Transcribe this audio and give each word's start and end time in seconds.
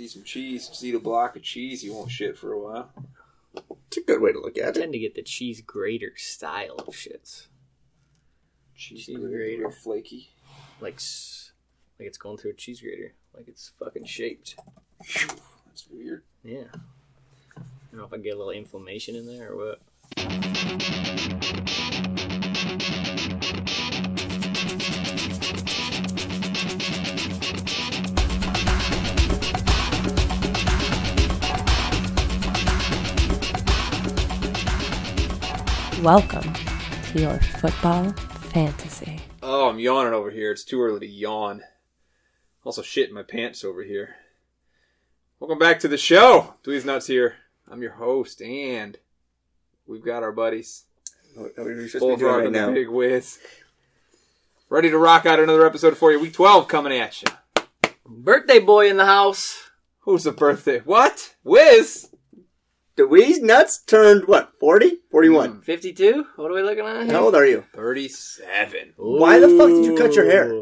eat 0.00 0.10
some 0.10 0.24
cheese. 0.24 0.68
Just 0.68 0.82
eat 0.84 0.94
a 0.94 0.98
block 0.98 1.36
of 1.36 1.42
cheese. 1.42 1.84
You 1.84 1.94
won't 1.94 2.10
shit 2.10 2.36
for 2.38 2.52
a 2.52 2.58
while. 2.58 2.90
It's 3.88 3.96
a 3.96 4.02
good 4.02 4.20
way 4.20 4.32
to 4.32 4.38
look 4.40 4.56
I 4.58 4.62
at 4.62 4.76
it. 4.76 4.80
tend 4.80 4.92
to 4.92 4.98
get 4.98 5.14
the 5.14 5.22
cheese 5.22 5.60
grater 5.60 6.12
style 6.16 6.76
of 6.78 6.94
shits. 6.94 7.46
Cheese, 8.74 9.06
Cheese 9.06 9.16
grater, 9.18 9.36
grater. 9.36 9.60
real 9.62 9.70
flaky. 9.70 10.30
Like, 10.80 10.94
s- 10.94 11.52
like 11.98 12.06
it's 12.08 12.18
going 12.18 12.38
through 12.38 12.52
a 12.52 12.54
cheese 12.54 12.80
grater. 12.80 13.12
Like 13.34 13.48
it's 13.48 13.70
fucking 13.78 14.04
shaped. 14.06 14.56
That's 14.98 15.86
weird. 15.90 16.22
Yeah. 16.44 16.64
I 17.56 17.62
don't 17.92 17.98
know 18.00 18.04
if 18.04 18.12
I 18.12 18.18
get 18.18 18.34
a 18.34 18.38
little 18.38 18.52
inflammation 18.52 19.16
in 19.16 19.26
there 19.26 19.52
or 19.52 19.56
what. 19.56 19.80
Welcome 36.02 36.54
to 36.54 37.20
your 37.20 37.38
football 37.40 38.10
fantasy. 38.12 39.20
Oh, 39.42 39.68
I'm 39.68 39.78
yawning 39.78 40.14
over 40.14 40.30
here. 40.30 40.50
It's 40.50 40.64
too 40.64 40.80
early 40.80 41.00
to 41.00 41.06
yawn. 41.06 41.62
Also, 42.64 42.80
shit 42.80 43.10
in 43.10 43.14
my 43.14 43.22
pants 43.22 43.64
over 43.64 43.82
here. 43.82 44.16
Welcome 45.40 45.58
back 45.58 45.78
to 45.80 45.88
the 45.88 45.98
show. 45.98 46.54
Dweez 46.64 46.86
Nuts 46.86 47.06
here. 47.06 47.34
I'm 47.70 47.82
your 47.82 47.92
host, 47.92 48.40
and 48.40 48.96
we've 49.86 50.04
got 50.04 50.22
our 50.22 50.32
buddies 50.32 50.84
What 51.34 51.52
are 51.58 51.64
we 51.64 51.86
supposed 51.86 51.92
to 51.92 51.98
be 51.98 51.98
Bullfrog 51.98 52.18
doing 52.18 52.34
right 52.34 52.46
and 52.46 52.54
the 52.54 52.60
now? 52.60 52.72
Big 52.72 52.88
Wiz. 52.88 53.38
Ready 54.70 54.88
to 54.88 54.98
rock 54.98 55.26
out 55.26 55.38
another 55.38 55.66
episode 55.66 55.98
for 55.98 56.10
you. 56.12 56.18
Week 56.18 56.32
12 56.32 56.66
coming 56.66 56.98
at 56.98 57.20
you. 57.22 57.28
Birthday 58.06 58.58
boy 58.60 58.88
in 58.88 58.96
the 58.96 59.06
house. 59.06 59.70
Who's 60.00 60.24
the 60.24 60.32
birthday? 60.32 60.78
What? 60.80 61.34
Wiz? 61.44 62.09
The 62.96 63.02
Weez 63.04 63.40
Nuts 63.40 63.78
turned 63.82 64.26
what? 64.26 64.52
40? 64.58 64.98
41. 65.10 65.62
52? 65.62 66.26
What 66.36 66.50
are 66.50 66.54
we 66.54 66.62
looking 66.62 66.84
at 66.84 67.04
here? 67.04 67.12
How 67.14 67.24
old 67.24 67.34
are 67.34 67.46
you? 67.46 67.64
37. 67.74 68.94
Why 68.96 69.38
the 69.38 69.48
fuck 69.48 69.68
did 69.70 69.84
you 69.84 69.96
cut 69.96 70.14
your 70.14 70.26
hair? 70.26 70.52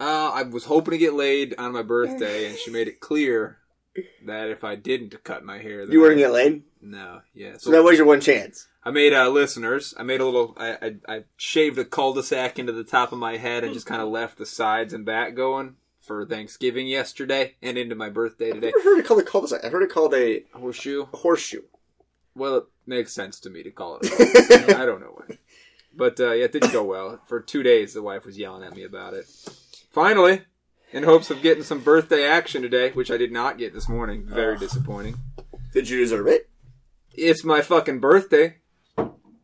Uh, 0.00 0.30
I 0.34 0.42
was 0.42 0.64
hoping 0.64 0.92
to 0.92 0.98
get 0.98 1.14
laid 1.14 1.54
on 1.56 1.72
my 1.72 1.82
birthday, 1.82 2.46
and 2.48 2.58
she 2.58 2.70
made 2.70 2.88
it 2.88 3.00
clear 3.00 3.58
that 4.26 4.50
if 4.50 4.64
I 4.64 4.74
didn't 4.74 5.22
cut 5.24 5.44
my 5.44 5.58
hair, 5.58 5.86
then 5.86 5.92
You 5.92 6.00
weren't 6.00 6.18
I- 6.18 6.22
gonna 6.22 6.26
get 6.26 6.32
laid? 6.32 6.62
No, 6.82 7.20
yeah. 7.32 7.54
So 7.56 7.70
that 7.70 7.82
was 7.82 7.96
your 7.96 8.06
one 8.06 8.20
chance. 8.20 8.68
I 8.84 8.90
made 8.90 9.14
uh, 9.14 9.30
listeners. 9.30 9.94
I 9.96 10.02
made 10.02 10.20
a 10.20 10.26
little. 10.26 10.54
I, 10.58 10.72
I 10.82 10.96
I 11.16 11.24
shaved 11.38 11.78
a 11.78 11.84
cul-de-sac 11.86 12.58
into 12.58 12.72
the 12.72 12.84
top 12.84 13.10
of 13.12 13.18
my 13.18 13.38
head 13.38 13.64
and 13.64 13.72
just 13.72 13.86
kind 13.86 14.02
of 14.02 14.08
left 14.08 14.36
the 14.36 14.44
sides 14.44 14.92
and 14.92 15.06
back 15.06 15.34
going 15.34 15.76
for 16.04 16.26
Thanksgiving 16.26 16.86
yesterday 16.86 17.54
and 17.62 17.78
into 17.78 17.94
my 17.94 18.10
birthday 18.10 18.50
I 18.50 18.52
today. 18.52 18.72
never 18.76 18.82
heard 18.90 18.98
it 18.98 19.06
called 19.06 19.20
a 19.20 19.24
cul-de-sac. 19.24 19.64
I 19.64 19.68
heard 19.68 19.82
it 19.82 19.90
called 19.90 20.14
a, 20.14 20.44
Horseshoe. 20.52 21.06
a 21.12 21.16
horseshoe. 21.16 21.62
Well, 22.34 22.56
it 22.58 22.64
makes 22.86 23.12
sense 23.12 23.38
to 23.40 23.50
me 23.50 23.62
to 23.62 23.70
call 23.70 23.98
it. 24.02 24.06
A 24.06 24.08
horseshoe. 24.16 24.74
I 24.76 24.84
don't 24.86 25.00
know 25.00 25.14
why, 25.16 25.38
but 25.96 26.18
uh, 26.20 26.32
yeah, 26.32 26.44
it 26.44 26.52
didn't 26.52 26.72
go 26.72 26.84
well. 26.84 27.20
For 27.26 27.40
two 27.40 27.62
days, 27.62 27.94
the 27.94 28.02
wife 28.02 28.26
was 28.26 28.38
yelling 28.38 28.64
at 28.64 28.74
me 28.74 28.82
about 28.84 29.14
it. 29.14 29.26
Finally, 29.90 30.42
in 30.92 31.04
hopes 31.04 31.30
of 31.30 31.42
getting 31.42 31.62
some 31.64 31.80
birthday 31.80 32.24
action 32.26 32.62
today, 32.62 32.90
which 32.90 33.10
I 33.10 33.16
did 33.16 33.32
not 33.32 33.58
get 33.58 33.72
this 33.72 33.88
morning. 33.88 34.24
Very 34.26 34.58
disappointing. 34.58 35.16
Did 35.72 35.88
you 35.88 35.98
deserve 35.98 36.26
it? 36.26 36.48
It's 37.12 37.44
my 37.44 37.62
fucking 37.62 38.00
birthday. 38.00 38.56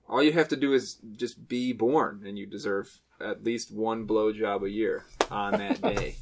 All 0.08 0.22
you 0.22 0.32
have 0.32 0.48
to 0.48 0.56
do 0.56 0.72
is 0.72 0.98
just 1.16 1.48
be 1.48 1.72
born, 1.72 2.24
and 2.26 2.36
you 2.36 2.44
deserve 2.46 3.00
at 3.20 3.44
least 3.44 3.72
one 3.72 4.06
blowjob 4.08 4.64
a 4.64 4.70
year 4.70 5.04
on 5.30 5.52
that 5.52 5.80
day. 5.82 6.16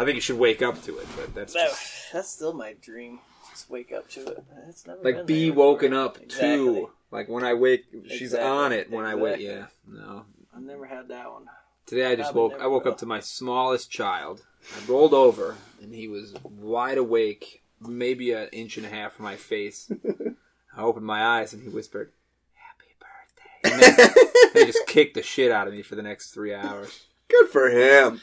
I 0.00 0.04
think 0.04 0.14
you 0.14 0.20
should 0.20 0.38
wake 0.38 0.62
up 0.62 0.82
to 0.84 0.98
it, 0.98 1.06
but 1.16 1.34
that's 1.34 1.52
That- 1.54 1.68
just, 1.70 1.92
that's 2.12 2.30
still 2.30 2.52
my 2.54 2.74
dream. 2.80 3.20
Just 3.50 3.68
wake 3.68 3.92
up 3.92 4.08
to 4.10 4.26
it. 4.26 4.44
It's 4.68 4.86
never 4.86 5.02
like 5.02 5.26
be 5.26 5.50
woken 5.50 5.90
before. 5.90 6.04
up 6.04 6.20
Exactly. 6.22 6.48
too. 6.56 6.90
Like 7.10 7.28
when 7.28 7.44
I 7.44 7.54
wake, 7.54 7.84
she's 8.08 8.22
Exactly. 8.32 8.48
on 8.48 8.72
it 8.72 8.90
when 8.90 9.04
I 9.04 9.14
wake. 9.16 9.40
Yeah, 9.40 9.66
no. 9.86 10.24
I've 10.56 10.62
never 10.62 10.86
had 10.86 11.08
that 11.08 11.30
one. 11.30 11.46
Today 11.86 12.06
I 12.06 12.16
just 12.16 12.32
Probably 12.32 12.54
woke. 12.56 12.62
I 12.62 12.66
woke 12.68 12.84
will. 12.84 12.92
up 12.92 12.98
to 12.98 13.06
my 13.06 13.20
smallest 13.20 13.90
child. 13.90 14.42
I 14.76 14.90
rolled 14.90 15.12
over, 15.14 15.56
and 15.82 15.92
he 15.92 16.06
was 16.06 16.34
wide 16.44 16.98
awake, 16.98 17.62
maybe 17.80 18.32
an 18.32 18.48
inch 18.52 18.76
and 18.76 18.86
a 18.86 18.90
half 18.90 19.14
from 19.14 19.24
my 19.24 19.36
face. 19.36 19.90
I 20.76 20.80
opened 20.82 21.04
my 21.06 21.22
eyes, 21.24 21.52
and 21.52 21.62
he 21.62 21.68
whispered, 21.68 22.12
"Happy 22.54 22.94
birthday." 23.00 24.14
And 24.54 24.54
then 24.54 24.66
he 24.66 24.72
just 24.72 24.86
kicked 24.86 25.14
the 25.14 25.22
shit 25.22 25.50
out 25.50 25.66
of 25.66 25.74
me 25.74 25.82
for 25.82 25.96
the 25.96 26.02
next 26.02 26.30
three 26.30 26.54
hours. 26.54 27.06
Good 27.28 27.48
for 27.50 27.68
him. 27.70 28.20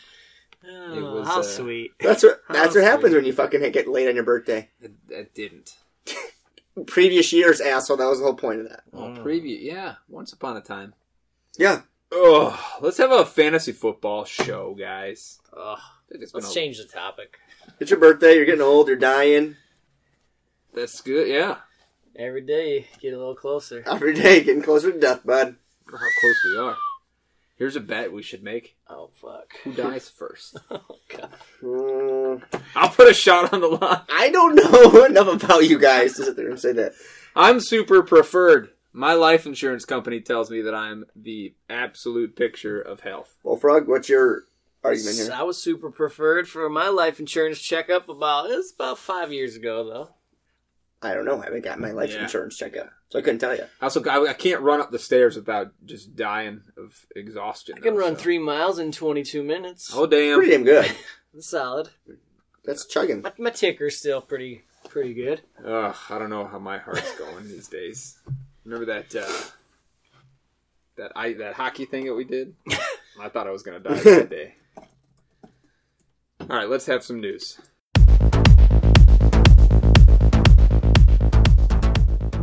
Oh, 0.69 1.13
was, 1.19 1.27
how 1.27 1.39
uh, 1.39 1.43
sweet. 1.43 1.91
That's 1.99 2.23
what 2.23 2.41
How 2.47 2.53
that's 2.53 2.75
what 2.75 2.83
happens 2.83 3.13
when 3.13 3.25
you 3.25 3.33
fucking 3.33 3.71
get 3.71 3.87
late 3.87 4.07
on 4.09 4.15
your 4.15 4.23
birthday. 4.23 4.69
It, 4.81 4.91
it 5.09 5.33
didn't. 5.33 5.75
Previous 6.87 7.33
years, 7.33 7.59
asshole. 7.61 7.97
That 7.97 8.07
was 8.07 8.19
the 8.19 8.25
whole 8.25 8.35
point 8.35 8.61
of 8.61 8.69
that. 8.69 8.83
Well, 8.91 9.09
Mm. 9.09 9.23
preview, 9.23 9.57
yeah. 9.61 9.95
Once 10.09 10.33
upon 10.33 10.57
a 10.57 10.61
time. 10.61 10.93
Yeah. 11.57 11.81
Oh, 12.11 12.77
let's 12.81 12.97
have 12.97 13.11
a 13.11 13.25
fantasy 13.25 13.71
football 13.71 14.25
show, 14.25 14.75
guys. 14.77 15.39
Ugh. 15.55 15.77
I 15.79 16.11
think 16.11 16.23
it's 16.23 16.31
been 16.31 16.41
Let's 16.41 16.51
a- 16.51 16.55
change 16.55 16.77
the 16.77 16.85
topic. 16.85 17.37
It's 17.79 17.91
your 17.91 17.99
birthday. 17.99 18.35
You're 18.35 18.45
getting 18.45 18.61
old. 18.61 18.87
You're 18.87 18.95
dying. 18.97 19.55
That's 20.73 21.01
good. 21.01 21.27
Yeah. 21.27 21.57
Every 22.15 22.41
day, 22.41 22.87
get 23.01 23.13
a 23.13 23.17
little 23.17 23.35
closer. 23.35 23.83
Every 23.85 24.13
day, 24.13 24.43
getting 24.43 24.61
closer 24.61 24.91
to 24.91 24.99
death, 24.99 25.25
bud. 25.25 25.55
I 25.87 25.91
how 25.91 25.97
close 26.21 26.35
we 26.45 26.57
are. 26.59 26.75
Here's 27.57 27.75
a 27.75 27.79
bet 27.81 28.13
we 28.13 28.21
should 28.21 28.43
make. 28.43 28.75
Oh 28.87 29.09
fuck. 29.19 29.53
Who 29.63 29.73
dies 29.73 30.09
first? 30.17 30.59
Oh 30.69 30.81
god. 31.09 31.29
Mm, 31.61 32.43
I'll 32.75 32.89
put 32.89 33.09
a 33.09 33.13
shot 33.13 33.51
on 33.51 33.61
the 33.61 33.67
line. 33.67 34.01
I 34.09 34.29
don't 34.29 34.55
know 34.55 35.05
enough 35.05 35.43
about 35.43 35.67
you 35.67 35.79
guys 35.79 36.13
to 36.15 36.25
sit 36.25 36.35
there 36.35 36.49
and 36.49 36.59
say 36.59 36.71
that. 36.73 36.93
I'm 37.35 37.59
super 37.59 38.03
preferred. 38.03 38.69
My 38.93 39.13
life 39.13 39.45
insurance 39.45 39.85
company 39.85 40.21
tells 40.21 40.49
me 40.49 40.61
that 40.61 40.73
I'm 40.73 41.05
the 41.15 41.53
absolute 41.69 42.35
picture 42.35 42.79
of 42.81 43.01
health. 43.01 43.35
Well, 43.43 43.57
Frog, 43.57 43.87
what's 43.87 44.09
your 44.09 44.43
argument 44.83 45.17
here? 45.17 45.31
I 45.33 45.43
was 45.43 45.61
super 45.61 45.91
preferred 45.91 46.47
for 46.47 46.69
my 46.69 46.89
life 46.89 47.19
insurance 47.19 47.59
checkup 47.59 48.09
about 48.09 48.49
it 48.49 48.55
was 48.55 48.73
about 48.73 48.97
five 48.99 49.31
years 49.33 49.55
ago 49.55 49.83
though. 49.83 50.09
I 51.01 51.13
don't 51.13 51.25
know. 51.25 51.39
I 51.41 51.45
haven't 51.45 51.63
got 51.63 51.79
my 51.79 51.91
life 51.91 52.11
Yeah. 52.11 52.23
insurance 52.23 52.57
checkup, 52.57 52.89
so 53.09 53.19
I 53.19 53.21
couldn't 53.21 53.39
tell 53.39 53.55
you. 53.55 53.63
I 53.81 53.85
also 53.85 54.03
I, 54.05 54.29
I 54.29 54.33
can't 54.33 54.61
run 54.61 54.81
up 54.81 54.89
the 54.91 54.97
stairs 54.99 55.35
without 55.35 55.71
just 55.85 56.15
dying 56.15 56.61
of 56.75 57.05
exhaustion. 57.15 57.75
I 57.77 57.81
can 57.81 57.93
though, 57.93 57.99
run 58.01 58.15
so- 58.15 58.23
three 58.23 58.39
miles 58.39 58.79
in 58.79 58.91
22 58.91 59.43
minutes. 59.43 59.91
Oh 59.93 60.07
damn! 60.07 60.37
Pretty 60.37 60.51
damn 60.51 60.63
good. 60.63 60.91
That's 61.33 61.49
solid. 61.51 61.89
That's 62.65 62.85
chugging. 62.85 63.21
My, 63.21 63.31
my 63.37 63.49
ticker's 63.51 63.97
still 63.97 64.21
pretty 64.21 64.63
pretty 64.89 65.13
good. 65.13 65.41
Ugh, 65.63 65.95
I 66.09 66.17
don't 66.19 66.29
know 66.31 66.45
how 66.47 66.57
my 66.59 66.77
heart's 66.79 67.15
going 67.17 67.43
these 67.47 67.67
days. 67.67 68.17
Remember 68.65 68.85
that 68.87 69.15
uh, 69.15 69.31
that 70.97 71.11
I 71.15 71.33
that 71.33 71.53
hockey 71.53 71.85
thing 71.85 72.05
that 72.05 72.15
we 72.15 72.23
did? 72.25 72.55
I 73.21 73.29
thought 73.29 73.45
I 73.47 73.51
was 73.51 73.61
gonna 73.63 73.79
die 73.79 73.99
that 73.99 74.29
day. 74.31 74.55
All 76.41 76.55
right, 76.55 76.69
let's 76.69 76.85
have 76.87 77.03
some 77.03 77.19
news. 77.21 77.59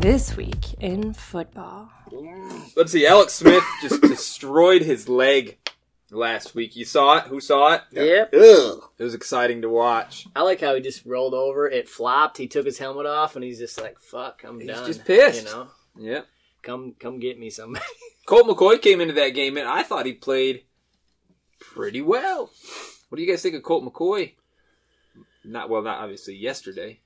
This 0.04 0.37
week 0.37 0.75
in 0.81 1.15
football. 1.15 1.91
Let's 2.76 2.92
see. 2.92 3.06
Alex 3.06 3.32
Smith 3.32 3.65
just 3.81 4.03
destroyed 4.03 4.82
his 4.82 5.09
leg 5.09 5.56
last 6.10 6.54
week. 6.54 6.76
You 6.76 6.84
saw 6.84 7.16
it? 7.16 7.25
Who 7.28 7.41
saw 7.41 7.72
it? 7.72 7.81
Yep. 7.91 8.34
Ugh. 8.34 8.84
It 8.98 9.03
was 9.03 9.14
exciting 9.14 9.62
to 9.62 9.70
watch. 9.70 10.26
I 10.37 10.43
like 10.43 10.60
how 10.60 10.75
he 10.75 10.82
just 10.82 11.06
rolled 11.06 11.32
over. 11.32 11.66
It 11.66 11.88
flopped. 11.88 12.37
He 12.37 12.48
took 12.48 12.66
his 12.66 12.76
helmet 12.76 13.06
off, 13.06 13.34
and 13.34 13.43
he's 13.43 13.59
just 13.59 13.81
like, 13.81 13.98
"Fuck, 13.98 14.43
I'm 14.44 14.59
done. 14.59 14.69
He's 14.69 14.76
done." 14.76 14.87
just 14.87 15.04
pissed. 15.06 15.44
You 15.47 15.50
know, 15.50 15.69
Yeah. 15.97 16.20
come 16.60 16.94
come 17.00 17.19
get 17.19 17.38
me 17.38 17.48
somebody. 17.48 17.87
Colt 18.26 18.47
McCoy 18.47 18.82
came 18.82 19.00
into 19.00 19.14
that 19.14 19.31
game, 19.31 19.56
and 19.56 19.66
I 19.66 19.84
thought 19.84 20.04
he 20.04 20.12
played 20.12 20.64
pretty 21.59 22.03
well. 22.03 22.50
What 23.09 23.16
do 23.16 23.22
you 23.22 23.31
guys 23.31 23.41
think 23.41 23.54
of 23.54 23.62
Colt 23.62 23.82
McCoy? 23.82 24.32
Not 25.47 25.70
well, 25.70 25.81
not 25.81 26.02
obviously 26.02 26.37
yesterday. 26.37 27.00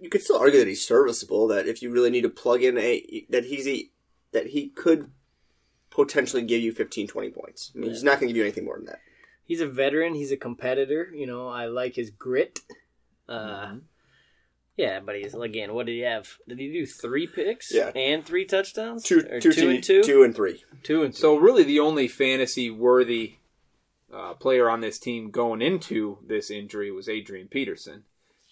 You 0.00 0.08
could 0.10 0.22
still 0.22 0.38
argue 0.38 0.58
that 0.58 0.68
he's 0.68 0.86
serviceable. 0.86 1.48
That 1.48 1.66
if 1.66 1.82
you 1.82 1.90
really 1.90 2.10
need 2.10 2.22
to 2.22 2.28
plug 2.28 2.62
in 2.62 2.76
a 2.78 3.26
that 3.30 3.44
he's 3.46 3.66
a 3.68 3.88
that 4.32 4.48
he 4.48 4.68
could 4.68 5.10
potentially 5.90 6.42
give 6.42 6.60
you 6.60 6.72
15, 6.72 7.06
20 7.08 7.30
points. 7.30 7.72
I 7.74 7.78
mean, 7.78 7.90
he's 7.90 8.02
not 8.02 8.20
going 8.20 8.28
to 8.28 8.32
give 8.32 8.36
you 8.36 8.42
anything 8.42 8.64
more 8.66 8.76
than 8.76 8.86
that. 8.86 9.00
he's 9.44 9.60
a 9.60 9.66
veteran. 9.66 10.14
He's 10.14 10.30
a 10.32 10.36
competitor. 10.36 11.10
You 11.14 11.26
know, 11.26 11.48
I 11.48 11.66
like 11.66 11.94
his 11.94 12.10
grit. 12.10 12.60
Uh, 13.28 13.66
Mm-hmm. 13.66 13.78
Yeah, 14.76 15.00
but 15.00 15.16
he's 15.16 15.34
again. 15.34 15.72
What 15.72 15.86
did 15.86 15.92
he 15.92 16.00
have? 16.00 16.36
Did 16.46 16.58
he 16.58 16.70
do 16.70 16.84
three 16.84 17.26
picks? 17.26 17.72
Yeah. 17.72 17.88
and 17.96 18.24
three 18.26 18.44
touchdowns. 18.44 19.04
Two, 19.04 19.20
Or 19.20 19.40
two, 19.40 19.52
two 19.52 19.52
two, 19.52 19.70
and 19.70 19.82
two, 19.82 20.02
two 20.02 20.22
and 20.22 20.34
three. 20.34 20.64
two 20.82 21.02
and 21.02 21.14
So 21.14 21.36
really, 21.36 21.62
the 21.64 21.80
only 21.80 22.08
fantasy 22.08 22.70
worthy 22.70 23.36
uh, 24.12 24.34
player 24.34 24.68
on 24.68 24.82
this 24.82 24.98
team 24.98 25.30
going 25.30 25.62
into 25.62 26.18
this 26.26 26.50
injury 26.50 26.90
was 26.90 27.08
Adrian 27.08 27.48
Peterson. 27.48 28.04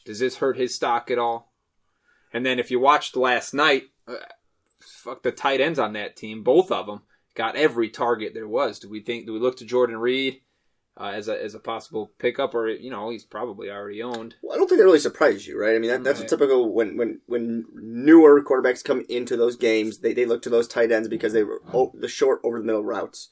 Does 0.05 0.19
this 0.19 0.37
hurt 0.37 0.56
his 0.56 0.75
stock 0.75 1.11
at 1.11 1.19
all? 1.19 1.53
And 2.33 2.45
then 2.45 2.59
if 2.59 2.71
you 2.71 2.81
watched 2.81 3.17
last 3.17 3.55
night, 3.55 3.85
uh, 4.09 4.15
fuck 4.81 5.23
the 5.23 5.33
tight 5.33 5.61
ends 5.61 5.79
on 5.79 5.93
that 5.95 6.17
team, 6.17 6.43
both 6.43 6.71
of 6.71 6.87
them 6.87 7.03
got 7.35 7.56
every 7.56 7.89
target 7.89 8.33
there 8.35 8.49
was. 8.49 8.79
Do 8.79 8.89
we 8.89 9.01
think? 9.01 9.27
Do 9.27 9.33
we 9.33 9.39
look 9.39 9.56
to 9.59 9.65
Jordan 9.65 9.97
Reed 9.97 10.41
uh, 10.97 11.12
as 11.15 11.29
a 11.29 11.43
as 11.43 11.55
a 11.55 11.59
possible 11.61 12.12
pickup, 12.19 12.55
or 12.55 12.69
you 12.69 12.91
know 12.91 13.11
he's 13.11 13.25
probably 13.25 13.71
already 13.71 14.03
owned. 14.03 14.35
Well, 14.43 14.55
I 14.55 14.59
don't 14.59 14.69
think 14.69 14.79
that 14.79 14.85
really 14.85 14.99
surprised 14.99 15.47
you, 15.47 15.61
right? 15.61 15.75
I 15.75 15.79
mean, 15.79 15.91
that, 15.91 16.05
that's 16.05 16.21
Right. 16.21 16.29
typical 16.29 16.73
when, 16.73 16.97
when 16.97 17.21
when 17.27 17.65
newer 17.75 18.43
quarterbacks 18.43 18.85
come 18.85 19.05
into 19.09 19.37
those 19.37 19.56
games, 19.56 19.99
they, 19.99 20.12
they 20.12 20.27
look 20.27 20.43
to 20.43 20.51
those 20.51 20.69
tight 20.69 20.93
ends 20.93 21.09
because 21.09 21.33
they 21.33 21.45
were 21.45 21.61
oh, 21.73 21.93
the 21.95 22.09
short 22.09 22.41
over 22.45 22.59
the 22.59 22.65
middle 22.65 22.85
routes, 22.85 23.29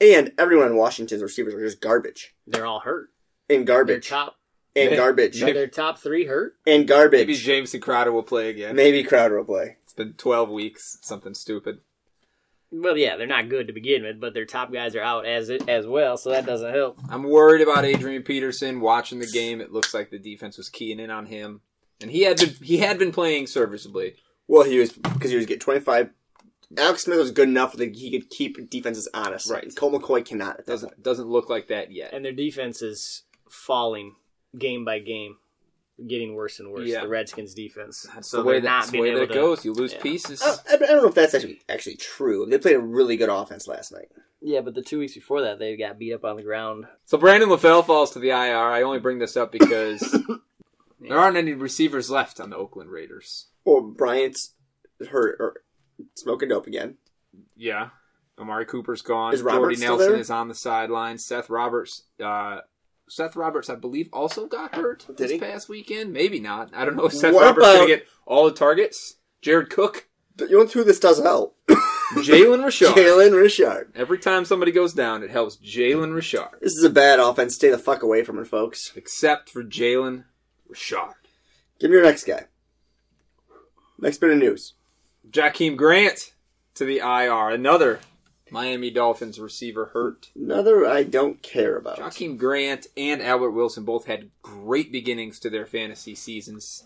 and 0.00 0.32
everyone 0.38 0.68
in 0.68 0.76
Washington's 0.76 1.22
receivers 1.22 1.54
are 1.54 1.64
just 1.64 1.80
garbage 1.80 2.34
They're 2.46 2.66
all 2.66 2.80
hurt. 2.80 3.10
and 3.48 3.66
Their 3.66 3.76
garbage 3.76 4.08
top, 4.08 4.36
and 4.76 4.90
Maybe- 4.90 4.96
garbage 4.96 5.42
are 5.42 5.52
their 5.52 5.66
top 5.66 5.98
three 5.98 6.26
hurt. 6.26 6.56
and 6.66 6.86
garbage. 6.86 7.20
Maybe 7.20 7.34
Jamison 7.34 7.80
Crowder 7.80 8.12
will 8.12 8.22
play 8.22 8.50
again. 8.50 8.76
Maybe 8.76 9.02
Crowder 9.02 9.38
will 9.38 9.44
play. 9.44 9.76
It's 9.84 9.94
been 9.94 10.12
twelve 10.14 10.50
weeks, 10.50 10.98
something 11.02 11.34
stupid. 11.34 11.80
Well, 12.72 12.96
yeah, 12.98 13.16
they're 13.16 13.26
not 13.28 13.48
good 13.48 13.68
to 13.68 13.72
begin 13.72 14.02
with, 14.02 14.20
but 14.20 14.34
their 14.34 14.44
top 14.44 14.72
guys 14.72 14.96
are 14.96 15.00
out 15.02 15.24
as 15.24 15.48
it 15.50 15.68
as 15.68 15.86
well, 15.86 16.16
so 16.16 16.30
that 16.30 16.46
doesn't 16.46 16.74
help. 16.74 16.98
I'm 17.08 17.22
worried 17.22 17.62
about 17.62 17.84
Adrian 17.84 18.22
Peterson. 18.22 18.80
Watching 18.80 19.20
the 19.20 19.26
game, 19.28 19.60
it 19.60 19.72
looks 19.72 19.94
like 19.94 20.10
the 20.10 20.18
defense 20.18 20.58
was 20.58 20.68
keying 20.68 20.98
in 21.00 21.10
on 21.10 21.26
him, 21.26 21.60
and 22.00 22.10
he 22.10 22.22
had 22.22 22.36
been 22.38 22.50
he 22.62 22.78
had 22.78 22.98
been 22.98 23.12
playing 23.12 23.46
serviceably. 23.46 24.14
Well, 24.48 24.64
he 24.64 24.78
was 24.78 24.92
because 24.92 25.30
he 25.30 25.36
was 25.36 25.46
getting 25.46 25.60
twenty 25.60 25.80
five. 25.80 26.10
Alex 26.76 27.04
Smith 27.04 27.18
was 27.18 27.30
good 27.30 27.48
enough 27.48 27.74
that 27.74 27.94
he 27.94 28.10
could 28.10 28.28
keep 28.28 28.68
defenses 28.68 29.08
honest. 29.14 29.48
Right. 29.48 29.74
Colt 29.76 29.94
McCoy 29.94 30.24
cannot. 30.24 30.58
At 30.58 30.66
that 30.66 30.66
point. 30.66 30.66
Doesn't 30.66 31.02
doesn't 31.04 31.28
look 31.28 31.48
like 31.48 31.68
that 31.68 31.92
yet. 31.92 32.12
And 32.12 32.24
their 32.24 32.32
defense 32.32 32.82
is 32.82 33.22
falling 33.48 34.16
game 34.58 34.84
by 34.84 34.98
game, 34.98 35.36
getting 36.06 36.34
worse 36.34 36.58
and 36.60 36.70
worse. 36.70 36.88
Yeah. 36.88 37.02
The 37.02 37.08
Redskins' 37.08 37.54
defense. 37.54 38.06
That's 38.14 38.28
so 38.28 38.38
the 38.38 38.44
way 38.44 38.54
they're 38.54 38.62
that, 38.62 38.68
not 38.68 38.80
that's 38.80 38.90
the 38.92 39.00
way 39.00 39.14
that 39.14 39.22
it 39.22 39.26
to- 39.28 39.34
goes. 39.34 39.64
You 39.64 39.72
lose 39.72 39.92
yeah. 39.92 40.02
pieces. 40.02 40.42
I, 40.42 40.74
I 40.74 40.76
don't 40.76 41.02
know 41.02 41.08
if 41.08 41.14
that's 41.14 41.34
actually 41.34 41.60
actually 41.68 41.96
true. 41.96 42.46
They 42.46 42.58
played 42.58 42.76
a 42.76 42.80
really 42.80 43.16
good 43.16 43.28
offense 43.28 43.66
last 43.68 43.92
night. 43.92 44.08
Yeah, 44.40 44.60
but 44.60 44.74
the 44.74 44.82
two 44.82 44.98
weeks 44.98 45.14
before 45.14 45.42
that, 45.42 45.58
they 45.58 45.76
got 45.76 45.98
beat 45.98 46.12
up 46.12 46.24
on 46.24 46.36
the 46.36 46.42
ground. 46.42 46.86
So 47.06 47.18
Brandon 47.18 47.48
LaFell 47.48 47.84
falls 47.86 48.12
to 48.12 48.18
the 48.18 48.28
IR. 48.30 48.70
I 48.70 48.82
only 48.82 49.00
bring 49.00 49.18
this 49.18 49.36
up 49.36 49.50
because 49.50 50.00
there 51.00 51.18
aren't 51.18 51.38
any 51.38 51.52
receivers 51.52 52.10
left 52.10 52.38
on 52.38 52.50
the 52.50 52.56
Oakland 52.56 52.90
Raiders. 52.90 53.46
Or 53.64 53.82
Bryant's 53.82 54.52
hurt 55.10 55.36
or 55.40 55.54
smoking 56.14 56.50
dope 56.50 56.66
again. 56.66 56.96
Yeah. 57.56 57.88
Amari 58.38 58.66
Cooper's 58.66 59.02
gone. 59.02 59.32
Is 59.32 59.40
Jordy 59.40 59.56
Roberts 59.56 59.78
still 59.78 59.96
Nelson 59.96 60.12
there? 60.12 60.20
is 60.20 60.30
on 60.30 60.48
the 60.48 60.54
sideline. 60.54 61.18
Seth 61.18 61.48
Roberts 61.50 62.02
uh 62.22 62.58
Seth 63.08 63.36
Roberts, 63.36 63.70
I 63.70 63.76
believe, 63.76 64.08
also 64.12 64.46
got 64.46 64.74
hurt 64.74 65.06
this 65.16 65.30
he? 65.32 65.38
past 65.38 65.68
weekend. 65.68 66.12
Maybe 66.12 66.40
not. 66.40 66.70
I 66.74 66.84
don't 66.84 66.96
know 66.96 67.06
if 67.06 67.12
Seth 67.12 67.34
What 67.34 67.44
Roberts 67.44 67.66
going 67.66 67.88
to 67.88 67.96
get 67.96 68.06
all 68.26 68.44
the 68.44 68.52
targets. 68.52 69.16
Jared 69.42 69.70
Cook, 69.70 70.08
You 70.38 70.58
know 70.58 70.66
who 70.66 70.82
this 70.84 70.98
does 70.98 71.20
help? 71.22 71.56
Jalen 72.14 72.64
Richard. 72.64 72.88
Jalen 72.88 73.40
Richard. 73.40 73.92
Every 73.94 74.18
time 74.18 74.44
somebody 74.44 74.72
goes 74.72 74.92
down, 74.92 75.22
it 75.22 75.30
helps 75.30 75.56
Jalen 75.56 76.14
Richard. 76.14 76.48
This 76.60 76.72
is 76.72 76.84
a 76.84 76.90
bad 76.90 77.18
offense. 77.18 77.54
Stay 77.54 77.70
the 77.70 77.78
fuck 77.78 78.02
away 78.02 78.22
from 78.24 78.38
it, 78.38 78.46
folks. 78.46 78.92
Except 78.96 79.50
for 79.50 79.62
Jalen 79.64 80.24
Richard. 80.68 81.14
Give 81.78 81.90
me 81.90 81.96
your 81.96 82.04
next 82.04 82.24
guy. 82.24 82.44
Next 83.98 84.18
bit 84.18 84.30
of 84.30 84.38
news. 84.38 84.74
Jakeem 85.30 85.76
Grant 85.76 86.32
to 86.74 86.84
the 86.84 86.98
IR. 86.98 87.50
Another 87.50 88.00
Miami 88.50 88.90
Dolphins 88.90 89.40
receiver 89.40 89.86
hurt. 89.86 90.30
Another 90.34 90.86
I 90.86 91.02
don't 91.02 91.42
care 91.42 91.76
about. 91.76 91.98
Jakeem 91.98 92.38
Grant 92.38 92.86
and 92.96 93.20
Albert 93.20 93.50
Wilson 93.50 93.84
both 93.84 94.06
had 94.06 94.30
great 94.42 94.92
beginnings 94.92 95.38
to 95.40 95.50
their 95.50 95.66
fantasy 95.66 96.14
seasons. 96.14 96.84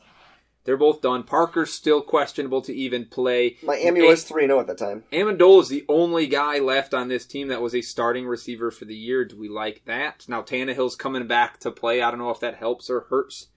They're 0.64 0.76
both 0.76 1.00
done. 1.00 1.22
Parker's 1.22 1.72
still 1.72 2.02
questionable 2.02 2.60
to 2.62 2.74
even 2.74 3.06
play. 3.06 3.56
Miami 3.62 4.02
was 4.02 4.24
3 4.24 4.46
0 4.46 4.60
at 4.60 4.66
the 4.66 4.74
time. 4.74 5.04
Amendola 5.12 5.62
is 5.62 5.68
the 5.68 5.86
only 5.88 6.26
guy 6.26 6.58
left 6.58 6.92
on 6.92 7.08
this 7.08 7.24
team 7.24 7.48
that 7.48 7.62
was 7.62 7.74
a 7.74 7.80
starting 7.80 8.26
receiver 8.26 8.70
for 8.70 8.84
the 8.84 8.96
year. 8.96 9.24
Do 9.24 9.38
we 9.38 9.48
like 9.48 9.82
that? 9.86 10.26
Now 10.28 10.42
Tannehill's 10.42 10.96
coming 10.96 11.26
back 11.26 11.60
to 11.60 11.70
play. 11.70 12.02
I 12.02 12.10
don't 12.10 12.20
know 12.20 12.30
if 12.30 12.40
that 12.40 12.56
helps 12.56 12.90
or 12.90 13.06
hurts 13.08 13.48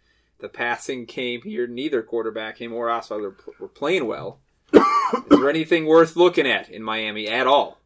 the 0.43 0.49
passing 0.49 1.05
came 1.05 1.41
here. 1.41 1.65
Neither 1.65 2.03
quarterback, 2.03 2.57
him 2.57 2.73
or 2.73 2.87
Osweiler, 2.87 3.33
were 3.59 3.67
playing 3.67 4.05
well. 4.05 4.41
is 4.73 4.81
there 5.29 5.49
anything 5.49 5.85
worth 5.85 6.17
looking 6.17 6.45
at 6.45 6.69
in 6.69 6.83
Miami 6.83 7.27
at 7.27 7.47
all? 7.47 7.79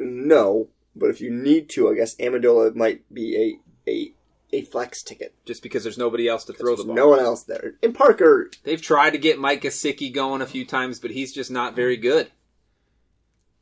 No, 0.00 0.68
but 0.96 1.10
if 1.10 1.20
you 1.20 1.30
need 1.30 1.68
to, 1.70 1.88
I 1.90 1.94
guess 1.94 2.14
Amendola 2.16 2.74
might 2.74 3.02
be 3.12 3.60
a 3.86 3.90
a, 3.90 4.12
a 4.52 4.62
flex 4.62 5.02
ticket. 5.02 5.34
Just 5.44 5.62
because 5.62 5.82
there's 5.82 5.98
nobody 5.98 6.28
else 6.28 6.44
to 6.44 6.52
throw 6.52 6.76
the 6.76 6.84
ball. 6.84 6.94
no 6.94 7.08
one 7.08 7.20
else 7.20 7.44
there. 7.44 7.74
And 7.82 7.94
Parker, 7.94 8.50
They've 8.64 8.80
tried 8.82 9.10
to 9.10 9.18
get 9.18 9.38
Mike 9.38 9.62
Gesicki 9.62 10.12
going 10.12 10.42
a 10.42 10.46
few 10.46 10.64
times, 10.66 10.98
but 10.98 11.10
he's 11.12 11.32
just 11.32 11.50
not 11.50 11.76
very 11.76 11.96
good. 11.96 12.30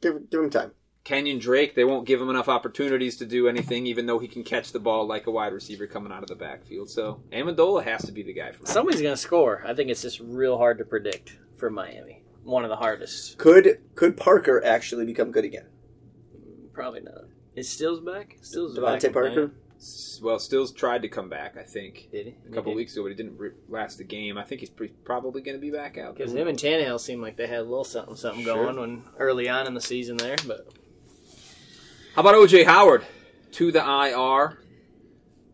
give, 0.00 0.30
give 0.30 0.40
him 0.40 0.50
time. 0.50 0.72
Kenyan 1.04 1.40
Drake, 1.40 1.74
they 1.74 1.84
won't 1.84 2.06
give 2.06 2.20
him 2.20 2.28
enough 2.28 2.50
opportunities 2.50 3.16
to 3.16 3.24
do 3.24 3.48
anything, 3.48 3.86
even 3.86 4.04
though 4.04 4.18
he 4.18 4.28
can 4.28 4.44
catch 4.44 4.72
the 4.72 4.78
ball 4.78 5.06
like 5.06 5.26
a 5.26 5.30
wide 5.30 5.54
receiver 5.54 5.86
coming 5.86 6.12
out 6.12 6.22
of 6.22 6.28
the 6.28 6.34
backfield. 6.34 6.90
So 6.90 7.22
Amendola 7.32 7.82
has 7.84 8.04
to 8.04 8.12
be 8.12 8.22
the 8.22 8.34
guy 8.34 8.52
for 8.52 8.62
me. 8.62 8.66
Somebody's 8.66 9.00
going 9.00 9.14
to 9.14 9.20
score. 9.20 9.62
I 9.66 9.72
think 9.74 9.88
it's 9.88 10.02
just 10.02 10.20
real 10.20 10.58
hard 10.58 10.76
to 10.78 10.84
predict 10.84 11.38
for 11.56 11.70
Miami. 11.70 12.24
One 12.44 12.62
of 12.62 12.68
the 12.68 12.76
hardest. 12.76 13.38
Could 13.38 13.78
could 13.94 14.16
Parker 14.18 14.62
actually 14.62 15.06
become 15.06 15.30
good 15.30 15.44
again? 15.44 15.66
Probably 16.78 17.00
not. 17.00 17.24
Is 17.56 17.68
Stills 17.68 17.98
back? 18.00 18.36
Stills 18.40 18.72
is 18.72 18.78
DeVante 18.78 19.02
back. 19.02 19.12
Parker? 19.12 19.50
Well, 20.22 20.38
Stills 20.38 20.72
tried 20.72 21.02
to 21.02 21.08
come 21.08 21.28
back, 21.28 21.56
I 21.56 21.62
think, 21.64 22.08
Did 22.12 22.26
he? 22.26 22.34
a 22.48 22.54
couple 22.54 22.72
weeks 22.74 22.92
ago, 22.94 23.02
but 23.02 23.08
he 23.10 23.14
didn't 23.16 23.36
re- 23.38 23.50
last 23.68 23.98
the 23.98 24.04
game. 24.04 24.38
I 24.38 24.44
think 24.44 24.60
he's 24.60 24.70
pre- 24.70 24.88
probably 25.04 25.40
going 25.42 25.56
to 25.56 25.60
be 25.60 25.70
back 25.70 25.98
out. 25.98 26.16
Because 26.16 26.32
him 26.34 26.46
and 26.48 26.56
Tannehill 26.58 27.00
seemed 27.00 27.20
like 27.22 27.36
they 27.36 27.46
had 27.48 27.60
a 27.60 27.62
little 27.62 27.84
something 27.84 28.14
something 28.16 28.44
Sure. 28.44 28.54
going 28.54 28.76
when 28.78 29.02
early 29.18 29.48
on 29.48 29.66
in 29.66 29.74
the 29.74 29.80
season 29.80 30.16
there, 30.16 30.36
but 30.46 30.68
How 32.14 32.20
about 32.22 32.34
OJ 32.36 32.64
Howard 32.64 33.04
to 33.52 33.72
the 33.72 33.80
IR? 33.80 34.58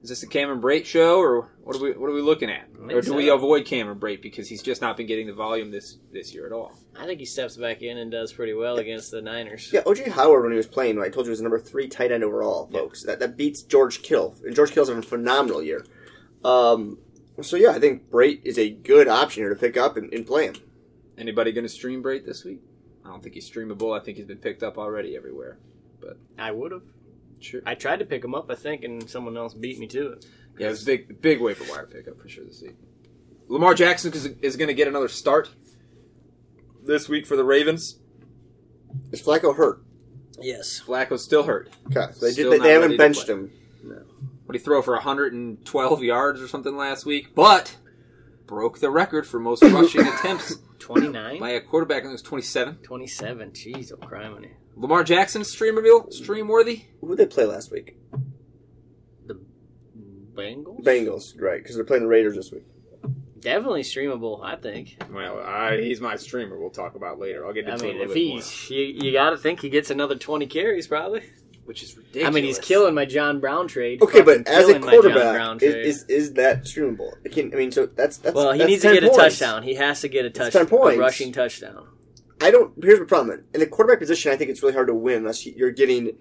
Is 0.05 0.11
this 0.11 0.23
a 0.23 0.27
Cameron 0.27 0.61
Brate 0.61 0.85
show, 0.85 1.19
or 1.19 1.49
what 1.63 1.75
are 1.77 1.79
we 1.79 1.93
what 1.93 2.11
are 2.11 2.13
we 2.13 2.21
looking 2.21 2.51
at? 2.51 2.69
Or 2.79 3.01
do 3.01 3.15
we 3.15 3.29
so. 3.29 3.37
avoid 3.37 3.65
Cameron 3.65 3.99
Brate 3.99 4.21
because 4.21 4.47
he's 4.47 4.61
just 4.61 4.83
not 4.83 4.99
been 4.99 5.07
getting 5.07 5.27
the 5.27 5.33
volume 5.33 5.71
this 5.71 5.97
this 6.13 6.35
year 6.35 6.45
at 6.45 6.53
all? 6.53 6.75
I 6.95 7.07
think 7.07 7.21
he 7.21 7.25
steps 7.25 7.57
back 7.57 7.81
in 7.81 7.97
and 7.97 8.11
does 8.11 8.31
pretty 8.31 8.53
well 8.53 8.77
against 8.77 9.11
the 9.11 9.23
Niners. 9.23 9.71
Yeah, 9.73 9.81
OJ 9.85 10.09
Howard 10.09 10.43
when 10.43 10.53
he 10.53 10.59
was 10.59 10.67
playing, 10.67 11.01
I 11.01 11.09
told 11.09 11.25
you 11.25 11.31
was 11.31 11.41
number 11.41 11.59
three 11.59 11.89
tight 11.89 12.13
end 12.13 12.23
overall, 12.23 12.67
folks. 12.67 13.03
That 13.05 13.19
that 13.21 13.39
beats 13.39 13.63
George 13.63 14.03
Kittle. 14.03 14.37
And 14.45 14.55
George 14.55 14.69
Kittle's 14.73 14.89
having 14.89 15.03
a 15.03 15.07
phenomenal 15.07 15.63
year. 15.63 15.87
Um, 16.45 16.99
so 17.41 17.57
yeah, 17.57 17.71
I 17.71 17.79
think 17.79 18.11
Brate 18.11 18.43
is 18.45 18.59
a 18.59 18.69
good 18.69 19.09
option 19.09 19.43
here 19.43 19.55
to 19.55 19.59
pick 19.59 19.79
up 19.79 19.97
and, 19.97 20.13
and 20.13 20.27
play 20.27 20.49
him. 20.49 20.57
Anybody 21.17 21.51
going 21.51 21.65
to 21.65 21.71
stream 21.71 22.03
Brate 22.03 22.27
this 22.27 22.45
week? 22.45 22.61
I 23.07 23.09
don't 23.09 23.23
think 23.23 23.37
he's 23.37 23.51
streamable. 23.51 23.99
I 23.99 24.05
think 24.05 24.19
he's 24.19 24.27
been 24.27 24.37
picked 24.37 24.63
up 24.63 24.77
already 24.77 25.17
everywhere. 25.17 25.57
But 25.99 26.19
I 26.39 26.51
would 26.51 26.73
have. 26.73 26.83
Sure. 27.45 27.61
I 27.67 27.75
tried 27.75 27.99
to 27.99 28.05
pick 28.05 28.25
him 28.25 28.35
up, 28.35 28.51
I 28.51 28.55
think, 28.55 28.85
and 28.85 29.09
someone 29.09 29.37
else 29.37 29.55
beat 29.55 29.79
me 29.79 29.87
to 29.89 30.13
it. 30.13 30.27
Yeah, 30.59 30.69
it 30.69 30.71
was 30.71 30.83
a 30.83 30.87
big, 30.87 31.21
big 31.21 31.41
waiver 31.41 31.65
wire 31.71 31.87
pickup 31.87 32.19
for 32.21 32.29
sure 32.29 32.45
this 32.45 32.63
week. 32.63 32.77
Lamar 33.49 33.75
Jackson 33.75 34.13
is, 34.13 34.25
is 34.25 34.57
going 34.57 34.69
to 34.69 34.75
get 34.75 34.89
another 34.89 35.09
start 35.09 35.51
this 36.83 37.09
week 37.09 37.27
for 37.27 37.37
the 37.37 37.45
Ravens. 37.45 37.99
Is 39.13 39.23
Flacco 39.23 39.55
hurt? 39.57 39.83
Yes. 40.41 40.81
Flacco's 40.85 41.23
still 41.23 41.43
hurt. 41.43 41.71
Okay, 41.89 42.13
so 42.13 42.27
they, 42.27 42.33
Still 42.33 42.51
did, 42.53 42.59
not 42.59 42.63
they, 42.65 42.69
they 42.69 42.73
haven't 42.75 42.83
ready 42.91 42.95
to 42.97 42.99
benched 42.99 43.27
play. 43.27 43.35
him. 43.35 43.53
What 44.47 44.53
did 44.53 44.59
he 44.61 44.65
throw 44.65 44.83
for 44.83 44.95
112 44.95 46.03
yards 46.03 46.41
or 46.41 46.49
something 46.49 46.77
last 46.77 47.05
week? 47.07 47.35
But 47.35 47.77
broke 48.47 48.79
the 48.79 48.91
record 48.91 49.27
for 49.27 49.39
most 49.41 49.63
rushing 49.63 50.03
attempts 50.07 50.57
29? 50.79 51.41
by 51.41 51.51
a 51.51 51.61
quarterback. 51.61 51.99
I 51.99 52.01
think 52.01 52.11
it 52.11 52.13
was 52.13 52.23
27. 52.23 52.77
27. 52.83 53.51
Jeez, 53.53 53.93
oh, 53.93 53.97
criminy. 53.97 54.51
Lamar 54.77 55.05
Jackson 55.05 55.43
streamable, 55.43 56.13
stream 56.13 56.49
worthy. 56.49 56.85
Who 57.01 57.09
did 57.09 57.19
they 57.19 57.27
play 57.35 57.45
last 57.45 57.71
week? 57.71 57.97
The 59.27 59.41
Bengals? 60.35 60.83
Bengals, 60.83 61.41
right? 61.41 61.63
Because 61.63 61.77
they're 61.77 61.85
playing 61.85 62.03
the 62.03 62.09
Raiders 62.09 62.35
this 62.37 62.51
week. 62.51 62.65
Definitely 63.41 63.83
streamable, 63.83 64.43
I 64.43 64.57
think. 64.57 64.97
Well, 65.13 65.39
I, 65.41 65.79
he's 65.81 66.01
my 66.01 66.17
streamer. 66.17 66.59
We'll 66.59 66.71
talk 66.71 66.95
about 66.95 67.19
later. 67.19 67.47
I'll 67.47 67.53
get 67.53 67.69
I 67.69 67.73
into 67.75 67.85
mean, 67.85 67.97
it 67.97 68.01
a 68.01 68.03
if 68.05 68.09
little 68.09 68.15
bit 68.23 68.29
more, 68.29 68.37
he's, 68.39 68.71
you, 68.71 68.83
you 68.83 69.13
got 69.13 69.31
to 69.31 69.37
think 69.37 69.61
he 69.61 69.69
gets 69.69 69.91
another 69.91 70.17
20 70.17 70.47
carries, 70.47 70.87
probably. 70.89 71.23
which 71.67 71.83
is 71.83 71.95
ridiculous. 71.95 72.27
I 72.27 72.31
mean, 72.31 72.45
he's 72.45 72.59
killing 72.59 72.95
my 72.95 73.05
John 73.05 73.41
Brown 73.41 73.69
trade. 73.69 74.01
Okay, 74.03 74.21
Fucking 74.25 74.45
but 74.45 74.49
as 74.49 74.65
a 74.71 74.73
killing 74.81 74.85
my 74.87 74.93
John 74.93 75.03
Brown 75.03 75.59
quarterback, 75.59 75.63
is, 75.63 75.73
trade. 75.73 75.87
is 75.87 76.03
is 76.05 76.33
that 76.35 76.63
streamable? 76.65 77.13
It 77.23 77.33
can, 77.33 77.53
I 77.53 77.57
mean, 77.59 77.71
so 77.71 77.85
that's 77.85 78.17
that's 78.17 78.35
well, 78.35 78.53
he 78.53 78.59
that's 78.61 78.69
needs 78.71 78.83
to 78.83 78.89
10 78.89 78.95
get 78.95 79.05
a 79.05 79.07
points. 79.09 79.39
touchdown. 79.39 79.63
He 79.63 79.75
has 79.75 80.01
to 80.01 80.09
get 80.09 80.25
a 80.25 80.31
That's 80.31 80.55
touchdown. 80.55 80.67
10 80.67 80.79
points. 80.79 80.97
A 80.97 81.01
rushing 81.01 81.33
touchdown. 81.33 81.87
I 82.45 82.51
don't. 82.51 82.73
Here's 82.83 82.99
the 82.99 83.05
problem: 83.07 83.45
in 83.55 83.61
the 83.61 83.67
quarterback 83.67 84.01
position, 84.01 84.31
I 84.33 84.37
think 84.37 84.51
it's 84.51 84.63
really 84.63 84.75
hard 84.75 84.89
to 84.89 84.95
win 84.95 85.19
unless 85.19 85.47
you're 85.47 85.71
getting 85.71 86.17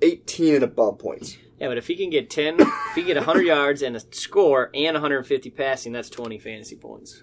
18 0.00 0.54
and 0.56 0.64
above 0.64 0.98
points. 0.98 1.36
Yeah, 1.60 1.68
but 1.68 1.78
if 1.78 1.86
he 1.86 1.94
can 1.96 2.10
get 2.10 2.28
10, 2.30 2.56
if 2.58 2.68
he 2.94 3.02
can 3.02 3.06
get 3.08 3.16
100 3.18 3.42
yards 3.42 3.82
and 3.82 3.94
a 3.94 4.00
score 4.14 4.70
and 4.74 4.94
150 4.94 5.50
passing, 5.50 5.92
that's 5.92 6.10
20 6.10 6.38
fantasy 6.38 6.74
points. 6.76 7.22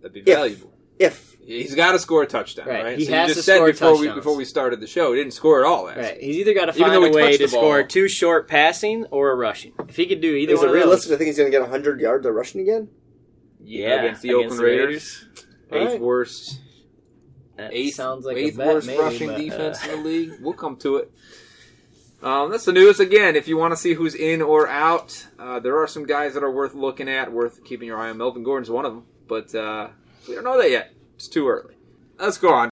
That'd 0.00 0.14
be 0.14 0.22
valuable. 0.22 0.72
If 0.98 1.36
He's 1.44 1.74
got 1.74 1.92
to 1.92 1.98
score 1.98 2.22
a 2.22 2.26
touchdown, 2.26 2.66
Right, 2.66 2.84
right? 2.84 2.98
he 2.98 3.04
so 3.04 3.12
has 3.12 3.28
you 3.28 3.34
to 3.34 3.42
said 3.42 3.56
score 3.56 3.66
before 3.68 3.90
we 3.92 3.96
touchdowns. 3.98 4.14
before 4.16 4.36
we 4.36 4.44
started 4.46 4.80
the 4.80 4.86
show, 4.86 5.12
he 5.12 5.18
didn't 5.20 5.34
score 5.34 5.62
at 5.64 5.68
all 5.68 5.84
last. 5.84 5.98
Right. 5.98 6.20
He's 6.20 6.36
either 6.38 6.54
got 6.54 6.64
to 6.66 6.72
find 6.72 6.92
a 6.94 7.06
he 7.06 7.14
way 7.14 7.36
touched 7.36 7.38
to 7.42 7.48
score 7.48 7.82
two 7.82 8.08
short 8.08 8.48
passing 8.48 9.04
or 9.12 9.30
a 9.30 9.34
rushing. 9.36 9.72
If 9.88 9.94
he 9.96 10.06
could 10.06 10.20
do 10.20 10.34
either 10.34 10.54
is 10.54 10.58
one 10.60 10.68
it 10.68 10.70
of 10.70 10.74
realistic 10.76 11.04
to 11.04 11.08
those. 11.10 11.18
think 11.18 11.26
he's 11.28 11.36
going 11.36 11.48
to 11.48 11.56
get 11.56 11.60
100 11.60 12.00
yards 12.00 12.26
of 12.26 12.34
rushing 12.34 12.62
again? 12.62 12.88
Yeah, 13.62 14.00
against 14.04 14.22
the 14.22 14.32
Oakland 14.34 14.60
Raiders. 14.60 15.24
Eighth 15.70 15.82
Alright. 15.82 16.00
worst, 16.00 16.60
That 17.56 17.72
eighth, 17.72 17.94
sounds 17.94 18.24
like 18.26 18.36
eighth 18.36 18.54
a 18.54 18.58
bet, 18.58 18.66
worst 18.66 18.86
maybe, 18.86 18.98
rushing 19.00 19.26
but, 19.28 19.34
uh, 19.36 19.38
defense 19.38 19.84
in 19.86 19.90
the 19.90 19.96
league. 20.08 20.32
We'll 20.40 20.52
come 20.54 20.76
to 20.78 20.96
it. 20.96 21.10
Um, 22.22 22.50
that's 22.50 22.64
the 22.64 22.72
news. 22.72 22.98
Again, 23.00 23.36
if 23.36 23.46
you 23.48 23.56
want 23.56 23.72
to 23.72 23.76
see 23.76 23.94
who's 23.94 24.14
in 24.14 24.42
or 24.42 24.68
out, 24.68 25.26
uh, 25.38 25.60
there 25.60 25.76
are 25.82 25.86
some 25.86 26.04
guys 26.06 26.34
that 26.34 26.42
are 26.42 26.50
worth 26.50 26.74
looking 26.74 27.08
at, 27.08 27.30
worth 27.32 27.62
keeping 27.64 27.86
your 27.86 27.98
eye 27.98 28.10
on. 28.10 28.18
Melvin 28.18 28.42
Gordon's 28.42 28.70
one 28.70 28.84
of 28.84 28.92
them, 28.94 29.04
but 29.28 29.54
uh, 29.54 29.88
we 30.28 30.34
don't 30.34 30.44
know 30.44 30.60
that 30.60 30.70
yet. 30.70 30.92
It's 31.14 31.28
too 31.28 31.48
early. 31.48 31.74
Let's 32.18 32.38
go 32.38 32.52
on. 32.52 32.68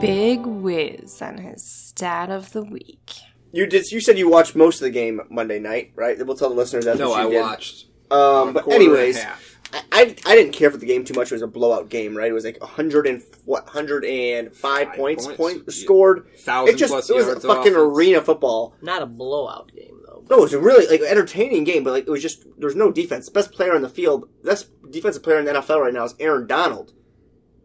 Big 0.00 0.44
Wiz 0.44 1.20
and 1.22 1.40
his 1.40 1.64
stat 1.88 2.30
of 2.30 2.52
the 2.52 2.62
week. 2.62 3.12
You 3.52 3.66
did. 3.66 3.86
You 3.90 4.00
said 4.00 4.18
you 4.18 4.28
watched 4.28 4.54
most 4.54 4.76
of 4.76 4.82
the 4.82 4.90
game 4.90 5.20
Monday 5.30 5.58
night, 5.58 5.92
right? 5.96 6.16
We'll 6.24 6.36
tell 6.36 6.50
the 6.50 6.54
listeners 6.54 6.84
that's 6.84 6.98
No, 6.98 7.10
what 7.10 7.22
you 7.22 7.28
I 7.28 7.30
did. 7.30 7.40
watched. 7.40 7.86
Um, 8.10 8.52
but 8.52 8.64
quarter 8.64 8.82
and 8.82 8.88
a 8.88 8.94
anyways, 8.94 9.22
half. 9.22 9.55
I, 9.72 9.82
I 9.92 10.00
I 10.26 10.34
didn't 10.36 10.52
care 10.52 10.70
for 10.70 10.76
the 10.76 10.86
game 10.86 11.04
too 11.04 11.14
much. 11.14 11.30
It 11.32 11.34
was 11.34 11.42
a 11.42 11.46
blowout 11.46 11.88
game, 11.88 12.16
right? 12.16 12.30
It 12.30 12.34
was 12.34 12.44
like 12.44 12.60
hundred 12.62 13.06
and 13.06 13.22
what 13.44 13.68
hundred 13.68 14.04
and 14.04 14.54
five 14.54 14.88
Five 14.88 14.96
points, 14.96 15.24
points. 15.26 15.36
point 15.36 15.62
Yeah. 15.66 15.72
scored. 15.84 16.26
thousand 16.38 16.74
It 16.74 16.78
just 16.78 16.92
plus 16.92 17.10
it 17.10 17.16
was 17.16 17.26
yards 17.26 17.44
a 17.44 17.48
fucking 17.48 17.72
offense. 17.74 17.76
arena 17.76 18.20
football. 18.22 18.74
Not 18.82 19.02
a 19.02 19.06
blowout 19.06 19.72
game 19.74 20.00
though. 20.06 20.24
No, 20.30 20.38
it 20.38 20.40
was 20.40 20.54
a 20.54 20.60
really 20.60 20.86
like 20.86 21.00
entertaining 21.02 21.64
game, 21.64 21.82
but 21.84 21.90
like 21.92 22.06
it 22.06 22.10
was 22.10 22.22
just 22.22 22.44
there 22.58 22.66
was 22.66 22.76
no 22.76 22.90
defense. 22.92 23.26
The 23.26 23.32
best 23.32 23.52
player 23.52 23.74
on 23.74 23.82
the 23.82 23.88
field, 23.88 24.28
best 24.44 24.68
defensive 24.90 25.22
player 25.22 25.38
in 25.38 25.44
the 25.44 25.52
NFL 25.52 25.80
right 25.80 25.94
now 25.94 26.04
is 26.04 26.14
Aaron 26.20 26.46
Donald, 26.46 26.92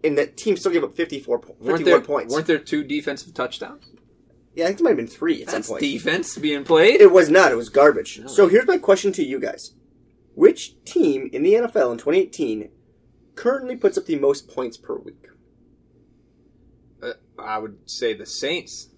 and 0.03 0.17
that 0.17 0.37
team 0.37 0.57
still 0.57 0.71
gave 0.71 0.83
up 0.83 0.95
54, 0.95 1.39
po- 1.39 1.47
51 1.59 1.71
Weren't 1.73 1.85
there, 1.85 2.01
points. 2.01 2.33
weren't 2.33 2.47
there 2.47 2.59
two 2.59 2.83
defensive 2.83 3.33
touchdowns? 3.33 3.85
yeah, 4.55 4.65
I 4.65 4.67
think 4.69 4.79
it 4.79 4.83
might 4.83 4.89
have 4.91 4.97
been 4.97 5.07
three 5.07 5.41
at 5.43 5.47
That's 5.49 5.67
some 5.67 5.73
point. 5.75 5.81
defense 5.81 6.37
being 6.37 6.63
played. 6.63 6.99
It 6.99 7.11
was 7.11 7.29
not. 7.29 7.51
It 7.51 7.55
was 7.55 7.69
garbage. 7.69 8.21
So 8.27 8.47
here's 8.47 8.67
my 8.67 8.77
question 8.77 9.11
to 9.13 9.23
you 9.23 9.39
guys: 9.39 9.73
Which 10.41 10.83
team 10.85 11.29
in 11.31 11.43
the 11.43 11.53
NFL 11.53 11.91
in 11.91 11.99
2018 11.99 12.71
currently 13.35 13.75
puts 13.75 13.95
up 13.95 14.07
the 14.07 14.17
most 14.17 14.47
points 14.47 14.75
per 14.75 14.97
week? 14.97 15.27
Uh, 16.99 17.11
I 17.37 17.59
would 17.59 17.87
say 17.87 18.15
the 18.15 18.25
Saints. 18.25 18.89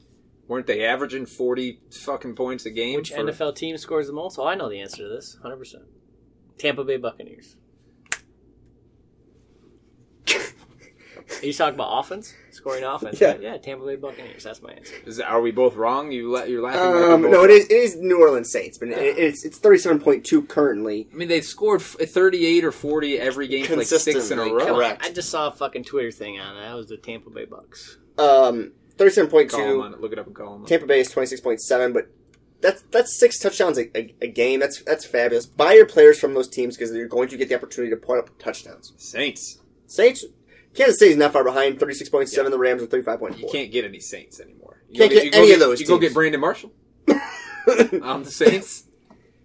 Weren't 0.47 0.67
they 0.67 0.85
averaging 0.85 1.25
forty 1.25 1.81
fucking 1.91 2.35
points 2.35 2.65
a 2.65 2.69
game? 2.69 2.95
Which 2.95 3.11
for- 3.11 3.17
NFL 3.17 3.57
team 3.57 3.77
scores 3.77 4.07
the 4.07 4.13
most? 4.13 4.39
Oh, 4.39 4.47
I 4.47 4.55
know 4.55 4.69
the 4.69 4.79
answer 4.79 5.03
to 5.03 5.09
this. 5.09 5.37
100%. 5.43 5.83
Tampa 6.57 6.85
Bay 6.85 6.95
Buccaneers. 6.95 7.57
Are 11.41 11.45
you 11.45 11.53
talking 11.53 11.75
about 11.75 11.99
offense? 11.99 12.33
Scoring 12.51 12.83
offense? 12.83 13.19
Yeah. 13.19 13.29
right? 13.29 13.41
Yeah, 13.41 13.57
Tampa 13.57 13.85
Bay 13.85 13.95
Buccaneers. 13.95 14.43
That's 14.43 14.61
my 14.61 14.71
answer. 14.73 14.93
Is, 15.05 15.19
are 15.19 15.41
we 15.41 15.51
both 15.51 15.75
wrong? 15.75 16.11
You 16.11 16.31
la- 16.31 16.43
you're 16.43 16.61
laughing. 16.61 16.81
Um, 16.81 17.21
no, 17.23 17.31
both 17.31 17.45
it 17.45 17.51
is. 17.51 17.65
It 17.65 17.71
is 17.71 17.95
New 17.97 18.21
Orleans 18.21 18.51
Saints, 18.51 18.77
but 18.77 18.89
it, 18.89 19.17
it's 19.17 19.43
it's 19.43 19.59
37.2 19.59 20.47
currently. 20.47 21.07
I 21.11 21.15
mean, 21.15 21.27
they've 21.27 21.43
scored 21.43 21.81
38 21.81 22.63
or 22.63 22.71
40 22.71 23.19
every 23.19 23.47
game 23.47 23.65
for 23.65 23.77
like 23.77 23.87
six 23.87 24.31
in 24.31 24.39
a 24.39 24.43
row. 24.43 24.65
correct. 24.75 25.03
I 25.05 25.11
just 25.11 25.29
saw 25.29 25.47
a 25.47 25.51
fucking 25.51 25.83
Twitter 25.83 26.11
thing 26.11 26.39
on 26.39 26.57
it. 26.57 26.61
That 26.61 26.75
was 26.75 26.87
the 26.87 26.97
Tampa 26.97 27.29
Bay 27.29 27.45
Bucks. 27.45 27.97
Um, 28.17 28.73
37.2. 28.97 29.99
Look 29.99 30.11
it 30.13 30.19
up 30.19 30.27
and 30.27 30.35
call 30.35 30.53
them. 30.57 30.65
Tampa 30.65 30.85
Bay 30.85 30.99
is 30.99 31.11
26.7, 31.11 31.93
but 31.93 32.09
that's 32.61 32.81
that's 32.91 33.19
six 33.19 33.37
touchdowns 33.39 33.77
a, 33.77 33.95
a, 33.97 34.15
a 34.21 34.27
game. 34.27 34.59
That's 34.59 34.81
that's 34.83 35.05
fabulous. 35.05 35.45
Buy 35.45 35.73
your 35.73 35.85
players 35.85 36.19
from 36.19 36.33
those 36.33 36.47
teams 36.47 36.77
because 36.77 36.95
you're 36.95 37.07
going 37.07 37.27
to 37.29 37.37
get 37.37 37.49
the 37.49 37.55
opportunity 37.55 37.93
to 37.93 37.97
put 37.97 38.19
up 38.19 38.29
touchdowns. 38.39 38.93
Saints. 38.97 39.59
Saints, 39.85 40.25
Kansas 40.73 40.99
City's 40.99 41.17
not 41.17 41.33
far 41.33 41.43
behind, 41.43 41.79
36.7. 41.79 42.49
The 42.49 42.57
Rams 42.57 42.81
are 42.81 42.87
35.4. 42.87 43.37
You 43.39 43.47
can't 43.51 43.71
get 43.71 43.85
any 43.85 43.99
Saints 43.99 44.39
anymore. 44.39 44.81
You 44.89 44.99
Can't 44.99 45.11
get 45.11 45.33
go 45.33 45.39
any 45.39 45.51
of 45.53 45.59
those 45.59 45.79
You 45.79 45.87
go 45.87 45.97
get 45.97 46.13
Brandon 46.13 46.41
Marshall 46.41 46.71
on 48.01 48.23
the 48.23 48.31
Saints. 48.31 48.85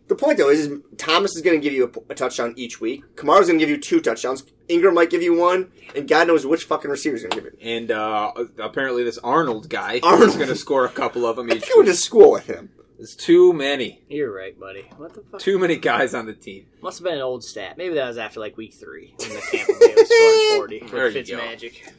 The 0.08 0.14
point 0.14 0.38
though 0.38 0.48
is, 0.48 0.60
is 0.66 0.80
Thomas 0.96 1.36
is 1.36 1.42
going 1.42 1.60
to 1.60 1.62
give 1.62 1.74
you 1.74 1.84
a, 2.08 2.12
a 2.12 2.14
touchdown 2.14 2.54
each 2.56 2.80
week. 2.80 3.04
Kamara's 3.14 3.46
going 3.48 3.58
to 3.58 3.62
give 3.64 3.68
you 3.68 3.76
two 3.76 4.00
touchdowns. 4.00 4.42
Ingram 4.66 4.94
might 4.94 5.10
give 5.10 5.22
you 5.22 5.38
one, 5.38 5.70
and 5.94 6.08
God 6.08 6.26
knows 6.28 6.46
which 6.46 6.64
fucking 6.64 6.90
receiver's 6.90 7.22
going 7.22 7.30
to 7.32 7.36
give 7.36 7.46
it. 7.46 7.58
and 7.60 7.90
uh, 7.90 8.32
apparently, 8.58 9.04
this 9.04 9.18
Arnold 9.18 9.68
guy 9.68 9.94
is 10.02 10.34
going 10.36 10.48
to 10.48 10.56
score 10.56 10.86
a 10.86 10.88
couple 10.90 11.26
of 11.26 11.36
them 11.36 11.50
I 11.50 11.56
each. 11.56 11.60
think 11.60 11.74
you 11.74 11.78
went 11.80 11.88
to 11.88 11.94
school 11.94 12.30
with 12.32 12.46
him. 12.46 12.70
There's 12.98 13.14
too 13.14 13.52
many. 13.52 14.02
You're 14.08 14.34
right, 14.34 14.58
buddy. 14.58 14.82
What 14.96 15.14
the 15.14 15.22
fuck? 15.30 15.40
Too 15.40 15.56
many 15.58 15.76
guys 15.76 16.14
on 16.14 16.26
the 16.26 16.34
team. 16.34 16.66
Must 16.82 16.98
have 16.98 17.04
been 17.04 17.14
an 17.14 17.20
old 17.22 17.44
stat. 17.44 17.78
Maybe 17.78 17.94
that 17.94 18.08
was 18.08 18.18
after 18.18 18.40
like 18.40 18.56
week 18.56 18.74
three 18.74 19.14
when 19.18 19.28
the 19.30 19.40
Tampa 19.40 19.72
Bay 19.78 19.94
was 19.96 20.08
scoring 20.08 20.80
40 20.88 20.96
There 20.96 21.04
with 21.04 21.12
Fitz 21.12 21.30
go. 21.30 21.36
magic. 21.36 21.94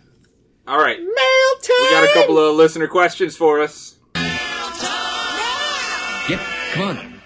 All 0.67 0.77
right. 0.77 0.99
Mail 0.99 1.55
time. 1.61 1.77
We 1.83 1.89
got 1.89 2.03
a 2.03 2.13
couple 2.13 2.37
of 2.37 2.55
listener 2.57 2.87
questions 2.87 3.37
for 3.37 3.61
us. 3.61 3.95
Yep, 6.29 6.39
come 6.73 6.83
on. 6.97 7.21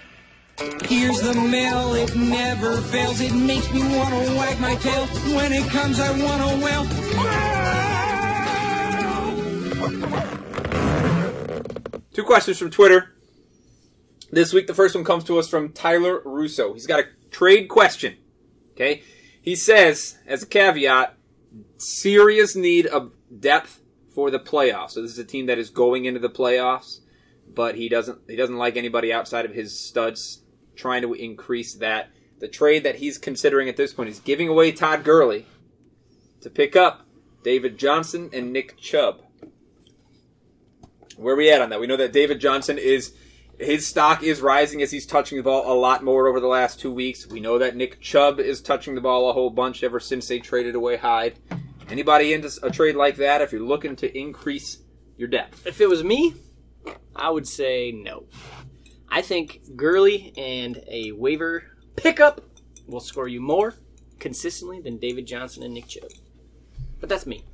Here's 0.84 1.20
the 1.20 1.34
mail, 1.34 1.94
it 1.94 2.14
never 2.14 2.76
fails. 2.80 3.20
It 3.20 3.34
makes 3.34 3.72
me 3.74 3.80
wanna 3.82 4.36
wag 4.36 4.60
my 4.60 4.76
tail. 4.76 5.06
When 5.36 5.52
it 5.52 5.68
comes, 5.68 5.98
I 5.98 6.12
wanna 6.12 6.64
wail. 6.64 6.84
Two 12.12 12.22
questions 12.22 12.56
from 12.58 12.70
Twitter. 12.70 13.13
This 14.34 14.52
week, 14.52 14.66
the 14.66 14.74
first 14.74 14.96
one 14.96 15.04
comes 15.04 15.22
to 15.24 15.38
us 15.38 15.48
from 15.48 15.72
Tyler 15.72 16.20
Russo. 16.24 16.72
He's 16.72 16.88
got 16.88 16.98
a 16.98 17.06
trade 17.30 17.68
question. 17.68 18.16
Okay. 18.72 19.04
He 19.40 19.54
says, 19.54 20.18
as 20.26 20.42
a 20.42 20.46
caveat, 20.46 21.16
serious 21.76 22.56
need 22.56 22.86
of 22.86 23.12
depth 23.38 23.80
for 24.12 24.32
the 24.32 24.40
playoffs. 24.40 24.90
So 24.90 25.02
this 25.02 25.12
is 25.12 25.20
a 25.20 25.24
team 25.24 25.46
that 25.46 25.58
is 25.58 25.70
going 25.70 26.06
into 26.06 26.18
the 26.18 26.28
playoffs, 26.28 26.98
but 27.46 27.76
he 27.76 27.88
doesn't 27.88 28.22
he 28.28 28.34
doesn't 28.34 28.58
like 28.58 28.76
anybody 28.76 29.12
outside 29.12 29.44
of 29.44 29.54
his 29.54 29.78
studs 29.78 30.42
trying 30.74 31.02
to 31.02 31.14
increase 31.14 31.74
that. 31.74 32.10
The 32.40 32.48
trade 32.48 32.82
that 32.82 32.96
he's 32.96 33.18
considering 33.18 33.68
at 33.68 33.76
this 33.76 33.92
point 33.92 34.08
is 34.08 34.18
giving 34.18 34.48
away 34.48 34.72
Todd 34.72 35.04
Gurley 35.04 35.46
to 36.40 36.50
pick 36.50 36.74
up 36.74 37.06
David 37.44 37.78
Johnson 37.78 38.30
and 38.32 38.52
Nick 38.52 38.78
Chubb. 38.78 39.22
Where 41.16 41.34
are 41.34 41.36
we 41.36 41.52
at 41.52 41.60
on 41.60 41.70
that? 41.70 41.78
We 41.78 41.86
know 41.86 41.96
that 41.96 42.12
David 42.12 42.40
Johnson 42.40 42.78
is 42.78 43.14
his 43.58 43.86
stock 43.86 44.22
is 44.22 44.40
rising 44.40 44.82
as 44.82 44.90
he's 44.90 45.06
touching 45.06 45.38
the 45.38 45.44
ball 45.44 45.72
a 45.72 45.76
lot 45.78 46.02
more 46.02 46.26
over 46.26 46.40
the 46.40 46.46
last 46.46 46.80
two 46.80 46.92
weeks. 46.92 47.26
We 47.26 47.40
know 47.40 47.58
that 47.58 47.76
Nick 47.76 48.00
Chubb 48.00 48.40
is 48.40 48.60
touching 48.60 48.94
the 48.94 49.00
ball 49.00 49.30
a 49.30 49.32
whole 49.32 49.50
bunch 49.50 49.82
ever 49.82 50.00
since 50.00 50.26
they 50.26 50.38
traded 50.38 50.74
away 50.74 50.96
Hyde. 50.96 51.38
Anybody 51.88 52.32
into 52.32 52.50
a 52.62 52.70
trade 52.70 52.96
like 52.96 53.16
that 53.16 53.42
if 53.42 53.52
you're 53.52 53.60
looking 53.60 53.94
to 53.96 54.18
increase 54.18 54.78
your 55.16 55.28
depth? 55.28 55.66
If 55.66 55.80
it 55.80 55.88
was 55.88 56.02
me, 56.02 56.34
I 57.14 57.30
would 57.30 57.46
say 57.46 57.92
no. 57.92 58.24
I 59.08 59.22
think 59.22 59.60
Gurley 59.76 60.32
and 60.36 60.82
a 60.88 61.12
waiver 61.12 61.64
pickup 61.96 62.40
will 62.86 63.00
score 63.00 63.28
you 63.28 63.40
more 63.40 63.74
consistently 64.18 64.80
than 64.80 64.98
David 64.98 65.26
Johnson 65.26 65.62
and 65.62 65.74
Nick 65.74 65.88
Chubb. 65.88 66.10
But 67.00 67.08
that's 67.08 67.26
me. 67.26 67.44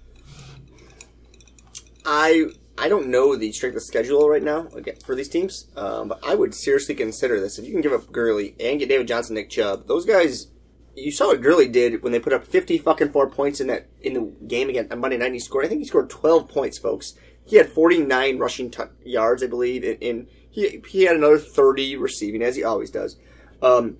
I 2.04 2.47
I 2.80 2.88
don't 2.88 3.08
know 3.08 3.37
the 3.37 3.52
strength 3.52 3.76
of 3.76 3.82
schedule 3.82 4.28
right 4.28 4.42
now 4.42 4.68
for 5.04 5.14
these 5.14 5.28
teams, 5.28 5.68
um, 5.76 6.08
but 6.08 6.20
I 6.25 6.34
would 6.34 6.54
seriously 6.54 6.94
consider 6.94 7.38
this. 7.38 7.58
If 7.58 7.66
you 7.66 7.72
can 7.72 7.82
give 7.82 7.92
up 7.92 8.10
Gurley 8.10 8.56
and 8.58 8.78
get 8.78 8.88
David 8.88 9.06
Johnson, 9.06 9.34
Nick 9.34 9.50
Chubb, 9.50 9.87
those 9.87 10.06
guys. 10.06 10.49
You 10.96 11.12
saw 11.12 11.28
what 11.28 11.40
Gurley 11.40 11.68
did 11.68 12.02
when 12.02 12.12
they 12.12 12.18
put 12.18 12.32
up 12.32 12.44
fifty 12.44 12.76
fucking 12.76 13.12
four 13.12 13.30
points 13.30 13.60
in 13.60 13.68
that 13.68 13.87
in 14.02 14.14
the 14.14 14.32
game 14.46 14.68
again 14.68 14.88
on 14.90 14.99
Monday 14.99 15.18
night. 15.18 15.32
He 15.32 15.38
scored. 15.38 15.64
I 15.64 15.68
think 15.68 15.80
he 15.80 15.87
scored 15.87 16.10
twelve 16.10 16.49
points, 16.49 16.78
folks. 16.78 17.14
He 17.44 17.56
had 17.56 17.68
forty 17.68 17.99
nine 17.99 18.38
rushing 18.38 18.70
t- 18.70 18.82
yards, 19.04 19.42
I 19.42 19.46
believe, 19.46 19.84
and, 19.84 20.02
and 20.02 20.26
he 20.50 20.82
he 20.88 21.04
had 21.04 21.16
another 21.16 21.38
thirty 21.38 21.96
receiving 21.96 22.42
as 22.42 22.56
he 22.56 22.64
always 22.64 22.90
does. 22.90 23.16
Um, 23.62 23.99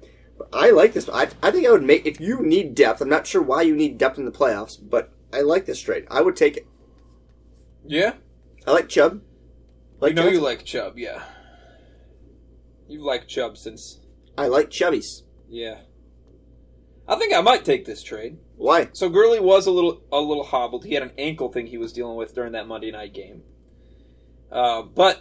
I 0.52 0.70
like 0.70 0.92
this. 0.92 1.08
I, 1.08 1.28
I 1.42 1.50
think 1.50 1.66
I 1.66 1.70
would 1.70 1.84
make 1.84 2.06
if 2.06 2.20
you 2.20 2.40
need 2.42 2.75
depth. 2.75 3.00
I'm 3.00 3.08
not 3.08 3.26
sure 3.26 3.42
why 3.42 3.62
you 3.62 3.76
need 3.76 3.99
depth 3.99 4.18
in 4.18 4.25
the 4.25 4.32
playoffs, 4.32 4.76
but 4.80 5.12
I 5.32 5.42
like 5.42 5.66
this 5.66 5.80
trade. 5.80 6.06
I 6.10 6.22
would 6.22 6.34
take 6.34 6.56
it. 6.56 6.66
Yeah, 7.87 8.14
I 8.66 8.72
like 8.72 8.88
Chubb. 8.88 9.22
I 10.02 10.06
Like 10.06 10.16
you 10.16 10.40
like 10.40 10.64
Chubb. 10.64 10.98
Yeah, 10.98 11.22
you 12.88 13.04
like 13.04 13.28
Chubb 13.28 13.56
since 13.56 14.00
I 14.36 14.46
like 14.48 14.70
Chubbies. 14.70 15.22
yeah. 15.48 15.78
I 17.08 17.16
think 17.16 17.34
I 17.34 17.40
might 17.40 17.64
take 17.64 17.86
this 17.86 18.04
trade. 18.04 18.38
Why? 18.56 18.88
So 18.92 19.08
Gurley 19.08 19.40
was 19.40 19.66
a 19.66 19.72
little 19.72 20.00
a 20.12 20.20
little 20.20 20.44
hobbled. 20.44 20.84
He 20.84 20.94
had 20.94 21.02
an 21.02 21.10
ankle 21.18 21.50
thing 21.50 21.66
he 21.66 21.76
was 21.76 21.92
dealing 21.92 22.16
with 22.16 22.36
during 22.36 22.52
that 22.52 22.68
Monday 22.68 22.92
night 22.92 23.12
game. 23.12 23.42
Uh, 24.50 24.82
but 24.82 25.20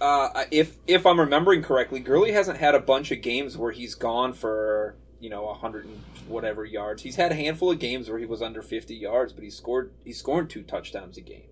uh, 0.00 0.44
if 0.50 0.76
if 0.88 1.06
I'm 1.06 1.20
remembering 1.20 1.62
correctly, 1.62 2.00
Gurley 2.00 2.32
hasn't 2.32 2.58
had 2.58 2.74
a 2.74 2.80
bunch 2.80 3.12
of 3.12 3.22
games 3.22 3.56
where 3.56 3.70
he's 3.70 3.94
gone 3.94 4.32
for 4.32 4.96
you 5.20 5.30
know 5.30 5.48
a 5.48 5.54
hundred 5.54 5.84
and 5.84 6.00
whatever 6.26 6.64
yards. 6.64 7.02
He's 7.02 7.16
had 7.16 7.30
a 7.30 7.36
handful 7.36 7.70
of 7.70 7.78
games 7.78 8.10
where 8.10 8.18
he 8.18 8.26
was 8.26 8.42
under 8.42 8.60
50 8.60 8.94
yards, 8.96 9.32
but 9.32 9.44
he 9.44 9.50
scored 9.50 9.92
he's 10.04 10.18
scoring 10.18 10.48
two 10.48 10.62
touchdowns 10.62 11.16
a 11.18 11.20
game. 11.20 11.47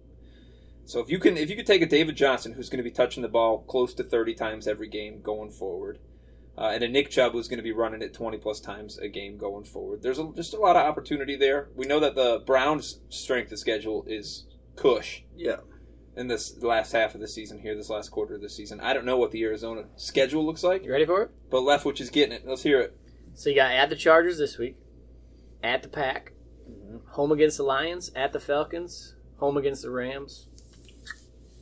So 0.86 1.00
if 1.00 1.10
you 1.10 1.18
can 1.18 1.36
if 1.36 1.50
you 1.50 1.56
could 1.56 1.66
take 1.66 1.82
a 1.82 1.86
David 1.86 2.16
Johnson 2.16 2.52
who's 2.52 2.68
going 2.70 2.78
to 2.78 2.84
be 2.84 2.90
touching 2.92 3.22
the 3.22 3.28
ball 3.28 3.58
close 3.64 3.92
to 3.94 4.04
30 4.04 4.34
times 4.34 4.66
every 4.68 4.88
game 4.88 5.20
going 5.20 5.50
forward, 5.50 5.98
uh, 6.56 6.70
and 6.72 6.82
a 6.84 6.88
Nick 6.88 7.10
Chubb 7.10 7.32
who's 7.32 7.48
going 7.48 7.58
to 7.58 7.62
be 7.64 7.72
running 7.72 8.02
it 8.02 8.14
20 8.14 8.38
plus 8.38 8.60
times 8.60 8.96
a 8.98 9.08
game 9.08 9.36
going 9.36 9.64
forward. 9.64 10.00
There's 10.02 10.18
a, 10.20 10.30
just 10.34 10.54
a 10.54 10.58
lot 10.60 10.76
of 10.76 10.82
opportunity 10.86 11.36
there. 11.36 11.68
We 11.74 11.86
know 11.86 12.00
that 12.00 12.14
the 12.14 12.42
Browns' 12.46 13.00
strength 13.08 13.50
of 13.52 13.58
schedule 13.58 14.04
is 14.06 14.46
cush 14.76 15.22
Yeah. 15.34 15.56
in 16.16 16.28
this 16.28 16.62
last 16.62 16.92
half 16.92 17.14
of 17.16 17.20
the 17.20 17.28
season 17.28 17.58
here, 17.58 17.74
this 17.74 17.90
last 17.90 18.10
quarter 18.10 18.36
of 18.36 18.40
the 18.40 18.48
season. 18.48 18.80
I 18.80 18.92
don't 18.94 19.04
know 19.04 19.18
what 19.18 19.32
the 19.32 19.42
Arizona 19.42 19.84
schedule 19.96 20.46
looks 20.46 20.62
like, 20.62 20.84
You 20.84 20.92
ready 20.92 21.04
for 21.04 21.22
it? 21.22 21.30
but 21.50 21.62
Leftwich 21.62 22.00
is 22.00 22.10
getting 22.10 22.32
it. 22.32 22.46
Let's 22.46 22.62
hear 22.62 22.80
it. 22.80 22.96
So 23.34 23.50
you 23.50 23.56
got 23.56 23.72
at 23.72 23.90
the 23.90 23.96
Chargers 23.96 24.38
this 24.38 24.56
week, 24.56 24.76
at 25.64 25.82
the 25.82 25.88
Pack, 25.88 26.32
home 27.10 27.32
against 27.32 27.56
the 27.56 27.64
Lions, 27.64 28.12
at 28.14 28.32
the 28.32 28.40
Falcons, 28.40 29.16
home 29.38 29.56
against 29.58 29.82
the 29.82 29.90
Rams, 29.90 30.46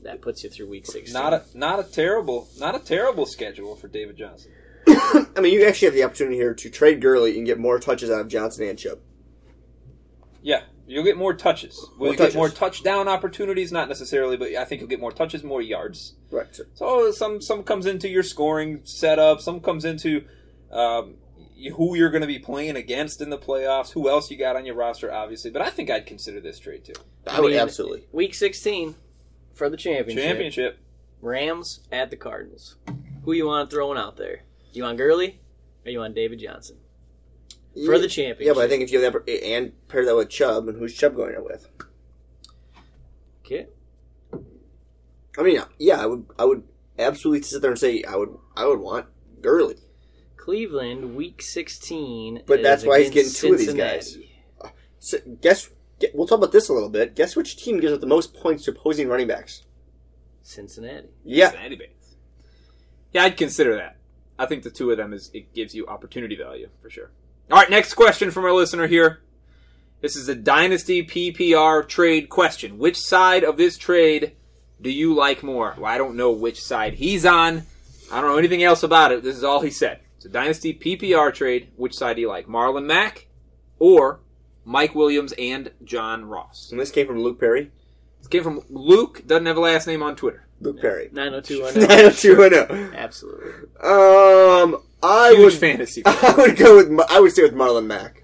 That 0.04 0.20
puts 0.20 0.44
you 0.44 0.50
through 0.50 0.68
week 0.68 0.86
16. 0.86 1.12
Not 1.12 1.32
a 1.32 1.42
not 1.54 1.80
a 1.80 1.82
terrible 1.82 2.48
not 2.58 2.74
a 2.74 2.78
terrible 2.78 3.26
schedule 3.26 3.74
for 3.74 3.88
David 3.88 4.16
Johnson. 4.16 4.52
I 4.86 5.40
mean, 5.40 5.52
you 5.54 5.66
actually 5.66 5.86
have 5.86 5.94
the 5.94 6.04
opportunity 6.04 6.36
here 6.36 6.54
to 6.54 6.70
trade 6.70 7.00
Gurley 7.00 7.36
and 7.38 7.46
get 7.46 7.58
more 7.58 7.78
touches 7.78 8.10
out 8.10 8.20
of 8.20 8.28
Johnson 8.28 8.68
and 8.68 8.78
Chubb. 8.78 8.98
Yeah, 10.42 10.64
you'll 10.86 11.04
get 11.04 11.16
more 11.16 11.32
touches. 11.32 11.74
Will 11.98 12.06
More 12.06 12.12
you 12.12 12.18
touches. 12.18 12.34
get 12.34 12.38
more 12.38 12.48
touchdown 12.50 13.08
opportunities? 13.08 13.72
Not 13.72 13.88
necessarily, 13.88 14.36
but 14.36 14.54
I 14.54 14.66
think 14.66 14.80
you'll 14.82 14.90
get 14.90 15.00
more 15.00 15.10
touches, 15.12 15.42
more 15.42 15.62
yards. 15.62 16.16
Right. 16.30 16.54
So, 16.54 16.64
So 16.74 17.10
some 17.12 17.40
some 17.40 17.62
comes 17.62 17.86
into 17.86 18.08
your 18.08 18.22
scoring 18.22 18.80
setup. 18.84 19.40
Some 19.40 19.60
comes 19.60 19.86
into 19.86 20.26
um, 20.70 21.14
who 21.76 21.94
you're 21.96 22.10
going 22.10 22.20
to 22.20 22.26
be 22.26 22.38
playing 22.38 22.76
against 22.76 23.22
in 23.22 23.30
the 23.30 23.38
playoffs. 23.38 23.92
Who 23.92 24.10
else 24.10 24.30
you 24.30 24.36
got 24.36 24.54
on 24.54 24.66
your 24.66 24.74
roster, 24.74 25.10
obviously. 25.10 25.50
But 25.50 25.62
I 25.62 25.70
think 25.70 25.88
I'd 25.88 26.04
consider 26.04 26.40
this 26.40 26.58
trade 26.58 26.84
too. 26.84 26.92
I 27.26 27.40
would 27.40 27.52
mean, 27.52 27.60
absolutely. 27.60 28.04
Week 28.12 28.34
16 28.34 28.94
for 29.54 29.68
the 29.68 29.76
championship. 29.76 30.24
Championship. 30.24 30.78
Rams 31.20 31.80
at 31.90 32.10
the 32.10 32.16
Cardinals. 32.16 32.76
Who 33.24 33.32
you 33.32 33.46
want 33.46 33.70
throwing 33.70 33.98
out 33.98 34.16
there? 34.16 34.42
You 34.72 34.82
want 34.82 34.98
Gurley 34.98 35.40
or 35.84 35.90
you 35.90 35.98
want 35.98 36.14
David 36.14 36.38
Johnson? 36.38 36.76
For 37.86 37.98
the 37.98 38.08
championship. 38.08 38.46
Yeah, 38.46 38.52
but 38.52 38.64
I 38.64 38.68
think 38.68 38.82
if 38.82 38.92
you 38.92 39.00
have 39.00 39.12
that 39.12 39.28
and 39.28 39.72
pair 39.88 40.04
that 40.04 40.14
with 40.14 40.28
Chubb, 40.28 40.68
and 40.68 40.78
who's 40.78 40.94
Chubb 40.94 41.16
going 41.16 41.34
out 41.34 41.44
with? 41.44 41.68
Okay. 43.44 43.66
I 45.36 45.42
mean, 45.42 45.60
yeah, 45.78 46.00
I 46.00 46.06
would, 46.06 46.26
I 46.38 46.44
would 46.44 46.62
absolutely 46.98 47.42
sit 47.42 47.62
there 47.62 47.70
and 47.70 47.80
say 47.80 48.04
I 48.04 48.14
would, 48.14 48.36
I 48.56 48.66
would 48.66 48.78
want 48.78 49.06
Gurley. 49.40 49.76
Cleveland, 50.36 51.16
week 51.16 51.42
16. 51.42 52.42
But 52.46 52.60
is 52.60 52.64
that's 52.64 52.84
why 52.84 53.00
he's 53.00 53.10
getting 53.10 53.32
two 53.32 53.54
of 53.54 53.58
these 53.58 53.74
guys. 53.74 54.12
Cincinnati. 54.12 54.30
Uh, 54.60 54.68
so 55.00 55.18
guess, 55.40 55.66
get, 55.66 55.73
we'll 56.12 56.26
talk 56.26 56.38
about 56.38 56.52
this 56.52 56.68
a 56.68 56.72
little 56.72 56.88
bit. 56.88 57.14
Guess 57.14 57.36
which 57.36 57.56
team 57.56 57.80
gives 57.80 57.92
up 57.92 58.00
the 58.00 58.06
most 58.06 58.34
points 58.34 58.64
to 58.64 58.72
opposing 58.72 59.08
running 59.08 59.28
backs? 59.28 59.62
Cincinnati. 60.42 61.08
Yeah, 61.24 61.50
Cincinnati 61.50 61.76
Bengals. 61.76 62.14
Yeah, 63.12 63.24
I'd 63.24 63.36
consider 63.36 63.76
that. 63.76 63.96
I 64.38 64.46
think 64.46 64.62
the 64.62 64.70
two 64.70 64.90
of 64.90 64.96
them 64.96 65.12
is 65.12 65.30
it 65.32 65.54
gives 65.54 65.74
you 65.74 65.86
opportunity 65.86 66.36
value 66.36 66.68
for 66.82 66.90
sure. 66.90 67.10
All 67.50 67.58
right, 67.58 67.70
next 67.70 67.94
question 67.94 68.30
from 68.30 68.44
our 68.44 68.52
listener 68.52 68.86
here. 68.86 69.20
This 70.00 70.16
is 70.16 70.28
a 70.28 70.34
dynasty 70.34 71.04
PPR 71.06 71.88
trade 71.88 72.28
question. 72.28 72.78
Which 72.78 72.98
side 72.98 73.44
of 73.44 73.56
this 73.56 73.78
trade 73.78 74.32
do 74.80 74.90
you 74.90 75.14
like 75.14 75.42
more? 75.42 75.74
Well, 75.78 75.90
I 75.90 75.96
don't 75.96 76.16
know 76.16 76.30
which 76.32 76.62
side 76.62 76.94
he's 76.94 77.24
on. 77.24 77.62
I 78.12 78.20
don't 78.20 78.30
know 78.30 78.38
anything 78.38 78.62
else 78.62 78.82
about 78.82 79.12
it. 79.12 79.22
This 79.22 79.36
is 79.36 79.44
all 79.44 79.60
he 79.60 79.70
said. 79.70 80.00
It's 80.16 80.26
a 80.26 80.28
dynasty 80.28 80.74
PPR 80.74 81.32
trade. 81.32 81.70
Which 81.76 81.94
side 81.94 82.16
do 82.16 82.22
you 82.22 82.28
like? 82.28 82.46
Marlon 82.46 82.84
Mack 82.84 83.28
or 83.78 84.20
Mike 84.64 84.94
Williams 84.94 85.32
and 85.38 85.70
John 85.84 86.24
Ross? 86.26 86.68
and 86.70 86.80
this 86.80 86.90
came 86.90 87.06
from 87.06 87.20
Luke 87.20 87.38
Perry. 87.40 87.70
This 88.18 88.28
came 88.28 88.42
from 88.42 88.60
Luke. 88.70 89.22
Doesn't 89.26 89.46
have 89.46 89.56
a 89.56 89.60
last 89.60 89.86
name 89.86 90.02
on 90.02 90.16
Twitter. 90.16 90.46
Luke 90.60 90.80
Perry. 90.80 91.10
90210. 91.12 91.88
90210. 91.88 92.94
Absolutely. 92.98 93.50
Um, 93.82 94.82
I 95.02 95.30
Huge 95.36 95.38
would 95.44 95.52
fantasy. 95.54 96.02
I 96.06 96.34
would 96.38 96.56
go 96.56 96.76
with 96.76 96.90
Mar- 96.90 97.06
I 97.10 97.20
would 97.20 97.32
stay 97.32 97.42
with 97.42 97.54
Marlon 97.54 97.86
Mack. 97.86 98.22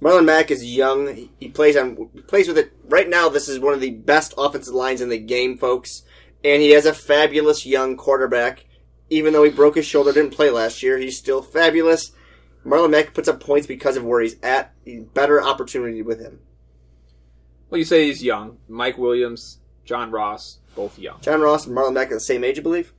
Marlon 0.00 0.24
Mack 0.24 0.50
is 0.50 0.64
young. 0.64 1.14
He- 1.14 1.30
He 1.40 1.48
plays 1.48 1.76
on 1.76 2.08
he 2.14 2.20
plays 2.22 2.48
with 2.48 2.58
it 2.58 2.72
right 2.88 3.08
now. 3.08 3.28
This 3.28 3.48
is 3.48 3.58
one 3.58 3.74
of 3.74 3.80
the 3.80 3.90
best 3.90 4.34
offensive 4.38 4.74
lines 4.74 5.00
in 5.00 5.08
the 5.08 5.18
game, 5.18 5.56
folks, 5.58 6.02
and 6.42 6.62
he 6.62 6.70
has 6.70 6.86
a 6.86 6.94
fabulous 6.94 7.66
young 7.66 7.96
quarterback. 7.96 8.64
Even 9.10 9.32
though 9.34 9.44
he 9.44 9.50
broke 9.50 9.76
his 9.76 9.84
shoulder, 9.86 10.12
didn't 10.12 10.32
play 10.34 10.50
last 10.50 10.82
year, 10.82 10.96
he's 10.98 11.18
still 11.18 11.42
fabulous. 11.42 12.12
Marlon 12.64 12.90
Mack 12.90 13.12
puts 13.14 13.28
up 13.28 13.40
points 13.40 13.66
because 13.66 13.96
of 13.96 14.04
where 14.04 14.20
he's 14.20 14.36
at. 14.42 14.72
Better 15.14 15.42
opportunity 15.42 16.02
with 16.02 16.20
him. 16.20 16.40
Well, 17.70 17.78
you 17.78 17.84
say 17.84 18.06
he's 18.06 18.22
young. 18.22 18.58
Mike 18.68 18.96
Williams, 18.98 19.58
John 19.84 20.10
Ross, 20.10 20.58
both 20.74 20.98
young. 20.98 21.20
John 21.20 21.40
Ross 21.40 21.66
and 21.66 21.76
Marlon 21.76 21.92
Mack 21.94 22.10
are 22.10 22.14
the 22.14 22.20
same 22.20 22.44
age, 22.44 22.58
I 22.58 22.62
believe. 22.62 22.92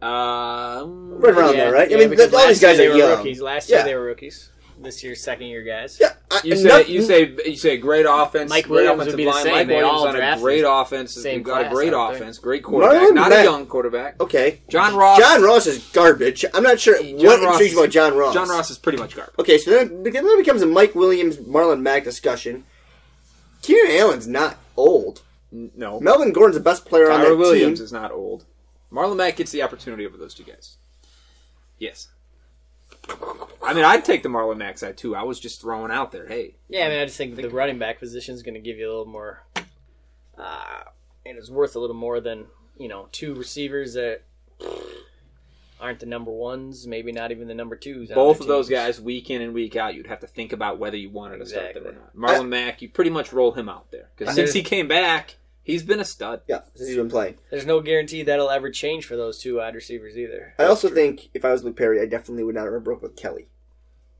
Um, 0.00 1.20
Right 1.20 1.34
around 1.34 1.54
there, 1.54 1.72
right? 1.72 1.92
I 1.92 1.96
mean, 1.96 2.10
all 2.20 2.48
these 2.48 2.60
guys 2.60 2.78
are 2.80 2.96
young. 2.96 3.10
rookies. 3.18 3.40
Last 3.40 3.68
Yeah. 3.70 3.78
year 3.78 3.84
they 3.86 3.94
were 3.94 4.02
rookies. 4.04 4.50
This 4.82 5.02
year's 5.04 5.22
second 5.22 5.46
year 5.46 5.62
guys. 5.62 5.98
Yeah, 6.00 6.12
I, 6.30 6.40
You 6.44 6.56
say 6.56 6.68
nothing- 6.68 6.92
you 6.94 7.02
say 7.02 7.36
you 7.46 7.56
say 7.56 7.76
great 7.76 8.06
offense. 8.08 8.50
Mike 8.50 8.66
great 8.66 8.84
Williams 8.84 9.06
would 9.06 9.16
be 9.16 9.24
the 9.24 9.30
line. 9.30 9.42
same. 9.44 9.52
Mike 9.52 9.66
They 9.68 9.74
Williams 9.76 9.92
all 10.00 10.08
on 10.08 10.16
a 10.16 10.38
great 10.40 10.64
offense. 10.66 11.12
same 11.14 11.38
You've 11.38 11.44
got 11.46 11.66
a 11.66 11.68
great 11.70 11.92
aren't 11.94 12.16
offense, 12.16 12.38
great 12.38 12.62
quarterback, 12.62 13.02
Marlon 13.10 13.14
not 13.14 13.30
Mack- 13.30 13.40
a 13.40 13.44
young 13.44 13.66
quarterback. 13.66 14.20
okay. 14.20 14.60
John 14.68 14.96
Ross. 14.96 15.18
John 15.18 15.42
Ross 15.42 15.66
is 15.66 15.78
garbage. 15.92 16.44
I'm 16.52 16.62
not 16.62 16.80
sure 16.80 17.00
John 17.02 17.16
what 17.16 17.40
Ross 17.42 17.52
intrigues 17.54 17.72
is- 17.72 17.78
about 17.78 17.90
John 17.90 18.14
Ross. 18.16 18.34
John 18.34 18.48
Ross 18.48 18.70
is 18.70 18.78
pretty 18.78 18.98
much 18.98 19.14
garbage. 19.16 19.34
Okay, 19.38 19.58
so 19.58 19.70
then, 19.70 20.02
then 20.02 20.14
it 20.26 20.36
becomes 20.44 20.62
a 20.62 20.66
Mike 20.66 20.94
Williams, 20.94 21.36
Marlon 21.38 21.80
Mack 21.80 22.04
discussion. 22.04 22.64
Keenan 23.62 23.92
Allen's 23.92 24.26
not 24.26 24.58
old. 24.76 25.22
No, 25.52 26.00
Melvin 26.00 26.32
Gordon's 26.32 26.56
the 26.56 26.60
best 26.62 26.86
player 26.86 27.10
on 27.10 27.20
Tyrell 27.20 27.36
that 27.36 27.36
Williams 27.38 27.78
team. 27.78 27.84
is 27.84 27.92
not 27.92 28.10
old. 28.10 28.44
Marlon 28.92 29.16
Mack 29.16 29.36
gets 29.36 29.50
the 29.52 29.62
opportunity 29.62 30.06
over 30.06 30.16
those 30.16 30.34
two 30.34 30.44
guys. 30.44 30.76
Yes. 31.78 32.08
I 33.08 33.74
mean, 33.74 33.84
I'd 33.84 34.04
take 34.04 34.22
the 34.22 34.28
Marlon 34.28 34.58
Mack 34.58 34.78
side 34.78 34.96
too. 34.96 35.14
I 35.14 35.22
was 35.22 35.38
just 35.40 35.60
throwing 35.60 35.90
out 35.90 36.12
there. 36.12 36.26
Hey, 36.26 36.56
Yeah, 36.68 36.86
I 36.86 36.88
mean, 36.88 36.98
I 36.98 37.04
just 37.04 37.16
think 37.16 37.36
the 37.36 37.48
running 37.50 37.78
back 37.78 37.98
position 37.98 38.34
is 38.34 38.42
going 38.42 38.54
to 38.54 38.60
give 38.60 38.76
you 38.78 38.86
a 38.86 38.90
little 38.90 39.06
more, 39.06 39.44
uh, 40.36 40.84
and 41.24 41.38
it's 41.38 41.50
worth 41.50 41.76
a 41.76 41.78
little 41.78 41.96
more 41.96 42.20
than 42.20 42.46
you 42.78 42.88
know 42.88 43.08
two 43.12 43.34
receivers 43.34 43.94
that 43.94 44.22
aren't 45.80 45.98
the 45.98 46.06
number 46.06 46.30
ones, 46.30 46.86
maybe 46.86 47.10
not 47.12 47.32
even 47.32 47.48
the 47.48 47.54
number 47.54 47.76
twos. 47.76 48.08
both 48.10 48.40
of 48.40 48.46
those 48.46 48.68
guys, 48.68 49.00
week 49.00 49.30
in 49.30 49.42
and 49.42 49.52
week 49.52 49.74
out, 49.74 49.94
you'd 49.94 50.06
have 50.06 50.20
to 50.20 50.28
think 50.28 50.52
about 50.52 50.78
whether 50.78 50.96
you 50.96 51.10
wanted 51.10 51.38
to 51.38 51.46
start 51.46 51.74
them 51.74 51.86
or 51.86 51.92
not. 51.92 52.16
Marlon 52.16 52.48
Mack, 52.48 52.82
you 52.82 52.88
pretty 52.88 53.10
much 53.10 53.32
roll 53.32 53.52
him 53.52 53.68
out 53.68 53.90
there 53.90 54.08
because 54.16 54.34
since 54.34 54.52
he 54.52 54.62
came 54.62 54.86
back, 54.86 55.36
he's 55.62 55.82
been 55.82 56.00
a 56.00 56.04
stud. 56.04 56.42
Yeah, 56.48 56.60
since 56.74 56.88
he's 56.88 56.96
been 56.96 57.10
playing. 57.10 57.36
There's 57.50 57.66
no 57.66 57.80
guarantee 57.80 58.22
that'll 58.22 58.50
ever 58.50 58.70
change 58.70 59.06
for 59.06 59.16
those 59.16 59.38
two 59.38 59.56
wide 59.58 59.74
receivers 59.74 60.16
either. 60.16 60.54
I 60.58 60.64
also 60.64 60.88
think 60.88 61.28
if 61.34 61.44
I 61.44 61.52
was 61.52 61.64
Luke 61.64 61.76
Perry, 61.76 62.00
I 62.00 62.06
definitely 62.06 62.44
would 62.44 62.54
not 62.54 62.70
have 62.72 62.84
broke 62.84 63.02
with 63.02 63.16
Kelly. 63.16 63.48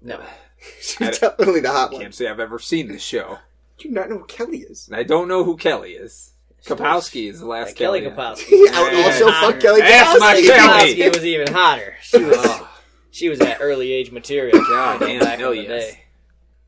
No, 0.01 0.21
She's 0.81 1.19
definitely 1.19 1.61
the 1.61 1.71
hot 1.71 1.93
one. 1.93 2.01
Can't 2.03 2.15
say 2.15 2.29
I've 2.29 2.41
ever 2.41 2.59
seen 2.59 2.89
this 2.89 3.03
show. 3.03 3.39
Do 3.79 3.89
you 3.89 3.95
not 3.95 4.09
know 4.11 4.19
who 4.19 4.25
Kelly 4.27 4.59
is? 4.59 4.87
And 4.89 4.97
I 4.97 5.03
don't 5.03 5.29
know 5.29 5.45
who 5.45 5.57
Kelly 5.57 5.93
is. 5.93 6.33
Kapowski 6.65 7.29
is 7.29 7.41
the 7.41 7.47
last 7.47 7.69
Like 7.69 7.77
Kelly 7.77 8.01
Kelly. 8.03 8.13
Kapowski. 8.15 8.69
I 8.73 8.83
would 8.83 8.95
also 9.05 9.27
Yeah. 9.27 9.41
fuck 9.41 9.61
Kelly 9.61 9.81
That's 9.81 10.21
my 10.21 10.35
Kapowski. 10.37 10.47
Kelly. 10.47 10.95
Kapowski 10.97 11.15
was 11.15 11.25
even 11.25 11.53
hotter. 11.53 11.95
She 12.03 12.23
was, 12.23 12.37
Oh, 12.39 12.69
she 13.11 13.29
was 13.29 13.39
that 13.41 13.59
early 13.61 13.91
age 13.93 14.13
material. 14.13 14.59
God 14.61 15.01
damn, 15.01 15.21
back 15.21 15.41
hell 15.41 15.51
in 15.53 15.59
the 15.59 15.63
yes. 15.65 15.93
day. 15.93 16.03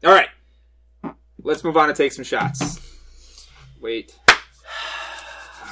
All 0.05 0.13
right, 0.13 0.29
let's 1.43 1.63
move 1.65 1.77
on 1.77 1.89
and 1.89 1.97
take 1.97 2.13
some 2.13 2.25
shots. 2.25 2.81
Wait. 3.81 4.15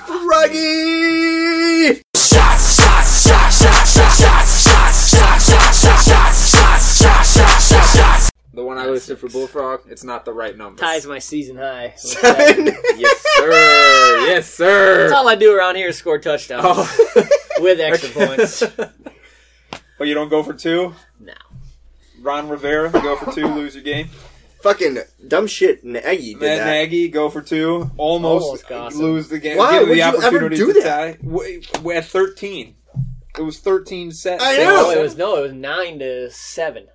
Ruggy! 0.09 2.03
The 8.55 8.63
one 8.63 8.77
I 8.77 8.87
listed 8.87 9.19
for 9.19 9.29
Bullfrog, 9.29 9.81
it's 9.89 10.05
not 10.05 10.25
the 10.27 10.33
right 10.33 10.57
number. 10.57 10.79
Ties 10.81 11.07
my 11.07 11.19
season 11.19 11.57
high. 11.57 11.95
Seven. 11.97 12.67
Yes, 12.97 13.25
sir. 13.37 13.49
Yes, 14.23 14.49
sir. 14.55 15.01
That's 15.03 15.13
all 15.13 15.29
I 15.29 15.35
do 15.35 15.53
around 15.55 15.75
here 15.77 15.89
is 15.89 15.97
score 15.99 16.19
touchdowns 16.19 16.65
Oh. 16.65 17.29
with 17.61 17.81
extra 17.81 18.11
points. 18.11 18.63
But 19.99 20.09
you 20.09 20.15
don't 20.15 20.31
go 20.31 20.43
for 20.43 20.53
two? 20.53 20.95
No. 21.21 21.33
Ron 22.21 22.49
Rivera, 22.49 22.91
go 22.91 23.15
for 23.15 23.31
two, 23.33 23.47
lose 23.47 23.75
your 23.77 23.85
game. 23.85 24.09
Fucking 24.63 24.99
dumb 25.29 25.47
shit. 25.47 25.83
Nagy 25.85 26.35
did 26.35 26.41
Matt 26.41 26.59
that. 26.59 26.67
Nagy, 26.67 27.09
go 27.09 27.29
for 27.31 27.43
two, 27.43 27.91
almost, 27.97 28.45
Almost 28.45 28.67
cost 28.69 28.97
him. 28.97 29.03
lose 29.03 29.29
the 29.29 29.39
game. 29.39 29.59
Why 29.59 29.73
Give 29.73 29.83
him 29.83 29.89
would 29.89 29.95
the 29.95 29.99
you 29.99 30.03
ever 30.05 30.17
opportunity 30.19 30.57
do 30.57 30.67
to 30.73 30.81
that? 30.83 30.85
tie. 30.85 31.19
We- 31.23 31.63
We're 31.83 31.97
at 31.99 32.05
13. 32.07 32.77
It 33.39 33.43
was 33.43 33.59
13 33.61 34.13
set. 34.13 34.41
I 34.43 34.59
know. 34.59 34.65
No, 34.83 34.91
it 34.91 35.03
was 35.03 35.17
no, 35.17 35.37
it 35.37 35.43
was 35.43 35.53
nine 35.53 35.99
to 36.01 36.31
seven, 36.31 36.87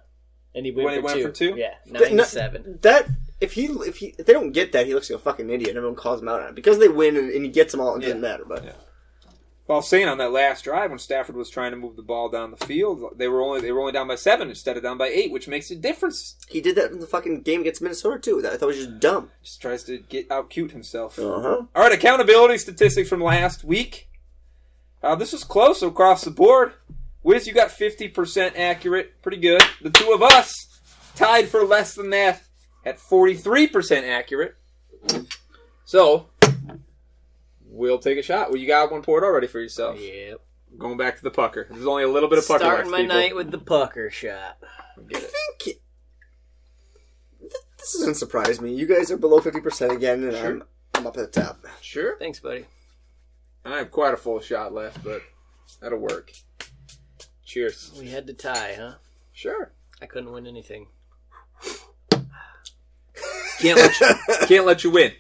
and 0.55 0.65
he 0.65 0.71
went, 0.71 0.85
When 0.85 0.93
he 0.95 0.99
for, 1.01 1.05
went 1.05 1.17
two. 1.17 1.23
for 1.23 1.31
two? 1.31 1.55
Yeah, 1.57 1.73
nine 1.87 2.15
That- 2.15 2.23
to 2.23 2.29
seven. 2.29 2.79
That 2.83 3.07
if 3.41 3.53
he 3.53 3.65
if 3.65 3.97
he 3.97 4.13
if 4.17 4.25
they 4.25 4.33
don't 4.33 4.51
get 4.51 4.71
that, 4.73 4.85
he 4.85 4.93
looks 4.93 5.09
like 5.09 5.19
a 5.19 5.23
fucking 5.23 5.49
idiot. 5.49 5.69
and 5.69 5.77
Everyone 5.77 5.95
calls 5.97 6.21
him 6.21 6.27
out 6.29 6.41
on 6.41 6.49
it 6.49 6.55
because 6.55 6.77
they 6.79 6.87
win 6.87 7.17
and, 7.17 7.29
and 7.31 7.43
he 7.43 7.49
gets 7.51 7.71
them 7.71 7.81
all. 7.81 7.95
It 7.95 8.01
doesn't 8.01 8.17
Yeah. 8.17 8.21
matter. 8.21 8.43
But 8.47 8.63
Yeah. 8.65 8.71
Well, 9.67 9.75
I 9.75 9.79
was 9.79 9.89
saying 9.89 10.07
on 10.07 10.17
that 10.19 10.31
last 10.31 10.63
drive 10.63 10.91
when 10.91 10.99
Stafford 10.99 11.35
was 11.35 11.49
trying 11.49 11.71
to 11.71 11.77
move 11.77 11.97
the 11.97 12.01
ball 12.01 12.29
down 12.29 12.51
the 12.51 12.65
field, 12.65 13.03
they 13.17 13.27
were 13.27 13.41
only 13.41 13.59
they 13.59 13.73
were 13.73 13.81
only 13.81 13.91
down 13.91 14.07
by 14.07 14.15
seven 14.15 14.47
instead 14.47 14.77
of 14.77 14.83
down 14.83 14.97
by 14.97 15.07
eight, 15.07 15.29
which 15.31 15.49
makes 15.49 15.69
a 15.71 15.75
difference. 15.75 16.37
he 16.47 16.61
did 16.61 16.75
that 16.77 16.91
in 16.91 16.99
the 16.99 17.05
fucking 17.05 17.41
game 17.41 17.61
against 17.61 17.81
Minnesota 17.81 18.17
too. 18.17 18.41
That 18.41 18.53
I 18.53 18.57
thought 18.57 18.67
was 18.67 18.77
just 18.77 18.99
dumb. 18.99 19.29
Just 19.43 19.61
tries 19.61 19.83
to 19.83 19.97
get 19.97 20.31
out 20.31 20.49
cute 20.49 20.71
himself. 20.71 21.19
Uh 21.19 21.41
huh. 21.41 21.61
All 21.75 21.83
right, 21.83 21.91
accountability 21.91 22.57
statistics 22.59 23.09
from 23.09 23.21
last 23.21 23.65
week. 23.65 24.07
Uh, 25.03 25.15
this 25.15 25.33
was 25.33 25.43
close 25.43 25.81
across 25.81 26.23
the 26.23 26.31
board. 26.31 26.73
Wiz, 27.23 27.45
you 27.45 27.53
got 27.53 27.69
50% 27.69 28.57
accurate. 28.57 29.21
Pretty 29.21 29.37
good. 29.37 29.61
The 29.81 29.89
two 29.89 30.13
of 30.13 30.23
us 30.23 30.79
tied 31.15 31.49
for 31.49 31.65
less 31.65 31.93
than 31.93 32.09
that 32.11 32.41
at 32.85 32.97
43% 32.97 34.03
accurate. 34.03 34.55
So, 35.83 36.27
we'll 37.77 37.99
take 37.99 38.17
a 38.17 38.21
shot. 38.23 38.49
Well, 38.49 38.57
you 38.59 38.67
got 38.67 38.91
one 38.91 39.01
poured 39.03 39.23
already 39.23 39.47
for 39.47 39.59
yourself. 39.59 39.99
Yep. 39.99 40.41
Going 40.77 40.97
back 40.97 41.15
to 41.17 41.23
the 41.23 41.31
pucker. 41.31 41.67
There's 41.69 41.87
only 41.87 42.03
a 42.03 42.07
little 42.09 42.29
bit 42.29 42.39
of 42.39 42.47
pucker 42.47 42.59
Starting 42.59 42.91
left, 42.91 42.91
my 42.91 43.01
people. 43.03 43.15
night 43.15 43.35
with 43.35 43.51
the 43.51 43.57
pucker 43.57 44.09
shot. 44.09 44.57
Get 45.07 45.21
I 45.21 45.25
it. 45.25 45.31
think 45.31 45.57
th- 45.63 45.79
this 47.77 47.93
doesn't 47.99 48.15
surprise 48.15 48.59
me. 48.59 48.73
You 48.73 48.85
guys 48.85 49.09
are 49.11 49.17
below 49.17 49.39
fifty 49.39 49.61
percent 49.61 49.93
again, 49.93 50.23
and 50.23 50.35
I'm 50.35 50.63
I'm 50.93 51.07
up 51.07 51.17
at 51.17 51.31
the 51.31 51.41
top. 51.41 51.65
Sure. 51.81 52.17
Thanks, 52.19 52.39
buddy. 52.39 52.65
I 53.63 53.77
have 53.77 53.91
quite 53.91 54.13
a 54.13 54.17
full 54.17 54.39
shot 54.41 54.73
left, 54.73 55.03
but 55.03 55.21
that'll 55.81 55.99
work. 55.99 56.31
Cheers. 57.45 57.93
We 57.99 58.09
had 58.09 58.27
to 58.27 58.33
tie, 58.33 58.75
huh? 58.77 58.95
Sure. 59.31 59.71
I 60.01 60.05
couldn't 60.05 60.31
win 60.31 60.47
anything. 60.47 60.87
Can't 63.59 63.77
let 63.79 63.99
you, 63.99 64.07
can't 64.47 64.65
let 64.67 64.83
you 64.83 64.91
win. 64.91 65.11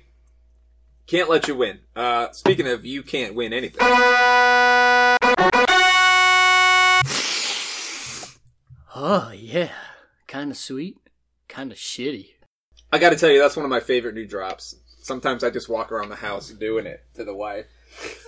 Can't 1.07 1.29
let 1.29 1.47
you 1.47 1.55
win. 1.55 1.79
Uh, 1.95 2.31
speaking 2.31 2.67
of, 2.67 2.85
you 2.85 3.01
can't 3.01 3.33
win 3.33 3.53
anything. 3.53 3.79
Oh 8.99 9.31
yeah, 9.35 9.71
kind 10.27 10.51
of 10.51 10.57
sweet, 10.57 10.97
kind 11.47 11.71
of 11.71 11.77
shitty. 11.77 12.29
I 12.91 12.99
got 12.99 13.11
to 13.11 13.15
tell 13.15 13.29
you, 13.29 13.39
that's 13.39 13.55
one 13.55 13.65
of 13.65 13.69
my 13.69 13.79
favorite 13.79 14.15
new 14.15 14.25
drops. 14.25 14.75
Sometimes 15.01 15.43
I 15.43 15.49
just 15.49 15.69
walk 15.69 15.91
around 15.91 16.09
the 16.09 16.15
house 16.15 16.49
doing 16.49 16.85
it 16.85 17.03
to 17.15 17.23
the 17.23 17.33
wife. 17.35 17.65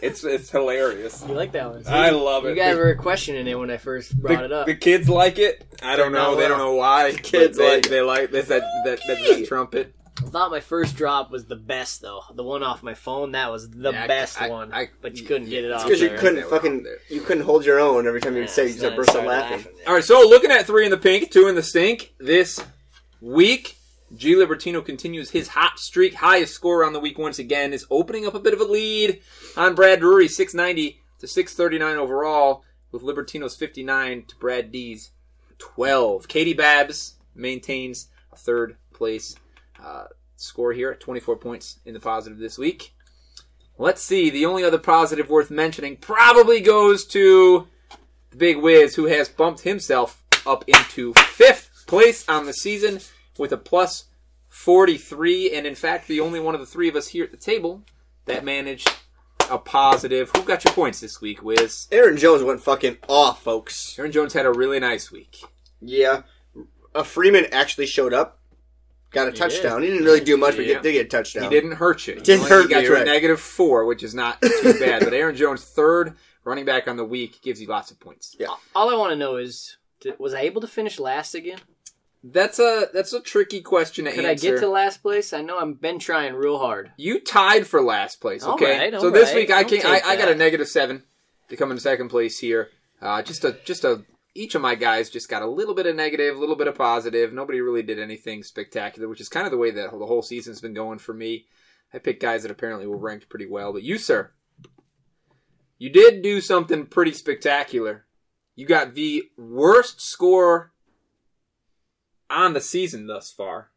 It's 0.02 0.24
it's 0.24 0.50
hilarious. 0.50 1.24
You 1.28 1.34
like 1.34 1.52
that 1.52 1.70
one? 1.70 1.84
see? 1.84 1.92
I 1.92 2.12
love 2.12 2.46
it. 2.46 2.50
You 2.50 2.54
it. 2.54 2.58
guys 2.58 2.76
The- 2.78 2.82
were 2.82 2.96
questioning 2.96 3.48
it 3.48 3.56
when 3.60 3.70
I 3.70 3.78
first 3.78 4.18
brought 4.20 4.40
the, 4.40 4.46
it 4.46 4.52
up. 4.52 4.66
the 4.68 4.76
kids 4.76 5.10
like 5.10 5.38
it. 5.38 5.66
I 5.84 5.96
don't 5.98 6.12
know. 6.14 6.36
They 6.36 6.48
don't 6.48 6.58
know 6.60 6.76
why. 6.76 7.12
but 7.12 7.24
kids 7.24 7.58
they, 7.58 7.76
like 7.76 7.86
it. 7.86 7.90
they 7.90 8.02
like 8.02 8.32
there's 8.32 8.48
that 8.48 8.62
that, 8.86 9.00
that, 9.08 9.18
that 9.18 9.46
trumpet. 9.48 9.94
I 10.26 10.30
thought 10.30 10.52
my 10.52 10.60
first 10.60 10.96
drop 10.96 11.32
was 11.32 11.46
the 11.46 11.56
best 11.56 12.02
though. 12.02 12.22
The 12.34 12.44
one 12.44 12.62
off 12.64 12.84
my 12.84 12.94
phone, 12.94 13.32
that 13.32 13.52
was 13.52 13.70
the 13.70 13.92
Yeah, 13.92 14.08
best 14.08 14.42
I- 14.42 14.50
one. 14.50 14.72
I- 14.74 14.90
but 15.02 15.16
you 15.18 15.26
couldn't 15.26 15.50
get 15.50 15.64
it 15.64 15.72
off. 15.72 15.84
Because 15.86 16.02
you 16.02 16.10
couldn't 16.10 16.36
They 16.36 16.42
fucking 16.44 16.86
out 16.88 16.98
you 17.10 17.22
couldn't 17.22 17.44
hold 17.44 17.66
your 17.66 17.80
own 17.80 18.06
every 18.08 18.22
time 18.22 18.36
you 18.36 18.42
would 18.42 18.50
say 18.50 18.68
you 18.68 18.74
so 18.74 18.82
just 18.90 18.96
burst 18.96 19.10
out 19.10 19.14
started 19.24 19.30
laughing. 19.30 19.74
yeah. 19.80 19.88
All 19.88 19.94
right, 19.96 20.04
so 20.04 20.28
looking 20.28 20.52
at 20.52 20.66
three 20.68 20.86
in 20.86 20.92
the 20.92 20.98
pink, 20.98 21.32
two 21.32 21.48
in 21.48 21.56
the 21.56 21.64
stink 21.64 22.14
this 22.20 22.62
week. 23.22 23.76
G 24.16 24.34
Libertino 24.34 24.84
continues 24.84 25.30
his 25.30 25.50
hot 25.50 25.78
streak. 25.80 26.16
Highest 26.16 26.54
score 26.56 26.84
on 26.84 26.94
the 26.94 27.00
week 27.00 27.18
once 27.20 27.38
again 27.38 27.74
is 27.74 27.86
opening 27.92 28.26
up 28.26 28.34
a 28.34 28.40
bit 28.40 28.54
of 28.54 28.60
a 28.60 28.66
lead 28.66 29.22
on 29.56 29.76
Brad 29.76 30.00
Drury, 30.00 30.28
690 30.28 31.00
to 31.20 31.28
639 31.28 31.96
overall, 31.98 32.64
with 32.92 33.04
Libertino's 33.04 33.56
59 33.56 34.24
to 34.28 34.36
Brad 34.38 34.72
D's 34.72 35.12
12. 35.60 36.28
Katie 36.28 36.54
Babs 36.54 37.16
maintains 37.36 38.08
a 38.34 38.36
third 38.36 38.78
place 38.94 39.36
uh, 39.84 40.06
score 40.36 40.74
here 40.74 40.96
24 40.96 41.38
points 41.38 41.80
in 41.86 41.94
the 41.94 42.00
positive 42.00 42.40
this 42.40 42.58
week. 42.58 42.94
Let's 43.78 44.02
see. 44.02 44.30
The 44.30 44.46
only 44.46 44.64
other 44.64 44.78
positive 44.78 45.30
worth 45.30 45.50
mentioning 45.50 45.98
probably 45.98 46.60
goes 46.60 47.06
to 47.08 47.68
the 48.32 48.38
Big 48.38 48.58
Wiz, 48.58 48.96
who 48.96 49.06
has 49.06 49.30
bumped 49.30 49.62
himself 49.62 50.24
up 50.46 50.66
into 50.68 51.14
fifth 51.14 51.86
place 51.88 52.28
on 52.28 52.46
the 52.46 52.54
season 52.54 53.00
with 53.38 53.52
a 53.52 53.58
plus 53.58 54.06
43, 54.50 55.52
and 55.52 55.66
in 55.66 55.76
fact, 55.76 56.08
the 56.08 56.20
only 56.20 56.40
one 56.40 56.56
of 56.56 56.60
the 56.60 56.68
three 56.68 56.90
of 56.90 56.96
us 56.96 57.08
here 57.08 57.24
at 57.24 57.32
the 57.32 57.38
table 57.38 57.84
that 58.26 58.44
managed 58.44 58.90
a 59.50 59.58
positive. 59.58 60.30
Who 60.36 60.44
got 60.44 60.66
your 60.66 60.74
points 60.74 61.00
this 61.00 61.22
week, 61.22 61.42
Wiz? 61.42 61.88
Aaron 61.92 62.18
Jones 62.18 62.44
went 62.44 62.62
fucking 62.62 62.98
off, 63.08 63.42
folks. 63.42 63.98
Aaron 63.98 64.12
Jones 64.12 64.34
had 64.34 64.46
a 64.46 64.52
really 64.52 64.80
nice 64.80 65.12
week. 65.12 65.42
Yeah, 65.82 66.24
a 66.94 67.04
Freeman 67.04 67.46
actually 67.52 67.86
showed 67.86 68.14
up, 68.14 68.39
got 69.12 69.28
a 69.28 69.32
touchdown. 69.32 69.82
He 69.82 69.90
didn't 69.90 70.06
really 70.06 70.20
do 70.22 70.38
much, 70.38 70.56
but 70.56 70.66
he 70.66 70.74
did 70.74 70.84
get 70.84 71.06
a 71.06 71.10
touchdown. 71.10 71.44
He 71.44 71.50
didn't 71.50 71.74
hurt 71.74 72.08
you. 72.08 72.16
He 72.16 72.22
Didn't 72.22 72.42
only- 72.42 72.50
hurt 72.52 72.62
he 72.64 72.70
got 72.70 72.80
me, 72.84 72.86
you 72.90 72.96
a 72.96 73.06
negative 73.06 73.40
four, 73.40 73.86
which 73.86 74.04
is 74.04 74.14
not 74.16 74.42
too 74.42 74.74
bad. 74.80 75.04
But 75.04 75.14
Aaron 75.14 75.36
Jones, 75.36 75.64
third 75.64 76.16
running 76.44 76.66
back 76.66 76.88
on 76.88 76.98
the 76.98 77.06
week, 77.06 77.42
gives 77.42 77.62
you 77.62 77.68
lots 77.68 77.92
of 77.92 78.00
points. 78.00 78.36
Yeah. 78.40 78.48
All 78.76 78.90
I 78.90 78.96
want 78.96 79.12
to 79.12 79.16
know 79.18 79.38
is, 79.38 79.78
was 80.18 80.34
I 80.34 80.42
able 80.42 80.62
to 80.62 80.68
finish 80.68 81.00
last 81.00 81.36
again? 81.36 81.60
That's 82.22 82.60
a 82.60 82.90
that's 82.94 83.14
a 83.14 83.22
tricky 83.22 83.62
question 83.62 84.04
to 84.04 84.12
Could 84.12 84.26
answer. 84.26 84.48
I 84.48 84.52
get 84.52 84.60
to 84.60 84.68
last 84.68 85.02
place? 85.02 85.32
I 85.32 85.42
know 85.42 85.58
I've 85.58 85.80
been 85.80 86.00
trying 86.00 86.34
real 86.36 86.60
hard. 86.60 86.92
You 86.98 87.22
tied 87.22 87.66
for 87.66 87.82
last 87.82 88.20
place. 88.20 88.44
Okay, 88.44 88.78
right, 88.78 88.94
all 88.94 89.00
so 89.00 89.10
this 89.10 89.30
right. 89.30 89.36
week 89.38 89.52
I 89.52 89.60
I'll 89.60 89.64
can 89.64 89.86
I, 89.86 90.02
I 90.04 90.16
got 90.18 90.28
a 90.28 90.36
negative 90.36 90.68
seven 90.68 91.04
to 91.48 91.56
come 91.56 91.72
in 91.72 91.80
second 91.80 92.10
place 92.10 92.38
here. 92.40 92.72
Uh, 93.02 93.22
just 93.22 93.46
a 93.46 93.54
just 93.64 93.86
a 93.86 94.04
each 94.36 94.56
of 94.56 94.62
my 94.62 94.76
guys 94.76 95.10
just 95.10 95.30
got 95.30 95.42
a 95.42 95.48
little 95.48 95.74
bit 95.74 95.86
of 95.86 95.96
negative, 95.96 96.36
a 96.36 96.40
little 96.40 96.56
bit 96.56 96.68
of 96.68 96.76
positive. 96.76 97.34
Nobody 97.34 97.62
really 97.62 97.84
did 97.84 98.00
anything 98.00 98.44
spectacular, 98.44 99.08
which 99.08 99.22
is 99.22 99.30
kind 99.30 99.46
of 99.46 99.52
the 99.52 99.58
way 99.58 99.72
that 99.72 99.92
the 99.92 100.06
whole 100.06 100.22
season's 100.22 100.62
been 100.62 100.74
going 100.74 101.00
for 101.00 101.14
me. 101.14 101.46
I 101.94 101.98
picked 101.98 102.22
guys 102.22 102.44
that 102.44 102.52
apparently 102.52 102.86
were 102.86 102.98
ranked 102.98 103.30
pretty 103.30 103.48
well, 103.48 103.74
but 103.74 103.84
you, 103.84 103.98
sir, 103.98 104.32
you 105.78 105.90
did 105.90 106.22
do 106.22 106.42
something 106.42 106.86
pretty 106.86 107.14
spectacular. 107.14 108.06
You 108.56 108.68
got 108.68 108.94
the 108.94 109.24
worst 109.38 110.02
score 110.02 110.74
on 112.30 112.54
the 112.54 112.62
season 112.62 113.08
thus 113.08 113.32
far 113.32 113.72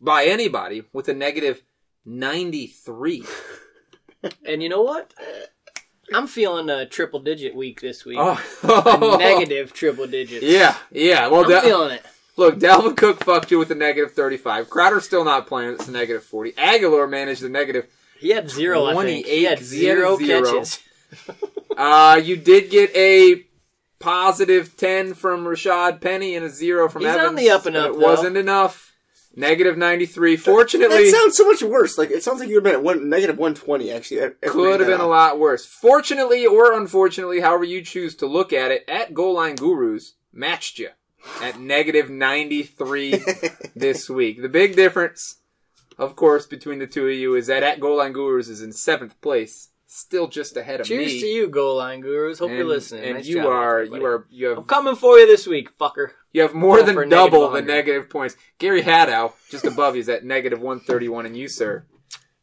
by 0.00 0.24
anybody 0.24 0.84
with 0.92 1.08
a 1.08 1.14
negative 1.14 1.62
93. 2.04 3.24
And 4.44 4.62
you 4.62 4.68
know 4.68 4.82
what? 4.82 5.14
I'm 6.12 6.26
feeling 6.26 6.68
a 6.70 6.86
triple 6.86 7.20
digit 7.20 7.54
week 7.54 7.80
this 7.80 8.04
week. 8.04 8.18
Oh, 8.20 9.16
negative 9.18 9.72
triple 9.72 10.06
digits. 10.06 10.44
Yeah, 10.44 10.76
yeah. 10.90 11.26
Well, 11.28 11.44
I'm 11.44 11.50
Dal- 11.50 11.60
feeling 11.62 11.92
it. 11.92 12.04
look, 12.36 12.58
Dalvin 12.58 12.96
Cook 12.96 13.22
fucked 13.24 13.50
you 13.50 13.58
with 13.58 13.70
a 13.70 13.74
negative 13.74 14.12
35. 14.12 14.68
Crowder's 14.68 15.04
still 15.04 15.24
not 15.24 15.46
playing. 15.46 15.74
It's 15.74 15.88
a 15.88 15.92
negative 15.92 16.24
40. 16.24 16.52
Agholor 16.52 17.08
managed 17.08 17.42
a 17.42 17.48
negative. 17.48 17.86
He 18.18 18.30
had 18.30 18.50
zero. 18.50 18.84
I 18.86 18.94
think. 19.04 19.26
He 19.26 19.44
28, 19.44 19.48
had 19.48 19.58
he 19.58 19.64
had 19.64 19.64
zero, 19.64 20.16
zero. 20.16 20.52
catches. 20.52 20.78
Uh, 21.76 22.20
you 22.22 22.36
did 22.36 22.68
get 22.68 22.94
a 22.94 23.42
positive 24.00 24.76
10 24.76 25.14
from 25.14 25.44
Rashad 25.44 26.00
Penny 26.00 26.34
and 26.34 26.44
a 26.44 26.50
zero 26.50 26.88
from 26.88 27.02
He's 27.02 27.14
on 27.16 27.36
the 27.36 27.48
up 27.50 27.64
and 27.64 27.76
up, 27.76 27.90
It 27.90 27.92
though. 27.92 27.98
wasn't 28.06 28.36
enough. 28.36 28.89
Negative 29.36 29.78
93. 29.78 30.36
That 30.36 30.42
Fortunately, 30.42 31.10
sounds 31.10 31.36
so 31.36 31.46
much 31.46 31.62
worse. 31.62 31.96
Like 31.96 32.10
it 32.10 32.22
sounds 32.24 32.40
like 32.40 32.48
you 32.48 32.56
would 32.56 32.64
have 32.66 32.72
been 32.72 32.80
at 32.80 32.84
one 32.84 33.08
negative 33.08 33.38
one 33.38 33.54
twenty. 33.54 33.92
Actually, 33.92 34.22
after 34.22 34.36
could 34.50 34.80
have 34.80 34.88
that 34.88 34.92
been 34.98 35.00
a 35.00 35.06
lot 35.06 35.38
worse. 35.38 35.64
Fortunately 35.64 36.46
or 36.46 36.72
unfortunately, 36.72 37.40
however 37.40 37.64
you 37.64 37.82
choose 37.82 38.16
to 38.16 38.26
look 38.26 38.52
at 38.52 38.72
it, 38.72 38.84
at 38.88 39.14
Goal 39.14 39.34
Line 39.34 39.54
Gurus 39.54 40.14
matched 40.32 40.78
you 40.80 40.88
at 41.42 41.60
negative 41.60 42.10
93 42.10 43.22
this 43.76 44.10
week. 44.10 44.42
The 44.42 44.48
big 44.48 44.74
difference, 44.74 45.36
of 45.96 46.16
course, 46.16 46.46
between 46.46 46.80
the 46.80 46.86
two 46.88 47.06
of 47.06 47.14
you 47.14 47.34
is 47.36 47.46
that 47.46 47.62
at 47.62 47.78
Goal 47.78 47.98
Line 47.98 48.12
Gurus 48.12 48.48
is 48.48 48.62
in 48.62 48.72
seventh 48.72 49.20
place, 49.20 49.68
still 49.86 50.28
just 50.28 50.56
ahead 50.56 50.80
of 50.80 50.86
Cheers 50.86 51.12
me. 51.12 51.20
to 51.20 51.26
you, 51.26 51.48
goal 51.48 51.76
line 51.76 52.00
gurus. 52.00 52.38
Hope 52.38 52.50
and, 52.50 52.58
you're 52.58 52.66
listening. 52.66 53.04
And 53.04 53.14
Nice 53.16 53.26
you 53.26 53.36
job, 53.36 53.46
are 53.46 53.78
everybody. 53.80 54.00
you 54.00 54.06
are 54.06 54.26
you 54.30 54.56
I'm 54.56 54.64
coming 54.64 54.96
for 54.96 55.18
you 55.18 55.26
this 55.26 55.46
week, 55.46 55.76
fucker. 55.78 56.10
You 56.32 56.42
have 56.42 56.54
more 56.54 56.78
Go 56.78 56.86
than 56.86 57.08
double 57.08 57.50
the 57.50 57.62
negative 57.62 58.08
points. 58.10 58.36
Gary 58.58 58.82
Haddow, 58.82 59.32
just 59.50 59.64
above 59.64 59.94
you, 59.96 60.00
is 60.00 60.08
at 60.08 60.24
negative 60.24 60.60
131, 60.60 61.26
and 61.26 61.36
you, 61.36 61.48
sir, 61.48 61.84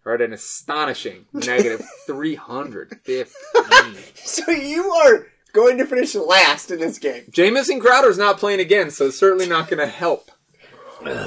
are 0.06 0.14
at 0.16 0.22
an 0.22 0.34
astonishing 0.34 1.26
negative 1.34 1.82
315. 2.06 3.26
So 4.16 4.52
you 4.52 4.92
are 4.92 5.28
going 5.54 5.78
to 5.78 5.86
finish 5.86 6.14
last 6.16 6.70
in 6.70 6.80
this 6.80 7.00
game. 7.00 7.24
Jamison 7.32 7.80
Crowder's 7.80 8.18
not 8.18 8.38
playing 8.38 8.60
again, 8.60 8.92
so 8.92 9.06
it's 9.08 9.18
certainly 9.18 9.48
not 9.48 9.70
going 9.70 9.80
to 9.80 9.88
help. 9.88 10.30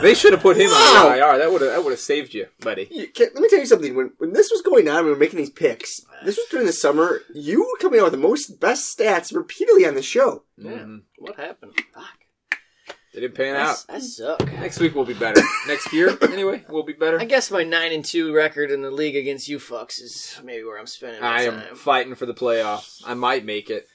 They 0.02 0.14
should 0.14 0.32
have 0.32 0.42
put 0.42 0.56
him 0.58 0.68
Wow. 0.68 1.06
on 1.10 1.12
the 1.12 1.18
IR. 1.26 1.38
That 1.38 1.50
would 1.52 1.62
have 1.62 1.70
that 1.70 1.82
would 1.84 1.92
have 1.92 2.00
saved 2.00 2.34
you, 2.34 2.46
buddy. 2.60 2.88
You 2.90 3.06
let 3.18 3.34
me 3.36 3.48
tell 3.48 3.60
you 3.60 3.66
something. 3.66 3.94
When 3.94 4.12
when 4.18 4.32
this 4.32 4.50
was 4.50 4.62
going 4.62 4.88
on, 4.88 5.04
we 5.04 5.10
were 5.10 5.16
making 5.16 5.38
these 5.38 5.48
picks. 5.48 6.00
This 6.24 6.36
was 6.36 6.46
during 6.50 6.66
the 6.66 6.72
summer. 6.72 7.20
You 7.32 7.60
were 7.62 7.78
coming 7.80 8.00
out 8.00 8.04
with 8.04 8.12
the 8.12 8.18
most 8.18 8.58
best 8.60 8.98
stats 8.98 9.34
repeatedly 9.34 9.86
on 9.86 9.94
the 9.94 10.02
show. 10.02 10.42
Mhm. 10.60 11.02
What 11.18 11.36
happened? 11.36 11.72
Fuck. 11.94 12.04
They 13.20 13.26
didn't 13.26 13.36
pan 13.36 13.56
out. 13.56 13.84
That's- 13.86 13.86
I 13.88 13.98
suck. 14.38 14.52
Next 14.54 14.80
week 14.80 14.94
we'll 14.94 15.04
be 15.04 15.12
better. 15.12 15.42
Next 15.68 15.92
year, 15.92 16.16
anyway, 16.22 16.64
we'll 16.70 16.84
be 16.84 16.94
better. 16.94 17.20
I 17.20 17.26
guess 17.26 17.50
my 17.50 17.62
nine 17.62 17.92
and 17.92 18.02
two 18.02 18.32
record 18.34 18.70
in 18.70 18.80
the 18.80 18.90
league 18.90 19.14
against 19.14 19.46
you 19.46 19.58
fucks 19.58 20.00
is 20.00 20.40
maybe 20.42 20.64
where 20.64 20.78
I'm 20.78 20.86
spending 20.86 21.20
my 21.20 21.26
I 21.28 21.42
am 21.42 21.60
time. 21.60 21.74
fighting 21.76 22.14
for 22.14 22.24
the 22.24 22.32
playoffs. 22.32 23.02
I 23.06 23.12
might 23.12 23.44
make 23.44 23.68
it. 23.68 23.86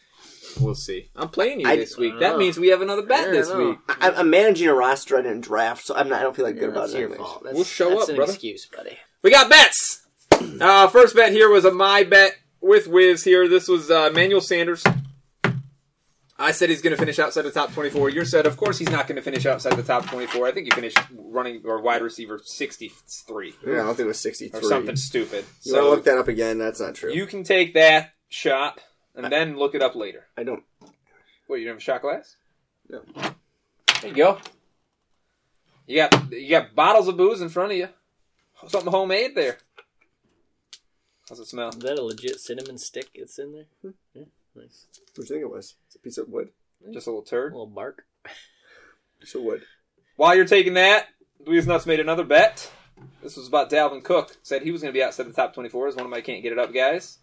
We'll 0.62 0.76
see. 0.76 1.10
I'm 1.16 1.30
playing 1.30 1.62
you 1.62 1.68
I- 1.68 1.76
this 1.76 1.98
week. 1.98 2.20
That 2.20 2.34
know. 2.34 2.38
means 2.38 2.60
we 2.60 2.68
have 2.68 2.84
another 2.84 3.02
bet 3.02 3.32
this 3.32 3.50
know. 3.50 3.70
week. 3.70 3.78
I, 4.00 4.12
I'm 4.12 4.30
managing 4.30 4.68
a 4.68 4.76
roster 4.76 5.18
I 5.18 5.24
didn't 5.24 5.42
draft, 5.42 5.86
so 5.88 5.96
I'm 5.96 6.08
not. 6.08 6.20
I 6.20 6.24
don't 6.24 6.36
feel 6.36 6.46
like 6.46 6.54
Yeah, 6.56 6.62
good 6.62 6.70
about 6.70 6.82
that's 6.82 6.94
it. 6.94 7.00
your 7.00 7.10
anyways. 7.10 7.28
fault. 7.28 7.44
That's, 7.46 7.56
We'll 7.56 7.64
show 7.66 7.90
that's 7.90 8.04
up, 8.04 8.10
an 8.10 8.16
brother. 8.18 8.32
excuse, 8.32 8.68
buddy. 8.68 8.98
We 9.24 9.32
got 9.32 9.50
bets. 9.50 10.06
Uh, 10.62 10.88
first 10.88 11.16
bet 11.16 11.32
here 11.32 11.50
was 11.50 11.66
a 11.66 11.72
my 11.72 12.04
bet 12.04 12.38
with 12.62 12.86
Wiz 12.88 13.24
here. 13.24 13.48
This 13.48 13.68
was 13.68 13.90
uh, 13.90 14.12
Manuel 14.14 14.40
Sanders. 14.42 14.84
I 16.38 16.52
said 16.52 16.70
he's 16.70 16.82
going 16.82 16.92
to 16.92 16.98
finish 17.00 17.18
outside 17.18 17.44
the 17.44 17.52
top 17.52 17.72
24. 17.74 18.10
You 18.10 18.26
said, 18.26 18.46
of 18.46 18.58
course, 18.58 18.78
he's 18.78 18.90
not 18.90 19.08
going 19.08 19.16
to 19.16 19.22
finish 19.22 19.46
outside 19.46 19.76
the 19.78 19.84
top 19.84 20.06
24. 20.08 20.46
I 20.48 20.52
think 20.52 20.66
he 20.66 20.72
finished 20.72 20.98
running 21.18 21.62
or 21.64 21.82
wide 21.82 22.02
receiver 22.02 22.42
63 22.44 23.54
Yeah, 23.66 23.74
I 23.74 23.76
don't 23.78 23.88
think 23.96 24.00
it 24.02 24.08
was 24.08 24.20
63. 24.20 24.60
or 24.60 24.64
something 24.64 24.96
stupid. 24.98 25.46
You 25.64 25.74
want 25.74 25.86
to 25.86 25.88
So 25.88 25.90
look 25.92 26.04
that 26.06 26.18
up 26.18 26.28
again? 26.28 26.58
That's 26.58 26.82
not 26.82 26.96
true. 26.96 27.14
you 27.14 27.26
can 27.26 27.44
take 27.46 27.74
that 27.76 28.14
shot 28.28 28.82
and 29.16 29.32
then 29.32 29.58
look 29.58 29.76
it 29.76 29.82
up 29.82 29.96
later. 29.96 30.26
I 30.38 30.44
don't. 30.44 30.64
What, 31.48 31.58
you 31.60 31.66
don't 31.66 31.76
have 31.76 31.78
a 31.78 31.82
shot 31.82 32.02
glass? 32.02 32.36
No. 32.90 33.02
There 34.02 34.10
you 34.10 34.14
go. 34.14 34.38
You 35.88 35.98
got 35.98 36.32
you 36.34 36.50
got 36.50 36.76
bottles 36.76 37.08
of 37.08 37.16
booze 37.16 37.40
in 37.42 37.48
front 37.50 37.72
of 37.72 37.78
you. 37.78 37.88
Something 38.68 38.92
homemade 38.92 39.36
there. 39.36 39.58
How's 41.30 41.40
it 41.40 41.46
smell? 41.48 41.70
Is 41.70 41.78
that 41.78 41.98
a 42.00 42.04
legit 42.04 42.40
cinnamon 42.40 42.78
stick 42.78 43.10
that's 43.18 43.40
in 43.40 43.54
there? 43.54 43.66
Hmm. 43.82 43.90
Yeah, 44.14 44.24
nice. 44.56 44.88
What 45.16 45.16
do 45.16 45.22
you 45.22 45.28
think 45.28 45.42
it 45.42 45.54
was? 45.54 45.76
It's 45.88 45.96
a 45.96 46.00
piece 46.00 46.18
of 46.18 46.30
wood. 46.30 46.50
Just 46.94 47.08
a 47.08 47.10
little 47.10 47.24
turn. 47.24 47.52
A 47.52 47.56
little 47.56 47.68
bark. 47.68 48.06
Piece 49.20 49.36
of 49.36 49.42
wood. 49.42 49.64
While 50.18 50.36
you're 50.36 50.46
taking 50.46 50.76
that, 50.76 51.08
Dweez 51.46 51.66
Nuts 51.66 51.86
made 51.86 52.00
another 52.00 52.24
bet. 52.24 52.72
This 53.24 53.38
was 53.38 53.48
about 53.48 53.70
Dalvin 53.70 54.04
Cook. 54.04 54.38
Said 54.44 54.62
he 54.62 54.72
was 54.72 54.82
going 54.82 54.94
to 54.94 54.98
be 54.98 55.04
outside 55.04 55.24
the 55.24 55.34
top 55.34 55.54
24 55.54 55.88
as 55.88 55.96
one 55.96 56.06
of 56.06 56.12
my 56.12 56.22
can't 56.22 56.44
get 56.44 56.52
it 56.52 56.60
up 56.60 56.74
guys. 56.74 57.18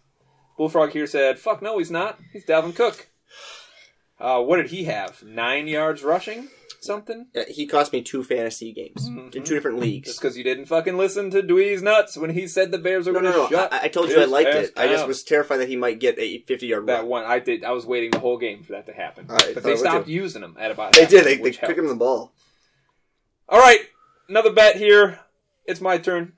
Bullfrog 0.57 0.91
here 0.91 1.07
said, 1.07 1.39
"Fuck 1.39 1.61
no, 1.61 1.77
he's 1.77 1.91
not. 1.91 2.19
He's 2.31 2.45
Dalvin 2.45 2.75
Cook." 2.75 3.09
Uh, 4.19 4.41
what 4.41 4.57
did 4.57 4.69
he 4.69 4.83
have? 4.85 5.23
Nine 5.23 5.67
yards 5.67 6.03
rushing, 6.03 6.47
something. 6.83 7.27
Uh, 7.35 7.41
he 7.47 7.65
cost 7.65 7.93
me 7.93 8.01
two 8.01 8.23
fantasy 8.23 8.71
games 8.73 9.07
in 9.07 9.31
two 9.43 9.53
different 9.55 9.79
leagues. 9.79 10.07
Just 10.09 10.21
because 10.21 10.37
you 10.37 10.43
didn't 10.43 10.65
fucking 10.65 10.97
listen 10.97 11.29
to 11.31 11.41
Dweez 11.41 11.81
Nuts 11.81 12.17
when 12.17 12.31
he 12.31 12.47
said 12.47 12.71
the 12.71 12.77
Bears 12.77 13.07
were 13.07 13.13
No, 13.13 13.21
going 13.21 13.33
to 13.33 13.39
no. 13.39 13.49
shut. 13.49 13.73
I, 13.73 13.81
I 13.83 13.87
told 13.87 14.09
you 14.09 14.19
I 14.21 14.25
liked 14.25 14.49
it. 14.49 14.73
I 14.77 14.87
just 14.87 15.07
was 15.07 15.23
terrified 15.23 15.57
that 15.57 15.69
he 15.69 15.75
might 15.75 15.99
get 15.99 16.17
a 16.19 16.39
50 16.39 16.67
yard 16.67 16.87
that 16.87 17.07
one. 17.07 17.23
I 17.23 17.39
did. 17.39 17.63
I 17.63 17.71
was 17.71 17.85
waiting 17.85 18.11
the 18.11 18.19
whole 18.19 18.37
game 18.37 18.63
for 18.63 18.73
that 18.73 18.85
to 18.87 18.93
happen. 18.93 19.27
Right, 19.27 19.51
but 19.53 19.63
they 19.63 19.75
stopped 19.75 20.07
using 20.07 20.43
him 20.43 20.55
at 20.59 20.71
about. 20.71 20.93
They 20.93 21.05
did. 21.05 21.25
They, 21.25 21.37
they 21.37 21.51
picked 21.51 21.79
him 21.79 21.87
the 21.87 21.95
ball. 21.95 22.33
All 23.49 23.59
right, 23.59 23.79
another 24.29 24.51
bet 24.51 24.77
here. 24.77 25.19
It's 25.65 25.81
my 25.81 25.97
turn. 25.97 26.33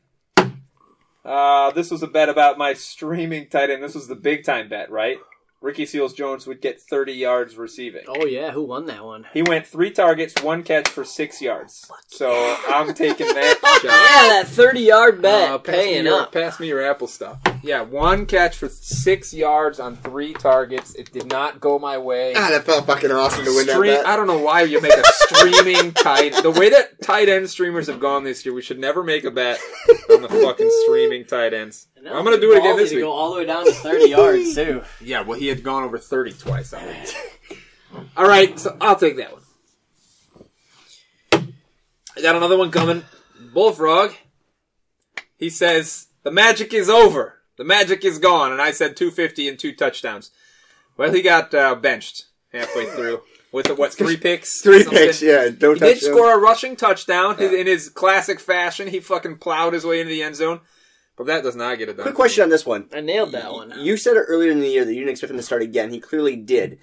Uh, 1.23 1.71
this 1.71 1.89
was 1.89 2.03
a 2.03 2.07
bet 2.07 2.29
about 2.29 2.57
my 2.57 2.73
streaming 2.73 3.47
tight 3.47 3.71
end. 3.71 3.81
This 3.83 3.95
was 3.95 4.07
the 4.07 4.15
big 4.15 4.43
time 4.43 4.69
bet, 4.69 4.91
right? 4.91 5.17
Ricky 5.65 5.87
Seals 5.87 6.13
Jones 6.13 6.45
would 6.45 6.61
get 6.61 6.79
30 6.79 7.11
yards 7.13 7.57
receiving. 7.57 8.03
Oh 8.07 8.25
yeah, 8.25 8.51
who 8.51 8.61
won 8.63 8.85
that 8.85 9.03
one? 9.03 9.25
He 9.33 9.41
went 9.41 9.65
three 9.65 9.89
targets, 9.89 10.35
one 10.43 10.61
catch 10.61 10.87
for 10.87 11.03
six 11.03 11.41
yards. 11.41 11.89
So 12.07 12.55
I'm 12.67 12.93
taking 12.93 13.25
that. 13.27 13.57
Yeah, 13.83 13.89
that 13.89 14.47
thirty-yard 14.47 15.23
bet 15.23 15.49
Uh, 15.49 15.57
pass, 15.57 15.75
me 15.75 15.81
paying 15.83 16.05
your, 16.05 16.21
up. 16.21 16.31
pass 16.31 16.59
me 16.59 16.67
your 16.67 16.85
Apple 16.85 17.07
stuff. 17.07 17.39
Yeah, 17.63 17.81
one 17.81 18.27
catch 18.27 18.55
for 18.57 18.69
six 18.69 19.33
yards 19.33 19.79
on 19.79 19.95
three 19.95 20.33
targets. 20.33 20.93
It 20.93 21.11
did 21.11 21.31
not 21.31 21.59
go 21.59 21.79
my 21.79 21.97
way. 21.97 22.33
Ah, 22.35 22.49
that 22.51 22.63
felt 22.63 22.85
fucking 22.85 23.11
awesome 23.11 23.43
to 23.45 23.55
win 23.55 23.67
Stream, 23.67 23.91
that 23.93 24.03
bet. 24.03 24.07
I 24.07 24.15
don't 24.15 24.27
know 24.27 24.37
why 24.37 24.61
you 24.61 24.79
make 24.81 24.93
a 24.93 25.03
streaming 25.03 25.93
tight. 25.93 26.35
The 26.43 26.51
way 26.51 26.69
that 26.69 27.01
tight 27.01 27.27
end 27.27 27.49
streamers 27.49 27.87
have 27.87 27.99
gone 27.99 28.23
this 28.23 28.45
year, 28.45 28.53
we 28.53 28.61
should 28.61 28.77
never 28.77 29.03
make 29.03 29.23
a 29.23 29.31
bet 29.31 29.59
on 30.11 30.21
the 30.21 30.29
fucking 30.29 30.69
streaming 30.85 31.25
tight 31.25 31.55
ends. 31.55 31.87
That 32.05 32.13
I'm 32.13 32.23
gonna 32.23 32.39
do 32.39 32.53
it 32.53 32.59
again 32.59 32.77
this 32.77 32.91
to 32.91 32.95
week. 32.97 33.03
Go 33.03 33.11
all 33.11 33.33
the 33.33 33.39
way 33.39 33.45
down 33.45 33.65
to 33.65 33.71
thirty 33.71 34.09
yards 34.11 34.53
too. 34.55 34.83
Yeah, 35.01 35.21
well, 35.21 35.39
he 35.39 35.47
had 35.47 35.63
gone 35.63 35.83
over 35.83 35.97
thirty 35.97 36.33
twice. 36.33 36.71
I 36.71 36.81
think. 36.81 37.59
All 38.17 38.27
right, 38.27 38.59
so 38.59 38.77
I'll 38.79 38.95
take 38.95 39.17
that 39.17 39.31
one. 39.33 39.41
I 42.17 42.21
got 42.21 42.35
another 42.35 42.57
one 42.57 42.69
coming. 42.69 43.03
Bullfrog. 43.53 44.11
He 45.37 45.49
says 45.49 46.07
the 46.23 46.31
magic 46.31 46.73
is 46.73 46.89
over. 46.89 47.39
The 47.57 47.63
magic 47.63 48.05
is 48.05 48.19
gone, 48.19 48.51
and 48.51 48.61
I 48.61 48.71
said 48.71 48.95
250 48.97 49.47
and 49.49 49.57
two 49.57 49.73
touchdowns. 49.73 50.29
Well, 50.97 51.11
he 51.11 51.21
got 51.21 51.53
uh, 51.53 51.73
benched 51.75 52.25
halfway 52.51 52.85
through 52.85 53.21
with 53.51 53.67
what 53.77 53.93
three 53.97 54.17
picks? 54.17 54.61
Three 54.61 54.83
something. 54.83 54.99
picks, 55.05 55.21
yeah. 55.21 55.49
No 55.59 55.73
He 55.73 55.79
did 55.79 55.99
score 55.99 56.33
a 56.35 56.37
rushing 56.37 56.75
touchdown 56.75 57.37
Yeah. 57.39 57.51
in 57.51 57.65
his 57.67 57.89
classic 57.89 58.39
fashion. 58.39 58.89
He 58.89 58.99
fucking 58.99 59.37
plowed 59.37 59.73
his 59.73 59.85
way 59.85 60.01
into 60.01 60.09
the 60.11 60.21
end 60.23 60.35
zone, 60.35 60.59
but 61.17 61.27
that 61.27 61.43
does 61.43 61.55
not 61.55 61.77
get 61.77 61.89
it 61.89 61.97
done. 61.97 62.03
Quick 62.03 62.15
question 62.15 62.43
on 62.43 62.49
this 62.49 62.65
one. 62.65 62.87
I 62.93 63.01
nailed 63.01 63.31
that 63.33 63.51
one. 63.51 63.73
You 63.77 63.97
said 63.97 64.17
it 64.17 64.25
earlier 64.27 64.51
in 64.51 64.59
the 64.59 64.67
year 64.69 64.83
that 64.85 64.93
you 64.93 64.99
didn't 64.99 65.11
expect 65.11 65.31
him 65.31 65.37
to 65.37 65.43
start 65.43 65.61
again. 65.61 65.91
He 65.91 65.99
clearly 65.99 66.35
did. 66.35 66.79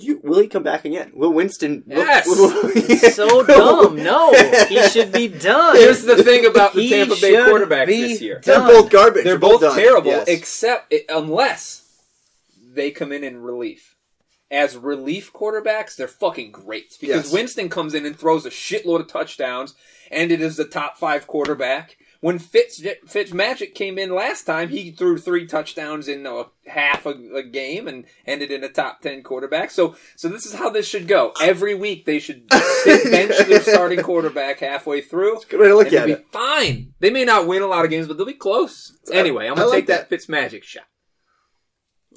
You, 0.00 0.20
will 0.22 0.38
he 0.40 0.46
come 0.46 0.62
back 0.62 0.84
again? 0.84 1.10
Will 1.14 1.32
Winston? 1.32 1.82
will- 1.86 1.98
Yes! 1.98 2.26
will- 2.28 3.10
So 3.10 3.42
dumb. 3.46 3.96
No, 3.96 4.32
he 4.68 4.80
should 4.88 5.10
be 5.10 5.26
done. 5.26 5.74
Here's 5.76 6.02
the 6.04 6.22
thing 6.22 6.46
about 6.46 6.72
the 6.74 6.82
He 6.82 6.90
Tampa 6.90 7.14
Bay 7.16 7.32
should 7.32 7.48
quarterbacks 7.48 7.86
this 7.86 8.20
year. 8.22 8.40
They're 8.44 8.60
both 8.60 8.90
garbage. 8.90 9.24
They're 9.24 9.38
both 9.38 9.60
done. 9.60 9.76
terrible, 9.76 10.10
Yes. 10.12 10.28
except 10.28 10.94
unless 11.08 11.82
they 12.72 12.90
come 12.92 13.10
in 13.12 13.24
in 13.24 13.42
relief. 13.42 13.96
As 14.50 14.76
relief 14.76 15.32
quarterbacks, 15.32 15.96
they're 15.96 16.08
fucking 16.08 16.52
great 16.52 16.96
because 17.00 17.24
Yes. 17.24 17.32
Winston 17.32 17.68
comes 17.68 17.92
in 17.92 18.06
and 18.06 18.16
throws 18.18 18.46
a 18.46 18.50
shitload 18.50 19.00
of 19.00 19.08
touchdowns, 19.08 19.74
and 20.10 20.30
it 20.32 20.40
is 20.40 20.56
the 20.56 20.64
top 20.64 20.96
five 20.96 21.26
quarterback. 21.26 21.96
When 22.20 22.40
Fitz 22.40 22.80
Fitzmagic 22.80 23.74
came 23.74 23.96
in 23.96 24.12
last 24.12 24.42
time, 24.42 24.70
he 24.70 24.90
threw 24.90 25.18
three 25.18 25.46
touchdowns 25.46 26.08
in 26.08 26.26
a 26.26 26.46
half 26.66 27.06
a, 27.06 27.10
a 27.10 27.44
game 27.44 27.86
and 27.86 28.06
ended 28.26 28.50
in 28.50 28.64
a 28.64 28.68
top 28.68 29.00
ten 29.02 29.22
quarterback. 29.22 29.70
So, 29.70 29.94
so 30.16 30.28
this 30.28 30.44
is 30.44 30.54
how 30.54 30.68
this 30.68 30.88
should 30.88 31.06
go. 31.06 31.32
Every 31.40 31.76
week 31.76 32.06
they 32.06 32.18
should 32.18 32.48
bench 32.84 33.36
their 33.46 33.62
starting 33.62 34.02
quarterback 34.02 34.58
halfway 34.58 35.00
through. 35.00 35.42
Good 35.48 35.60
way 35.60 35.68
to 35.68 35.76
look 35.76 35.90
they'll 35.90 36.00
at 36.00 36.06
be 36.06 36.12
it. 36.12 36.26
fine. 36.32 36.92
They 36.98 37.10
may 37.10 37.24
not 37.24 37.46
win 37.46 37.62
a 37.62 37.66
lot 37.68 37.84
of 37.84 37.90
games, 37.90 38.08
but 38.08 38.16
they'll 38.16 38.26
be 38.26 38.32
close. 38.34 38.98
Anyway, 39.12 39.46
I'm 39.46 39.54
gonna 39.54 39.68
like 39.68 39.76
take 39.80 39.86
that. 39.86 39.98
that. 40.00 40.08
Fitz 40.08 40.28
Magic 40.28 40.64
shot. 40.64 40.86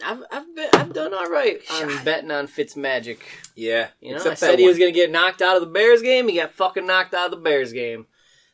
I've 0.03 0.23
I've, 0.31 0.55
been, 0.55 0.69
I've 0.73 0.93
done 0.93 1.13
all 1.13 1.29
right 1.29 1.61
on 1.73 2.03
betting 2.03 2.31
on 2.31 2.47
Fitzmagic. 2.47 3.19
Yeah, 3.55 3.89
You 3.99 4.11
know, 4.11 4.15
except 4.17 4.31
I 4.31 4.35
said 4.35 4.51
that 4.53 4.59
he 4.59 4.67
was 4.67 4.79
going 4.79 4.91
to 4.91 4.97
get 4.99 5.11
knocked 5.11 5.41
out 5.41 5.57
of 5.57 5.61
the 5.61 5.67
Bears 5.67 6.01
game. 6.01 6.27
He 6.27 6.37
got 6.37 6.51
fucking 6.53 6.87
knocked 6.87 7.13
out 7.13 7.25
of 7.25 7.31
the 7.31 7.37
Bears 7.37 7.71
game. 7.71 8.07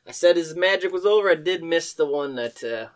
I 0.08 0.12
said 0.12 0.38
his 0.38 0.56
magic 0.56 0.92
was 0.92 1.06
over. 1.06 1.30
I 1.30 1.36
did 1.36 1.64
miss 1.64 1.94
the 1.94 2.06
one 2.06 2.36
that. 2.36 2.64
Uh, 2.64 2.88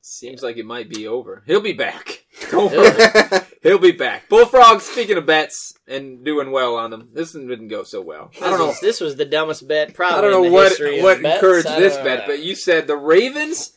Seems 0.00 0.40
like 0.40 0.56
it 0.56 0.64
might 0.64 0.88
be 0.88 1.08
over. 1.08 1.42
He'll 1.46 1.60
be 1.60 1.72
back. 1.72 2.26
Don't 2.52 2.70
worry. 2.70 3.40
He'll 3.62 3.78
be 3.80 3.90
back. 3.90 4.28
Bullfrog, 4.28 4.80
speaking 4.80 5.16
of 5.16 5.26
bets 5.26 5.74
and 5.88 6.24
doing 6.24 6.52
well 6.52 6.76
on 6.76 6.90
them, 6.90 7.08
this 7.12 7.34
one 7.34 7.48
didn't 7.48 7.68
go 7.68 7.82
so 7.82 8.00
well. 8.02 8.30
I 8.40 8.50
don't 8.50 8.60
know. 8.60 8.72
This, 8.80 9.00
was 9.00 9.16
the 9.16 9.24
dumbest 9.24 9.66
bet 9.66 9.94
probably. 9.94 10.18
I 10.18 10.20
don't 10.20 10.44
know 10.44 10.52
what 10.52 10.78
what 11.02 11.24
encouraged 11.24 11.66
I 11.66 11.80
this 11.80 11.96
bet, 11.96 12.20
know. 12.20 12.26
but 12.26 12.38
you 12.38 12.54
said 12.54 12.86
the 12.86 12.96
Ravens 12.96 13.72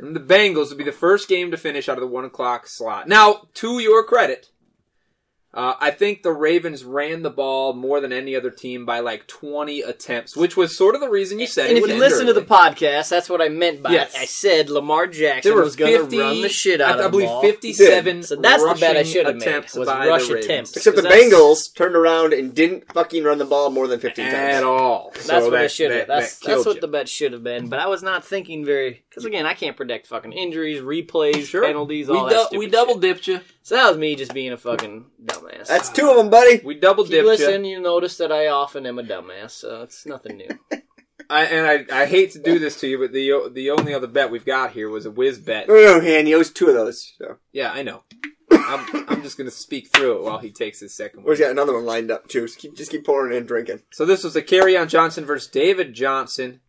and 0.00 0.16
the 0.16 0.20
Bengals 0.20 0.70
would 0.70 0.78
be 0.78 0.84
the 0.84 0.90
first 0.90 1.28
game 1.28 1.52
to 1.52 1.56
finish 1.56 1.88
out 1.88 1.96
of 1.96 2.00
the 2.00 2.08
one 2.08 2.24
o'clock 2.24 2.66
slot. 2.66 3.06
Now, 3.06 3.46
to 3.54 3.78
your 3.78 4.02
credit, 4.02 4.50
uh, 5.54 5.74
I 5.80 5.90
think 5.90 6.22
the 6.22 6.30
Ravens 6.32 6.84
ran 6.84 7.22
the 7.22 7.30
ball 7.30 7.72
more 7.72 8.00
than 8.00 8.12
any 8.12 8.36
other 8.36 8.50
team 8.50 8.84
by 8.84 9.00
like 9.00 9.26
twenty 9.26 9.80
attempts, 9.80 10.36
which 10.36 10.56
was 10.56 10.76
sort 10.76 10.94
of 10.94 11.00
the 11.00 11.08
reason 11.08 11.38
you 11.40 11.46
said. 11.46 11.68
and 11.70 11.72
it 11.72 11.76
if 11.78 11.82
would 11.82 11.88
you 11.90 11.94
end 11.94 12.00
listen 12.00 12.26
to 12.26 12.32
the 12.34 12.42
podcast, 12.42 13.08
that's 13.08 13.30
what 13.30 13.40
I 13.40 13.48
meant 13.48 13.82
by 13.82 13.90
Yes. 13.92 14.14
it. 14.14 14.20
I 14.20 14.24
said 14.26 14.68
Lamar 14.68 15.06
Jackson 15.06 15.54
was 15.54 15.74
going 15.74 15.92
to 15.94 16.00
50 16.00 16.18
run 16.18 16.42
the 16.42 16.48
shit 16.50 16.80
out 16.82 16.96
I, 16.96 17.00
of 17.00 17.06
I 17.06 17.08
believe 17.08 17.28
ball. 17.28 17.40
fifty-seven. 17.42 18.22
So 18.24 18.36
that's 18.36 18.62
the 18.62 18.76
bet 18.78 18.96
I 18.98 19.02
should 19.04 19.24
have 19.26 19.36
made, 19.36 19.42
attempts 19.48 19.74
was 19.74 19.88
by 19.88 20.06
rush 20.06 20.28
Ravens. 20.28 20.44
attempts. 20.44 20.76
Except 20.76 20.96
the 20.96 21.02
Bengals 21.02 21.74
turned 21.74 21.96
around 21.96 22.34
and 22.34 22.54
didn't 22.54 22.92
fucking 22.92 23.24
run 23.24 23.38
the 23.38 23.44
ball 23.46 23.70
more 23.70 23.86
than 23.88 24.00
15 24.00 24.26
at 24.26 24.30
times. 24.32 24.54
At 24.56 24.64
all. 24.64 25.10
That's 25.14 25.26
So 25.26 25.40
what 25.44 25.50
that, 25.52 25.64
it 25.64 25.70
should 25.70 25.90
have. 25.90 26.06
that- 26.08 26.20
That's 26.20 26.38
that 26.40 26.46
that's 26.48 26.66
what 26.66 26.74
you. 26.76 26.80
the 26.82 26.88
bet 26.88 27.08
should 27.08 27.32
have 27.32 27.42
been. 27.42 27.68
But 27.68 27.78
I 27.80 27.86
was 27.86 28.02
not 28.02 28.24
thinking 28.24 28.64
very 28.66 29.02
because 29.08 29.24
again, 29.24 29.46
I 29.46 29.54
can't 29.54 29.76
predict 29.76 30.06
fucking 30.08 30.32
injuries, 30.32 30.80
replays, 30.82 31.46
Sure. 31.46 31.64
penalties, 31.64 32.08
we, 32.08 32.16
all 32.18 32.28
dou- 32.28 32.34
that. 32.34 32.46
stupid 32.48 32.58
we 32.58 32.66
double 32.66 32.98
dipped 32.98 33.26
you. 33.26 33.40
So 33.68 33.74
that 33.74 33.90
was 33.90 33.98
me 33.98 34.16
just 34.16 34.32
being 34.32 34.52
a 34.52 34.56
fucking 34.56 35.04
dumbass. 35.22 35.66
That's 35.66 35.90
two 35.90 36.08
of 36.08 36.16
them, 36.16 36.30
buddy. 36.30 36.62
We 36.64 36.80
double 36.80 37.04
if 37.04 37.10
you 37.10 37.16
dipped 37.16 37.26
listen, 37.26 37.66
you. 37.66 37.72
you 37.72 37.82
notice 37.82 38.16
that 38.16 38.32
I 38.32 38.46
often 38.46 38.86
am 38.86 38.98
a 38.98 39.02
dumbass, 39.02 39.50
so 39.50 39.82
it's 39.82 40.06
nothing 40.06 40.38
new. 40.38 40.48
I, 41.28 41.44
and 41.44 41.86
I, 41.92 42.02
I 42.04 42.06
hate 42.06 42.30
to 42.32 42.38
do 42.38 42.58
this 42.58 42.80
to 42.80 42.88
you, 42.88 42.96
but 42.96 43.12
the 43.12 43.50
the 43.52 43.68
only 43.68 43.92
other 43.92 44.06
bet 44.06 44.30
we've 44.30 44.46
got 44.46 44.72
here 44.72 44.88
was 44.88 45.04
a 45.04 45.10
Wiz 45.10 45.38
bet. 45.38 45.68
No, 45.68 45.74
no, 45.74 45.98
no, 45.98 46.00
Han, 46.00 46.24
he 46.24 46.34
owes 46.34 46.50
two 46.50 46.68
of 46.68 46.74
those. 46.76 47.12
So. 47.18 47.36
Yeah, 47.52 47.70
I 47.70 47.82
know. 47.82 48.04
I'm, 48.50 49.04
I'm 49.06 49.22
just 49.22 49.36
going 49.36 49.50
to 49.50 49.54
speak 49.54 49.90
through 49.92 50.16
it 50.16 50.22
while 50.22 50.38
he 50.38 50.50
takes 50.50 50.80
his 50.80 50.94
second 50.94 51.20
Or 51.20 51.24
one. 51.24 51.32
he's 51.32 51.40
got 51.40 51.50
another 51.50 51.74
one 51.74 51.84
lined 51.84 52.10
up, 52.10 52.26
too. 52.26 52.46
Just 52.46 52.58
keep, 52.58 52.74
just 52.74 52.90
keep 52.90 53.04
pouring 53.04 53.36
and 53.36 53.46
drinking. 53.46 53.82
So 53.92 54.06
this 54.06 54.24
was 54.24 54.34
a 54.34 54.40
Kerryon 54.40 54.88
Johnson 54.88 55.26
versus 55.26 55.50
David 55.50 55.92
Johnson 55.92 56.60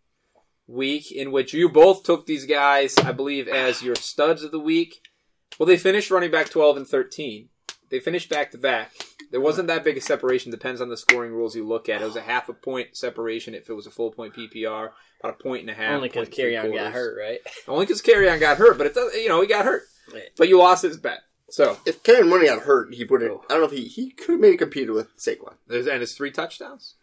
week 0.67 1.13
in 1.13 1.31
which 1.31 1.53
you 1.53 1.69
both 1.69 2.03
took 2.03 2.25
these 2.25 2.45
guys, 2.45 2.97
I 2.97 3.13
believe, 3.13 3.47
as 3.47 3.81
your 3.81 3.95
studs 3.95 4.43
of 4.43 4.51
the 4.51 4.59
week. 4.59 5.01
Well, 5.57 5.65
they 5.67 5.77
finished 5.77 6.11
running 6.11 6.31
back 6.31 6.49
12 6.49 6.77
and 6.77 6.87
13. 6.87 7.49
They 7.89 7.99
finished 7.99 8.29
back 8.29 8.51
to 8.51 8.57
back. 8.57 8.91
There 9.31 9.41
wasn't 9.41 9.67
that 9.67 9.83
big 9.83 9.97
a 9.97 10.01
separation. 10.01 10.51
Depends 10.51 10.79
on 10.79 10.89
the 10.89 10.97
scoring 10.97 11.31
rules 11.31 11.55
you 11.55 11.67
look 11.67 11.89
at. 11.89 12.01
It 12.01 12.05
was 12.05 12.15
a 12.15 12.21
half 12.21 12.47
a 12.49 12.53
point 12.53 12.95
separation 12.95 13.53
if 13.55 13.69
it 13.69 13.73
was 13.73 13.87
a 13.87 13.91
full 13.91 14.11
point 14.11 14.35
PPR, 14.35 14.89
about 15.19 15.39
a 15.39 15.43
point 15.43 15.61
and 15.61 15.69
a 15.69 15.73
half. 15.73 15.95
Only 15.95 16.09
because 16.09 16.27
point 16.27 16.35
three 16.35 16.53
Kerryon 16.53 16.75
got 16.75 16.93
hurt, 16.93 17.17
right? 17.19 17.39
Only 17.67 17.85
because 17.85 18.01
Kerryon 18.01 18.39
got 18.39 18.57
hurt, 18.57 18.77
but 18.77 18.87
it 18.87 18.93
does, 18.93 19.13
you 19.15 19.27
know 19.27 19.41
he 19.41 19.47
got 19.47 19.65
hurt. 19.65 19.83
Right. 20.13 20.23
But 20.37 20.49
you 20.49 20.57
lost 20.59 20.83
his 20.83 20.97
bet. 20.97 21.19
So 21.49 21.77
If 21.85 22.03
Kevin 22.03 22.29
Money 22.29 22.45
got 22.47 22.61
hurt, 22.61 22.93
he 22.93 23.03
would 23.05 23.21
have. 23.21 23.31
I 23.49 23.53
don't 23.55 23.61
know 23.61 23.65
if 23.65 23.71
he 23.71 23.85
he 23.85 24.11
could 24.11 24.33
have 24.33 24.39
maybe 24.39 24.57
competed 24.57 24.91
with 24.91 25.15
Saquon. 25.17 25.55
there's 25.67 25.87
and 25.87 26.01
his 26.01 26.13
three 26.15 26.31
touchdowns. 26.31 26.95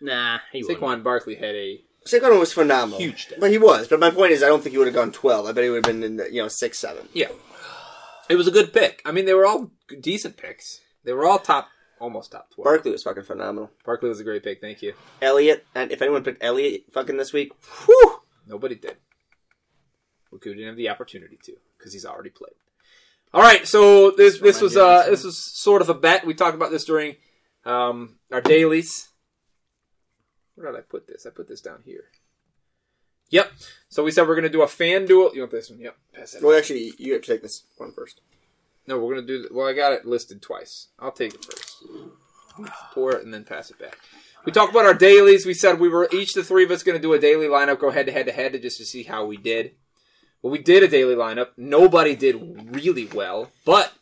Nah, 0.00 0.38
he 0.52 0.62
wouldn't. 0.62 0.80
Saquon 0.80 1.02
Barkley 1.02 1.34
had 1.34 1.54
a 1.56 1.80
Saquon 2.06 2.38
was 2.38 2.52
phenomenal, 2.52 2.98
Huge 3.00 3.26
day. 3.26 3.36
but 3.40 3.50
he 3.50 3.58
was. 3.58 3.88
But 3.88 3.98
my 4.00 4.10
point 4.10 4.32
is, 4.32 4.42
I 4.42 4.46
don't 4.46 4.62
think 4.62 4.72
he 4.72 4.78
would 4.78 4.86
have 4.86 4.94
gone 4.94 5.10
twelve. 5.12 5.46
I 5.46 5.52
bet 5.52 5.64
he 5.64 5.70
would 5.70 5.84
have 5.84 5.92
been 5.94 6.02
in 6.04 6.16
the, 6.16 6.32
you 6.32 6.40
know 6.40 6.48
six, 6.48 6.78
seven. 6.78 7.08
yeah. 7.12 7.28
It 8.28 8.36
was 8.36 8.46
a 8.46 8.52
good 8.52 8.72
pick. 8.72 9.02
I 9.04 9.12
mean, 9.12 9.24
they 9.26 9.34
were 9.34 9.46
all 9.46 9.70
decent 10.00 10.36
picks. 10.36 10.80
They 11.04 11.12
were 11.12 11.26
all 11.26 11.38
top, 11.38 11.68
almost 11.98 12.32
top 12.32 12.50
twelve. 12.54 12.64
Barkley 12.64 12.92
was 12.92 13.02
fucking 13.02 13.22
phenomenal. 13.22 13.70
Barkley 13.84 14.08
was 14.08 14.20
a 14.20 14.24
great 14.24 14.44
pick. 14.44 14.60
Thank 14.60 14.82
you. 14.82 14.94
Elliott, 15.22 15.66
and 15.74 15.90
if 15.90 16.02
anyone 16.02 16.24
picked 16.24 16.42
Elliott 16.42 16.84
fucking 16.92 17.16
this 17.16 17.32
week, 17.32 17.52
whew, 17.86 18.18
Nobody 18.48 18.74
did. 18.74 18.96
Luku 20.32 20.44
didn't 20.44 20.66
have 20.66 20.76
the 20.76 20.88
opportunity 20.88 21.38
to 21.44 21.56
because 21.76 21.92
he's 21.92 22.06
already 22.06 22.30
played. 22.30 22.54
All 23.32 23.42
right, 23.42 23.66
so 23.66 24.10
this 24.10 24.38
this 24.40 24.60
was 24.60 24.76
uh 24.76 25.06
this 25.08 25.22
was 25.22 25.36
sort 25.38 25.82
of 25.82 25.90
a 25.90 25.94
bet. 25.94 26.26
We 26.26 26.34
talked 26.34 26.54
about 26.54 26.70
this 26.70 26.84
during 26.84 27.16
um, 27.64 28.16
our 28.32 28.40
dailies. 28.40 29.08
Where 30.54 30.72
did 30.72 30.78
I 30.78 30.82
put 30.82 31.06
this? 31.06 31.26
I 31.26 31.30
put 31.30 31.46
this 31.46 31.60
down 31.60 31.82
here. 31.84 32.04
Yep. 33.30 33.52
So 33.88 34.04
we 34.04 34.10
said 34.10 34.26
we're 34.26 34.34
gonna 34.34 34.48
do 34.48 34.62
a 34.62 34.66
FanDuel. 34.66 35.34
You 35.34 35.40
want 35.40 35.50
this 35.50 35.70
one? 35.70 35.80
Yep. 35.80 35.96
Pass 36.14 36.34
it. 36.34 36.42
well, 36.42 36.56
actually, 36.56 36.92
you 36.98 37.12
have 37.14 37.22
to 37.22 37.28
take 37.32 37.42
this 37.42 37.64
one 37.76 37.92
first. 37.92 38.20
No, 38.86 38.98
we're 38.98 39.14
gonna 39.14 39.26
do. 39.26 39.48
Well, 39.50 39.66
I 39.68 39.72
got 39.72 39.92
it 39.92 40.06
listed 40.06 40.42
twice. 40.42 40.88
I'll 40.98 41.12
take 41.12 41.34
it 41.34 41.44
first. 41.44 41.84
pour 42.92 43.12
it 43.12 43.24
and 43.24 43.32
then 43.32 43.44
pass 43.44 43.70
it 43.70 43.78
back. 43.78 43.98
We 44.44 44.52
talked 44.52 44.72
about 44.72 44.86
our 44.86 44.94
dailies. 44.94 45.46
We 45.46 45.54
said 45.54 45.78
we 45.78 45.88
were 45.88 46.08
each 46.12 46.34
the 46.34 46.44
three 46.44 46.64
of 46.64 46.70
us 46.70 46.82
going 46.82 46.96
to 46.96 47.02
do 47.02 47.12
a 47.12 47.18
daily 47.18 47.46
lineup, 47.46 47.80
go 47.80 47.90
head 47.90 48.06
to 48.06 48.12
head 48.12 48.26
to 48.26 48.32
head, 48.32 48.52
to 48.52 48.58
just 48.58 48.78
to 48.78 48.86
see 48.86 49.02
how 49.02 49.26
we 49.26 49.36
did. 49.36 49.72
Well, 50.40 50.52
we 50.52 50.58
did 50.58 50.82
a 50.82 50.88
daily 50.88 51.14
lineup. 51.14 51.48
Nobody 51.56 52.14
did 52.14 52.74
really 52.74 53.06
well, 53.06 53.50
but 53.64 53.92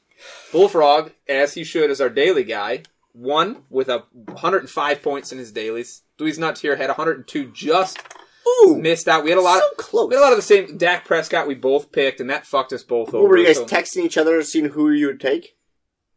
Bullfrog, 0.53 1.13
as 1.29 1.55
he 1.55 1.65
should, 1.65 1.91
as 1.91 2.01
our 2.01 2.11
daily 2.11 2.45
guy, 2.45 2.83
won 3.15 3.63
with 3.71 3.89
a 3.89 4.05
105 4.13 5.03
points 5.03 5.33
in 5.33 5.39
his 5.39 5.51
dailies. 5.51 6.03
Dewey's 6.19 6.39
Nuts 6.39 6.61
here 6.61 6.77
had 6.77 6.89
102, 6.89 7.51
just 7.53 7.99
Ooh, 8.49 8.77
missed 8.81 9.09
out. 9.09 9.25
We 9.25 9.31
had 9.31 9.39
a 9.39 9.43
lot. 9.43 9.61
so 9.61 9.71
close. 9.77 10.09
We 10.09 10.15
had 10.15 10.21
a 10.21 10.25
lot 10.25 10.33
of 10.33 10.39
the 10.39 10.43
same. 10.43 10.77
Dak 10.79 11.05
Prescott, 11.05 11.49
we 11.49 11.55
both 11.55 11.91
picked, 11.93 12.21
and 12.21 12.31
that 12.31 12.47
fucked 12.47 12.73
us 12.73 12.83
both 12.83 13.13
over. 13.15 13.27
Were 13.29 13.37
you 13.39 13.47
guys 13.47 13.57
so- 13.57 13.67
texting 13.67 14.05
each 14.05 14.17
other, 14.19 14.41
seeing 14.43 14.67
who 14.67 14.91
you 14.91 15.07
would 15.09 15.21
take? 15.21 15.57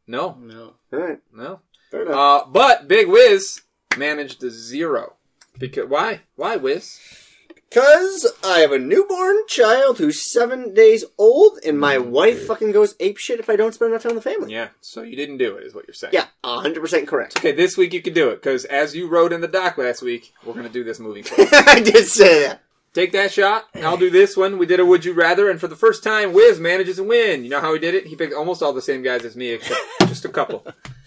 no, 0.07 0.37
No. 0.39 0.73
All 0.91 0.99
right, 0.99 1.19
no. 1.33 1.59
fair 1.91 2.01
enough. 2.03 2.15
Uh, 2.15 2.45
but 2.49 2.87
Big 2.87 3.07
Wiz 3.07 3.61
managed 3.97 4.43
a 4.43 4.49
zero. 4.49 5.15
Because 5.57 5.87
why? 5.87 6.21
Why 6.35 6.55
Wiz? 6.55 6.99
Because 7.69 8.25
I 8.43 8.59
have 8.59 8.71
a 8.71 8.79
newborn 8.79 9.45
child 9.47 9.99
who's 9.99 10.31
seven 10.31 10.73
days 10.73 11.05
old, 11.19 11.59
and 11.63 11.79
my 11.79 11.97
mm-hmm. 11.97 12.09
wife 12.09 12.47
fucking 12.47 12.71
goes 12.71 12.95
ape 12.99 13.17
shit 13.17 13.39
if 13.39 13.49
I 13.49 13.55
don't 13.55 13.73
spend 13.73 13.91
enough 13.91 14.01
time 14.01 14.15
with 14.15 14.23
the 14.23 14.29
family. 14.29 14.51
Yeah. 14.51 14.69
So 14.81 15.03
you 15.03 15.15
didn't 15.15 15.37
do 15.37 15.55
it, 15.55 15.65
is 15.65 15.75
what 15.75 15.87
you're 15.87 15.93
saying. 15.93 16.13
Yeah, 16.13 16.25
hundred 16.43 16.81
percent 16.81 17.07
correct. 17.07 17.37
Okay, 17.37 17.51
this 17.51 17.77
week 17.77 17.93
you 17.93 18.01
can 18.01 18.13
do 18.13 18.29
it 18.29 18.41
because 18.41 18.65
as 18.65 18.95
you 18.95 19.07
wrote 19.07 19.33
in 19.33 19.41
the 19.41 19.47
doc 19.47 19.77
last 19.77 20.01
week, 20.01 20.33
we're 20.43 20.55
gonna 20.55 20.69
do 20.69 20.83
this 20.83 20.99
moving 20.99 21.23
forward. 21.25 21.53
I 21.53 21.79
did 21.79 22.07
say 22.07 22.47
that. 22.47 22.63
Take 22.93 23.11
that 23.11 23.31
shot. 23.31 23.65
I'll 23.75 23.97
do 23.97 24.09
this 24.09 24.35
one. 24.35 24.57
We 24.57 24.65
did 24.65 24.79
a 24.79 24.85
Would 24.85 25.05
You 25.05 25.13
Rather, 25.13 25.47
and 25.49 25.59
for 25.59 25.67
the 25.67 25.75
first 25.75 26.03
time, 26.03 26.33
Wiz 26.33 26.59
manages 26.59 26.95
to 26.95 27.03
win. 27.03 27.43
You 27.43 27.51
know 27.51 27.61
how 27.61 27.71
he 27.73 27.79
did 27.79 27.93
it? 27.93 28.07
He 28.07 28.15
picked 28.15 28.33
almost 28.33 28.63
all 28.63 28.73
the 28.73 28.81
same 28.81 29.03
guys 29.03 29.23
as 29.25 29.35
me, 29.35 29.49
except 29.49 29.79
just 30.07 30.25
a 30.25 30.29
couple. 30.29 30.65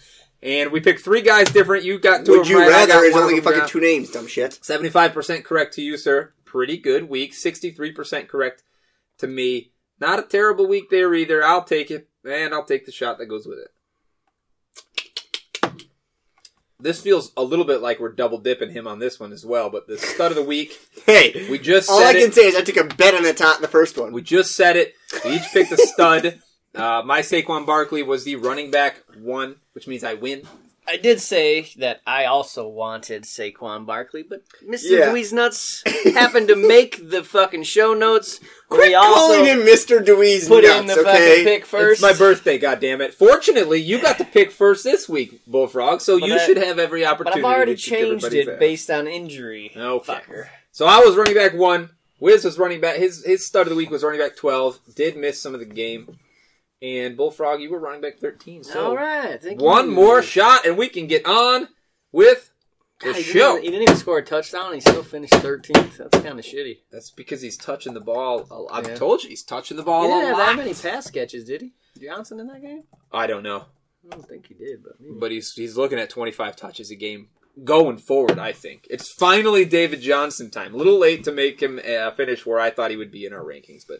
And 0.43 0.73
we 0.73 0.81
picked 0.81 0.99
three 0.99 1.21
guys 1.21 1.49
different. 1.49 1.85
You 1.85 1.97
got 1.97 2.25
two 2.25 2.33
Would 2.33 2.41
of 2.41 2.49
you 2.49 2.59
right. 2.59 2.67
Rather 2.67 3.05
is 3.05 3.15
only 3.15 3.39
fucking 3.39 3.67
two 3.67 3.79
names, 3.79 4.11
dumb 4.11 4.27
shit. 4.27 4.51
75% 4.61 5.45
correct 5.45 5.73
to 5.75 5.81
you, 5.81 5.95
sir. 5.95 6.33
Pretty 6.43 6.77
good 6.77 7.09
week. 7.09 7.31
63% 7.33 8.27
correct 8.27 8.61
to 9.19 9.27
me. 9.27 9.71
Not 10.01 10.19
a 10.19 10.23
terrible 10.23 10.67
week 10.67 10.89
there 10.89 11.13
either. 11.15 11.41
I'll 11.43 11.63
take 11.63 11.89
it. 11.89 12.09
And 12.25 12.53
I'll 12.53 12.65
take 12.65 12.85
the 12.85 12.91
shot 12.91 13.19
that 13.19 13.27
goes 13.27 13.47
with 13.47 13.59
it. 13.59 13.69
This 16.77 16.99
feels 16.99 17.31
a 17.37 17.43
little 17.43 17.63
bit 17.63 17.81
like 17.81 18.01
we're 18.01 18.11
double 18.11 18.39
dipping 18.39 18.71
him 18.71 18.85
on 18.85 18.99
this 18.99 19.17
one 19.17 19.31
as 19.31 19.45
well, 19.45 19.69
but 19.69 19.87
the 19.87 19.97
stud 19.97 20.31
of 20.31 20.35
the 20.35 20.43
week, 20.43 20.77
Hey, 21.05 21.47
we 21.49 21.57
just 21.57 21.89
all 21.89 22.03
I 22.03 22.11
can 22.11 22.23
it. 22.23 22.33
say 22.33 22.47
is 22.47 22.55
I 22.57 22.61
took 22.61 22.75
a 22.75 22.83
bet 22.83 23.15
on 23.15 23.23
the 23.23 23.33
top 23.33 23.61
the 23.61 23.69
first 23.69 23.97
one. 23.97 24.11
We 24.11 24.21
just 24.21 24.53
said 24.53 24.75
it. 24.75 24.93
We 25.23 25.35
each 25.35 25.49
picked 25.53 25.71
a 25.71 25.77
stud. 25.77 26.41
Uh, 26.75 27.01
my 27.05 27.21
Saquon 27.21 27.65
Barkley 27.65 28.03
was 28.03 28.23
the 28.23 28.35
running 28.35 28.71
back 28.71 29.03
one, 29.17 29.55
which 29.73 29.87
means 29.87 30.03
I 30.03 30.15
win. 30.15 30.43
I 30.85 30.97
did 30.97 31.21
say 31.21 31.69
that 31.77 32.01
I 32.05 32.25
also 32.25 32.67
wanted 32.67 33.23
Saquon 33.23 33.85
Barkley, 33.85 34.21
but 34.21 34.41
Mr. 34.67 34.89
Yeah. 34.99 35.05
Dweez 35.11 35.31
Nuts 35.31 35.81
happened 36.13 36.49
to 36.49 36.57
make 36.57 37.09
the 37.09 37.23
fucking 37.23 37.63
show 37.63 37.93
notes. 37.93 38.41
where 38.67 38.79
Quit 38.79 38.89
he 38.89 38.93
also 38.95 39.15
calling 39.35 39.45
him 39.45 39.59
Mr. 39.59 40.03
Dweez 40.03 40.49
put 40.49 40.65
nuts, 40.65 40.79
in 40.81 40.87
the 40.87 40.99
okay? 40.99 41.03
fucking 41.03 41.43
pick 41.45 41.65
first. 41.65 42.01
It's 42.03 42.11
my 42.11 42.17
birthday, 42.17 42.59
goddammit. 42.59 43.13
Fortunately, 43.13 43.79
you 43.79 44.01
got 44.01 44.17
to 44.17 44.25
pick 44.25 44.51
first 44.51 44.83
this 44.83 45.07
week, 45.07 45.39
Bullfrog, 45.47 46.01
so 46.01 46.19
But 46.19 46.27
you 46.27 46.35
I- 46.35 46.45
should 46.45 46.57
have 46.57 46.79
every 46.79 47.05
opportunity. 47.05 47.41
But 47.41 47.47
opportunity. 47.47 47.47
I've 47.47 47.55
already 47.55 47.75
to 47.75 47.81
changed 47.81 48.33
it 48.33 48.49
ass. 48.49 48.59
based 48.59 48.89
on 48.91 49.07
injury. 49.07 49.71
Okay. 49.77 50.13
Fucker. 50.13 50.47
So 50.73 50.85
I 50.85 50.97
was 50.99 51.15
running 51.15 51.35
back 51.35 51.53
one. 51.53 51.91
Wiz 52.19 52.43
was 52.43 52.57
running 52.57 52.81
back. 52.81 52.97
His 52.97 53.23
his 53.23 53.45
start 53.45 53.67
of 53.67 53.69
the 53.71 53.75
week 53.77 53.89
was 53.89 54.03
running 54.03 54.19
back 54.19 54.35
twelve. 54.35 54.79
Did 54.95 55.15
miss 55.15 55.39
some 55.41 55.53
of 55.53 55.59
the 55.61 55.65
game. 55.65 56.17
And 56.83 57.15
Bullfrog, 57.15 57.61
you 57.61 57.71
were 57.71 57.79
running 57.79 58.01
back 58.01 58.19
thirteen. 58.19 58.63
So 58.63 58.87
All 58.87 58.95
right. 58.95 59.41
Thank 59.41 59.61
one 59.61 59.85
you. 59.89 59.95
more 59.95 60.21
shot, 60.21 60.65
and 60.65 60.77
we 60.77 60.89
can 60.89 61.07
get 61.07 61.25
on 61.25 61.69
with 62.11 62.51
the 62.99 63.07
God, 63.07 63.15
he, 63.15 63.23
show. 63.23 63.53
didn't 63.53 63.63
he 63.63 63.69
didn't 63.71 63.83
even 63.83 63.95
score 63.95 64.17
a 64.17 64.23
touchdown. 64.23 64.73
He 64.73 64.81
still 64.81 65.01
finished 65.03 65.33
13th. 65.33 65.97
That's 65.97 66.19
kind 66.23 66.37
of 66.37 66.45
shitty. 66.45 66.79
That's 66.91 67.09
because 67.09 67.41
he's 67.41 67.55
touching 67.57 67.93
the 67.93 68.01
ball. 68.01 68.45
a- 68.51 68.73
I've 68.73 68.87
Yeah. 68.87 68.95
told 68.95 69.23
you 69.23 69.29
he's 69.29 69.43
touching 69.43 69.77
the 69.77 69.83
ball. 69.83 70.03
He 70.03 70.07
didn't 70.09 70.25
have 70.27 70.37
lot. 70.37 70.45
that 70.47 70.57
many 70.57 70.73
pass 70.73 71.09
catches, 71.09 71.45
did 71.45 71.61
he? 71.61 71.73
Johnson 72.05 72.39
in 72.41 72.47
that 72.47 72.61
game? 72.61 72.83
I 73.13 73.27
don't 73.27 73.43
know, 73.43 73.65
I 74.05 74.15
don't 74.15 74.27
think 74.27 74.47
he 74.47 74.53
did, 74.53 74.83
but 74.83 74.93
maybe. 74.99 75.15
but 75.17 75.31
he's 75.31 75.53
he's 75.53 75.77
looking 75.77 75.99
at 75.99 76.09
twenty 76.09 76.31
five 76.31 76.55
touches 76.57 76.91
a 76.91 76.95
game 76.95 77.29
going 77.63 77.97
forward. 77.97 78.39
I 78.39 78.51
think 78.51 78.87
it's 78.89 79.09
finally 79.11 79.63
David 79.63 80.01
Johnson 80.01 80.49
time. 80.49 80.73
A 80.73 80.77
little 80.77 80.97
late 80.99 81.23
to 81.25 81.31
make 81.31 81.61
him 81.61 81.79
uh, 81.79 82.11
finish 82.11 82.45
where 82.45 82.59
I 82.59 82.71
thought 82.71 82.91
he 82.91 82.97
would 82.97 83.11
be 83.11 83.25
in 83.25 83.31
our 83.33 83.43
rankings, 83.43 83.83
but 83.87 83.99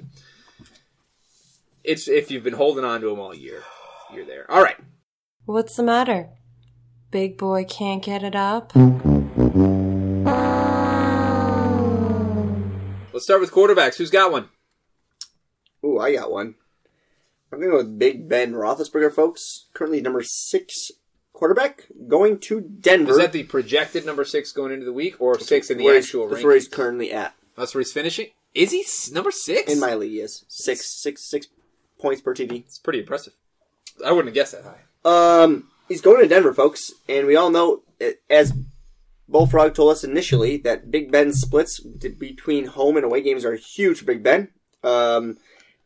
it's 1.84 2.08
if 2.08 2.32
you've 2.32 2.43
been 2.43 2.54
holding 2.54 2.86
on 2.86 3.02
to 3.02 3.10
them 3.10 3.19
all 3.19 3.36
year, 3.36 3.63
you're 4.13 4.26
there. 4.26 4.50
All 4.50 4.62
right. 4.62 4.78
What's 5.46 5.76
the 5.76 5.84
matter? 5.84 6.30
Big 7.12 7.38
boy 7.38 7.65
can't 7.65 8.02
get 8.04 8.24
it 8.24 8.36
up? 8.36 8.72
Let's 13.13 13.26
start 13.26 13.41
with 13.41 13.52
quarterbacks. 13.52 13.98
Who's 13.98 14.10
got 14.10 14.32
one? 14.32 14.50
Ooh, 15.86 16.00
I 16.00 16.13
got 16.13 16.32
one. 16.32 16.56
I'm 17.52 17.60
going 17.60 17.69
to 17.72 17.78
go 17.78 17.84
with 17.84 18.00
Big 18.00 18.28
Ben 18.28 18.54
Roethlisberger, 18.54 19.13
folks. 19.13 19.65
Currently 19.74 20.02
number 20.02 20.24
six 20.24 20.91
quarterback, 21.34 21.86
going 22.08 22.39
to 22.39 22.62
Denver. 22.62 23.12
Is 23.12 23.17
that 23.17 23.32
the 23.32 23.43
projected 23.43 24.06
number 24.06 24.26
six 24.26 24.52
going 24.52 24.72
into 24.72 24.86
the 24.86 24.93
week, 24.93 25.22
or 25.22 25.38
six 25.39 25.69
in 25.69 25.78
the 25.78 25.84
where 25.84 25.93
he's- 25.93 26.06
actual 26.06 26.24
That's 26.28 26.36
rank? 26.38 26.46
where 26.46 26.56
he's 26.56 26.67
currently 26.67 27.12
at. 27.12 27.36
That's 27.56 27.76
where 27.76 27.82
he's 27.82 27.91
finishing. 27.93 28.30
Is 28.56 28.72
he 28.72 28.84
number 29.13 29.30
six? 29.32 29.72
In 29.72 29.80
my 29.80 29.93
league, 29.93 30.19
is 30.19 30.46
six, 30.48 30.86
six, 31.00 31.24
six 31.30 31.48
points 32.04 32.22
per 32.22 32.36
TD. 32.36 32.66
it's 32.66 32.78
pretty 32.78 33.00
impressive. 33.00 33.34
I 34.06 34.12
wouldn't 34.12 34.28
have 34.28 34.36
guessed 34.36 34.52
that 34.52 34.63
high. 34.63 35.44
Um, 35.44 35.70
he's 35.88 36.02
going 36.02 36.22
to 36.22 36.28
Denver, 36.28 36.54
folks, 36.54 36.92
and 37.10 37.26
we 37.26 37.36
all 37.36 37.50
know, 37.50 37.82
uh, 38.00 38.12
as 38.30 38.54
Bullfrog 39.28 39.74
told 39.74 39.92
us 39.92 40.04
initially, 40.04 40.58
that 40.58 40.92
Big 40.92 41.12
Ben 41.12 41.34
splits 41.34 41.80
between 41.80 42.68
home 42.68 42.98
and 42.98 43.06
away 43.06 43.22
games 43.22 43.46
are 43.46 43.56
huge 43.56 44.00
for 44.00 44.06
Big 44.06 44.22
Ben. 44.22 44.50
Um, 44.84 45.38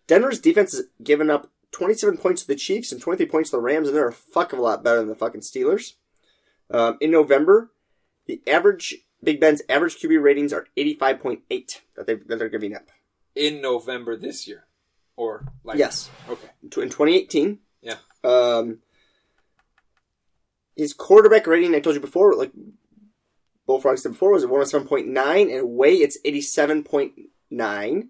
Denver's 0.07 0.39
defense 0.39 0.73
has 0.73 0.85
given 1.03 1.29
up 1.29 1.49
27 1.71 2.17
points 2.17 2.41
to 2.41 2.47
the 2.47 2.55
Chiefs 2.55 2.91
and 2.91 2.99
23 2.99 3.27
points 3.27 3.49
to 3.51 3.57
the 3.57 3.61
Rams, 3.61 3.87
and 3.87 3.95
they're 3.95 4.07
a 4.07 4.13
fuck 4.13 4.51
of 4.53 4.59
a 4.59 4.61
lot 4.61 4.83
better 4.83 4.99
than 4.99 5.09
the 5.09 5.15
fucking 5.15 5.41
Steelers. 5.41 5.93
Um, 6.71 6.97
in 6.99 7.11
November, 7.11 7.71
the 8.25 8.41
average 8.47 8.95
Big 9.23 9.39
Ben's 9.39 9.61
average 9.69 9.97
QB 9.97 10.21
ratings 10.21 10.53
are 10.53 10.67
85.8 10.77 11.81
that 11.95 12.05
they 12.05 12.15
that 12.15 12.37
they're 12.39 12.49
giving 12.49 12.75
up. 12.75 12.89
In 13.35 13.61
November 13.61 14.15
this 14.15 14.47
year, 14.47 14.66
or 15.17 15.45
like 15.65 15.77
Yes. 15.77 16.09
okay, 16.29 16.47
in 16.63 16.69
2018. 16.69 17.59
Yeah. 17.81 17.95
Um, 18.23 18.79
his 20.75 20.93
quarterback 20.93 21.47
rating, 21.47 21.75
I 21.75 21.79
told 21.79 21.95
you 21.95 22.01
before, 22.01 22.35
like 22.35 22.51
Bullfrog 23.65 23.97
said 23.97 24.13
before, 24.13 24.31
was 24.31 24.43
a 24.43 24.47
107.9, 24.47 25.07
and 25.51 25.59
away 25.59 25.95
it's 25.95 26.17
87.9, 26.25 28.07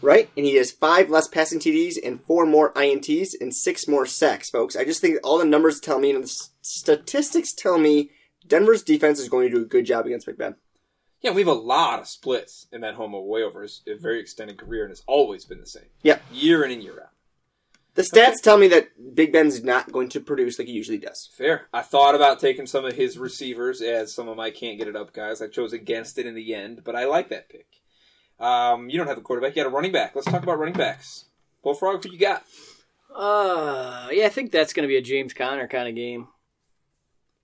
right? 0.00 0.30
And 0.36 0.46
he 0.46 0.54
has 0.54 0.70
five 0.70 1.10
less 1.10 1.28
passing 1.28 1.58
TDs 1.58 1.96
and 2.02 2.22
four 2.24 2.46
more 2.46 2.72
INTs 2.72 3.34
and 3.38 3.54
six 3.54 3.86
more 3.88 4.06
sacks, 4.06 4.48
folks. 4.48 4.76
I 4.76 4.84
just 4.84 5.00
think 5.00 5.18
all 5.22 5.38
the 5.38 5.44
numbers 5.44 5.80
tell 5.80 5.98
me, 5.98 6.12
and 6.12 6.24
the 6.24 6.48
statistics 6.62 7.52
tell 7.52 7.78
me, 7.78 8.10
Denver's 8.46 8.82
defense 8.82 9.18
is 9.18 9.28
going 9.28 9.50
to 9.50 9.56
do 9.56 9.62
a 9.62 9.66
good 9.66 9.86
job 9.86 10.06
against 10.06 10.26
Big 10.26 10.38
Ben. 10.38 10.54
Yeah, 11.24 11.32
we 11.32 11.40
have 11.40 11.48
a 11.48 11.52
lot 11.52 11.98
of 11.98 12.06
splits 12.06 12.66
in 12.70 12.82
that 12.82 12.94
home 12.94 13.14
away 13.14 13.42
over 13.42 13.62
his 13.62 13.80
a 13.88 13.94
very 13.94 14.20
extended 14.20 14.58
career, 14.58 14.82
and 14.84 14.92
it's 14.92 15.02
always 15.06 15.44
been 15.46 15.58
the 15.58 15.66
same, 15.66 15.88
Yeah. 16.02 16.18
year 16.30 16.62
in 16.64 16.70
and 16.70 16.82
year 16.82 17.00
out. 17.02 17.08
The 17.94 18.02
stats 18.02 18.42
tell 18.42 18.58
me 18.58 18.68
that 18.68 19.14
Big 19.14 19.32
Ben's 19.32 19.62
not 19.64 19.90
going 19.92 20.08
to 20.10 20.20
produce 20.20 20.58
like 20.58 20.66
he 20.68 20.74
usually 20.74 20.98
does. 20.98 21.30
Fair. 21.36 21.68
I 21.72 21.80
thought 21.82 22.14
about 22.14 22.40
taking 22.40 22.66
some 22.66 22.84
of 22.84 22.92
his 22.94 23.16
receivers 23.18 23.80
as 23.80 24.12
some 24.12 24.28
of 24.28 24.36
my 24.36 24.50
can't 24.50 24.78
get 24.78 24.88
it 24.88 24.96
up 24.96 25.12
guys. 25.12 25.40
I 25.40 25.46
chose 25.48 25.72
against 25.72 26.18
it 26.18 26.26
in 26.26 26.34
the 26.34 26.54
end, 26.54 26.82
but 26.84 26.96
I 26.96 27.04
like 27.06 27.28
that 27.30 27.48
pick. 27.48 27.66
Um, 28.40 28.90
you 28.90 28.98
don't 28.98 29.06
have 29.06 29.16
a 29.16 29.20
quarterback. 29.22 29.54
You 29.56 29.62
got 29.62 29.70
a 29.70 29.74
running 29.74 29.92
back. 29.92 30.14
Let's 30.14 30.26
talk 30.30 30.42
about 30.42 30.58
running 30.58 30.74
backs. 30.74 31.26
Bullfrog, 31.62 32.02
who 32.04 32.10
you 32.10 32.18
got? 32.18 32.42
Uh, 33.14 34.08
yeah, 34.10 34.26
I 34.26 34.28
think 34.28 34.50
that's 34.50 34.72
going 34.72 34.82
to 34.82 34.88
be 34.88 34.96
a 34.96 35.00
James 35.00 35.32
Conner 35.32 35.68
kind 35.68 35.88
of 35.88 35.94
game. 35.94 36.26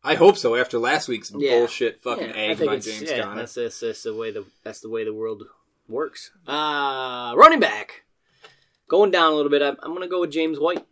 I 0.02 0.14
hope 0.14 0.36
so. 0.36 0.56
After 0.56 0.78
last 0.78 1.08
week's 1.08 1.30
Yeah. 1.36 1.58
bullshit 1.58 2.00
fucking 2.02 2.28
Yeah, 2.28 2.34
egg 2.34 2.58
by 2.58 2.78
James 2.78 3.02
yeah, 3.02 3.22
Conner. 3.22 3.40
That's, 3.42 3.54
that's, 3.54 3.80
that's 3.80 4.02
the 4.02 4.14
way 4.14 4.30
the 4.30 4.44
that's 4.64 4.80
the 4.80 4.88
way 4.88 5.04
the 5.04 5.12
world 5.14 5.44
works. 5.88 6.30
Uh, 6.46 7.34
running 7.36 7.60
back, 7.60 8.04
going 8.88 9.10
down 9.10 9.32
a 9.32 9.36
little 9.36 9.50
bit. 9.50 9.62
I'm, 9.62 9.76
I'm 9.82 9.90
going 9.90 10.02
to 10.02 10.08
go 10.08 10.20
with 10.20 10.30
James 10.30 10.58
White. 10.58 10.86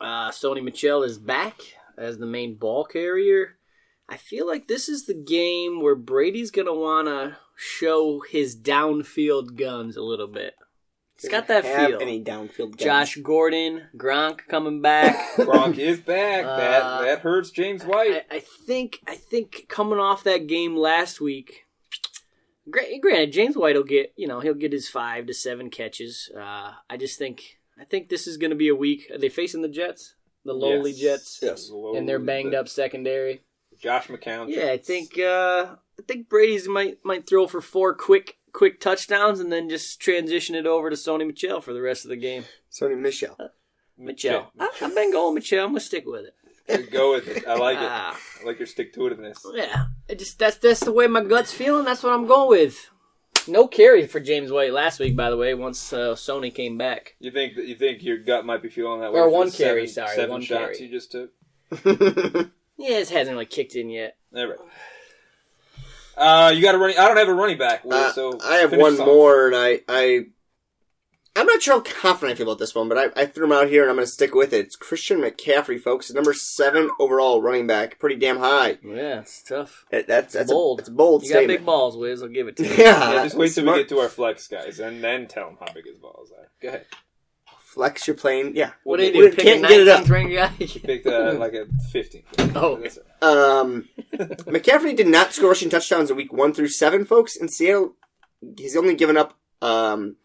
Uh, 0.00 0.30
Sony 0.30 0.62
Michel 0.62 1.02
is 1.02 1.18
back 1.18 1.60
as 1.96 2.18
the 2.18 2.26
main 2.26 2.56
ball 2.56 2.84
carrier. 2.84 3.56
I 4.08 4.18
feel 4.18 4.46
like 4.46 4.68
this 4.68 4.88
is 4.88 5.06
the 5.06 5.14
game 5.14 5.80
where 5.80 5.94
Brady's 5.94 6.50
going 6.50 6.66
to 6.66 6.74
want 6.74 7.08
to 7.08 7.38
show 7.56 8.20
his 8.20 8.54
downfield 8.54 9.56
guns 9.56 9.96
a 9.96 10.02
little 10.02 10.26
bit. 10.26 10.54
It's 11.16 11.28
got 11.28 11.46
that 11.48 11.64
Have 11.64 11.90
feel. 11.90 12.00
Any 12.02 12.22
downfield 12.22 12.72
guns. 12.72 12.76
Josh 12.76 13.16
Gordon, 13.16 13.84
Gronk 13.96 14.46
coming 14.48 14.82
back. 14.82 15.16
Gronk 15.36 15.78
is 15.78 16.00
back. 16.00 16.44
Uh, 16.44 16.56
that 16.56 17.02
that 17.04 17.18
hurts 17.20 17.50
James 17.50 17.84
White. 17.84 18.24
I, 18.30 18.36
I 18.36 18.40
think 18.40 19.00
I 19.06 19.14
think 19.14 19.66
coming 19.68 19.98
off 20.00 20.24
that 20.24 20.46
game 20.48 20.76
last 20.76 21.20
week, 21.20 21.66
granted 22.70 23.32
James 23.32 23.56
White 23.56 23.76
will 23.76 23.84
get 23.84 24.12
you 24.16 24.26
know 24.26 24.40
he'll 24.40 24.54
get 24.54 24.72
his 24.72 24.88
five 24.88 25.26
to 25.26 25.34
seven 25.34 25.70
catches. 25.70 26.30
Uh, 26.36 26.72
I 26.90 26.96
just 26.98 27.18
think 27.18 27.58
I 27.80 27.84
think 27.84 28.08
this 28.08 28.26
is 28.26 28.36
going 28.36 28.50
to 28.50 28.56
be 28.56 28.68
a 28.68 28.74
week. 28.74 29.08
Are 29.12 29.18
they 29.18 29.28
facing 29.28 29.62
the 29.62 29.68
Jets? 29.68 30.14
the 30.46 30.52
lowly 30.52 30.90
Yes. 30.90 31.38
Jets, 31.38 31.70
Yes. 31.70 31.70
and 31.96 32.06
their 32.06 32.18
banged 32.18 32.54
up 32.54 32.68
secondary. 32.68 33.40
Josh 33.80 34.08
McCown. 34.08 34.46
Yeah, 34.54 34.72
I 34.72 34.76
think 34.76 35.18
uh, 35.18 35.76
I 35.98 36.02
think 36.06 36.28
Brady's 36.28 36.68
might 36.68 36.98
might 37.04 37.26
throw 37.26 37.46
for 37.46 37.60
four 37.62 37.94
quick 37.94 38.36
quick 38.54 38.80
touchdowns 38.80 39.40
and 39.40 39.52
then 39.52 39.68
just 39.68 40.00
transition 40.00 40.54
it 40.54 40.64
over 40.66 40.88
to 40.88 40.96
Sony 40.96 41.26
Michelle 41.26 41.60
for 41.60 41.74
the 41.74 41.82
rest 41.82 42.06
of 42.06 42.08
the 42.08 42.16
game. 42.16 42.44
Sony 42.72 42.98
Michelle. 42.98 43.36
Michelle, 43.98 44.50
I, 44.58 44.70
I've 44.80 44.94
been 44.94 45.12
going 45.12 45.34
Michelle. 45.34 45.66
I'm 45.66 45.72
gonna 45.72 45.80
stick 45.80 46.04
with 46.06 46.24
it. 46.24 46.90
Go 46.90 47.12
with 47.12 47.28
it. 47.28 47.46
I 47.46 47.56
like 47.56 47.76
it. 47.76 47.84
Ah, 47.84 48.18
I 48.40 48.46
like 48.46 48.58
your 48.58 48.66
stick 48.66 48.94
to 48.94 49.00
itiveness. 49.00 49.36
yeah, 49.52 49.86
it 50.08 50.18
just 50.18 50.38
that's 50.38 50.56
that's 50.56 50.80
the 50.80 50.92
way 50.92 51.06
my 51.06 51.22
gut's 51.22 51.52
feeling. 51.52 51.84
That's 51.84 52.02
what 52.02 52.14
I'm 52.14 52.26
going 52.26 52.48
with. 52.48 52.90
No 53.46 53.68
carry 53.68 54.06
for 54.06 54.20
James 54.20 54.50
White 54.50 54.72
last 54.72 54.98
week, 54.98 55.14
by 55.14 55.28
the 55.28 55.36
way. 55.36 55.52
Once 55.52 55.92
uh, 55.92 56.14
Sony 56.14 56.52
came 56.52 56.78
back, 56.78 57.14
You 57.20 57.30
think 57.30 57.56
you 57.56 57.74
think 57.76 58.02
your 58.02 58.16
gut 58.16 58.46
might 58.46 58.62
be 58.62 58.70
feeling 58.70 59.00
that 59.00 59.12
way? 59.12 59.20
Or 59.20 59.28
one 59.28 59.50
carry, 59.50 59.86
seven, 59.86 60.08
sorry, 60.08 60.16
seven 60.16 60.30
one 60.30 60.40
shots 60.40 60.78
carry. 60.78 60.82
you 60.82 60.90
just 60.90 61.12
took. 61.12 61.30
yeah, 62.78 62.98
it 62.98 63.10
hasn't 63.10 63.34
really 63.34 63.46
kicked 63.46 63.74
in 63.76 63.90
yet. 63.90 64.16
All 64.34 64.46
right. 64.46 64.58
Uh, 66.16 66.52
you 66.54 66.62
got 66.62 66.74
a 66.74 66.78
running. 66.78 66.98
I 66.98 67.08
don't 67.08 67.16
have 67.16 67.28
a 67.28 67.34
running 67.34 67.58
back. 67.58 67.84
Will, 67.84 67.94
Uh, 67.94 68.12
so 68.12 68.38
I 68.44 68.56
have 68.56 68.72
one 68.72 68.94
off. 69.00 69.06
more, 69.06 69.46
and 69.48 69.56
I, 69.56 69.80
I, 69.88 70.26
I'm 71.36 71.46
not 71.46 71.60
sure 71.62 71.74
how 71.74 71.80
confident 71.80 72.36
I 72.36 72.38
feel 72.38 72.48
about 72.48 72.60
this 72.60 72.74
one, 72.74 72.88
but 72.88 72.96
I, 72.96 73.22
I 73.22 73.26
threw 73.26 73.46
him 73.46 73.52
out 73.52 73.68
here, 73.68 73.82
and 73.82 73.90
I'm 73.90 73.96
going 73.96 74.06
to 74.06 74.12
stick 74.12 74.34
with 74.34 74.52
it. 74.52 74.66
It's 74.66 74.76
Christian 74.76 75.18
McCaffrey, 75.20 75.80
folks, 75.80 76.12
number 76.12 76.32
seven 76.32 76.90
overall 77.00 77.42
running 77.42 77.66
back, 77.66 77.98
pretty 77.98 78.14
damn 78.16 78.38
high. 78.38 78.78
Yeah, 78.84 79.20
it's 79.20 79.42
tough. 79.42 79.84
That, 79.90 80.06
that's 80.06 80.34
that's 80.34 80.50
bold. 80.52 80.78
A, 80.78 80.82
it's 80.82 80.88
a 80.88 80.92
bold 80.92 81.24
You 81.24 81.32
got 81.32 81.46
big 81.48 81.64
balls, 81.66 81.96
Wiz. 81.96 82.22
I'll 82.22 82.28
give 82.28 82.46
it 82.48 82.56
to 82.58 82.62
you. 82.64 82.70
Yeah, 82.78 83.12
Yeah, 83.14 83.24
just 83.24 83.36
wait 83.36 83.52
till 83.52 83.64
smart. 83.64 83.76
we 83.78 83.82
get 83.82 83.88
to 83.90 83.98
our 83.98 84.08
flex 84.08 84.46
guys, 84.46 84.78
and 84.78 85.02
then 85.02 85.26
tell 85.26 85.46
them 85.46 85.56
how 85.58 85.72
big 85.72 85.86
his 85.86 85.98
balls 85.98 86.30
are. 86.30 86.48
Go 86.62 86.68
ahead. 86.68 86.86
Flex. 87.74 88.06
your 88.06 88.16
plane. 88.16 88.52
yeah. 88.54 88.70
What 88.84 88.98
do 88.98 89.04
you 89.06 89.12
do? 89.12 89.30
Pick 89.30 89.44
can't 89.44 89.64
a 89.64 89.68
get 89.68 89.80
it 89.80 89.88
up. 89.88 90.04
19th 90.04 90.10
ranked 90.10 90.34
guy? 90.34 90.66
Picked 90.66 91.06
uh, 91.06 91.34
like 91.38 91.54
a 91.54 91.66
fifteen. 91.90 92.22
Oh. 92.54 92.76
That's 92.76 92.98
it. 92.98 93.06
Um, 93.22 93.88
McCaffrey 94.14 94.96
did 94.96 95.08
not 95.08 95.32
score 95.32 95.48
rushing 95.48 95.70
touchdowns 95.70 96.10
in 96.10 96.16
week 96.16 96.32
one 96.32 96.54
through 96.54 96.68
seven, 96.68 97.04
folks. 97.04 97.36
In 97.36 97.48
Seattle, 97.48 97.94
he's 98.56 98.76
only 98.76 98.94
given 98.94 99.16
up 99.16 99.36
um, 99.60 100.16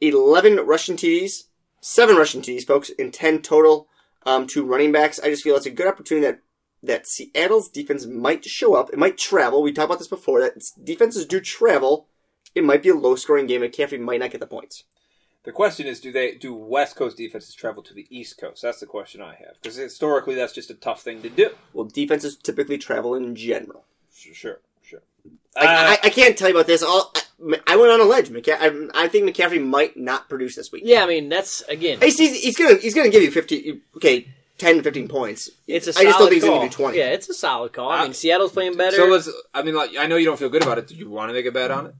11 0.00 0.56
rushing 0.66 0.96
TDs, 0.96 1.44
seven 1.80 2.16
rushing 2.16 2.40
TDs, 2.42 2.66
folks, 2.66 2.90
and 2.98 3.12
10 3.12 3.42
total 3.42 3.88
um, 4.24 4.46
to 4.48 4.64
running 4.64 4.92
backs. 4.92 5.20
I 5.20 5.28
just 5.28 5.42
feel 5.42 5.56
it's 5.56 5.66
a 5.66 5.70
good 5.70 5.86
opportunity 5.88 6.26
that 6.26 6.40
that 6.82 7.06
Seattle's 7.06 7.68
defense 7.70 8.04
might 8.04 8.44
show 8.44 8.74
up. 8.74 8.90
It 8.92 8.98
might 8.98 9.16
travel. 9.16 9.62
We 9.62 9.72
talked 9.72 9.86
about 9.86 9.98
this 9.98 10.08
before. 10.08 10.40
That 10.40 10.62
defenses 10.82 11.24
do 11.24 11.40
travel. 11.40 12.08
It 12.54 12.62
might 12.62 12.82
be 12.82 12.90
a 12.90 12.94
low 12.94 13.16
scoring 13.16 13.46
game. 13.46 13.62
McCaffrey 13.62 13.98
might 13.98 14.20
not 14.20 14.30
get 14.30 14.40
the 14.40 14.46
points. 14.46 14.84
The 15.44 15.52
question 15.52 15.86
is, 15.86 16.00
do 16.00 16.10
they 16.10 16.34
do 16.34 16.54
West 16.54 16.96
Coast 16.96 17.18
defenses 17.18 17.54
travel 17.54 17.82
to 17.82 17.94
the 17.94 18.06
East 18.10 18.38
Coast? 18.38 18.62
That's 18.62 18.80
the 18.80 18.86
question 18.86 19.20
I 19.20 19.34
have 19.34 19.54
because 19.60 19.76
historically 19.76 20.34
that's 20.34 20.54
just 20.54 20.70
a 20.70 20.74
tough 20.74 21.02
thing 21.02 21.22
to 21.22 21.28
do. 21.28 21.50
Well, 21.74 21.84
defenses 21.84 22.36
typically 22.36 22.78
travel 22.78 23.14
in 23.14 23.36
general. 23.36 23.84
Sure, 24.14 24.32
sure. 24.34 24.60
Uh, 25.56 25.60
I, 25.60 25.98
I, 26.02 26.10
can't 26.10 26.36
tell 26.36 26.48
you 26.48 26.54
about 26.54 26.66
this. 26.66 26.82
I, 26.84 27.02
I 27.66 27.76
went 27.76 27.92
on 27.92 28.00
a 28.00 28.04
ledge. 28.04 28.30
McCa- 28.30 28.58
I, 28.58 29.04
I, 29.04 29.08
think 29.08 29.28
McCaffrey 29.28 29.64
might 29.64 29.96
not 29.96 30.28
produce 30.28 30.56
this 30.56 30.72
week. 30.72 30.82
Yeah, 30.84 31.04
I 31.04 31.06
mean 31.06 31.28
that's 31.28 31.60
again. 31.62 31.98
He's, 32.00 32.18
he's, 32.18 32.42
he's 32.42 32.56
gonna 32.56 32.76
he's 32.76 32.94
gonna 32.94 33.10
give 33.10 33.22
you 33.22 33.30
fifty. 33.30 33.82
Okay, 33.96 34.28
10 34.58 34.82
15 34.82 35.08
points. 35.08 35.50
It's 35.66 35.86
a 35.86 35.92
solid 35.92 36.06
I 36.06 36.08
just 36.08 36.18
don't 36.18 36.28
think 36.30 36.42
call. 36.42 36.50
he's 36.50 36.58
going 36.58 36.70
to 36.70 36.76
do 36.76 36.82
20. 36.82 36.98
Yeah, 36.98 37.10
it's 37.10 37.28
a 37.28 37.34
solid 37.34 37.72
call. 37.72 37.90
I 37.90 38.00
uh, 38.00 38.02
mean, 38.04 38.14
Seattle's 38.14 38.52
playing 38.52 38.76
better. 38.76 38.96
So 38.96 39.08
was. 39.08 39.30
I 39.52 39.62
mean 39.62 39.74
like 39.74 39.90
I 39.98 40.06
know 40.06 40.16
you 40.16 40.26
don't 40.26 40.38
feel 40.38 40.48
good 40.48 40.62
about 40.62 40.78
it. 40.78 40.88
Do 40.88 40.94
you 40.94 41.10
want 41.10 41.28
to 41.28 41.34
make 41.34 41.46
a 41.46 41.52
bet 41.52 41.70
on 41.70 41.86
it? 41.86 41.94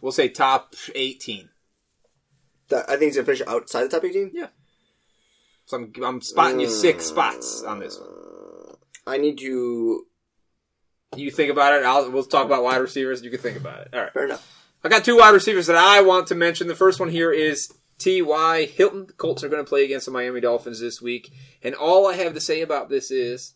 We'll 0.00 0.12
say 0.12 0.28
top 0.28 0.74
18. 0.94 1.48
I 2.72 2.96
think 2.96 3.02
he's 3.02 3.16
gonna 3.16 3.26
finish 3.26 3.42
outside 3.46 3.84
the 3.84 3.88
top 3.88 4.04
eighteen. 4.04 4.30
Yeah. 4.32 4.48
So 5.66 5.76
I'm, 5.76 5.92
I'm 6.02 6.20
spotting 6.22 6.60
you 6.60 6.68
six 6.68 7.04
uh, 7.04 7.08
spots 7.08 7.62
on 7.62 7.78
this 7.78 7.98
one. 7.98 8.76
I 9.06 9.18
need 9.18 9.38
to. 9.38 10.06
You 11.16 11.30
think 11.30 11.50
about 11.50 11.74
it. 11.74 11.84
I'll, 11.84 12.10
we'll 12.10 12.24
talk 12.24 12.44
about 12.46 12.62
wide 12.62 12.78
receivers. 12.78 13.22
You 13.22 13.30
can 13.30 13.40
think 13.40 13.56
about 13.56 13.82
it. 13.82 13.88
All 13.92 14.00
right. 14.00 14.12
Fair 14.12 14.24
enough. 14.24 14.46
I 14.84 14.88
got 14.88 15.04
two 15.04 15.18
wide 15.18 15.34
receivers 15.34 15.66
that 15.66 15.76
I 15.76 16.02
want 16.02 16.28
to 16.28 16.34
mention. 16.34 16.68
The 16.68 16.74
first 16.74 17.00
one 17.00 17.10
here 17.10 17.32
is 17.32 17.72
T.Y. 17.98 18.66
Hilton. 18.66 19.06
The 19.06 19.12
Colts 19.14 19.42
are 19.42 19.48
going 19.48 19.64
to 19.64 19.68
play 19.68 19.84
against 19.84 20.06
the 20.06 20.12
Miami 20.12 20.40
Dolphins 20.40 20.80
this 20.80 21.02
week. 21.02 21.32
And 21.62 21.74
all 21.74 22.06
I 22.06 22.14
have 22.14 22.34
to 22.34 22.40
say 22.40 22.60
about 22.60 22.88
this 22.88 23.10
is 23.10 23.54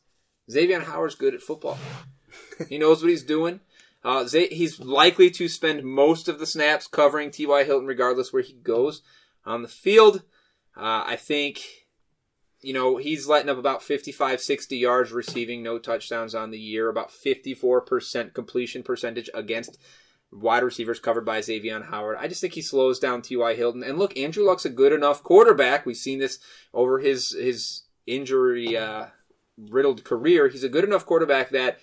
Xavier 0.51 0.81
Howard's 0.81 1.15
good 1.15 1.35
at 1.35 1.41
football. 1.41 1.79
he 2.69 2.79
knows 2.79 3.03
what 3.03 3.11
he's 3.11 3.23
doing. 3.23 3.61
Uh, 4.05 4.27
he's 4.29 4.81
likely 4.81 5.31
to 5.31 5.49
spend 5.49 5.85
most 5.85 6.29
of 6.29 6.39
the 6.39 6.47
snaps 6.47 6.87
covering 6.87 7.31
T.Y. 7.31 7.65
Hilton 7.65 7.87
regardless 7.87 8.33
where 8.33 8.43
he 8.43 8.55
goes 8.55 9.03
on 9.45 9.63
the 9.63 9.69
field. 9.69 10.23
Uh, 10.77 11.05
I 11.07 11.17
think, 11.17 11.61
you 12.61 12.73
know, 12.73 12.97
he's 12.97 13.29
letting 13.29 13.49
up 13.49 13.59
about 13.59 13.83
55, 13.83 14.41
60 14.41 14.77
yards 14.77 15.13
receiving, 15.13 15.63
no 15.63 15.79
touchdowns 15.79 16.35
on 16.35 16.51
the 16.51 16.59
year, 16.59 16.89
about 16.89 17.11
54% 17.11 18.35
completion 18.35 18.83
percentage 18.83 19.31
against 19.35 19.79
wide 20.33 20.63
receivers 20.63 20.99
covered 20.99 21.27
by 21.27 21.41
Xavier 21.41 21.83
Howard. 21.83 22.17
I 22.19 22.27
just 22.27 22.41
think 22.41 22.55
he 22.55 22.63
slows 22.63 22.99
down 22.99 23.23
T.Y. 23.23 23.55
Hilton. 23.55 23.85
And 23.85 23.99
look, 23.99 24.17
Andrew 24.17 24.45
Luck's 24.45 24.65
a 24.65 24.71
good 24.71 24.93
enough 24.93 25.23
quarterback. 25.23 25.85
We've 25.85 25.97
seen 25.97 26.19
this 26.19 26.39
over 26.73 26.99
his 26.99 27.37
his 27.39 27.83
injury 28.07 28.77
uh, 28.77 29.07
riddled 29.59 30.05
career. 30.05 30.49
He's 30.49 30.65
a 30.65 30.69
good 30.69 30.85
enough 30.85 31.07
quarterback 31.07 31.51
that 31.51 31.79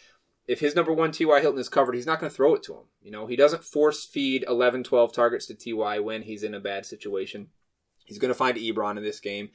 if 0.50 0.62
his 0.62 0.76
number 0.76 0.92
one 0.92 1.12
T.Y. 1.12 1.42
Hilton 1.42 1.60
is 1.60 1.70
covered, 1.70 1.94
he's 1.94 2.08
not 2.08 2.20
going 2.20 2.30
to 2.30 2.36
throw 2.36 2.56
it 2.56 2.64
to 2.64 2.74
him. 2.74 2.86
You 3.04 3.12
know, 3.12 3.28
he 3.28 3.36
doesn't 3.36 3.64
force 3.64 4.04
feed 4.04 4.44
11, 4.48 4.84
12 4.84 5.14
targets 5.14 5.46
to 5.46 5.54
T.Y. 5.54 6.00
when 6.00 6.24
he's 6.24 6.42
in 6.42 6.56
a 6.56 6.60
bad 6.60 6.88
situation. 6.88 7.50
He's 8.06 8.18
going 8.18 8.30
to 8.30 8.38
find 8.38 8.58
Ebron 8.58 8.98
in 8.98 9.04
this 9.04 9.20
game. 9.20 9.50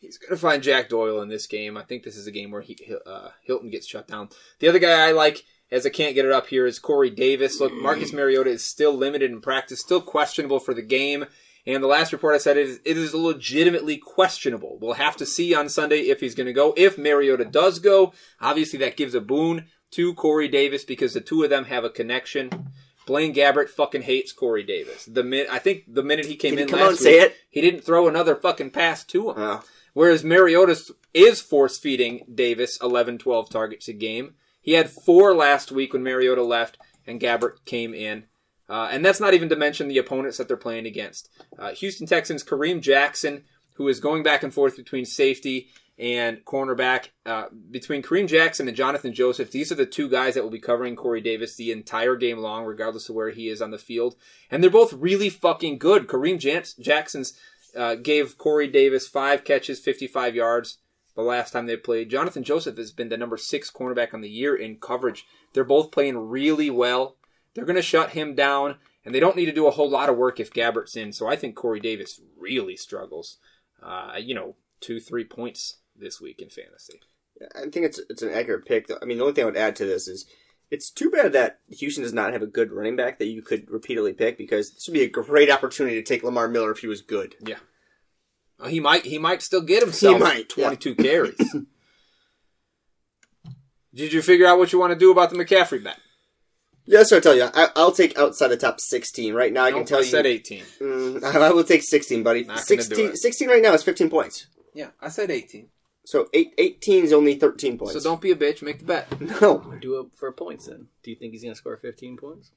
He's 0.00 0.16
going 0.16 0.30
to 0.30 0.40
find 0.40 0.62
Jack 0.62 0.88
Doyle 0.88 1.20
in 1.20 1.28
this 1.28 1.46
game. 1.46 1.76
I 1.76 1.82
think 1.82 2.02
this 2.02 2.16
is 2.16 2.26
a 2.26 2.32
game 2.32 2.50
where 2.50 2.62
he, 2.62 2.78
uh, 3.06 3.28
Hilton 3.42 3.68
gets 3.68 3.86
shut 3.86 4.08
down. 4.08 4.30
The 4.60 4.68
other 4.68 4.78
guy 4.78 5.08
I 5.08 5.12
like, 5.12 5.44
as 5.70 5.84
I 5.84 5.90
can't 5.90 6.14
get 6.14 6.24
it 6.24 6.32
up 6.32 6.46
here, 6.46 6.64
is 6.64 6.78
Corey 6.78 7.10
Davis. 7.10 7.60
Look, 7.60 7.74
Marcus 7.74 8.14
Mariota 8.14 8.48
is 8.48 8.64
still 8.64 8.94
limited 8.94 9.30
in 9.30 9.42
practice, 9.42 9.80
still 9.80 10.00
questionable 10.00 10.60
for 10.60 10.72
the 10.72 10.80
game. 10.80 11.26
And 11.66 11.82
the 11.82 11.88
last 11.88 12.14
report 12.14 12.34
I 12.34 12.38
said 12.38 12.56
is, 12.56 12.80
it 12.86 12.96
is 12.96 13.12
legitimately 13.12 13.98
questionable. 13.98 14.78
We'll 14.80 14.94
have 14.94 15.18
to 15.18 15.26
see 15.26 15.54
on 15.54 15.68
Sunday 15.68 16.08
if 16.08 16.20
he's 16.20 16.34
going 16.34 16.46
to 16.46 16.54
go. 16.54 16.72
If 16.78 16.96
Mariota 16.96 17.44
does 17.44 17.80
go, 17.80 18.14
obviously 18.40 18.78
that 18.78 18.96
gives 18.96 19.14
a 19.14 19.20
boon 19.20 19.66
to 19.92 20.14
Corey 20.14 20.48
Davis 20.48 20.84
because 20.84 21.14
the 21.14 21.20
two 21.20 21.42
of 21.42 21.50
them 21.50 21.64
have 21.66 21.84
a 21.84 21.90
connection. 21.90 22.70
Blaine 23.06 23.34
Gabbert 23.34 23.70
fucking 23.70 24.02
hates 24.02 24.32
Corey 24.32 24.62
Davis. 24.62 25.06
The 25.06 25.24
min- 25.24 25.46
I 25.50 25.58
think 25.58 25.84
the 25.88 26.02
minute 26.02 26.26
he 26.26 26.36
came 26.36 26.50
Did 26.50 26.58
he 26.58 26.62
in 26.64 26.68
come 26.68 26.80
last 26.80 27.00
say 27.00 27.20
week, 27.20 27.34
he 27.48 27.60
didn't 27.60 27.80
throw 27.82 28.06
another 28.06 28.36
fucking 28.36 28.70
pass 28.70 29.02
to 29.04 29.30
him. 29.30 29.36
Oh. 29.38 29.64
Whereas 29.94 30.22
Mariota 30.22 30.78
is 31.14 31.40
force 31.40 31.78
feeding 31.78 32.24
Davis 32.32 32.78
11, 32.82 33.18
12 33.18 33.50
targets 33.50 33.88
a 33.88 33.92
game. 33.94 34.34
He 34.60 34.72
had 34.72 34.90
four 34.90 35.34
last 35.34 35.72
week 35.72 35.92
when 35.94 36.02
Mariota 36.02 36.42
left 36.42 36.76
and 37.06 37.20
Gabbert 37.20 37.64
came 37.64 37.94
in. 37.94 38.24
Uh, 38.68 38.88
and 38.92 39.02
that's 39.02 39.20
not 39.20 39.32
even 39.32 39.48
to 39.48 39.56
mention 39.56 39.88
the 39.88 39.98
opponents 39.98 40.36
that 40.36 40.46
they're 40.46 40.56
playing 40.58 40.86
against. 40.86 41.30
Uh, 41.58 41.70
Houston 41.70 42.06
Texans, 42.06 42.44
Kareem 42.44 42.82
Jackson, 42.82 43.44
who 43.74 43.88
is 43.88 43.98
going 44.00 44.22
back 44.22 44.42
and 44.42 44.52
forth 44.52 44.76
between 44.76 45.06
safety 45.06 45.68
and 45.98 46.44
cornerback. 46.44 47.08
Uh, 47.26 47.46
between 47.70 48.02
Kareem 48.02 48.28
Jackson 48.28 48.68
and 48.68 48.76
Jonathan 48.76 49.12
Joseph, 49.12 49.50
these 49.50 49.72
are 49.72 49.76
the 49.76 49.86
two 49.86 50.08
guys 50.08 50.34
that 50.34 50.42
will 50.42 50.50
be 50.50 50.60
covering 50.60 50.96
Corey 50.96 51.20
Davis 51.20 51.56
the 51.56 51.72
entire 51.72 52.14
game 52.16 52.38
long, 52.38 52.64
regardless 52.64 53.08
of 53.08 53.14
where 53.14 53.30
he 53.30 53.48
is 53.48 53.60
on 53.60 53.70
the 53.70 53.78
field. 53.78 54.14
And 54.50 54.62
they're 54.62 54.70
both 54.70 54.92
really 54.92 55.28
fucking 55.28 55.78
good. 55.78 56.06
Kareem 56.06 56.38
Jackson's 56.80 57.38
uh, 57.76 57.96
gave 57.96 58.38
Corey 58.38 58.68
Davis 58.68 59.08
five 59.08 59.44
catches, 59.44 59.80
55 59.80 60.34
yards 60.34 60.78
the 61.16 61.22
last 61.22 61.50
time 61.50 61.66
they 61.66 61.76
played. 61.76 62.10
Jonathan 62.10 62.44
Joseph 62.44 62.76
has 62.76 62.92
been 62.92 63.08
the 63.08 63.16
number 63.16 63.36
six 63.36 63.70
cornerback 63.70 64.14
on 64.14 64.20
the 64.20 64.30
year 64.30 64.54
in 64.54 64.76
coverage. 64.76 65.26
They're 65.52 65.64
both 65.64 65.90
playing 65.90 66.16
really 66.16 66.70
well. 66.70 67.16
They're 67.54 67.64
going 67.64 67.76
to 67.76 67.82
shut 67.82 68.10
him 68.10 68.36
down, 68.36 68.76
and 69.04 69.12
they 69.12 69.18
don't 69.18 69.34
need 69.34 69.46
to 69.46 69.52
do 69.52 69.66
a 69.66 69.72
whole 69.72 69.90
lot 69.90 70.08
of 70.08 70.16
work 70.16 70.38
if 70.38 70.52
Gabbert's 70.52 70.94
in. 70.94 71.12
So 71.12 71.26
I 71.26 71.34
think 71.34 71.56
Corey 71.56 71.80
Davis 71.80 72.20
really 72.38 72.76
struggles. 72.76 73.38
Uh, 73.82 74.12
you 74.16 74.32
know, 74.32 74.54
two, 74.80 75.00
three 75.00 75.24
points 75.24 75.78
this 76.00 76.20
week 76.20 76.40
in 76.40 76.48
fantasy. 76.50 77.00
I 77.54 77.62
think 77.70 77.86
it's 77.86 78.00
it's 78.10 78.22
an 78.22 78.32
accurate 78.32 78.66
pick. 78.66 78.86
Though. 78.88 78.98
I 79.00 79.04
mean, 79.04 79.18
the 79.18 79.24
only 79.24 79.34
thing 79.34 79.44
I 79.44 79.46
would 79.46 79.56
add 79.56 79.76
to 79.76 79.86
this 79.86 80.08
is 80.08 80.26
it's 80.70 80.90
too 80.90 81.10
bad 81.10 81.32
that 81.34 81.60
Houston 81.68 82.02
does 82.02 82.12
not 82.12 82.32
have 82.32 82.42
a 82.42 82.46
good 82.46 82.72
running 82.72 82.96
back 82.96 83.18
that 83.18 83.26
you 83.26 83.42
could 83.42 83.70
repeatedly 83.70 84.12
pick 84.12 84.36
because 84.36 84.72
this 84.72 84.86
would 84.88 84.94
be 84.94 85.02
a 85.02 85.08
great 85.08 85.50
opportunity 85.50 85.96
to 85.96 86.02
take 86.02 86.22
Lamar 86.22 86.48
Miller 86.48 86.70
if 86.72 86.78
he 86.80 86.86
was 86.88 87.00
good. 87.00 87.36
Uh, 88.60 88.66
he 88.68 88.80
might 88.80 89.04
he 89.04 89.18
might 89.18 89.40
still 89.42 89.60
get 89.62 89.82
himself 89.82 90.16
He 90.16 90.22
might, 90.22 90.52
yeah. 90.56 90.66
22 90.74 90.94
carries. 90.96 91.36
Did 93.94 94.12
you 94.12 94.20
figure 94.22 94.46
out 94.46 94.58
what 94.58 94.72
you 94.72 94.78
want 94.78 94.92
to 94.92 94.98
do 94.98 95.10
about 95.10 95.30
the 95.30 95.36
McCaffrey 95.36 95.82
bet? 95.82 95.98
Yes, 96.84 97.12
I'll 97.12 97.20
tell 97.20 97.36
you. 97.36 97.48
I, 97.52 97.68
I'll 97.76 97.92
take 97.92 98.18
outside 98.18 98.48
the 98.48 98.56
top 98.56 98.80
16 98.80 99.34
right 99.34 99.52
now. 99.52 99.64
I 99.64 99.70
can 99.70 99.80
Nope, 99.80 99.88
tell 99.88 99.98
I 99.98 100.02
you. 100.02 100.06
said 100.08 100.26
18. 100.26 100.62
Mm, 100.80 101.22
I 101.36 101.50
will 101.52 101.64
take 101.64 101.82
16, 101.82 102.22
buddy. 102.22 102.44
Not 102.44 102.60
16, 102.60 102.96
do 102.96 103.06
it. 103.10 103.16
16 103.18 103.48
right 103.48 103.62
now 103.62 103.74
is 103.74 103.82
15 103.82 104.08
points. 104.08 104.46
Yeah, 104.74 104.88
I 105.00 105.08
said 105.08 105.30
18. 105.30 105.68
So 106.08 106.26
eight, 106.32 106.54
18 106.56 107.04
is 107.04 107.12
only 107.12 107.34
13 107.34 107.76
points. 107.76 107.92
So 107.92 108.00
don't 108.00 108.22
be 108.22 108.30
a 108.30 108.34
bitch. 108.34 108.62
Make 108.62 108.78
the 108.78 108.86
bet. 108.86 109.20
No. 109.42 109.74
Do 109.78 110.00
it 110.00 110.06
for 110.14 110.32
points 110.32 110.64
then. 110.64 110.86
Do 111.02 111.10
you 111.10 111.16
think 111.18 111.32
he's 111.34 111.42
going 111.42 111.52
to 111.52 111.58
score 111.58 111.76
15 111.76 112.16
points? 112.16 112.50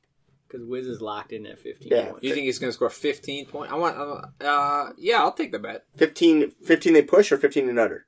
Because 0.47 0.65
Wiz 0.65 0.87
is 0.87 1.01
locked 1.01 1.33
in 1.33 1.45
at 1.45 1.59
15 1.59 1.89
Yeah. 1.91 2.11
points. 2.11 2.23
You 2.23 2.33
think 2.33 2.45
he's 2.45 2.59
going 2.59 2.69
to 2.69 2.73
score 2.73 2.89
15 2.89 3.47
points? 3.47 3.73
I 3.73 3.75
want. 3.75 3.97
Uh, 3.97 4.45
uh, 4.45 4.93
yeah, 4.97 5.17
I'll 5.17 5.33
take 5.33 5.51
the 5.51 5.59
bet. 5.59 5.83
15, 5.97 6.51
15 6.63 6.93
they 6.93 7.01
push 7.01 7.29
or 7.29 7.37
15 7.37 7.67
and 7.67 7.77
under? 7.77 8.05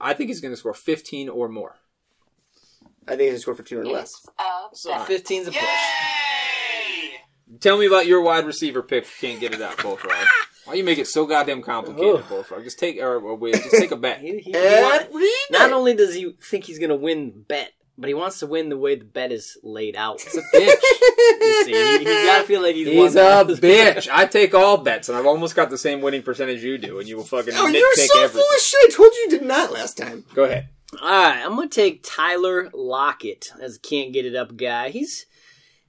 I 0.00 0.14
think 0.14 0.28
he's 0.30 0.40
going 0.40 0.54
to 0.54 0.56
score 0.56 0.72
15 0.72 1.28
or 1.28 1.46
more. 1.46 1.76
I 3.06 3.10
think 3.10 3.20
he's 3.22 3.30
gonna 3.32 3.40
score 3.40 3.54
15 3.56 3.78
or 3.78 3.84
less. 3.84 4.26
So 4.72 4.90
15's 4.90 5.48
a 5.48 5.52
push. 5.52 5.60
Tell 7.60 7.76
me 7.76 7.86
about 7.86 8.06
your 8.06 8.22
wide 8.22 8.46
receiver 8.46 8.82
pick. 8.82 9.04
if 9.04 9.22
you 9.22 9.28
Can't 9.28 9.40
get 9.40 9.52
it 9.52 9.60
out, 9.60 9.76
Bullfrog. 9.82 10.14
Why 10.64 10.74
you 10.74 10.84
make 10.84 10.98
it 10.98 11.06
so 11.08 11.26
goddamn 11.26 11.62
complicated, 11.62 12.16
Ugh. 12.16 12.28
Bullfrog? 12.28 12.64
Just 12.64 12.78
take 12.78 12.98
or, 13.00 13.16
or 13.16 13.34
wait, 13.34 13.54
just 13.54 13.70
take 13.76 13.90
a 13.92 13.96
bet. 13.96 14.20
He, 14.20 14.38
he, 14.38 14.50
he 14.50 14.54
eh? 14.54 14.98
And 15.04 15.14
read 15.14 15.46
not 15.50 15.70
it. 15.70 15.72
only 15.72 15.94
does 15.94 16.14
he 16.14 16.32
think 16.42 16.64
he's 16.64 16.78
going 16.78 16.90
to 16.90 16.96
win 16.96 17.26
the 17.32 17.38
bet, 17.40 17.72
but 17.96 18.08
he 18.08 18.14
wants 18.14 18.38
to 18.40 18.46
win 18.46 18.68
the 18.68 18.76
way 18.76 18.94
the 18.96 19.04
bet 19.04 19.32
is 19.32 19.56
laid 19.62 19.96
out. 19.96 20.20
He's 20.20 20.36
a 20.36 20.42
bitch. 20.54 20.74
You 21.40 21.64
see, 21.64 21.72
he, 21.72 21.98
he's 21.98 22.26
got 22.26 22.40
to 22.42 22.44
feel 22.46 22.60
like 22.62 22.74
he's, 22.74 22.88
He's 22.88 22.96
won 22.98 23.08
a 23.08 23.12
that. 23.12 23.46
bitch. 23.62 24.08
I 24.12 24.26
take 24.26 24.52
all 24.54 24.76
bets, 24.78 25.08
and 25.08 25.16
I've 25.16 25.26
almost 25.26 25.54
got 25.56 25.70
the 25.70 25.78
same 25.78 26.00
winning 26.02 26.22
percentage 26.22 26.62
you 26.62 26.76
do, 26.76 26.98
and 26.98 27.08
you 27.08 27.16
will 27.16 27.24
fucking 27.24 27.54
Oh, 27.56 27.66
you're 27.66 27.94
so 27.94 28.18
everything. 28.22 28.40
full 28.40 28.54
of 28.56 28.60
shit. 28.60 28.80
I 28.82 28.94
told 28.94 29.12
you 29.14 29.20
you 29.22 29.30
did 29.30 29.42
not 29.42 29.72
last 29.72 29.96
time. 29.96 30.24
Go 30.34 30.44
ahead. 30.44 30.68
All 31.00 31.08
right, 31.08 31.42
I'm 31.44 31.54
gonna 31.56 31.68
take 31.68 32.02
Tyler 32.02 32.68
Lockett 32.74 33.52
as 33.60 33.76
a 33.76 33.80
can't 33.80 34.12
get 34.12 34.26
it 34.26 34.34
up 34.34 34.56
guy. 34.56 34.88
He's 34.90 35.24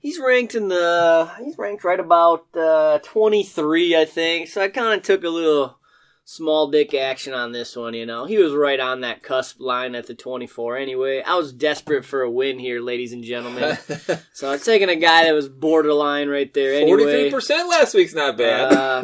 he's 0.01 0.19
ranked 0.19 0.55
in 0.55 0.67
the 0.67 1.31
he's 1.43 1.57
ranked 1.57 1.83
right 1.83 1.99
about 1.99 2.45
uh, 2.55 2.99
23, 2.99 3.95
I 3.95 4.05
think. 4.05 4.49
So 4.49 4.61
I 4.61 4.67
kind 4.67 4.93
of 4.93 5.03
took 5.03 5.23
a 5.23 5.29
little 5.29 5.77
small 6.25 6.69
dick 6.69 6.93
action 6.93 7.33
on 7.33 7.51
this 7.51 7.75
one. 7.75 7.93
You 7.93 8.05
know, 8.05 8.25
he 8.25 8.37
was 8.37 8.53
right 8.53 8.79
on 8.79 9.01
that 9.01 9.23
cusp 9.23 9.59
line 9.59 9.95
at 9.95 10.07
the 10.07 10.15
24. 10.15 10.77
Anyway, 10.77 11.21
I 11.21 11.35
was 11.35 11.53
desperate 11.53 12.05
for 12.05 12.21
a 12.21 12.29
win 12.29 12.59
here, 12.59 12.81
ladies 12.81 13.13
and 13.13 13.23
gentlemen. 13.23 13.77
so 14.33 14.51
I'm 14.51 14.59
taking 14.59 14.89
a 14.89 14.95
guy 14.95 15.25
that 15.25 15.33
was 15.33 15.49
borderline 15.49 16.29
right 16.29 16.53
there. 16.53 16.73
Anyway, 16.73 17.03
Forty-three 17.03 17.31
percent 17.31 17.69
last 17.69 17.93
week's 17.93 18.13
not 18.13 18.37
bad. 18.37 18.73
uh, 18.73 19.03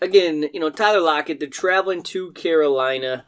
again, 0.00 0.48
you 0.52 0.60
know, 0.60 0.70
Tyler 0.70 1.00
Lockett, 1.00 1.40
they're 1.40 1.48
traveling 1.48 2.02
to 2.04 2.32
Carolina. 2.32 3.24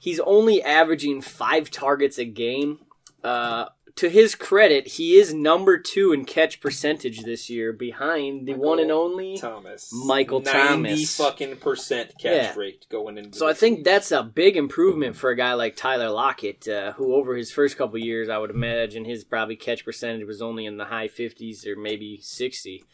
He's 0.00 0.20
only 0.20 0.62
averaging 0.62 1.22
five 1.22 1.70
targets 1.70 2.18
a 2.18 2.24
game. 2.24 2.80
Uh, 3.22 3.66
to 3.96 4.08
his 4.08 4.34
credit, 4.34 4.86
he 4.88 5.16
is 5.16 5.32
number 5.34 5.78
two 5.78 6.12
in 6.12 6.24
catch 6.24 6.60
percentage 6.60 7.22
this 7.22 7.48
year, 7.50 7.72
behind 7.72 8.46
the 8.48 8.54
one 8.54 8.78
and 8.80 8.90
only. 8.90 9.36
Thomas, 9.36 9.90
Michael 9.92 10.40
ninety 10.40 10.90
Thomas. 10.90 11.16
fucking 11.16 11.56
percent 11.56 12.10
catch 12.18 12.22
Yeah. 12.32 12.54
rate 12.56 12.86
going 12.90 13.18
into. 13.18 13.38
So 13.38 13.46
I 13.46 13.52
think 13.54 13.84
that's 13.84 14.10
a 14.12 14.22
big 14.22 14.56
improvement 14.56 15.16
for 15.16 15.30
a 15.30 15.36
guy 15.36 15.54
like 15.54 15.76
Tyler 15.76 16.10
Lockett, 16.10 16.66
uh, 16.68 16.92
who 16.92 17.14
over 17.14 17.36
his 17.36 17.52
first 17.52 17.76
couple 17.76 17.98
years, 17.98 18.28
I 18.28 18.38
would 18.38 18.50
imagine 18.50 19.04
his 19.04 19.24
probably 19.24 19.56
catch 19.56 19.84
percentage 19.84 20.26
was 20.26 20.42
only 20.42 20.66
in 20.66 20.76
the 20.76 20.86
high 20.86 21.08
50s 21.08 21.66
or 21.66 21.76
maybe 21.76 22.18
60. 22.22 22.84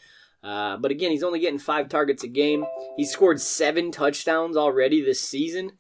Uh, 0.43 0.77
but 0.77 0.93
again, 0.93 1.11
he's 1.11 1.25
only 1.25 1.41
getting 1.41 1.59
five 1.59 1.89
targets 1.89 2.23
a 2.23 2.29
game. 2.29 2.65
He's 2.97 3.11
scored 3.11 3.41
seven 3.41 3.91
touchdowns 3.91 4.57
already 4.57 5.01
this 5.03 5.21
season. 5.21 5.73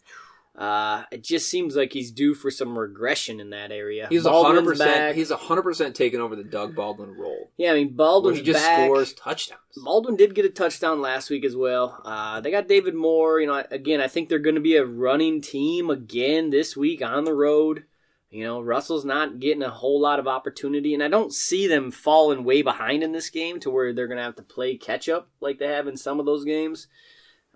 Uh, 0.58 1.04
it 1.12 1.22
just 1.22 1.48
seems 1.48 1.76
like 1.76 1.92
he's 1.92 2.10
due 2.10 2.34
for 2.34 2.50
some 2.50 2.76
regression 2.76 3.38
in 3.38 3.50
that 3.50 3.70
area. 3.70 4.08
he's 4.10 4.26
hundred 4.26 4.64
percent. 4.64 5.14
He's 5.14 5.30
hundred 5.30 5.62
percent 5.62 5.94
taking 5.94 6.20
over 6.20 6.34
the 6.34 6.42
Doug 6.42 6.74
Baldwin 6.74 7.16
role, 7.16 7.52
yeah, 7.56 7.70
I 7.70 7.74
mean 7.74 7.94
Baldwin 7.94 8.34
he 8.34 8.42
just 8.42 8.58
back. 8.58 8.86
scores 8.86 9.12
touchdowns. 9.12 9.60
Baldwin 9.76 10.16
did 10.16 10.34
get 10.34 10.44
a 10.44 10.48
touchdown 10.48 11.00
last 11.00 11.30
week 11.30 11.44
as 11.44 11.54
well. 11.54 12.02
Uh, 12.04 12.40
they 12.40 12.50
got 12.50 12.66
David 12.66 12.96
Moore. 12.96 13.40
You 13.40 13.46
know, 13.46 13.64
again, 13.70 14.00
I 14.00 14.08
think 14.08 14.28
they're 14.28 14.40
going 14.40 14.56
to 14.56 14.60
be 14.60 14.74
a 14.74 14.84
running 14.84 15.40
team 15.40 15.90
again 15.90 16.50
this 16.50 16.76
week 16.76 17.02
on 17.02 17.22
the 17.22 17.34
road. 17.34 17.84
You 18.28 18.42
know, 18.42 18.60
Russell's 18.60 19.04
not 19.04 19.38
getting 19.38 19.62
a 19.62 19.70
whole 19.70 20.00
lot 20.00 20.18
of 20.18 20.26
opportunity, 20.26 20.92
and 20.92 21.04
I 21.04 21.08
don't 21.08 21.32
see 21.32 21.68
them 21.68 21.92
falling 21.92 22.42
way 22.42 22.62
behind 22.62 23.04
in 23.04 23.12
this 23.12 23.30
game 23.30 23.60
to 23.60 23.70
where 23.70 23.92
they're 23.92 24.08
going 24.08 24.18
to 24.18 24.24
have 24.24 24.36
to 24.36 24.42
play 24.42 24.76
catch 24.76 25.08
up 25.08 25.30
like 25.40 25.60
they 25.60 25.68
have 25.68 25.86
in 25.86 25.96
some 25.96 26.18
of 26.18 26.26
those 26.26 26.44
games. 26.44 26.88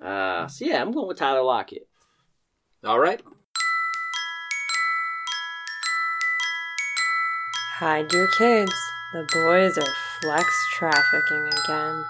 Uh, 0.00 0.46
so 0.46 0.64
yeah, 0.64 0.80
I'm 0.80 0.92
going 0.92 1.09
with 1.09 1.18
Tyler 1.18 1.42
Lockett. 1.42 1.88
All 2.85 2.99
right, 2.99 3.20
Hide 7.78 8.12
your 8.12 8.28
kids. 8.39 8.72
The 9.12 9.28
boys 9.33 9.76
are 9.78 9.93
flex 10.20 10.47
trafficking 10.74 11.51
again. 11.64 12.05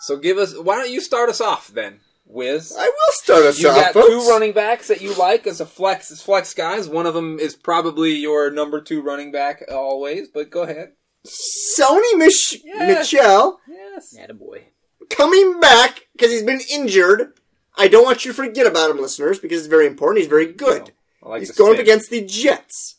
so 0.00 0.16
give 0.16 0.38
us. 0.38 0.56
Why 0.56 0.76
don't 0.76 0.90
you 0.90 1.00
start 1.00 1.28
us 1.30 1.40
off 1.40 1.68
then, 1.68 2.00
Wiz? 2.26 2.74
I 2.78 2.84
will 2.84 3.12
start 3.12 3.44
us 3.44 3.58
You 3.60 3.68
off, 3.68 3.76
got 3.76 3.92
folks. 3.94 4.08
two 4.08 4.30
running 4.30 4.52
backs 4.52 4.88
that 4.88 5.00
you 5.02 5.14
like 5.14 5.46
as 5.46 5.60
a 5.60 5.66
flex 5.66 6.10
as 6.10 6.20
flex 6.22 6.54
guys. 6.54 6.88
One 6.88 7.06
of 7.06 7.14
them 7.14 7.38
is 7.38 7.54
probably 7.54 8.12
your 8.14 8.50
number 8.50 8.80
two 8.80 9.00
running 9.02 9.30
back 9.32 9.62
always. 9.70 10.28
But 10.28 10.50
go 10.50 10.62
ahead. 10.62 10.92
Sony 11.26 12.16
Mich- 12.16 12.62
Yes. 12.64 12.98
Michelle 13.12 13.60
Yes. 13.68 14.14
Attaboy. 14.18 14.62
coming 15.10 15.60
back 15.60 16.08
because 16.12 16.30
he's 16.30 16.42
been 16.42 16.60
injured. 16.72 17.34
I 17.80 17.88
don't 17.88 18.04
want 18.04 18.24
you 18.24 18.32
to 18.32 18.36
forget 18.36 18.66
about 18.66 18.90
him, 18.90 19.00
listeners, 19.00 19.38
because 19.38 19.58
it's 19.60 19.68
very 19.68 19.86
important. 19.86 20.18
He's 20.18 20.28
very 20.28 20.52
good. 20.52 20.92
I 21.24 21.28
like 21.30 21.40
He's 21.40 21.50
going 21.52 21.74
up 21.74 21.80
against 21.80 22.10
the 22.10 22.24
Jets. 22.24 22.96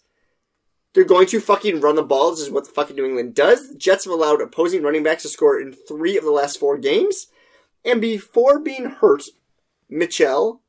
They're 0.93 1.03
going 1.03 1.27
to 1.27 1.39
fucking 1.39 1.79
run 1.81 1.95
the 1.95 2.03
ball. 2.03 2.31
This 2.31 2.41
is 2.41 2.49
what 2.49 2.65
the 2.65 2.71
fucking 2.71 2.95
New 2.95 3.05
England 3.05 3.35
does. 3.35 3.69
The 3.69 3.75
Jets 3.77 4.05
have 4.05 4.13
allowed 4.13 4.41
opposing 4.41 4.81
running 4.83 5.03
backs 5.03 5.23
to 5.23 5.29
score 5.29 5.59
in 5.61 5.71
three 5.71 6.17
of 6.17 6.23
the 6.23 6.31
last 6.31 6.59
four 6.59 6.77
games. 6.77 7.27
And 7.85 8.01
before 8.01 8.59
being 8.59 8.85
hurt, 8.85 9.23
Mitchell 9.89 10.61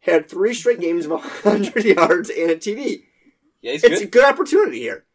had 0.00 0.28
three 0.28 0.54
straight 0.54 0.80
games 0.80 1.06
of 1.06 1.12
100 1.12 1.84
yards 1.84 2.30
and 2.30 2.50
a 2.50 2.56
TD. 2.56 3.04
Yeah, 3.62 3.72
he's 3.72 3.84
It's 3.84 4.00
a 4.00 4.04
good. 4.04 4.12
good 4.12 4.24
opportunity 4.24 4.80
here. 4.80 5.06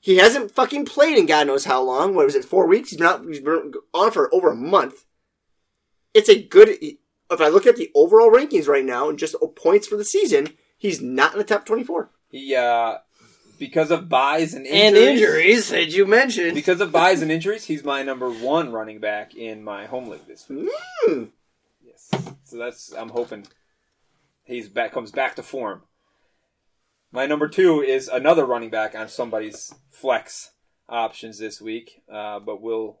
He 0.00 0.16
hasn't 0.16 0.50
fucking 0.52 0.86
played 0.86 1.18
in 1.18 1.26
God 1.26 1.46
knows 1.46 1.66
how 1.66 1.82
long. 1.82 2.14
What 2.14 2.24
was 2.24 2.34
it, 2.34 2.44
four 2.46 2.66
weeks? 2.66 2.90
He's 2.90 3.00
out, 3.02 3.22
he's 3.26 3.40
been 3.40 3.72
on 3.92 4.10
for 4.10 4.34
over 4.34 4.50
a 4.50 4.56
month. 4.56 5.04
It's 6.14 6.30
a 6.30 6.42
good. 6.42 6.70
If 7.30 7.40
I 7.40 7.48
look 7.48 7.66
at 7.66 7.76
the 7.76 7.90
overall 7.94 8.30
rankings 8.30 8.66
right 8.66 8.84
now 8.84 9.08
and 9.08 9.18
just 9.18 9.36
points 9.56 9.86
for 9.86 9.96
the 9.96 10.04
season, 10.04 10.54
he's 10.76 11.00
not 11.00 11.32
in 11.32 11.38
the 11.38 11.44
top 11.44 11.64
24. 11.64 12.10
He 12.30 12.54
uh, 12.54 12.98
because 13.58 13.90
of 13.90 14.08
buys 14.08 14.54
and 14.54 14.66
injuries, 14.66 14.86
And 14.86 14.96
injuries, 14.96 15.68
that 15.68 15.90
you 15.90 16.06
mentioned. 16.06 16.54
Because 16.54 16.80
of 16.80 16.90
buys 16.90 17.22
and 17.22 17.30
injuries, 17.30 17.64
he's 17.64 17.84
my 17.84 18.02
number 18.02 18.30
one 18.30 18.72
running 18.72 18.98
back 18.98 19.34
in 19.34 19.62
my 19.62 19.86
home 19.86 20.08
league 20.08 20.26
this 20.26 20.48
week. 20.48 20.70
Hmm. 21.04 21.24
Yes. 21.84 22.10
So 22.44 22.56
that's 22.56 22.92
I'm 22.92 23.10
hoping 23.10 23.46
he's 24.44 24.68
back 24.68 24.92
comes 24.92 25.12
back 25.12 25.36
to 25.36 25.42
form. 25.42 25.82
My 27.12 27.26
number 27.26 27.48
two 27.48 27.82
is 27.82 28.08
another 28.08 28.44
running 28.44 28.70
back 28.70 28.94
on 28.94 29.08
somebody's 29.08 29.74
flex 29.90 30.52
options 30.88 31.38
this 31.38 31.60
week, 31.60 32.02
uh, 32.10 32.38
but 32.40 32.62
we'll 32.62 33.00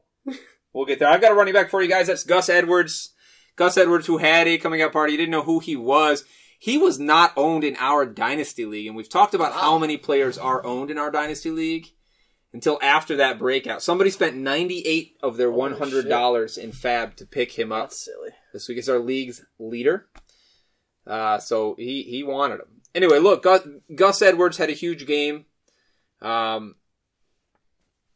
we'll 0.72 0.86
get 0.86 0.98
there. 0.98 1.08
I've 1.08 1.20
got 1.20 1.32
a 1.32 1.34
running 1.34 1.54
back 1.54 1.70
for 1.70 1.82
you 1.82 1.88
guys. 1.88 2.08
That's 2.08 2.24
Gus 2.24 2.48
Edwards. 2.48 3.14
Gus 3.60 3.76
Edwards, 3.76 4.06
who 4.06 4.16
had 4.16 4.48
a 4.48 4.56
coming 4.56 4.80
out 4.80 4.94
party, 4.94 5.12
you 5.12 5.18
didn't 5.18 5.32
know 5.32 5.42
who 5.42 5.58
he 5.58 5.76
was. 5.76 6.24
He 6.58 6.78
was 6.78 6.98
not 6.98 7.34
owned 7.36 7.62
in 7.62 7.76
our 7.78 8.06
dynasty 8.06 8.64
league, 8.64 8.86
and 8.86 8.96
we've 8.96 9.06
talked 9.06 9.34
about 9.34 9.52
how 9.52 9.76
many 9.76 9.98
players 9.98 10.38
are 10.38 10.64
owned 10.64 10.90
in 10.90 10.96
our 10.96 11.10
dynasty 11.10 11.50
league 11.50 11.88
until 12.54 12.78
after 12.80 13.16
that 13.16 13.38
breakout. 13.38 13.82
Somebody 13.82 14.08
spent 14.08 14.34
ninety 14.34 14.80
eight 14.86 15.18
of 15.22 15.36
their 15.36 15.50
one 15.50 15.74
hundred 15.74 16.08
dollars 16.08 16.56
in 16.56 16.72
FAAB 16.72 17.16
to 17.16 17.26
pick 17.26 17.52
him 17.52 17.70
up. 17.70 17.90
That's 17.90 18.02
silly. 18.02 18.30
This 18.54 18.66
week 18.66 18.78
is 18.78 18.88
our 18.88 18.98
league's 18.98 19.44
leader. 19.58 20.08
Uh, 21.06 21.36
so 21.36 21.74
he, 21.76 22.02
he 22.04 22.22
wanted 22.22 22.60
him. 22.60 22.80
Anyway, 22.94 23.18
look, 23.18 23.42
Gus, 23.42 23.68
Gus 23.94 24.22
Edwards 24.22 24.56
had 24.56 24.70
a 24.70 24.72
huge 24.72 25.04
game. 25.04 25.44
Um, 26.22 26.76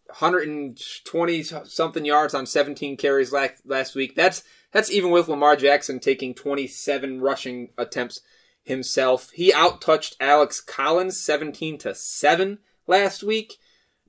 120 0.07 1.43
something 1.43 2.05
yards 2.05 2.35
on 2.35 2.47
17 2.47 2.97
carries 2.97 3.31
last, 3.31 3.61
last 3.67 3.95
week. 3.95 4.15
That's 4.15 4.43
that's 4.75 4.91
even 4.91 5.13
with 5.13 5.29
Lamar 5.29 5.55
Jackson 5.55 6.01
taking 6.01 6.35
27 6.35 7.21
rushing 7.21 7.69
attempts 7.79 8.21
himself. 8.65 9.31
He 9.31 9.53
outtouched 9.53 10.17
Alex 10.19 10.61
Collins 10.61 11.17
17 11.17 11.79
to 11.79 11.95
7 11.95 12.59
last 12.89 13.23
week. 13.23 13.59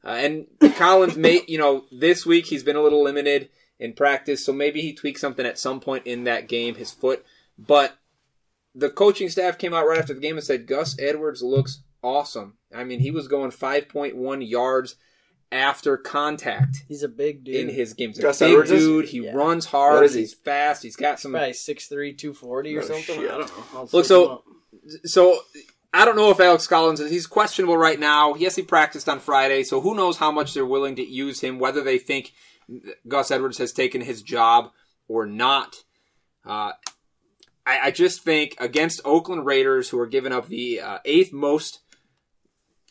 Uh, 0.04 0.10
and 0.10 0.48
Collins 0.76 1.16
may, 1.18 1.42
you 1.48 1.60
know, 1.60 1.86
this 1.92 2.26
week 2.26 2.48
he's 2.48 2.64
been 2.64 2.76
a 2.76 2.82
little 2.82 3.04
limited 3.04 3.50
in 3.80 3.94
practice, 3.94 4.44
so 4.44 4.52
maybe 4.52 4.82
he 4.82 4.94
tweaked 4.94 5.20
something 5.20 5.46
at 5.46 5.60
some 5.60 5.80
point 5.80 6.08
in 6.08 6.24
that 6.24 6.48
game, 6.48 6.74
his 6.74 6.92
foot. 6.92 7.24
But 7.60 7.96
the 8.74 8.90
coaching 8.90 9.30
staff 9.30 9.60
came 9.60 9.74
out 9.74 9.86
right 9.86 10.00
after 10.00 10.16
the 10.16 10.20
game 10.20 10.36
and 10.36 10.44
said 10.44 10.66
Gus 10.66 10.96
Edwards 10.98 11.44
looks 11.44 11.84
awesome. 12.02 12.58
I 12.74 12.86
mean, 12.86 13.02
he 13.02 13.12
was 13.12 13.28
going 13.28 13.52
5.1 13.52 14.50
yards 14.50 14.96
after 15.52 15.96
contact 15.98 16.84
He's 16.88 17.04
a 17.04 17.08
big 17.08 17.44
dude. 17.44 17.56
in 17.56 17.70
his 17.70 17.94
games. 17.94 18.18
Gus 18.20 18.40
big 18.40 18.50
Edwards 18.52 18.72
is? 18.72 18.84
dude. 18.84 19.06
He 19.06 19.20
Yeah. 19.20 19.34
runs 19.34 19.66
hard. 19.66 19.96
What 19.96 20.04
is 20.06 20.14
he? 20.14 20.22
He's 20.22 20.34
fast. 20.34 20.84
He's 20.84 20.96
got 20.96 21.20
some. 21.20 21.32
Probably 21.32 21.54
6'3", 21.54 22.14
240 22.14 22.76
or 22.78 22.82
Oh, 22.82 22.86
something. 22.86 23.22
shit. 23.22 23.32
I 23.32 23.38
don't 23.38 23.48
know. 23.58 23.64
I'll 23.74 23.82
Look, 23.84 23.94
look 23.94 24.06
so- 24.06 24.26
him 24.26 24.32
up. 24.32 24.44
So 25.06 25.40
I 25.94 26.04
don't 26.06 26.16
know 26.18 26.30
if 26.30 26.40
Alex 26.40 26.68
Collins 26.68 27.00
is. 27.00 27.10
He's 27.10 27.26
questionable 27.28 27.78
right 27.78 28.00
now. 28.00 28.36
Yes, 28.36 28.56
he 28.56 28.62
practiced 28.62 29.08
on 29.08 29.20
Friday, 29.20 29.64
so 29.64 29.80
who 29.82 29.96
knows 29.96 30.18
how 30.18 30.32
much 30.32 30.54
they're 30.54 30.66
willing 30.66 30.96
to 30.98 31.04
use 31.06 31.40
him. 31.42 31.58
Whether 31.60 31.82
they 31.82 31.98
think 31.98 32.34
Gus 33.08 33.32
Edwards 33.32 33.58
has 33.60 33.72
taken 33.72 34.02
his 34.02 34.22
job 34.22 34.72
or 35.08 35.26
not. 35.26 35.84
Uh, 36.46 36.74
I, 37.66 37.80
I 37.88 37.92
just 37.92 38.24
think 38.24 38.56
against 38.60 39.02
Oakland 39.06 39.46
Raiders, 39.46 39.90
who 39.90 40.00
are 40.00 40.06
giving 40.08 40.32
up 40.34 40.48
the 40.50 40.82
uh, 40.82 41.00
eighth 41.06 41.32
most 41.32 41.80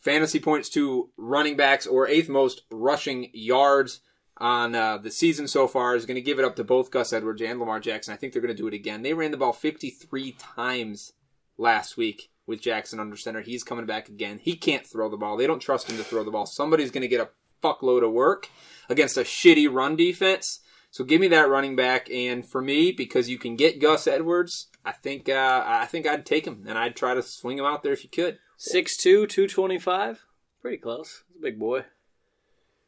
fantasy 0.04 0.38
points 0.38 0.68
to 0.68 1.10
running 1.16 1.56
backs 1.56 1.86
or 1.86 2.06
eighth 2.06 2.28
most 2.28 2.62
rushing 2.70 3.30
yards 3.32 4.00
on 4.36 4.74
uh, 4.74 4.98
the 4.98 5.10
season 5.10 5.48
so 5.48 5.66
far, 5.66 5.94
is 5.94 6.06
going 6.06 6.16
to 6.16 6.20
give 6.20 6.38
it 6.38 6.44
up 6.44 6.56
to 6.56 6.64
both 6.64 6.90
Gus 6.90 7.12
Edwards 7.12 7.40
and 7.40 7.58
Lamar 7.58 7.80
Jackson. 7.80 8.12
I 8.12 8.16
think 8.16 8.32
they're 8.32 8.42
going 8.42 8.54
to 8.54 8.62
do 8.62 8.66
it 8.66 8.74
again. 8.74 9.02
They 9.02 9.14
ran 9.14 9.30
the 9.30 9.36
ball 9.36 9.52
53 9.52 10.32
times 10.32 11.12
last 11.56 11.96
week 11.96 12.30
with 12.46 12.60
Jackson 12.60 13.00
under 13.00 13.16
center. 13.16 13.40
He's 13.40 13.62
coming 13.62 13.86
back 13.86 14.08
again. 14.08 14.40
He 14.42 14.56
can't 14.56 14.86
throw 14.86 15.08
the 15.08 15.16
ball. 15.16 15.36
They 15.36 15.46
don't 15.46 15.60
trust 15.60 15.88
him 15.88 15.96
to 15.96 16.04
throw 16.04 16.24
the 16.24 16.30
ball. 16.32 16.46
Somebody's 16.46 16.90
going 16.90 17.02
to 17.02 17.08
get 17.08 17.20
a 17.20 17.30
fuckload 17.62 18.04
of 18.04 18.12
work 18.12 18.50
against 18.88 19.16
a 19.16 19.20
shitty 19.20 19.72
run 19.72 19.96
defense. 19.96 20.60
So 20.90 21.04
give 21.04 21.20
me 21.20 21.28
that 21.28 21.48
running 21.48 21.76
back. 21.76 22.10
And 22.10 22.44
for 22.44 22.60
me, 22.60 22.92
because 22.92 23.30
you 23.30 23.38
can 23.38 23.56
get 23.56 23.80
Gus 23.80 24.06
Edwards, 24.06 24.68
I 24.84 24.92
think 24.92 25.28
uh, 25.28 25.62
I 25.64 25.86
think 25.86 26.06
I'd 26.06 26.26
take 26.26 26.46
him 26.46 26.64
and 26.68 26.76
I'd 26.76 26.96
try 26.96 27.14
to 27.14 27.22
swing 27.22 27.58
him 27.58 27.64
out 27.64 27.82
there 27.82 27.92
if 27.92 28.04
you 28.04 28.10
could. 28.10 28.38
6'2", 28.58 29.28
225. 29.28 30.24
Pretty 30.60 30.78
close. 30.78 31.24
He's 31.28 31.38
a 31.38 31.42
big 31.42 31.58
boy. 31.58 31.84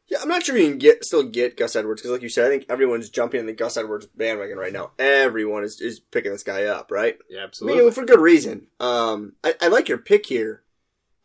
Yeah, 0.07 0.19
I'm 0.21 0.29
not 0.29 0.43
sure 0.43 0.55
you 0.57 0.69
can 0.69 0.77
get 0.77 1.03
still 1.03 1.23
get 1.23 1.57
Gus 1.57 1.75
Edwards 1.75 2.01
because, 2.01 2.11
like 2.13 2.21
you 2.21 2.29
said, 2.29 2.45
I 2.45 2.49
think 2.49 2.65
everyone's 2.69 3.09
jumping 3.09 3.41
in 3.41 3.45
the 3.45 3.53
Gus 3.53 3.75
Edwards 3.75 4.05
bandwagon 4.05 4.57
right 4.57 4.71
now. 4.71 4.91
Everyone 4.97 5.65
is, 5.65 5.81
is 5.81 5.99
picking 5.99 6.31
this 6.31 6.43
guy 6.43 6.63
up, 6.63 6.91
right? 6.91 7.17
Yeah, 7.29 7.41
I 7.41 7.43
absolutely. 7.43 7.83
mean, 7.83 7.91
for 7.91 8.05
good 8.05 8.21
reason. 8.21 8.67
Um, 8.79 9.33
I, 9.43 9.55
I 9.61 9.67
like 9.67 9.89
your 9.89 9.97
pick 9.97 10.25
here. 10.27 10.63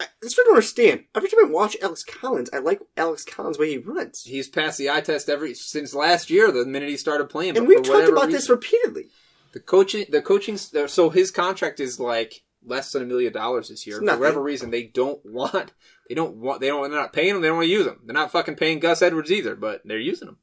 I, 0.01 0.07
this 0.20 0.36
I 0.36 0.43
don't 0.43 0.55
understand. 0.55 1.05
Every 1.14 1.28
time 1.28 1.47
I 1.47 1.49
watch 1.49 1.76
Alex 1.80 2.03
Collins, 2.03 2.51
I 2.53 2.59
like 2.59 2.80
Alex 2.97 3.24
Collins' 3.24 3.57
way 3.57 3.70
he 3.70 3.78
runs, 3.78 4.22
He's 4.24 4.49
passed 4.49 4.78
the 4.78 4.90
eye 4.90 5.01
test 5.01 5.28
every 5.28 5.55
since 5.55 5.95
last 5.95 6.28
year. 6.28 6.51
The 6.51 6.66
minute 6.66 6.88
he 6.88 6.97
started 6.97 7.28
playing, 7.28 7.57
and 7.57 7.66
but 7.66 7.68
we've 7.68 7.78
for 7.78 7.84
talked 7.84 7.95
whatever 7.95 8.12
about 8.12 8.26
reason- 8.26 8.32
this 8.40 8.51
repeatedly. 8.51 9.07
The 9.53 9.61
coaching, 9.61 10.07
the 10.11 10.22
coaching. 10.22 10.57
So 10.57 11.11
his 11.11 11.30
contract 11.30 11.78
is 11.78 12.01
like 12.01 12.43
less 12.65 12.93
than 12.93 13.03
a 13.03 13.07
million 13.07 13.33
dollars 13.33 13.69
this 13.69 13.87
year. 13.87 13.99
For 13.99 14.05
whatever 14.05 14.41
reason, 14.43 14.71
they 14.71 14.85
don't 14.85 15.21
want. 15.25 15.73
They 16.09 16.15
don't 16.15 16.37
want. 16.37 16.61
They 16.61 16.69
don't. 16.69 16.91
They're 16.91 17.01
not 17.01 17.13
paying 17.13 17.33
them. 17.35 17.43
They 17.43 17.49
don't 17.49 17.57
want 17.59 17.67
to 17.67 17.73
use 17.73 17.85
them. 17.87 18.01
They're 18.05 18.15
not 18.15 18.31
fucking 18.33 18.57
paying 18.57 18.79
Gus 18.81 19.03
Edwards 19.03 19.31
either. 19.33 19.55
But 19.57 19.83
they're 19.85 19.99
using 19.99 20.27
them. 20.27 20.39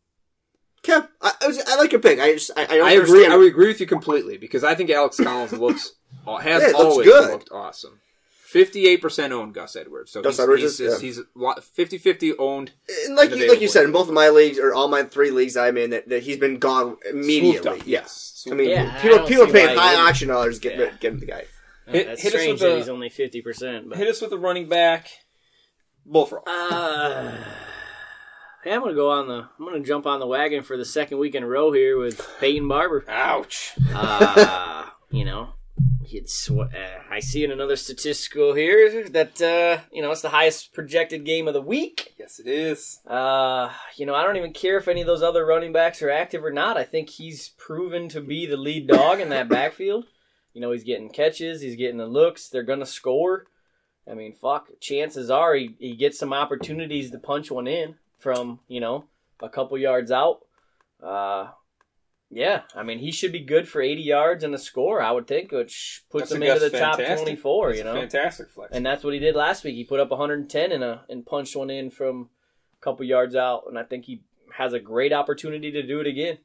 Okay, 0.88 1.06
I, 1.22 1.34
I, 1.42 1.48
was, 1.48 1.62
I 1.68 1.76
like 1.76 1.92
your 1.92 2.00
pick. 2.00 2.20
I 2.22 2.34
just 2.34 2.52
I, 2.56 2.64
I 2.64 2.66
don't 2.78 2.88
I 2.88 2.92
agree. 2.94 3.26
I 3.28 3.36
would 3.36 3.48
agree 3.50 3.68
with 3.68 3.82
you 3.82 3.86
completely 3.86 4.38
because 4.38 4.64
I 4.64 4.76
think 4.76 4.90
Alex 4.90 5.18
Collins 5.22 5.52
looks 5.52 5.92
uh, 6.28 6.38
has 6.38 6.62
Yeah, 6.62 6.70
it 6.70 6.72
looks 6.72 6.84
always 6.86 7.08
good. 7.08 7.30
looked 7.32 7.52
awesome. 7.52 8.00
Fifty-eight 8.44 9.02
percent 9.02 9.32
owned 9.34 9.54
Gus 9.54 9.76
Edwards. 9.76 10.12
So 10.12 10.22
Gus 10.24 10.36
he's, 10.36 10.40
Edwards 10.40 10.62
he's, 10.64 10.80
is- 10.80 11.02
he's, 11.02 11.18
he's 11.18 11.26
50-50 11.38 12.34
owned. 12.40 12.72
And 13.06 13.16
like 13.16 13.32
and 13.32 13.42
you, 13.42 13.50
like 13.50 13.62
you 13.62 13.68
said, 13.68 13.84
in 13.86 13.92
both 13.92 14.08
of 14.08 14.14
my 14.16 14.30
leagues 14.30 14.58
or 14.58 14.74
all 14.74 14.88
my 14.88 15.04
three 15.04 15.30
leagues 15.32 15.56
I'm 15.56 15.78
in, 15.78 15.92
that, 15.92 16.10
that 16.10 16.24
he's 16.24 16.38
been 16.38 16.58
gone 16.58 16.96
Swooped 17.02 17.06
immediately. 17.14 17.70
up, 17.82 17.86
yes. 17.86 18.48
I 18.50 18.56
mean, 18.56 18.70
Yeah, 18.70 19.00
people 19.02 19.18
don't 19.18 19.28
people 19.28 19.44
are 19.44 19.52
paying 19.52 19.78
high 19.78 19.96
auction 19.96 20.30
dollars 20.30 20.58
to 20.60 20.68
get 20.70 20.80
Yeah. 20.80 20.92
get 21.00 21.12
him 21.14 21.20
the 21.20 21.26
guy. 21.28 21.44
Hit- 21.92 22.08
that's 22.08 22.22
hit 22.22 22.34
us 22.34 22.42
strange 22.42 22.62
with 22.62 22.70
that 22.70 22.76
a- 22.76 22.78
he's 22.78 22.90
only 22.90 23.10
50%. 23.10 23.90
But... 23.90 23.98
Hit 23.98 24.08
us 24.08 24.22
with 24.22 24.32
a 24.32 24.38
running 24.38 24.70
back. 24.70 25.10
Bullfrog. 26.06 26.44
Uh, 26.50 27.36
hey, 28.64 28.74
I'm 28.74 28.82
gonna 28.82 28.94
go 28.94 29.10
on 29.10 29.28
the. 29.28 29.48
I'm 29.58 29.66
gonna 29.66 29.80
jump 29.80 30.06
on 30.06 30.20
the 30.20 30.28
wagon 30.28 30.64
for 30.64 30.76
the 30.78 30.86
second 30.86 31.18
week 31.18 31.36
in 31.36 31.44
a 31.44 31.48
row 31.48 31.72
here 31.72 31.98
with 31.98 32.26
Peyton 32.40 32.68
Barber. 32.68 33.06
Ouch. 33.08 33.74
Uh, 33.94 34.86
you 35.12 35.24
know, 35.24 35.54
it's 36.04 36.50
uh, 36.50 36.68
I 37.10 37.20
see 37.20 37.44
in 37.44 37.52
another 37.52 37.76
statistical 37.76 38.54
here 38.54 39.08
that 39.10 39.42
uh, 39.42 39.82
you 39.92 40.02
know 40.02 40.12
it's 40.12 40.22
the 40.22 40.30
highest 40.30 40.74
projected 40.74 41.26
game 41.26 41.48
of 41.48 41.54
the 41.54 41.62
week. 41.62 42.14
Yes, 42.20 42.40
it 42.40 42.48
is. 42.48 43.00
Uh, 43.08 43.72
you 43.96 44.06
know, 44.06 44.16
I 44.16 44.24
don't 44.24 44.38
even 44.38 44.54
care 44.54 44.78
if 44.78 44.88
any 44.88 45.02
of 45.02 45.08
those 45.08 45.24
other 45.24 45.46
running 45.46 45.72
backs 45.72 46.02
are 46.02 46.10
active 46.10 46.44
or 46.44 46.52
not. 46.52 46.78
I 46.78 46.84
think 46.84 47.10
he's 47.10 47.50
proven 47.58 48.10
to 48.10 48.22
be 48.22 48.46
the 48.46 48.58
lead 48.58 48.88
dog 48.88 49.20
in 49.20 49.30
that 49.30 49.50
backfield. 49.50 50.06
You 50.54 50.62
know, 50.62 50.72
he's 50.72 50.84
getting 50.84 51.10
catches, 51.10 51.62
he's 51.62 51.76
getting 51.76 51.98
the 51.98 52.08
looks. 52.08 52.50
They're 52.50 52.64
gonna 52.64 52.86
score. 52.86 53.46
I 54.10 54.16
mean, 54.16 54.34
fuck. 54.34 54.70
Chances 54.80 55.30
are 55.30 55.54
he, 55.54 55.76
he 55.80 55.96
gets 55.96 56.18
some 56.18 56.34
opportunities 56.34 57.12
to 57.12 57.20
punch 57.20 57.52
one 57.52 57.68
in 57.68 57.96
from 58.18 58.60
you 58.68 58.80
know 58.80 59.06
a 59.42 59.50
couple 59.50 59.78
yards 59.78 60.12
out. 60.12 60.42
Uh, 61.02 61.50
yeah, 62.32 62.62
I 62.76 62.84
mean 62.84 63.00
he 63.00 63.12
should 63.12 63.32
be 63.32 63.40
good 63.40 63.68
for 63.68 63.82
80 63.82 64.02
yards 64.02 64.44
and 64.44 64.54
a 64.54 64.58
score. 64.58 65.02
I 65.02 65.12
would 65.12 65.28
think, 65.28 65.52
which 65.52 66.04
puts 66.12 66.32
him 66.32 66.44
into 66.44 66.60
the 66.60 66.78
top 66.78 66.98
24. 66.98 67.74
You 67.76 67.84
know, 67.84 67.94
fantastic 67.94 68.50
flex. 68.50 68.72
and 68.76 68.86
that's 68.86 69.04
what 69.04 69.14
he 69.14 69.20
did 69.20 69.36
last 69.36 69.64
week. 69.64 69.76
He 69.76 69.84
put 69.84 70.00
up 70.00 70.10
110 70.10 70.72
and 70.72 70.84
a 70.84 71.02
and 71.10 71.26
punched 71.26 71.56
one 71.56 71.70
in 71.70 71.90
from 71.90 72.30
a 72.80 72.84
couple 72.84 73.06
yards 73.06 73.36
out, 73.36 73.64
and 73.68 73.78
I 73.80 73.84
think 73.84 74.06
he 74.06 74.22
has 74.56 74.74
a 74.74 74.80
great 74.80 75.14
opportunity 75.14 75.72
to 75.72 75.82
do 75.82 76.00
it 76.02 76.08
again. 76.08 76.38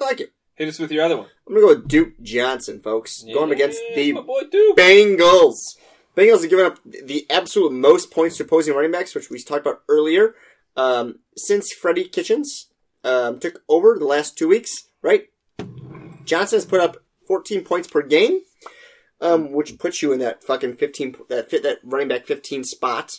I 0.00 0.04
like 0.04 0.20
it. 0.20 0.32
Hit 0.60 0.68
us 0.68 0.78
with 0.78 0.92
your 0.92 1.02
other 1.02 1.16
one. 1.16 1.26
I'm 1.48 1.54
gonna 1.54 1.66
go 1.66 1.74
with 1.74 1.88
Duke 1.88 2.20
Johnson, 2.20 2.80
folks. 2.80 3.24
Going 3.32 3.50
against 3.50 3.80
the 3.94 4.12
boy. 4.12 4.42
Bengals. 4.76 5.78
Bengals 6.14 6.42
have 6.42 6.50
given 6.50 6.66
up 6.66 6.78
the 6.84 7.24
absolute 7.30 7.72
most 7.72 8.10
points 8.10 8.36
to 8.36 8.42
opposing 8.42 8.74
running 8.74 8.90
backs, 8.90 9.14
which 9.14 9.30
we 9.30 9.38
talked 9.38 9.66
about 9.66 9.80
earlier. 9.88 10.34
Um, 10.76 11.20
since 11.34 11.72
Freddie 11.72 12.08
Kitchens 12.08 12.66
um, 13.04 13.38
took 13.38 13.62
over 13.70 13.96
the 13.98 14.04
last 14.04 14.36
two 14.36 14.48
weeks, 14.48 14.88
right? 15.00 15.30
Johnson 16.26 16.58
has 16.58 16.66
put 16.66 16.80
up 16.80 16.98
14 17.26 17.64
points 17.64 17.88
per 17.88 18.02
game, 18.02 18.40
um, 19.22 19.52
which 19.52 19.78
puts 19.78 20.02
you 20.02 20.12
in 20.12 20.18
that 20.18 20.44
fucking 20.44 20.76
15 20.76 21.16
that 21.30 21.48
fit 21.48 21.62
that 21.62 21.78
running 21.82 22.08
back 22.08 22.26
15 22.26 22.64
spot. 22.64 23.18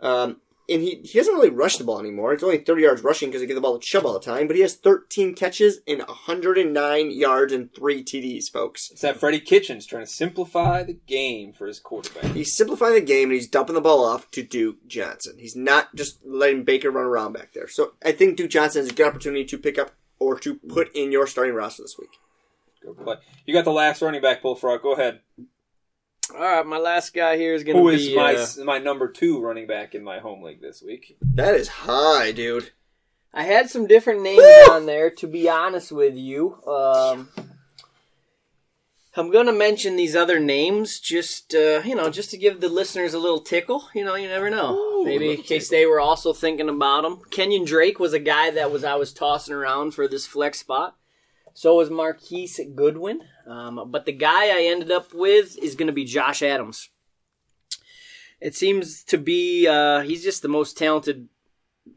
Um, 0.00 0.38
and 0.70 0.82
he, 0.82 1.00
he 1.04 1.18
doesn't 1.18 1.34
really 1.34 1.50
rush 1.50 1.76
the 1.76 1.84
ball 1.84 1.98
anymore. 1.98 2.32
It's 2.32 2.44
only 2.44 2.58
30 2.58 2.82
yards 2.82 3.02
rushing 3.02 3.28
because 3.28 3.40
he 3.40 3.46
gives 3.48 3.56
the 3.56 3.60
ball 3.60 3.78
to 3.78 3.84
Chubb 3.84 4.06
all 4.06 4.12
the 4.12 4.20
time. 4.20 4.46
But 4.46 4.56
he 4.56 4.62
has 4.62 4.76
13 4.76 5.34
catches 5.34 5.80
and 5.86 6.00
109 6.00 7.10
yards 7.10 7.52
and 7.52 7.74
three 7.74 8.04
TDs, 8.04 8.50
folks. 8.50 8.90
It's 8.92 9.02
that 9.02 9.16
Freddie 9.16 9.40
Kitchens 9.40 9.84
trying 9.84 10.04
to 10.04 10.10
simplify 10.10 10.84
the 10.84 10.98
game 11.06 11.52
for 11.52 11.66
his 11.66 11.80
quarterback. 11.80 12.32
He's 12.32 12.56
simplifying 12.56 12.94
the 12.94 13.00
game 13.00 13.24
and 13.24 13.34
he's 13.34 13.48
dumping 13.48 13.74
the 13.74 13.80
ball 13.80 14.04
off 14.04 14.30
to 14.30 14.42
Duke 14.42 14.86
Johnson. 14.86 15.36
He's 15.38 15.56
not 15.56 15.94
just 15.94 16.24
letting 16.24 16.64
Baker 16.64 16.90
run 16.90 17.04
around 17.04 17.32
back 17.32 17.52
there. 17.52 17.68
So 17.68 17.94
I 18.04 18.12
think 18.12 18.36
Duke 18.36 18.50
Johnson 18.50 18.82
is 18.82 18.90
a 18.90 18.94
good 18.94 19.08
opportunity 19.08 19.44
to 19.44 19.58
pick 19.58 19.78
up 19.78 19.92
or 20.20 20.38
to 20.38 20.54
put 20.54 20.94
in 20.94 21.10
your 21.10 21.26
starting 21.26 21.54
roster 21.54 21.82
this 21.82 21.96
week. 21.98 22.10
Go 22.84 22.94
play. 22.94 23.16
You 23.44 23.52
got 23.52 23.64
the 23.64 23.72
last 23.72 24.00
running 24.00 24.22
back, 24.22 24.40
Bullfrog. 24.40 24.82
Go 24.82 24.92
ahead. 24.92 25.20
All 26.34 26.40
right, 26.40 26.66
my 26.66 26.78
last 26.78 27.12
guy 27.12 27.36
here 27.36 27.54
is 27.54 27.64
going 27.64 27.76
to 27.76 27.96
be 27.96 28.10
is 28.10 28.16
my 28.16 28.34
uh, 28.34 28.64
my 28.64 28.78
number 28.78 29.08
two 29.08 29.40
running 29.40 29.66
back 29.66 29.94
in 29.94 30.02
my 30.04 30.18
home 30.18 30.42
league 30.42 30.60
this 30.60 30.82
week? 30.82 31.16
That 31.34 31.54
is 31.54 31.68
high, 31.68 32.32
dude. 32.32 32.70
I 33.32 33.44
had 33.44 33.70
some 33.70 33.86
different 33.86 34.22
names 34.22 34.42
on 34.70 34.86
there, 34.86 35.10
to 35.10 35.26
be 35.26 35.48
honest 35.48 35.92
with 35.92 36.16
you. 36.16 36.60
Um, 36.66 37.28
I'm 39.16 39.30
going 39.30 39.46
to 39.46 39.52
mention 39.52 39.96
these 39.96 40.14
other 40.16 40.38
names 40.38 41.00
just, 41.00 41.54
uh, 41.54 41.82
you 41.84 41.94
know, 41.94 42.10
just 42.10 42.30
to 42.30 42.36
give 42.36 42.60
the 42.60 42.68
listeners 42.68 43.14
a 43.14 43.18
little 43.18 43.40
tickle. 43.40 43.88
You 43.94 44.04
know, 44.04 44.14
you 44.14 44.28
never 44.28 44.50
know. 44.50 44.74
Ooh, 44.76 45.04
Maybe 45.04 45.24
in 45.24 45.30
little 45.30 45.44
case 45.44 45.68
they 45.68 45.86
were 45.86 46.00
also 46.00 46.32
thinking 46.32 46.68
about 46.68 47.04
him. 47.04 47.16
Kenyan 47.30 47.66
Drake 47.66 47.98
was 47.98 48.12
a 48.12 48.20
guy 48.20 48.50
that 48.50 48.70
was 48.70 48.84
I 48.84 48.94
was 48.94 49.12
tossing 49.12 49.54
around 49.54 49.94
for 49.94 50.06
this 50.06 50.26
flex 50.26 50.60
spot. 50.60 50.96
So 51.54 51.76
was 51.76 51.90
Marquise 51.90 52.60
Goodwin. 52.74 53.20
Um, 53.46 53.88
but 53.90 54.04
the 54.06 54.12
guy 54.12 54.46
I 54.56 54.66
ended 54.70 54.90
up 54.90 55.12
with 55.12 55.58
is 55.58 55.74
going 55.74 55.88
to 55.88 55.92
be 55.92 56.04
Josh 56.04 56.42
Adams. 56.42 56.88
It 58.40 58.54
seems 58.54 59.04
to 59.04 59.18
be 59.18 59.66
uh, 59.68 60.00
he's 60.00 60.22
just 60.22 60.42
the 60.42 60.48
most 60.48 60.78
talented 60.78 61.28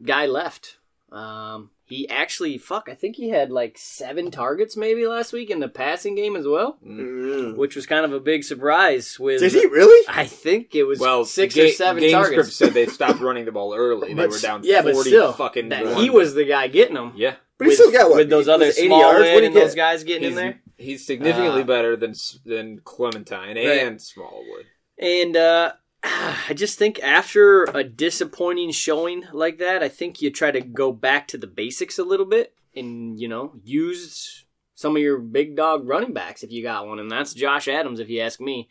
guy 0.02 0.26
left. 0.26 0.76
Um, 1.10 1.70
he 1.86 2.08
actually, 2.08 2.58
fuck, 2.58 2.88
I 2.90 2.94
think 2.94 3.16
he 3.16 3.28
had 3.30 3.50
like 3.50 3.78
seven 3.78 4.30
targets 4.30 4.76
maybe 4.76 5.06
last 5.06 5.32
week 5.32 5.48
in 5.48 5.60
the 5.60 5.68
passing 5.68 6.14
game 6.16 6.34
as 6.34 6.46
well, 6.46 6.78
Mm. 6.84 7.56
which 7.56 7.76
was 7.76 7.86
kind 7.86 8.04
of 8.04 8.12
a 8.12 8.20
big 8.20 8.42
surprise. 8.42 9.18
With 9.18 9.40
Did 9.40 9.52
he 9.52 9.64
really? 9.66 10.04
I 10.08 10.24
think 10.26 10.74
it 10.74 10.84
was 10.84 10.98
Well, 10.98 11.24
six 11.24 11.54
Ga- 11.54 11.66
or 11.66 11.68
seven 11.72 12.02
game 12.02 12.12
targets. 12.12 12.32
script 12.32 12.52
said 12.52 12.74
they 12.74 12.86
stopped 12.92 13.20
running 13.20 13.44
the 13.44 13.52
ball 13.52 13.74
early. 13.74 14.12
They 14.12 14.26
were 14.26 14.38
down. 14.38 14.62
yeah, 14.64 14.82
but 14.82 14.96
still, 14.96 15.32
fucking. 15.32 15.68
that 15.70 15.84
one. 15.86 15.96
he 16.02 16.10
was 16.10 16.34
the 16.34 16.44
guy 16.44 16.66
getting 16.68 16.94
them. 16.94 17.12
Yeah, 17.16 17.36
But 17.58 17.68
he 17.68 17.74
still 17.74 17.92
got 17.92 18.10
what? 18.10 18.16
with 18.18 18.30
those 18.30 18.48
other 18.48 18.66
it 18.66 18.78
80 18.78 18.88
yards? 18.88 19.18
What 19.18 19.40
did 19.40 19.44
and 19.44 19.56
those 19.56 19.74
guys 19.74 20.02
getting 20.04 20.24
in 20.24 20.28
he's, 20.30 20.36
there. 20.36 20.60
he's 20.76 21.06
significantly 21.06 21.62
Uh, 21.62 21.64
better 21.64 21.96
than 21.96 22.14
than 22.44 22.80
Clementine 22.84 23.56
Right. 23.56 23.86
and 23.86 24.00
Smallwood. 24.02 24.66
And 24.98 25.36
uh, 25.36 25.72
I 26.02 26.52
just 26.54 26.78
think 26.78 27.00
after 27.02 27.64
a 27.64 27.84
disappointing 27.84 28.72
showing 28.72 29.24
like 29.32 29.58
that, 29.58 29.82
I 29.82 29.88
think 29.88 30.20
you 30.20 30.30
try 30.30 30.50
to 30.50 30.60
go 30.60 30.92
back 30.92 31.28
to 31.28 31.38
the 31.38 31.46
basics 31.46 31.98
a 31.98 32.04
little 32.04 32.26
bit 32.26 32.54
and, 32.74 33.20
you 33.20 33.28
know, 33.28 33.52
use 33.62 34.44
some 34.74 34.96
of 34.96 35.02
your 35.02 35.18
big 35.18 35.54
dog 35.56 35.86
running 35.88 36.12
backs 36.12 36.42
if 36.42 36.50
you 36.50 36.62
got 36.62 36.86
one. 36.88 36.98
And 36.98 37.10
that's 37.10 37.32
Josh 37.34 37.68
Adams, 37.68 38.00
if 38.00 38.08
you 38.10 38.20
ask 38.20 38.40
me. 38.40 38.68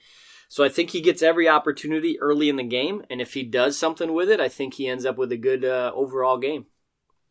So 0.50 0.64
I 0.64 0.70
think 0.70 0.92
he 0.92 1.02
gets 1.02 1.24
every 1.24 1.48
opportunity 1.48 2.20
early 2.20 2.50
in 2.50 2.58
the 2.58 2.64
game. 2.64 3.04
And 3.10 3.22
if 3.22 3.34
he 3.34 3.44
does 3.44 3.78
something 3.78 4.14
with 4.14 4.30
it, 4.30 4.40
I 4.42 4.50
think 4.50 4.74
he 4.76 4.88
ends 4.88 5.06
up 5.06 5.18
with 5.18 5.32
a 5.32 5.38
good 5.38 5.64
uh, 5.66 5.92
overall 5.96 6.38
game. 6.38 6.66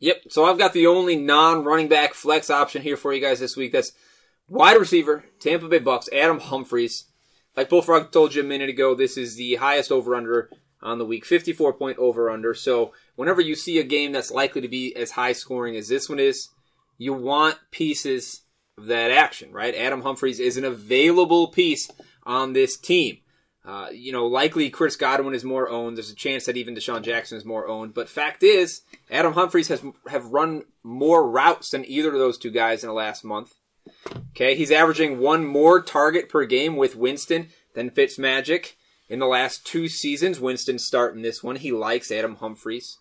Yep. 0.03 0.25
So 0.31 0.45
I've 0.45 0.59
got 0.59 0.73
the 0.73 0.89
only 0.89 1.15
non-running 1.15 1.87
back 1.87 2.13
flex 2.13 2.51
option 2.51 2.83
here 2.83 2.97
for 2.97 3.13
you 3.13 3.21
guys 3.21 3.39
this 3.39 3.57
week. 3.57 3.71
That's 3.71 3.93
wide 4.49 4.77
receiver, 4.77 5.25
Tampa 5.39 5.69
Bay 5.69 5.79
Bucks, 5.79 6.09
Adam 6.13 6.41
Humphries. 6.41 7.05
Like 7.57 7.69
Bullfrog 7.69 8.11
told 8.11 8.35
you 8.35 8.43
a 8.43 8.45
minute 8.45 8.69
ago, 8.69 8.97
this 8.97 9.17
is 9.17 9.37
the 9.37 9.55
highest 9.55 9.93
over/under 9.93 10.51
on 10.83 10.99
the 10.99 11.05
week, 11.07 11.25
54 11.25 11.75
point 11.75 11.99
over/under. 11.99 12.53
So 12.53 12.93
whenever 13.15 13.41
you 13.41 13.55
see 13.55 13.79
a 13.79 13.85
game 13.85 14.11
that's 14.11 14.33
likely 14.33 14.61
to 14.63 14.69
be 14.69 14.93
as 14.97 15.13
high 15.13 15.35
scoring 15.35 15.77
as 15.77 15.87
this 15.87 16.09
one 16.09 16.19
is, 16.19 16.49
you 16.99 17.13
want 17.13 17.59
pieces 17.71 18.43
of 18.77 18.87
that 18.87 19.13
action, 19.13 19.53
right? 19.53 19.75
Adam 19.77 20.03
Humphries 20.03 20.41
is 20.41 20.57
an 20.57 20.65
available 20.65 21.47
piece 21.47 21.89
on 22.25 22.55
this 22.55 22.77
team. 22.77 23.19
Uh, 23.65 23.89
you 23.93 24.11
know, 24.11 24.27
likely 24.27 24.71
Chris 24.71 24.97
Godwin 24.97 25.35
is 25.35 25.45
more 25.45 25.69
owned. 25.69 25.97
There's 25.97 26.11
a 26.11 26.17
chance 26.17 26.47
that 26.47 26.57
even 26.57 26.75
DeSean 26.75 27.03
Jackson 27.03 27.39
is 27.39 27.45
more 27.45 27.69
owned. 27.69 27.95
But 27.95 28.09
fact 28.09 28.43
is, 28.43 28.83
Adam 29.11 29.35
Humphries 29.35 29.69
has 29.69 29.85
have 30.09 30.33
run 30.33 30.65
more 30.83 31.29
routes 31.29 31.71
than 31.71 31.89
either 31.89 32.13
of 32.13 32.19
those 32.19 32.39
two 32.39 32.51
guys 32.51 32.83
in 32.83 32.89
the 32.89 32.95
last 32.95 33.25
month. 33.25 33.55
Okay, 34.31 34.57
he's 34.57 34.73
averaging 34.73 35.19
one 35.19 35.47
more 35.47 35.81
target 35.81 36.29
per 36.29 36.45
game 36.45 36.77
with 36.77 36.97
Winston 36.97 37.49
than 37.75 37.91
Fitzmagic. 37.91 38.73
In 39.09 39.19
the 39.19 39.27
last 39.27 39.67
two 39.67 39.89
seasons, 39.89 40.41
Winston's 40.41 40.87
starting 40.87 41.23
this 41.23 41.43
one. 41.43 41.57
He 41.57 41.71
likes 41.71 42.11
Adam 42.11 42.37
Humphries. 42.37 42.99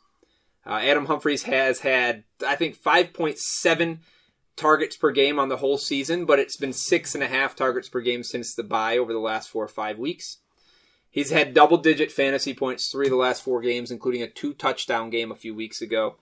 Uh, 0.65 0.79
Adam 0.83 1.05
Humphries 1.05 1.43
has 1.43 1.79
had, 1.79 2.23
I 2.45 2.55
think, 2.55 2.77
5.7 2.77 3.99
targets 4.55 4.97
per 4.97 5.11
game 5.11 5.39
on 5.39 5.49
the 5.49 5.57
whole 5.57 5.77
season, 5.77 6.25
but 6.25 6.37
it's 6.37 6.57
been 6.57 6.73
six 6.73 7.15
and 7.15 7.23
a 7.23 7.27
half 7.27 7.55
targets 7.55 7.89
per 7.89 8.01
game 8.01 8.23
since 8.23 8.53
the 8.53 8.63
bye 8.63 8.97
over 8.97 9.13
the 9.13 9.19
last 9.19 9.49
four 9.49 9.63
or 9.63 9.69
five 9.69 9.97
weeks. 9.97 10.37
He's 11.11 11.29
had 11.29 11.53
double 11.53 11.77
digit 11.77 12.11
fantasy 12.11 12.53
points 12.53 12.89
three 12.89 13.07
of 13.07 13.11
the 13.11 13.17
last 13.17 13.43
four 13.43 13.61
games, 13.61 13.91
including 13.91 14.23
a 14.23 14.29
two 14.29 14.53
touchdown 14.53 15.09
game 15.09 15.31
a 15.31 15.35
few 15.35 15.53
weeks 15.53 15.81
ago. 15.81 16.15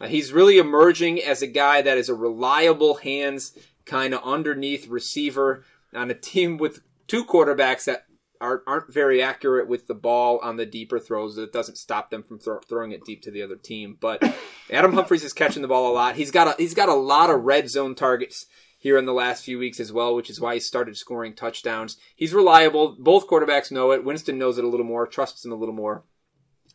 Uh, 0.00 0.06
he's 0.06 0.32
really 0.32 0.58
emerging 0.58 1.20
as 1.20 1.42
a 1.42 1.46
guy 1.48 1.82
that 1.82 1.98
is 1.98 2.08
a 2.08 2.14
reliable 2.14 2.94
hands 2.94 3.58
kind 3.84 4.14
of 4.14 4.22
underneath 4.22 4.86
receiver 4.86 5.64
on 5.92 6.10
a 6.10 6.14
team 6.14 6.56
with 6.56 6.80
two 7.08 7.24
quarterbacks 7.24 7.84
that 7.84 8.04
aren't, 8.40 8.62
aren't 8.66 8.92
very 8.92 9.20
accurate 9.20 9.68
with 9.68 9.88
the 9.88 9.94
ball 9.94 10.38
on 10.40 10.56
the 10.56 10.66
deeper 10.66 11.00
throws. 11.00 11.36
It 11.36 11.52
doesn't 11.52 11.76
stop 11.76 12.10
them 12.10 12.22
from 12.22 12.38
throw, 12.38 12.60
throwing 12.60 12.92
it 12.92 13.04
deep 13.04 13.22
to 13.22 13.32
the 13.32 13.42
other 13.42 13.56
team. 13.56 13.96
But 14.00 14.22
Adam 14.70 14.92
Humphries 14.92 15.24
is 15.24 15.32
catching 15.32 15.62
the 15.62 15.68
ball 15.68 15.90
a 15.90 15.94
lot. 15.94 16.14
He's 16.14 16.30
got 16.30 16.48
a, 16.48 16.62
he's 16.62 16.74
got 16.74 16.88
a 16.88 16.94
lot 16.94 17.30
of 17.30 17.42
red 17.42 17.68
zone 17.68 17.96
targets 17.96 18.46
here 18.88 18.96
in 18.96 19.04
the 19.04 19.12
last 19.12 19.44
few 19.44 19.58
weeks 19.58 19.80
as 19.80 19.92
well, 19.92 20.14
which 20.14 20.30
is 20.30 20.40
why 20.40 20.54
he 20.54 20.60
started 20.60 20.96
scoring 20.96 21.34
touchdowns. 21.34 21.98
He's 22.16 22.32
reliable. 22.32 22.96
Both 22.98 23.26
quarterbacks 23.26 23.70
know 23.70 23.90
it. 23.90 24.02
Winston 24.02 24.38
knows 24.38 24.56
it 24.56 24.64
a 24.64 24.68
little 24.68 24.86
more, 24.86 25.06
trusts 25.06 25.44
him 25.44 25.52
a 25.52 25.56
little 25.56 25.74
more. 25.74 26.04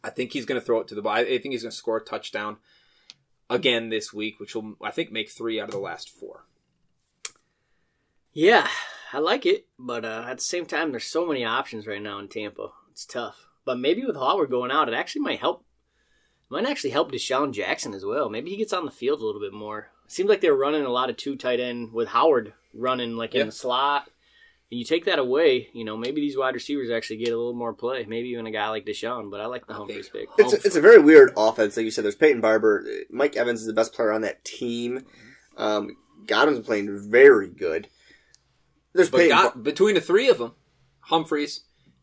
I 0.04 0.12
think 0.12 0.32
he's 0.32 0.46
going 0.46 0.62
to 0.62 0.66
throw 0.66 0.80
it 0.80 0.88
to 0.90 0.96
the 0.96 1.02
ball. 1.02 1.14
I 1.14 1.24
think 1.26 1.54
he's 1.54 1.64
going 1.64 1.72
to 1.72 1.76
score 1.76 1.98
a 1.98 2.06
touchdown 2.06 2.58
again 3.50 3.90
this 3.90 4.14
week, 4.14 4.40
which 4.40 4.54
will, 4.54 4.76
I 4.80 4.92
think, 4.92 5.12
make 5.12 5.32
three 5.32 5.60
out 5.60 5.70
of 5.70 5.74
the 5.74 5.80
last 5.80 6.08
four. 6.08 6.46
Yeah, 8.32 8.68
I 9.12 9.18
like 9.18 9.48
it, 9.48 9.66
but 9.80 10.06
uh, 10.06 10.26
at 10.28 10.38
the 10.38 10.44
same 10.44 10.68
time, 10.68 10.92
there's 10.92 11.06
so 11.06 11.26
many 11.26 11.44
options 11.44 11.88
right 11.88 12.02
now 12.02 12.20
in 12.20 12.28
Tampa. 12.28 12.68
It's 12.92 13.08
tough. 13.08 13.48
But 13.66 13.80
maybe 13.80 14.06
with 14.06 14.18
Howard 14.18 14.52
going 14.52 14.70
out, 14.70 14.88
it 14.88 14.94
actually 14.94 15.22
might 15.22 15.40
help. 15.40 15.66
Might 16.50 16.68
actually 16.68 16.92
help 16.92 17.12
DeSean 17.12 17.54
Jackson 17.54 17.96
as 17.96 18.06
well. 18.06 18.30
Maybe 18.30 18.52
he 18.52 18.58
gets 18.58 18.74
on 18.74 18.86
the 18.86 18.92
field 18.92 19.22
a 19.22 19.26
little 19.26 19.42
bit 19.42 19.54
more. 19.54 19.88
It 20.14 20.16
seems 20.16 20.30
like 20.30 20.42
they're 20.42 20.54
running 20.54 20.84
a 20.86 20.90
lot 20.92 21.10
of 21.10 21.18
two 21.18 21.36
tight 21.36 21.60
end 21.60 21.92
with 21.92 22.08
Howard 22.10 22.54
running 22.72 23.18
like 23.18 23.34
Yeah. 23.34 23.42
in 23.42 23.46
the 23.48 23.52
slot. 23.52 24.12
And 24.70 24.78
you 24.78 24.86
take 24.86 25.06
that 25.06 25.18
away, 25.18 25.70
you 25.74 25.84
know, 25.84 25.98
maybe 25.98 26.22
these 26.22 26.38
wide 26.38 26.54
receivers 26.54 26.92
actually 26.92 27.18
get 27.18 27.30
a 27.34 27.36
little 27.38 27.56
more 27.56 27.74
play. 27.74 28.06
Maybe 28.08 28.30
even 28.30 28.46
a 28.46 28.52
guy 28.52 28.70
like 28.70 28.86
DeSean. 28.86 29.32
But 29.32 29.42
I 29.42 29.48
like 29.48 29.66
the 29.66 29.74
Humphries 29.74 30.10
pick. 30.10 30.30
It's 30.38 30.54
a, 30.54 30.58
it's 30.58 30.76
a 30.76 30.82
very 30.82 31.00
weird 31.00 31.34
offense. 31.36 31.76
Like 31.76 31.86
you 31.86 31.90
said, 31.90 32.04
there's 32.04 32.14
Peyton 32.16 32.42
Barber. 32.42 32.86
Mike 33.10 33.36
Evans 33.36 33.62
is 33.62 33.66
the 33.66 33.74
best 33.74 33.92
player 33.92 34.12
on 34.12 34.22
that 34.22 34.46
team. 34.46 35.04
Um, 35.58 35.98
Godwin's 36.28 36.64
playing 36.64 37.10
very 37.10 37.48
good. 37.50 37.88
There's 38.94 39.10
But 39.10 39.18
Peyton. 39.18 39.36
God, 39.38 39.64
between 39.64 39.96
the 39.96 40.02
three 40.02 40.30
of 40.30 40.38
them, 40.38 40.54
Humphries, 41.00 41.62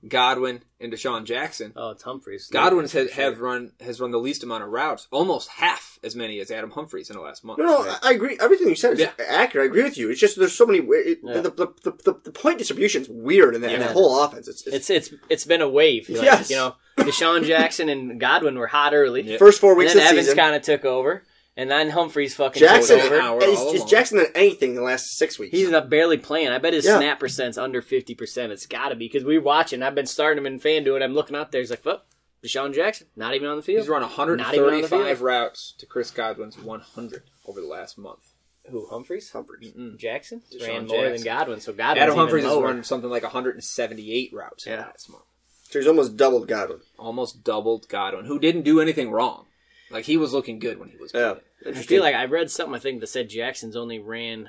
Godwin, 0.08 0.62
and 0.80 0.92
DeSean 0.92 1.24
Jackson, 1.24 1.72
oh, 1.76 1.90
it's 1.90 2.02
Humphries. 2.02 2.48
Godwin's 2.50 2.92
has, 2.92 3.10
have 3.12 3.40
run 3.40 3.72
has 3.80 4.00
run 4.00 4.10
the 4.10 4.18
least 4.18 4.42
amount 4.42 4.64
of 4.64 4.70
routes, 4.70 5.06
almost 5.10 5.48
half 5.48 5.98
as 6.02 6.16
many 6.16 6.40
as 6.40 6.50
Adam 6.50 6.70
Humphries 6.70 7.10
in 7.10 7.16
the 7.16 7.22
last 7.22 7.44
month. 7.44 7.58
no, 7.58 7.64
no, 7.66 7.78
I 8.02 8.08
I 8.08 8.12
agree. 8.12 8.38
Everything 8.40 8.68
you 8.68 8.74
said 8.74 8.94
is 8.94 9.00
Yeah. 9.00 9.10
accurate. 9.28 9.64
I 9.64 9.66
agree 9.66 9.82
with 9.82 9.98
you. 9.98 10.10
It's 10.10 10.20
just 10.20 10.38
there's 10.38 10.54
so 10.54 10.64
many. 10.66 10.80
we- 10.80 10.96
It, 10.96 11.18
Yeah. 11.22 11.40
the, 11.42 11.50
the, 11.50 11.66
the, 11.82 11.92
the, 12.04 12.20
the 12.24 12.32
point 12.32 12.58
distribution's 12.58 13.08
weird 13.10 13.54
in 13.54 13.60
that, 13.60 13.72
in 13.72 13.80
that 13.80 13.92
whole 13.92 14.22
offense. 14.22 14.48
It's, 14.48 14.66
it's, 14.66 14.88
It's 14.88 15.10
it's 15.10 15.22
it's 15.28 15.44
been 15.44 15.60
a 15.60 15.68
wave. 15.68 16.08
Like, 16.08 16.22
Yes. 16.22 16.48
You 16.50 16.56
know, 16.56 16.76
Deshaun 16.98 17.44
Jackson 17.44 17.88
and 17.88 18.18
Godwin 18.18 18.58
were 18.58 18.66
hot 18.66 18.94
early. 18.94 19.22
Yeah. 19.22 19.36
first 19.38 19.60
four 19.60 19.72
And 19.72 19.78
weeks 19.80 19.94
then 19.94 20.06
of 20.06 20.18
Evans 20.18 20.34
kind 20.34 20.54
of 20.56 20.62
took 20.62 20.84
over, 20.84 21.22
and 21.56 21.70
then 21.70 21.90
Humphries 21.90 22.34
fucking 22.34 22.60
Jackson, 22.60 22.96
took 22.98 23.06
over. 23.12 23.20
Howard 23.20 23.42
is, 23.44 23.60
is. 23.60 23.84
Jackson 23.84 24.18
done 24.18 24.26
anything 24.34 24.70
in 24.70 24.76
the 24.76 24.82
last 24.82 25.16
six 25.16 25.38
weeks? 25.38 25.56
He's 25.56 25.68
not 25.70 25.90
barely 25.90 26.16
playing. 26.16 26.48
I 26.48 26.58
bet 26.58 26.72
his 26.72 26.84
Yeah. 26.86 26.98
snap 26.98 27.20
percent's 27.20 27.58
under 27.58 27.82
fifty 27.82 28.14
percent. 28.14 28.52
It's 28.52 28.66
got 28.66 28.88
to 28.90 28.94
be 28.96 29.06
because 29.08 29.24
we're 29.24 29.40
watching. 29.42 29.82
I've 29.82 29.94
been 29.94 30.06
starting 30.06 30.44
him 30.44 30.52
in 30.52 30.60
FanDuel. 30.60 31.02
I'm 31.02 31.14
looking 31.14 31.36
out 31.36 31.52
there. 31.52 31.60
He's 31.60 31.70
like, 31.70 31.82
"Fuck, 31.82 32.06
DeSean 32.44 32.74
Jackson, 32.74 33.08
not 33.16 33.34
even 33.34 33.48
on 33.48 33.56
the 33.56 33.62
field." 33.62 33.80
He's 33.80 33.88
run 33.88 34.02
Not 34.02 34.12
even 34.12 34.20
on 34.30 34.36
the 34.36 34.42
135 34.88 35.22
routes 35.22 35.74
to 35.78 35.86
Chris 35.86 36.10
Godwin's 36.10 36.58
100 36.58 37.22
over 37.46 37.60
the 37.60 37.66
last 37.66 37.98
month. 37.98 38.32
Who 38.70 38.86
Humphreys? 38.86 39.30
Humphries. 39.30 39.72
Jackson 39.96 40.42
DeSean 40.52 40.66
ran 40.66 40.86
more 40.86 41.08
than 41.10 41.22
Godwin, 41.22 41.60
so 41.60 41.72
Godwin's 41.72 42.02
Adam 42.02 42.12
even 42.12 42.18
Humphries 42.18 42.44
has 42.44 42.56
run 42.58 42.84
something 42.84 43.10
like 43.10 43.24
178 43.24 44.32
routes 44.32 44.66
in 44.66 44.72
Yeah. 44.74 44.80
last 44.86 45.10
month. 45.10 45.24
So 45.70 45.78
he's 45.78 45.88
almost 45.88 46.16
doubled 46.16 46.46
Godwin. 46.48 46.80
Almost 46.98 47.42
doubled 47.44 47.88
Godwin, 47.88 48.26
who 48.26 48.38
didn't 48.38 48.62
do 48.62 48.80
anything 48.80 49.10
wrong. 49.10 49.46
Like 49.90 50.04
he 50.04 50.16
was 50.16 50.32
looking 50.32 50.58
good 50.58 50.78
when 50.78 50.88
he 50.88 50.96
was 50.96 51.12
Yeah. 51.12 51.34
playing. 51.62 51.76
I 51.76 51.82
feel 51.82 52.02
like 52.02 52.14
I 52.14 52.24
read 52.26 52.50
something 52.50 52.74
I 52.74 52.78
think 52.78 53.00
that 53.00 53.08
said 53.08 53.28
Jackson's 53.28 53.76
only 53.76 53.98
ran 53.98 54.48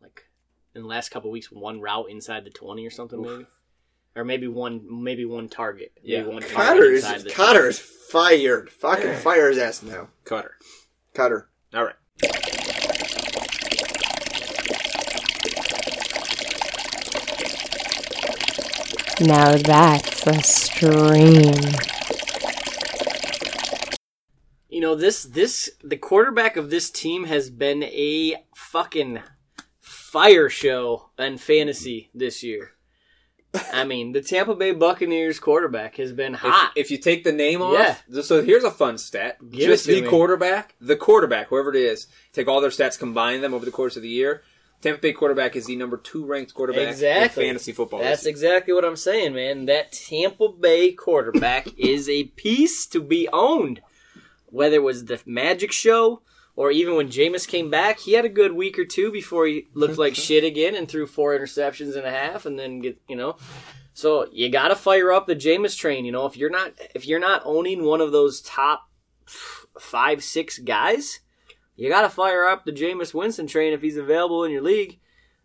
like 0.00 0.24
in 0.74 0.82
the 0.82 0.88
last 0.88 1.10
couple 1.10 1.30
of 1.30 1.32
weeks 1.32 1.50
one 1.50 1.80
route 1.80 2.08
inside 2.10 2.44
the 2.44 2.50
twenty 2.50 2.86
or 2.86 2.90
something 2.90 3.20
maybe, 3.20 3.46
or 4.14 4.24
maybe 4.24 4.46
one 4.48 5.02
maybe 5.02 5.24
one 5.24 5.48
target. 5.48 5.92
Maybe 6.02 6.12
Yeah. 6.12 6.22
one 6.22 6.42
target 6.42 6.56
Koetter 6.84 6.92
is 6.92 7.04
inside 7.04 7.20
the 7.22 7.30
Koetter 7.30 7.68
is 7.68 7.78
fired. 7.78 8.70
Fucking 8.70 9.14
fire 9.22 9.48
his 9.48 9.58
ass 9.58 9.82
now. 9.82 10.08
Cutter. 10.24 10.52
Koetter. 11.14 11.46
All 11.74 11.84
right. 11.84 11.94
Now 19.20 19.56
that's 19.56 20.26
a 20.26 20.42
stream. 20.42 21.54
You 24.76 24.82
know 24.82 24.94
this 24.94 25.22
this 25.22 25.70
the 25.82 25.96
quarterback 25.96 26.58
of 26.58 26.68
this 26.68 26.90
team 26.90 27.24
has 27.24 27.48
been 27.48 27.82
a 27.82 28.34
fucking 28.54 29.20
fire 29.80 30.50
show 30.50 31.12
in 31.18 31.38
fantasy 31.38 32.10
this 32.14 32.42
year. 32.42 32.72
I 33.72 33.84
mean, 33.84 34.12
the 34.12 34.20
Tampa 34.20 34.54
Bay 34.54 34.72
Buccaneers 34.72 35.40
quarterback 35.40 35.96
has 35.96 36.12
been 36.12 36.34
hot. 36.34 36.72
if 36.76 36.90
you 36.90 36.98
take 36.98 37.24
the 37.24 37.32
name 37.32 37.62
off, 37.62 38.04
Yeah. 38.06 38.20
so 38.20 38.42
here's 38.42 38.64
a 38.64 38.70
fun 38.70 38.98
stat. 38.98 39.38
Give 39.50 39.60
Just 39.70 39.86
the 39.86 40.02
me. 40.02 40.08
quarterback, 40.08 40.74
the 40.78 40.94
quarterback, 40.96 41.48
whoever 41.48 41.70
it 41.70 41.76
is, 41.76 42.06
take 42.34 42.46
all 42.46 42.60
their 42.60 42.68
stats, 42.68 42.98
combine 42.98 43.40
them 43.40 43.54
over 43.54 43.64
the 43.64 43.70
course 43.70 43.96
of 43.96 44.02
the 44.02 44.10
year. 44.10 44.42
Tampa 44.82 45.00
Bay 45.00 45.12
quarterback 45.14 45.56
is 45.56 45.64
the 45.64 45.76
number 45.76 45.96
two 45.96 46.26
ranked 46.26 46.52
quarterback 46.52 46.88
Exactly. 46.90 47.44
in 47.44 47.48
fantasy 47.48 47.72
football. 47.72 48.00
That's 48.00 48.26
exactly 48.26 48.74
what 48.74 48.84
I'm 48.84 48.96
saying, 48.96 49.32
man. 49.32 49.64
That 49.64 49.90
Tampa 49.92 50.50
Bay 50.50 50.92
quarterback 50.92 51.66
is 51.78 52.10
a 52.10 52.24
piece 52.24 52.84
to 52.88 53.00
be 53.00 53.26
owned. 53.32 53.80
Whether 54.46 54.76
it 54.76 54.82
was 54.82 55.04
the 55.04 55.20
Magic 55.26 55.72
Show 55.72 56.22
or 56.56 56.70
even 56.70 56.96
when 56.96 57.08
Jameis 57.08 57.46
came 57.46 57.70
back, 57.70 58.00
he 58.00 58.14
had 58.14 58.24
a 58.24 58.30
good 58.30 58.52
week 58.52 58.78
or 58.78 58.86
two 58.86 59.12
before 59.12 59.46
he 59.46 59.68
looked 59.74 59.98
like 59.98 60.14
shit 60.14 60.42
again 60.42 60.74
and 60.74 60.88
threw 60.88 61.06
four 61.06 61.38
interceptions 61.38 61.96
and 61.96 62.06
a 62.06 62.10
half, 62.10 62.46
and 62.46 62.58
then 62.58 62.80
get 62.80 62.98
you 63.08 63.14
know. 63.14 63.36
So 63.92 64.26
you 64.32 64.48
got 64.48 64.68
to 64.68 64.74
fire 64.74 65.12
up 65.12 65.26
the 65.26 65.36
Jameis 65.36 65.76
train. 65.76 66.04
You 66.04 66.12
know, 66.12 66.26
if 66.26 66.36
you're 66.36 66.50
not 66.50 66.72
if 66.94 67.06
you're 67.06 67.20
not 67.20 67.42
owning 67.44 67.84
one 67.84 68.00
of 68.00 68.10
those 68.10 68.40
top 68.40 68.88
five 69.78 70.24
six 70.24 70.58
guys, 70.58 71.20
you 71.76 71.90
got 71.90 72.02
to 72.02 72.08
fire 72.08 72.48
up 72.48 72.64
the 72.64 72.72
Jameis 72.72 73.12
Winston 73.12 73.46
train 73.46 73.74
if 73.74 73.82
he's 73.82 73.98
available 73.98 74.44
in 74.44 74.50
your 74.50 74.62
league. 74.62 74.98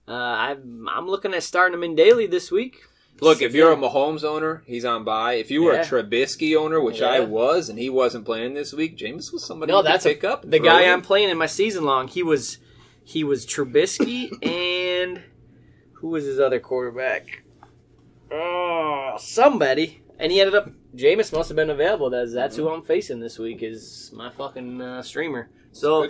Uh, 0.08 0.14
I'm 0.14 0.88
I'm 0.89 1.08
looking 1.08 1.34
at 1.34 1.43
starting 1.43 1.78
him 1.78 1.84
in 1.84 1.95
daily 1.95 2.26
this 2.26 2.52
week. 2.52 2.78
Look, 3.22 3.41
if 3.43 3.53
you're 3.53 3.72
a 3.72 3.76
Mahomes 3.76 4.24
owner, 4.24 4.63
he's 4.65 4.84
on 4.84 5.03
by. 5.03 5.34
If 5.34 5.51
you 5.51 5.61
were 5.63 5.74
Yeah. 5.74 5.82
a 5.82 5.86
Trubisky 5.86 6.55
owner, 6.57 6.82
which 6.82 7.01
I 7.03 7.19
was, 7.19 7.69
and 7.69 7.78
he 7.78 7.88
wasn't 7.88 8.26
playing 8.26 8.55
this 8.55 8.74
week, 8.74 8.97
Jameis 8.97 9.32
was 9.32 9.43
somebody 9.45 9.72
No, 9.72 9.84
that's 9.84 10.05
a- 10.07 10.09
pick 10.09 10.24
up. 10.24 10.43
the 10.49 10.57
guy. 10.59 10.91
I'm 10.91 11.03
playing 11.03 11.30
in 11.30 11.38
my 11.38 11.45
season 11.45 11.84
long. 11.86 12.07
He 12.07 12.24
was 12.24 12.57
he 13.03 13.24
was 13.24 13.45
Trubisky 13.45 14.32
and 14.45 15.22
who 15.93 16.07
was 16.09 16.26
his 16.26 16.39
other 16.39 16.59
quarterback? 16.59 17.43
Oh, 18.32 19.15
somebody. 19.19 20.01
And 20.17 20.32
he 20.32 20.39
ended 20.39 20.55
up. 20.55 20.69
Jameis 20.95 21.32
must 21.32 21.49
have 21.49 21.55
been 21.55 21.69
available. 21.69 22.09
That's 22.09 22.34
that's 22.34 22.55
who 22.55 22.69
I'm 22.69 22.82
facing 22.84 23.19
this 23.19 23.38
week. 23.39 23.61
Is 23.61 24.11
my 24.15 24.30
fucking 24.32 24.82
uh, 24.82 25.01
streamer. 25.03 25.49
So. 25.72 26.09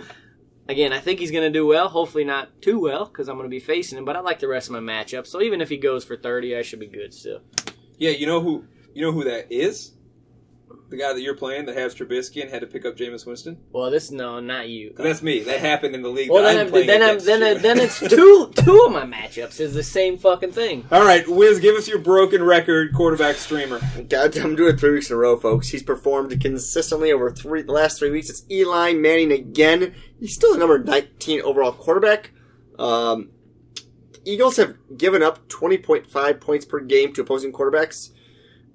Again, 0.72 0.92
I 0.92 0.98
think 0.98 1.20
he's 1.20 1.30
going 1.30 1.44
to 1.44 1.58
do 1.58 1.66
well. 1.66 1.88
Hopefully 1.88 2.24
not 2.24 2.60
too 2.60 2.80
well 2.80 3.04
because 3.04 3.28
I'm 3.28 3.36
going 3.36 3.48
to 3.48 3.54
be 3.54 3.60
facing 3.60 3.98
him. 3.98 4.04
But 4.04 4.16
I 4.16 4.20
like 4.20 4.40
the 4.40 4.48
rest 4.48 4.68
of 4.68 4.72
my 4.72 4.80
matchup. 4.80 5.26
So 5.26 5.40
even 5.40 5.60
if 5.60 5.68
he 5.68 5.76
goes 5.76 6.04
for 6.04 6.16
30, 6.16 6.56
I 6.56 6.62
should 6.62 6.80
be 6.80 6.88
good 6.88 7.14
still. 7.14 7.40
Yeah, 7.98 8.10
you 8.10 8.26
know 8.26 8.40
who 8.40 8.64
you 8.94 9.02
know 9.02 9.12
who 9.12 9.24
that 9.24 9.52
is? 9.52 9.92
The 10.92 10.98
guy 10.98 11.14
that 11.14 11.22
you're 11.22 11.34
playing 11.34 11.64
that 11.64 11.76
has 11.78 11.94
Trubisky 11.94 12.42
and 12.42 12.50
had 12.50 12.60
to 12.60 12.66
pick 12.66 12.84
up 12.84 12.98
Jameis 12.98 13.24
Winston. 13.24 13.56
Well, 13.72 13.90
this 13.90 14.10
no, 14.10 14.40
not 14.40 14.68
you. 14.68 14.92
that's 14.94 15.22
me. 15.22 15.40
That 15.40 15.58
happened 15.58 15.94
in 15.94 16.02
the 16.02 16.10
league. 16.10 16.30
Well, 16.30 16.42
that 16.42 16.50
then, 16.52 16.60
I'm 16.60 16.66
I'm, 16.66 16.70
playing 16.70 16.86
then, 16.86 17.02
I'm, 17.02 17.18
then, 17.18 17.40
you. 17.40 17.46
I- 17.46 17.54
then 17.54 17.80
it's 17.80 17.98
two 18.10 18.52
two 18.54 18.84
of 18.84 18.92
my 18.92 19.06
matchups 19.06 19.58
is 19.58 19.72
the 19.72 19.82
same 19.82 20.18
fucking 20.18 20.52
thing. 20.52 20.84
All 20.92 21.02
right, 21.02 21.26
Wiz, 21.26 21.60
give 21.60 21.76
us 21.76 21.88
your 21.88 21.98
broken 21.98 22.42
record 22.42 22.92
quarterback 22.92 23.36
streamer. 23.36 23.80
God, 24.10 24.36
I'm 24.36 24.54
doing 24.54 24.74
it 24.74 24.80
three 24.80 24.90
weeks 24.90 25.08
in 25.08 25.16
a 25.16 25.18
row, 25.18 25.38
folks. 25.38 25.70
He's 25.70 25.82
performed 25.82 26.38
consistently 26.42 27.10
over 27.10 27.30
three 27.30 27.62
the 27.62 27.72
last 27.72 27.98
three 27.98 28.10
weeks. 28.10 28.28
It's 28.28 28.44
Eli 28.50 28.92
Manning 28.92 29.32
again. 29.32 29.94
He's 30.20 30.34
still 30.34 30.52
the 30.52 30.58
number 30.58 30.78
19 30.78 31.40
overall 31.40 31.72
quarterback. 31.72 32.32
Um, 32.78 33.30
Eagles 34.26 34.58
have 34.58 34.76
given 34.94 35.22
up 35.22 35.48
20.5 35.48 36.38
points 36.38 36.66
per 36.66 36.80
game 36.80 37.14
to 37.14 37.22
opposing 37.22 37.50
quarterbacks. 37.50 38.10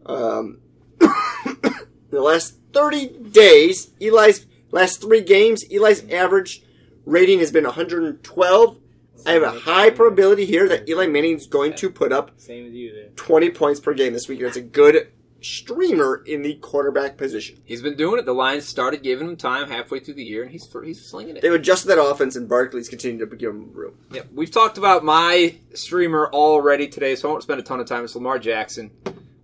Um, 0.08 0.62
in 1.64 1.67
the 2.10 2.22
last 2.22 2.58
30 2.74 3.08
days, 3.32 3.92
Eli's 4.02 4.46
last 4.72 5.02
three 5.02 5.22
games, 5.22 5.64
Eli's 5.72 6.08
average 6.10 6.64
rating 7.06 7.40
has 7.40 7.52
been 7.52 7.64
112 7.64 8.78
I 9.26 9.32
have 9.32 9.44
a 9.44 9.52
high 9.52 9.90
probability 9.90 10.46
here 10.46 10.70
that 10.70 10.88
Eli 10.88 11.08
Manning's 11.08 11.48
going 11.48 11.74
to 11.76 11.90
put 11.90 12.12
up 12.14 12.32
Same 12.38 12.68
as 12.68 12.74
you 12.74 12.94
there. 12.94 13.10
20 13.16 13.50
points 13.50 13.80
per 13.80 13.94
game 13.94 14.14
this 14.14 14.28
week. 14.28 14.40
It's 14.42 14.56
a 14.56 14.62
good 14.62 15.12
streamer 15.42 16.24
in 16.26 16.42
the 16.44 16.56
quarterback 16.56 17.18
position. 17.18 17.62
He's 17.66 17.82
been 17.82 17.98
doing 17.98 18.20
it. 18.20 18.26
The 18.26 18.34
Lions 18.34 18.66
started 18.66 19.04
giving 19.04 19.28
him 19.28 19.36
time 19.36 19.70
halfway 19.70 20.00
through 20.00 20.16
the 20.16 20.24
year, 20.24 20.44
and 20.44 20.52
he's 20.52 20.68
he's 20.84 21.04
slinging 21.04 21.36
it. 21.36 21.42
They've 21.42 21.54
adjusted 21.54 21.90
that 21.90 22.02
offense, 22.02 22.36
and 22.36 22.48
Barkley's 22.48 22.90
continued 22.90 23.30
to 23.30 23.36
give 23.36 23.52
him 23.52 23.72
room. 23.74 23.98
Yeah, 24.12 24.22
we've 24.34 24.52
talked 24.52 24.78
about 24.78 25.04
my 25.04 25.58
streamer 25.74 26.30
already 26.32 26.88
today, 26.88 27.16
so 27.16 27.28
I 27.28 27.32
won't 27.32 27.44
spend 27.44 27.60
a 27.60 27.64
ton 27.64 27.80
of 27.80 27.86
time. 27.86 28.04
It's 28.04 28.16
Lamar 28.16 28.40
Jackson. 28.40 28.92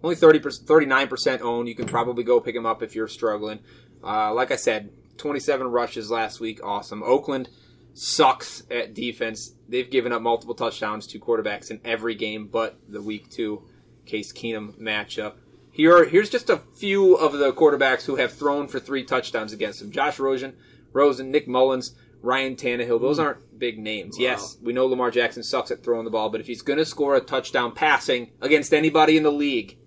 Only 0.04 0.16
30 0.16 0.40
39% 0.40 1.42
owned. 1.42 1.70
You 1.70 1.76
can 1.76 1.86
probably 1.86 2.24
go 2.24 2.42
pick 2.42 2.56
him 2.56 2.66
up 2.66 2.84
if 2.84 2.94
you're 2.94 3.08
struggling. 3.08 3.60
Uh, 4.04 4.34
like 4.34 4.52
I 4.52 4.58
said, 4.58 4.92
27 5.18 5.68
rushes 5.68 6.12
last 6.12 6.40
week. 6.40 6.60
Awesome. 6.64 7.02
Oakland 7.04 7.50
sucks 7.94 8.64
at 8.70 8.94
defense. 8.94 9.54
They've 9.70 9.90
given 9.90 10.12
up 10.12 10.22
multiple 10.22 10.56
touchdowns 10.56 11.08
to 11.08 11.20
quarterbacks 11.20 11.72
in 11.72 11.80
every 11.86 12.16
game 12.16 12.48
but 12.48 12.78
the 12.90 13.02
week 13.02 13.30
two 13.30 13.64
Case 14.06 14.34
Keenum 14.34 14.78
matchup. 14.80 15.36
Here, 15.72 16.06
here's 16.06 16.30
just 16.30 16.50
a 16.50 16.58
few 16.58 17.16
of 17.16 17.34
the 17.34 17.54
quarterbacks 17.54 18.06
who 18.06 18.18
have 18.18 18.34
thrown 18.34 18.68
for 18.68 18.80
three 18.80 19.04
touchdowns 19.04 19.54
against 19.54 19.82
him. 19.82 19.92
Josh 19.92 20.20
Rosen, 20.20 20.56
Rosen, 20.92 21.32
Nick 21.32 21.48
Mullens, 21.48 21.96
Ryan 22.22 22.56
Tannehill. 22.56 23.02
Those 23.02 23.18
aren't 23.18 23.58
big 23.58 23.80
names. 23.80 24.18
Yes, 24.20 24.58
we 24.62 24.74
know 24.74 24.86
Lamar 24.86 25.10
Jackson 25.10 25.42
sucks 25.42 25.72
at 25.72 25.84
throwing 25.84 26.06
the 26.06 26.12
ball, 26.12 26.30
but 26.30 26.42
if 26.42 26.48
he's 26.48 26.62
going 26.62 26.78
to 26.78 26.86
score 26.86 27.16
a 27.16 27.22
touchdown 27.22 27.72
passing 27.72 28.32
against 28.40 28.74
anybody 28.74 29.18
in 29.18 29.24
the 29.24 29.32
league, 29.32 29.78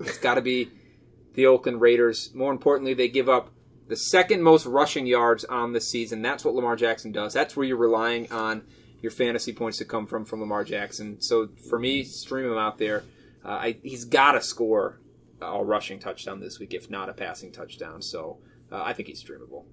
it's 0.00 0.18
got 0.18 0.34
to 0.34 0.42
be 0.42 0.70
the 1.34 1.46
Oakland 1.46 1.80
Raiders. 1.80 2.30
More 2.34 2.52
importantly, 2.52 2.94
they 2.94 3.08
give 3.08 3.28
up 3.28 3.50
the 3.88 3.96
second 3.96 4.42
most 4.42 4.66
rushing 4.66 5.06
yards 5.06 5.44
on 5.44 5.72
the 5.72 5.80
season. 5.80 6.22
That's 6.22 6.44
what 6.44 6.54
Lamar 6.54 6.76
Jackson 6.76 7.12
does. 7.12 7.32
That's 7.32 7.56
where 7.56 7.66
you're 7.66 7.76
relying 7.76 8.30
on 8.32 8.62
your 9.00 9.10
fantasy 9.10 9.52
points 9.52 9.78
to 9.78 9.84
come 9.84 10.06
from 10.06 10.24
from 10.24 10.40
Lamar 10.40 10.64
Jackson. 10.64 11.20
So 11.20 11.48
for 11.68 11.78
me, 11.78 12.04
stream 12.04 12.46
him 12.46 12.58
out 12.58 12.78
there. 12.78 13.04
Uh, 13.44 13.48
I, 13.48 13.76
he's 13.82 14.04
got 14.04 14.32
to 14.32 14.40
score 14.40 15.00
a 15.40 15.62
rushing 15.62 15.98
touchdown 15.98 16.40
this 16.40 16.58
week, 16.58 16.72
if 16.72 16.88
not 16.88 17.08
a 17.08 17.12
passing 17.12 17.50
touchdown. 17.50 18.00
So 18.00 18.38
uh, 18.70 18.82
I 18.82 18.92
think 18.92 19.08
he's 19.08 19.22
streamable. 19.22 19.64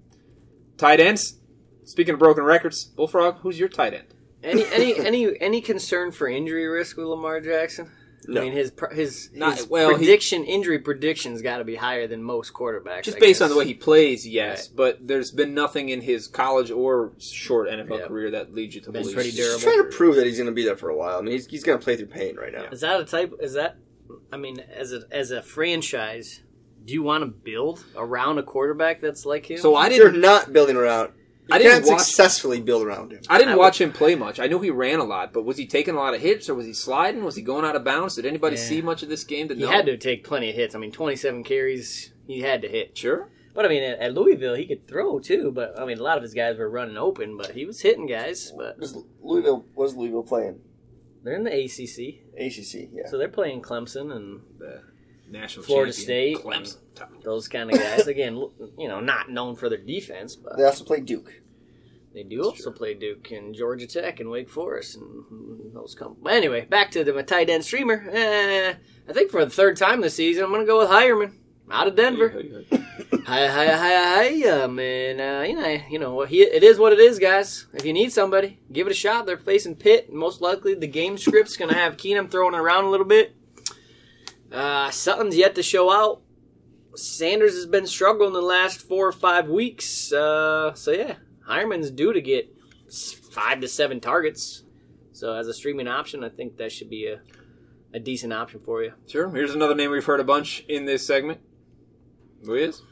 Tight 0.76 1.00
ends. 1.00 1.38
Speaking 1.84 2.14
of 2.14 2.18
broken 2.18 2.44
records, 2.44 2.84
Bullfrog, 2.84 3.38
who's 3.38 3.58
your 3.58 3.68
tight 3.68 3.94
end? 3.94 4.14
Any 4.42 4.64
any 4.72 4.96
any 4.98 5.40
any 5.40 5.60
concern 5.60 6.12
for 6.12 6.28
injury 6.28 6.66
risk 6.66 6.96
with 6.96 7.06
Lamar 7.06 7.40
Jackson? 7.40 7.90
No. 8.28 8.40
I 8.40 8.44
mean 8.44 8.52
his 8.52 8.72
his, 8.92 9.30
Not- 9.32 9.56
his 9.56 9.66
well, 9.68 9.90
he- 9.90 9.96
prediction 9.96 10.44
injury 10.44 10.78
prediction's 10.78 11.40
got 11.42 11.58
to 11.58 11.64
be 11.64 11.74
higher 11.76 12.06
than 12.06 12.22
most 12.22 12.52
quarterbacks. 12.52 13.04
Just 13.04 13.16
I 13.16 13.20
based 13.20 13.38
guess. 13.40 13.42
on 13.42 13.50
the 13.50 13.56
way 13.56 13.64
he 13.66 13.74
plays, 13.74 14.26
yes, 14.28 14.68
but 14.68 14.98
there's 15.06 15.30
been 15.30 15.54
nothing 15.54 15.88
in 15.88 16.00
his 16.02 16.28
college 16.28 16.70
or 16.70 17.12
short 17.18 17.68
NFL 17.68 17.98
Yeah. 17.98 18.06
career 18.06 18.30
that 18.32 18.54
leads 18.54 18.74
you 18.74 18.80
to 18.82 18.92
believe. 18.92 19.14
pretty 19.14 19.30
He's 19.30 19.38
durable. 19.38 19.60
trying 19.60 19.78
to 19.78 19.96
prove 19.96 20.16
that 20.16 20.26
he's 20.26 20.36
going 20.36 20.46
to 20.48 20.52
be 20.52 20.64
there 20.64 20.76
for 20.76 20.90
a 20.90 20.96
while. 20.96 21.18
I 21.18 21.22
mean, 21.22 21.32
he's, 21.32 21.46
he's 21.46 21.64
going 21.64 21.78
to 21.78 21.82
play 21.84 21.96
through 21.96 22.06
pain 22.08 22.36
right 22.36 22.52
now. 22.52 22.64
Is 22.70 22.82
that 22.82 23.00
a 23.00 23.04
type? 23.04 23.32
Is 23.40 23.54
that? 23.54 23.76
I 24.32 24.36
mean, 24.36 24.60
as 24.74 24.92
a 24.92 25.02
as 25.10 25.30
a 25.30 25.40
franchise, 25.42 26.40
do 26.84 26.92
you 26.92 27.02
want 27.02 27.22
to 27.22 27.26
build 27.28 27.84
around 27.96 28.38
a 28.38 28.42
quarterback 28.42 29.00
that's 29.00 29.24
like 29.24 29.50
him? 29.50 29.58
So 29.58 29.76
I 29.76 29.88
didn't. 29.88 29.98
You're 30.02 30.10
didn't. 30.12 30.22
not 30.22 30.52
building 30.52 30.76
around. 30.76 31.12
You 31.50 31.56
I 31.56 31.58
didn't 31.58 31.72
can't 31.82 31.86
watch- 31.86 32.00
successfully 32.02 32.60
build 32.60 32.86
around 32.86 33.12
him. 33.12 33.20
I 33.28 33.38
didn't 33.38 33.54
I 33.54 33.56
watch 33.56 33.80
him 33.80 33.92
play 33.92 34.14
much. 34.14 34.38
I 34.38 34.46
knew 34.46 34.60
he 34.60 34.70
ran 34.70 35.00
a 35.00 35.04
lot, 35.04 35.32
but 35.32 35.44
was 35.44 35.56
he 35.56 35.66
taking 35.66 35.94
a 35.94 35.98
lot 35.98 36.14
of 36.14 36.20
hits 36.20 36.48
or 36.48 36.54
was 36.54 36.66
he 36.66 36.72
sliding? 36.72 37.24
Was 37.24 37.36
he 37.36 37.42
going 37.42 37.64
out 37.64 37.74
of 37.76 37.84
bounds? 37.84 38.14
Did 38.16 38.26
anybody 38.26 38.56
Yeah. 38.56 38.62
see 38.62 38.82
much 38.82 39.02
of 39.02 39.08
this 39.08 39.24
game? 39.24 39.48
To 39.48 39.54
he 39.54 39.62
know? 39.62 39.68
had 39.68 39.86
to 39.86 39.96
take 39.96 40.22
plenty 40.24 40.50
of 40.50 40.54
hits. 40.56 40.74
I 40.74 40.78
mean, 40.78 40.92
twenty 40.92 41.16
seven 41.16 41.42
carries. 41.44 42.12
He 42.26 42.40
had 42.40 42.62
to 42.62 42.68
hit. 42.68 42.96
Sure. 42.96 43.28
But 43.52 43.64
I 43.66 43.68
mean, 43.68 43.82
at, 43.82 43.98
at 43.98 44.14
Louisville, 44.14 44.54
he 44.54 44.64
could 44.66 44.86
throw 44.86 45.18
too. 45.18 45.50
But 45.52 45.78
I 45.78 45.84
mean, 45.84 45.98
a 45.98 46.02
lot 46.02 46.16
of 46.16 46.22
his 46.22 46.34
guys 46.34 46.56
were 46.56 46.70
running 46.70 46.96
open, 46.96 47.36
but 47.36 47.50
he 47.52 47.66
was 47.66 47.80
hitting 47.80 48.06
guys. 48.06 48.52
But 48.56 48.78
Was 48.78 48.96
Louisville, 49.22 49.64
was 49.74 49.96
Louisville 49.96 50.22
playing? 50.22 50.60
they're 51.24 51.34
in 51.34 51.44
the 51.44 51.52
ACC, 51.52 52.22
ACC, 52.38 52.88
yeah. 52.94 53.06
so 53.06 53.18
they're 53.18 53.28
playing 53.28 53.60
Clemson 53.60 54.10
and 54.14 54.40
The 54.58 54.82
national 55.30 55.64
Florida 55.64 55.92
champion, 55.92 56.36
State. 56.36 56.44
Clemson. 56.44 57.22
those 57.22 57.48
kind 57.48 57.70
of 57.70 57.78
guys. 57.78 58.06
Again, 58.06 58.36
you 58.78 58.88
know, 58.88 59.00
not 59.00 59.30
known 59.30 59.56
for 59.56 59.68
their 59.68 59.78
defense, 59.78 60.36
but 60.36 60.56
They 60.56 60.64
also 60.64 60.84
play 60.84 61.00
Duke. 61.00 61.40
They 62.12 62.24
do 62.24 62.42
also 62.42 62.72
play 62.72 62.94
Duke 62.94 63.30
and 63.30 63.54
Georgia 63.54 63.86
Tech 63.86 64.18
and 64.18 64.30
Wake 64.30 64.50
Forest 64.50 64.96
and 64.96 65.24
mm, 65.24 65.72
those 65.72 65.94
come. 65.94 66.16
But 66.20 66.32
anyway, 66.32 66.62
back 66.66 66.90
to 66.92 67.04
the 67.04 67.12
my 67.12 67.22
tight 67.22 67.48
end 67.48 67.64
streamer. 67.64 68.04
Eh, 68.10 68.74
I 69.08 69.12
think 69.12 69.30
for 69.30 69.44
the 69.44 69.50
third 69.50 69.76
time 69.76 70.00
this 70.00 70.14
season, 70.14 70.44
I'm 70.44 70.50
going 70.50 70.62
to 70.62 70.66
go 70.66 70.78
with 70.78 70.88
Heuerman 70.88 71.34
out 71.70 71.86
of 71.86 71.94
Denver. 71.94 72.42
Hi, 73.26 73.46
hi, 73.46 73.66
hi, 73.66 73.76
hi, 73.76 74.48
um, 74.48 74.78
and 74.80 75.20
uh, 75.20 75.44
you 75.46 75.54
know, 75.54 75.80
you 75.88 75.98
know, 76.00 76.24
he, 76.24 76.42
it 76.42 76.64
is 76.64 76.78
what 76.78 76.92
it 76.92 76.98
is, 76.98 77.20
guys. 77.20 77.66
If 77.72 77.84
you 77.84 77.92
need 77.92 78.12
somebody, 78.12 78.58
give 78.72 78.88
it 78.88 78.90
a 78.90 78.94
shot. 78.94 79.26
They're 79.26 79.36
facing 79.38 79.76
Pitt. 79.76 80.12
Most 80.12 80.40
likely, 80.40 80.74
the 80.74 80.88
game 80.88 81.16
script's 81.16 81.56
going 81.56 81.68
to 81.70 81.76
have 81.76 81.96
Keenum 81.96 82.28
throwing 82.28 82.54
around 82.56 82.86
a 82.86 82.90
little 82.90 83.06
bit. 83.06 83.36
Uh, 84.52 84.90
Sutton's 84.90 85.36
yet 85.36 85.54
to 85.54 85.62
show 85.62 85.90
out. 85.90 86.22
Sanders 86.94 87.54
has 87.54 87.66
been 87.66 87.86
struggling 87.86 88.32
the 88.32 88.42
last 88.42 88.80
four 88.82 89.06
or 89.06 89.12
five 89.12 89.48
weeks. 89.48 90.12
Uh, 90.12 90.74
so 90.74 90.90
yeah, 90.90 91.16
Heuerman's 91.48 91.90
due 91.90 92.12
to 92.12 92.20
get 92.20 92.52
five 93.30 93.60
to 93.60 93.68
seven 93.68 94.00
targets. 94.00 94.64
So 95.12 95.34
as 95.34 95.46
a 95.46 95.54
streaming 95.54 95.86
option, 95.86 96.24
I 96.24 96.28
think 96.30 96.56
that 96.56 96.72
should 96.72 96.90
be 96.90 97.06
a, 97.06 97.20
a 97.94 98.00
decent 98.00 98.32
option 98.32 98.60
for 98.64 98.82
you. 98.82 98.92
Sure. 99.06 99.30
Here's 99.30 99.54
another 99.54 99.74
name 99.74 99.90
we've 99.90 100.04
heard 100.04 100.20
a 100.20 100.24
bunch 100.24 100.64
in 100.68 100.86
this 100.86 101.06
segment. 101.06 101.40
Who 102.44 102.54
is? 102.54 102.82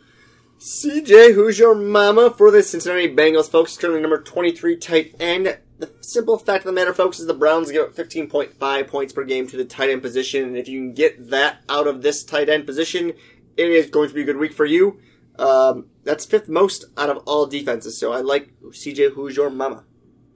CJ, 0.58 1.34
who's 1.34 1.58
your 1.58 1.74
mama 1.74 2.30
for 2.30 2.50
the 2.50 2.62
Cincinnati 2.62 3.14
Bengals, 3.14 3.48
folks? 3.48 3.76
Currently 3.76 4.00
number 4.00 4.20
23 4.20 4.76
tight 4.76 5.14
end. 5.18 5.58
The 5.78 5.90
simple 6.00 6.38
fact 6.38 6.64
of 6.64 6.66
the 6.66 6.72
matter, 6.72 6.92
folks, 6.92 7.20
is 7.20 7.26
the 7.26 7.34
Browns 7.34 7.70
give 7.70 7.82
up 7.82 7.94
15.5 7.94 8.88
points 8.88 9.12
per 9.12 9.24
game 9.24 9.46
to 9.46 9.56
the 9.56 9.64
tight 9.64 9.90
end 9.90 10.02
position. 10.02 10.44
And 10.44 10.56
if 10.56 10.68
you 10.68 10.80
can 10.80 10.92
get 10.92 11.30
that 11.30 11.58
out 11.68 11.86
of 11.86 12.02
this 12.02 12.24
tight 12.24 12.48
end 12.48 12.66
position, 12.66 13.12
it 13.56 13.70
is 13.70 13.88
going 13.88 14.08
to 14.08 14.14
be 14.14 14.22
a 14.22 14.24
good 14.24 14.38
week 14.38 14.52
for 14.52 14.64
you. 14.64 14.98
Um, 15.38 15.86
that's 16.02 16.26
fifth 16.26 16.48
most 16.48 16.86
out 16.96 17.10
of 17.10 17.18
all 17.26 17.46
defenses. 17.46 17.96
So 17.96 18.12
I 18.12 18.20
like 18.20 18.50
CJ, 18.60 19.12
who's 19.12 19.36
your 19.36 19.50
mama. 19.50 19.84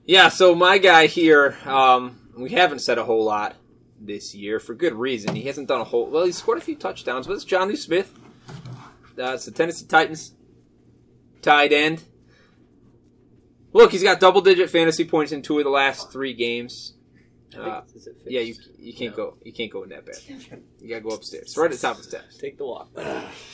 Yeah, 0.05 0.29
so 0.29 0.55
my 0.55 0.77
guy 0.77 1.07
here, 1.07 1.57
um, 1.65 2.19
we 2.37 2.51
haven't 2.51 2.79
said 2.79 2.97
a 2.97 3.03
whole 3.03 3.23
lot 3.23 3.55
this 3.99 4.35
year 4.35 4.59
for 4.59 4.73
good 4.73 4.93
reason. 4.93 5.35
He 5.35 5.43
hasn't 5.43 5.67
done 5.67 5.81
a 5.81 5.85
whole. 5.85 6.09
Well, 6.09 6.25
he's 6.25 6.37
scored 6.37 6.57
a 6.57 6.61
few 6.61 6.75
touchdowns, 6.75 7.27
but 7.27 7.33
it's 7.33 7.45
Jonnu 7.45 7.77
Smith. 7.77 8.13
Uh, 9.17 9.37
the 9.37 9.51
Tennessee 9.51 9.85
Titans 9.85 10.33
tight 11.41 11.71
end. 11.71 12.03
Look, 13.73 13.91
he's 13.91 14.03
got 14.03 14.19
double-digit 14.19 14.69
fantasy 14.69 15.03
points 15.05 15.31
in 15.31 15.41
two 15.41 15.57
of 15.57 15.63
the 15.63 15.69
last 15.69 16.11
three 16.11 16.33
games. 16.33 16.93
Uh, 17.57 17.81
Is 17.95 18.07
it 18.07 18.15
fixed? 18.15 18.31
yeah, 18.31 18.39
you 18.41 18.55
you 18.79 18.93
can't 18.93 19.15
No. 19.15 19.25
go 19.25 19.37
you 19.43 19.53
can't 19.53 19.71
go 19.71 19.83
in 19.83 19.89
that 19.89 20.05
bad. 20.07 20.17
You 20.79 20.89
gotta 20.89 21.01
go 21.01 21.09
upstairs, 21.09 21.55
right 21.55 21.65
at 21.65 21.71
the 21.71 21.77
top 21.77 21.97
of 21.97 22.03
the 22.03 22.09
steps. 22.09 22.35
Take 22.39 22.57
the 22.57 22.65
walk. 22.65 22.91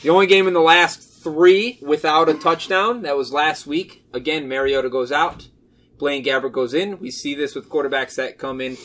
The 0.02 0.08
only 0.08 0.26
game 0.26 0.46
in 0.48 0.54
the 0.54 0.60
last 0.60 1.02
three 1.22 1.78
without 1.82 2.30
a 2.30 2.34
touchdown, 2.34 3.02
that 3.02 3.14
was 3.16 3.30
last 3.30 3.66
week. 3.66 4.04
Again, 4.14 4.48
Mariota 4.48 4.88
goes 4.88 5.12
out. 5.12 5.48
Blaine 5.98 6.24
Gabbert 6.24 6.52
goes 6.52 6.72
in. 6.72 6.98
We 6.98 7.10
see 7.10 7.34
this 7.34 7.54
with 7.54 7.68
quarterbacks 7.68 8.14
that 8.14 8.38
come 8.38 8.62
in 8.62 8.78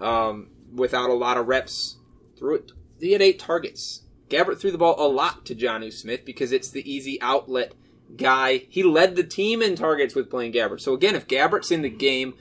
um, 0.00 0.48
without 0.74 1.10
a 1.10 1.14
lot 1.14 1.36
of 1.36 1.48
reps 1.48 1.98
through 2.38 2.54
it. 2.54 2.72
He 2.98 3.12
had 3.12 3.20
eight 3.20 3.38
targets. 3.38 4.04
Gabbert 4.30 4.58
threw 4.58 4.70
the 4.70 4.78
ball 4.78 4.94
a 4.98 5.06
lot 5.06 5.44
to 5.46 5.54
Jonnu 5.54 5.92
Smith 5.92 6.24
because 6.24 6.50
it's 6.50 6.70
the 6.70 6.90
easy 6.90 7.20
outlet 7.20 7.74
guy. 8.16 8.66
He 8.68 8.82
led 8.82 9.16
the 9.16 9.24
team 9.24 9.62
in 9.62 9.76
targets 9.76 10.14
with 10.14 10.30
Blaine 10.30 10.52
Gabbert. 10.52 10.80
So 10.80 10.94
again, 10.94 11.14
if 11.14 11.26
Gabbert's 11.26 11.70
in 11.70 11.82
the 11.82 11.90
game, 11.90 12.34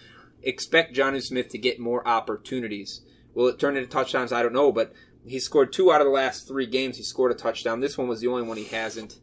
expect 0.43 0.95
Jonnu 0.95 1.22
Smith 1.22 1.49
to 1.49 1.57
get 1.57 1.80
more 1.80 2.07
opportunities. 2.07 3.01
Will 3.34 3.47
it 3.47 3.59
turn 3.59 3.78
into 3.78 3.89
touchdowns? 3.89 4.32
I 4.32 4.43
don't 4.43 4.53
know, 4.53 4.72
but 4.72 4.93
he 5.26 5.39
scored 5.39 5.72
two 5.72 5.91
out 5.91 6.01
of 6.01 6.05
the 6.05 6.12
last 6.12 6.47
three 6.47 6.66
games. 6.66 6.97
He 6.97 7.03
scored 7.03 7.32
a 7.32 7.36
touchdown. 7.36 7.80
This 7.80 7.97
one 7.97 8.07
was 8.07 8.22
the 8.22 8.28
only 8.28 8.43
one 8.43 8.57
he 8.57 8.66
hasn't. 8.66 9.20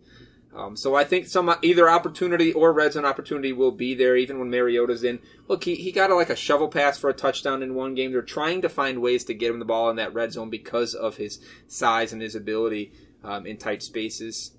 Um, 0.54 0.76
so 0.76 0.94
I 0.94 1.04
think 1.04 1.26
some 1.26 1.54
either 1.62 1.88
opportunity 1.88 2.52
or 2.52 2.72
red 2.72 2.94
zone 2.94 3.04
opportunity 3.04 3.52
will 3.52 3.70
be 3.70 3.94
there, 3.94 4.16
even 4.16 4.38
when 4.38 4.50
Mariota's 4.50 5.04
in. 5.04 5.18
Look, 5.46 5.64
he, 5.64 5.74
he 5.74 5.92
got 5.92 6.10
a, 6.10 6.14
like 6.14 6.30
a 6.30 6.36
shovel 6.36 6.68
pass 6.68 6.98
for 6.98 7.10
a 7.10 7.14
touchdown 7.14 7.62
in 7.62 7.74
one 7.74 7.94
game. 7.94 8.12
They're 8.12 8.22
trying 8.22 8.62
to 8.62 8.68
find 8.68 9.02
ways 9.02 9.24
to 9.24 9.34
get 9.34 9.50
him 9.50 9.58
the 9.58 9.64
ball 9.64 9.90
in 9.90 9.96
that 9.96 10.14
red 10.14 10.32
zone 10.32 10.50
because 10.50 10.94
of 10.94 11.16
his 11.16 11.38
size 11.66 12.12
and 12.12 12.22
his 12.22 12.34
ability 12.34 12.92
um, 13.22 13.46
in 13.46 13.56
tight 13.56 13.82
spaces. 13.82 14.52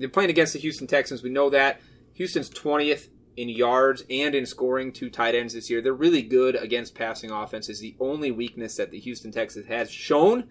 They're 0.00 0.08
playing 0.08 0.30
against 0.30 0.54
the 0.54 0.58
Houston 0.58 0.86
Texans. 0.86 1.22
We 1.22 1.30
know 1.30 1.50
that 1.50 1.80
Houston's 2.14 2.48
twentieth 2.48 3.08
in 3.36 3.48
yards 3.48 4.04
and 4.10 4.34
in 4.34 4.44
scoring 4.44 4.92
two 4.92 5.08
tight 5.08 5.34
ends 5.34 5.54
this 5.54 5.70
year. 5.70 5.80
They're 5.80 5.92
really 5.92 6.22
good 6.22 6.56
against 6.56 6.94
passing 6.94 7.30
offenses. 7.30 7.80
The 7.80 7.96
only 8.00 8.30
weakness 8.30 8.76
that 8.76 8.90
the 8.90 8.98
Houston 8.98 9.32
Texans 9.32 9.66
has 9.66 9.90
shown 9.90 10.48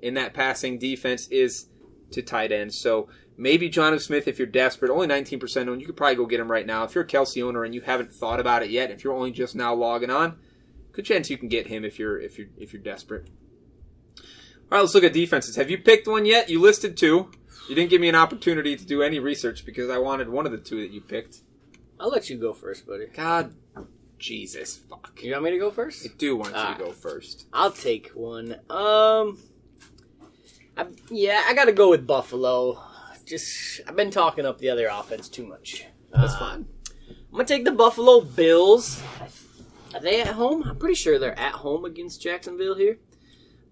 in 0.00 0.14
that 0.14 0.34
passing 0.34 0.78
defense 0.78 1.28
is 1.28 1.68
to 2.10 2.22
tight 2.22 2.52
ends. 2.52 2.78
So 2.78 3.08
maybe 3.36 3.68
John 3.68 3.98
Smith, 3.98 4.28
if 4.28 4.38
you're 4.38 4.46
desperate, 4.46 4.90
only 4.90 5.06
19% 5.06 5.68
owned, 5.68 5.80
you 5.80 5.86
could 5.86 5.96
probably 5.96 6.16
go 6.16 6.26
get 6.26 6.40
him 6.40 6.50
right 6.50 6.66
now. 6.66 6.84
If 6.84 6.94
you're 6.94 7.04
a 7.04 7.06
Kelce 7.06 7.42
owner 7.42 7.64
and 7.64 7.74
you 7.74 7.80
haven't 7.80 8.12
thought 8.12 8.40
about 8.40 8.62
it 8.62 8.70
yet, 8.70 8.90
if 8.90 9.04
you're 9.04 9.14
only 9.14 9.30
just 9.30 9.54
now 9.54 9.74
logging 9.74 10.10
on, 10.10 10.38
good 10.92 11.04
chance 11.04 11.30
you 11.30 11.38
can 11.38 11.48
get 11.48 11.66
him 11.66 11.84
if 11.84 11.98
you're 11.98 12.20
if 12.20 12.38
you're 12.38 12.48
if 12.58 12.72
you're 12.72 12.82
desperate. 12.82 13.28
All 14.18 14.78
right, 14.78 14.80
let's 14.80 14.94
look 14.94 15.04
at 15.04 15.12
defenses. 15.12 15.56
Have 15.56 15.70
you 15.70 15.78
picked 15.78 16.08
one 16.08 16.24
yet? 16.24 16.48
You 16.48 16.60
listed 16.60 16.96
two. 16.96 17.30
You 17.68 17.74
didn't 17.74 17.90
give 17.90 18.00
me 18.00 18.08
an 18.08 18.14
opportunity 18.14 18.76
to 18.76 18.84
do 18.84 19.02
any 19.02 19.18
research 19.18 19.64
because 19.64 19.88
I 19.88 19.98
wanted 19.98 20.28
one 20.28 20.46
of 20.46 20.52
the 20.52 20.58
two 20.58 20.80
that 20.82 20.90
you 20.90 21.00
picked. 21.00 21.38
I'll 22.00 22.10
let 22.10 22.28
you 22.28 22.36
go 22.36 22.52
first, 22.52 22.86
buddy. 22.86 23.06
God, 23.06 23.54
Jesus 24.18 24.76
fuck. 24.76 25.18
You 25.22 25.32
want 25.32 25.44
me 25.44 25.50
to 25.52 25.58
go 25.58 25.70
first? 25.70 26.04
I 26.06 26.10
do 26.18 26.36
want 26.36 26.50
you 26.50 26.56
Ah. 26.56 26.74
to 26.74 26.84
go 26.84 26.90
first. 26.92 27.46
I'll 27.52 27.70
take 27.70 28.08
one. 28.10 28.52
Um, 28.68 29.38
I, 30.76 30.86
yeah, 31.10 31.42
I 31.46 31.54
got 31.54 31.66
to 31.66 31.72
go 31.72 31.90
with 31.90 32.06
Buffalo. 32.06 32.82
Just 33.24 33.80
I've 33.86 33.94
been 33.96 34.10
talking 34.10 34.44
up 34.44 34.58
the 34.58 34.68
other 34.68 34.88
offense 34.90 35.28
too 35.28 35.46
much. 35.46 35.86
That's 36.12 36.34
Uh, 36.34 36.38
fine. 36.38 36.66
I'm 37.08 37.32
gonna 37.32 37.44
take 37.44 37.64
the 37.64 37.72
Buffalo 37.72 38.20
Bills. 38.20 39.00
Are 39.94 40.00
they 40.00 40.20
at 40.20 40.28
home? 40.28 40.62
I'm 40.64 40.76
pretty 40.76 40.96
sure 40.96 41.18
they're 41.18 41.38
at 41.38 41.52
home 41.54 41.84
against 41.84 42.20
Jacksonville 42.20 42.74
here. 42.74 42.98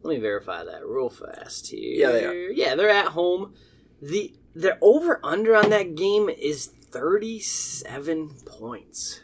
Let 0.03 0.14
me 0.14 0.20
verify 0.20 0.64
that 0.64 0.86
real 0.86 1.11
fast 1.11 1.68
here. 1.70 1.80
Yeah, 2.07 2.12
they 2.12 2.24
are. 2.24 2.32
Yeah, 2.51 2.74
they're 2.76 2.88
at 2.91 3.07
home. 3.09 3.55
The 4.01 4.34
their 4.55 4.78
over 4.80 5.20
under 5.24 5.55
on 5.55 5.70
that 5.70 5.94
game 5.94 6.28
is 6.28 6.66
37 6.66 8.30
points. 8.46 9.20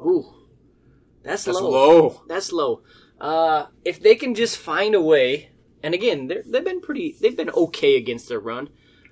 Ooh, 0.00 0.34
that's, 1.22 1.44
That's 1.44 1.60
low. 1.60 1.70
low. 1.70 2.22
That's 2.28 2.52
low. 2.52 2.82
Uh, 3.20 3.66
if 3.84 4.00
they 4.02 4.14
can 4.14 4.34
just 4.34 4.56
find 4.56 4.94
a 4.94 5.00
way, 5.00 5.50
and 5.82 5.94
again, 5.94 6.28
they've 6.28 6.64
been 6.64 6.80
pretty, 6.80 7.16
they've 7.20 7.36
been 7.36 7.50
okay 7.50 7.96
against 7.96 8.28
their 8.28 8.40
run. 8.40 8.68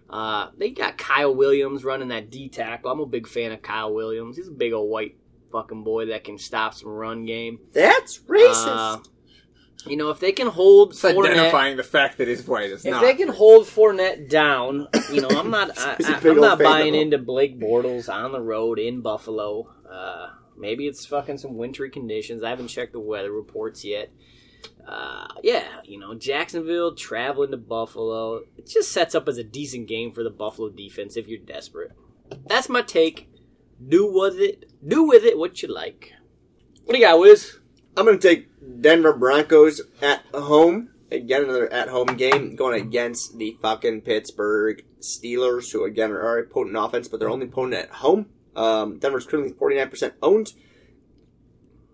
Uh, 0.09 0.51
they 0.59 0.71
got 0.71 0.99
Kyle 0.99 1.35
Williams 1.35 1.85
running 1.85 2.09
that 2.09 2.31
D 2.31 2.49
tackle. 2.49 2.91
I'm 2.91 2.99
a 3.01 3.07
big 3.07 3.29
fan 3.29 3.53
of 3.53 3.63
Kyle 3.63 3.95
Williams. 3.95 4.37
He's 4.37 4.49
a 4.49 4.53
big 4.53 4.73
old 4.73 4.91
white 4.91 5.17
fucking 5.53 5.85
boy 5.85 6.07
that 6.07 6.25
can 6.25 6.39
stop 6.39 6.75
some 6.75 6.89
run 6.89 7.25
game. 7.27 7.61
That's 7.73 8.19
racist. 8.21 8.67
Uh, 8.67 8.99
you 9.87 9.97
know, 9.97 10.11
if 10.11 10.21
they 10.21 10.33
can 10.33 10.47
hold 10.47 10.91
It's 10.91 11.03
Fournette, 11.03 11.33
identifying 11.33 11.77
the 11.77 11.83
fact 11.83 12.19
that 12.19 12.29
he's 12.29 12.47
white. 12.47 12.71
It's 12.71 12.85
if 12.85 12.91
not. 12.91 13.03
they 13.03 13.15
can 13.15 13.29
hold 13.29 13.67
Fournette 13.67 14.29
down, 14.29 14.89
you 15.13 15.21
know, 15.21 15.29
I'm 15.29 15.51
not, 15.51 15.71
I, 15.79 15.97
He's 15.97 16.09
a 16.09 16.17
I, 16.17 16.21
big 16.21 16.33
I'm 16.33 16.41
not 16.41 16.59
buying 16.59 16.95
into 16.95 17.19
Blake 17.19 17.59
Bortles 17.59 18.13
on 18.13 18.33
the 18.33 18.41
road 18.41 18.79
in 18.79 19.01
Buffalo. 19.01 19.73
Uh, 19.91 20.31
maybe 20.57 20.87
it's 20.87 21.07
fucking 21.07 21.39
some 21.39 21.57
wintry 21.57 21.91
conditions. 21.91 22.43
I 22.43 22.51
haven't 22.51 22.69
checked 22.69 22.93
the 22.93 23.01
weather 23.01 23.33
reports 23.33 23.85
yet. 23.85 24.11
Uh, 24.87 25.29
yeah, 25.43 25.67
you 25.85 25.99
know, 25.99 26.15
Jacksonville 26.15 26.95
traveling 26.95 27.53
to 27.53 27.57
Buffalo. 27.57 28.43
It 28.57 28.67
just 28.67 28.93
sets 28.93 29.15
up 29.15 29.29
as 29.29 29.39
a 29.39 29.45
decent 29.45 29.89
game 29.89 30.13
for 30.13 30.23
the 30.23 30.31
Buffalo 30.31 30.69
defense 30.69 31.17
if 31.17 31.29
you're 31.29 31.39
desperate. 31.39 31.93
That's 32.47 32.69
my 32.69 32.83
take. 32.83 33.29
Do 33.87 34.13
with 34.13 34.39
it, 34.39 34.71
do 34.87 35.05
with 35.05 35.25
it 35.25 35.39
what 35.39 35.63
you 35.63 35.73
like. 35.73 36.13
What 36.85 36.95
do 36.95 37.01
you 37.01 37.07
got, 37.07 37.19
Wiz? 37.19 37.60
I'm 37.97 38.05
going 38.05 38.19
to 38.19 38.29
take 38.29 38.49
Denver 38.81 39.13
Broncos 39.13 39.81
at 40.01 40.25
home. 40.33 40.91
Again, 41.11 41.45
another 41.45 41.71
at 41.73 41.89
home 41.89 42.17
game 42.17 42.55
going 42.55 42.81
against 42.81 43.37
the 43.37 43.57
fucking 43.61 44.03
Pittsburgh 44.03 44.85
Steelers, 45.01 45.73
who 45.73 45.85
again 45.85 46.13
are 46.13 46.39
a 46.39 46.47
potent 46.47 46.77
offense, 46.77 47.09
but 47.09 47.19
they're 47.19 47.29
only 47.29 47.49
potent 47.49 47.75
at 47.75 47.91
home. 47.91 48.27
Um, 48.55 48.99
Denver's 48.99 49.27
currently 49.27 49.53
49% 49.53 50.13
owned. 50.23 50.53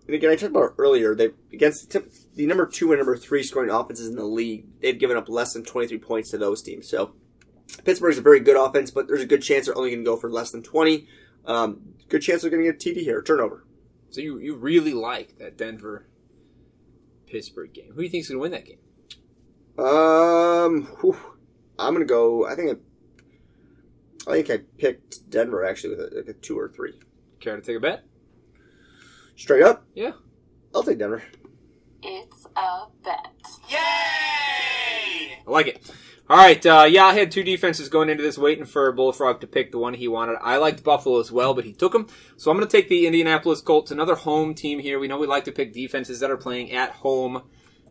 And 0.05 0.15
again, 0.15 0.29
I 0.29 0.35
talked 0.35 0.51
about 0.51 0.75
earlier, 0.77 1.15
they 1.15 1.31
against 1.51 1.91
the, 1.91 2.05
the 2.35 2.45
number 2.45 2.65
two 2.65 2.91
and 2.91 2.99
number 2.99 3.17
three 3.17 3.43
scoring 3.43 3.69
offenses 3.69 4.07
in 4.07 4.15
the 4.15 4.23
league, 4.23 4.65
they've 4.81 4.97
given 4.97 5.17
up 5.17 5.27
less 5.27 5.53
than 5.53 5.65
23 5.65 5.97
points 5.97 6.31
to 6.31 6.37
those 6.37 6.61
teams. 6.61 6.87
So 6.87 7.13
Pittsburgh's 7.83 8.17
a 8.17 8.21
very 8.21 8.39
good 8.39 8.55
offense, 8.55 8.91
but 8.91 9.07
there's 9.07 9.21
a 9.21 9.27
good 9.27 9.41
chance 9.41 9.65
they're 9.65 9.77
only 9.77 9.89
going 9.91 10.03
to 10.03 10.09
go 10.09 10.15
for 10.15 10.31
less 10.31 10.51
than 10.51 10.63
20. 10.63 11.07
Um, 11.45 11.81
good 12.07 12.21
chance 12.21 12.41
they're 12.41 12.51
going 12.51 12.63
to 12.63 12.71
get 12.71 12.81
a 12.81 12.89
TD 12.89 13.03
here, 13.03 13.21
turnover. 13.21 13.65
So 14.09 14.21
you 14.21 14.39
you 14.39 14.55
really 14.55 14.93
like 14.93 15.37
that 15.39 15.57
Denver 15.57 16.07
Pittsburgh 17.27 17.73
game. 17.73 17.89
Who 17.89 17.97
do 17.97 18.03
you 18.03 18.09
think's 18.09 18.29
going 18.29 18.37
to 18.37 18.41
win 18.41 18.51
that 18.51 18.65
game? 18.65 18.79
Um, 19.77 20.85
whew. 21.01 21.17
I'm 21.79 21.93
gonna 21.93 22.05
go. 22.05 22.47
I 22.47 22.55
think 22.55 22.79
I, 24.27 24.31
I 24.31 24.33
think 24.41 24.49
I 24.49 24.57
picked 24.79 25.29
Denver 25.29 25.63
actually 25.63 25.95
with 25.95 25.99
a, 26.11 26.15
like 26.15 26.27
a 26.27 26.33
two 26.33 26.57
or 26.57 26.69
three. 26.69 26.93
Care 27.39 27.55
to 27.55 27.61
take 27.61 27.77
a 27.77 27.79
bet? 27.79 28.03
Straight 29.35 29.61
up, 29.61 29.85
Yeah. 29.93 30.13
I'll 30.73 30.81
take 30.81 30.97
Denver. 30.97 31.21
It's 32.01 32.47
a 32.55 32.85
bet. 33.03 33.27
Yay! 33.69 33.77
I 33.77 35.37
like 35.45 35.67
it. 35.67 35.91
All 36.29 36.35
right, 36.35 36.65
uh, 36.65 36.85
yeah, 36.89 37.05
I 37.05 37.13
had 37.13 37.31
two 37.31 37.43
defenses 37.43 37.87
going 37.87 38.09
into 38.09 38.21
this, 38.21 38.37
waiting 38.37 38.65
for 38.65 38.91
Bullfrog 38.91 39.39
to 39.39 39.47
pick 39.47 39.71
the 39.71 39.77
one 39.77 39.93
he 39.93 40.09
wanted. 40.09 40.35
I 40.41 40.57
liked 40.57 40.83
Buffalo 40.83 41.21
as 41.21 41.31
well, 41.31 41.53
but 41.53 41.63
he 41.63 41.71
took 41.71 41.95
him. 41.95 42.07
So 42.35 42.51
I'm 42.51 42.57
going 42.57 42.67
to 42.67 42.77
take 42.77 42.89
the 42.89 43.05
Indianapolis 43.05 43.61
Colts, 43.61 43.91
another 43.91 44.15
home 44.15 44.53
team 44.53 44.79
here. 44.79 44.99
We 44.99 45.07
know 45.07 45.17
we 45.17 45.25
like 45.25 45.45
to 45.45 45.53
pick 45.53 45.71
defenses 45.71 46.19
that 46.19 46.29
are 46.29 46.35
playing 46.35 46.73
at 46.73 46.91
home. 46.91 47.43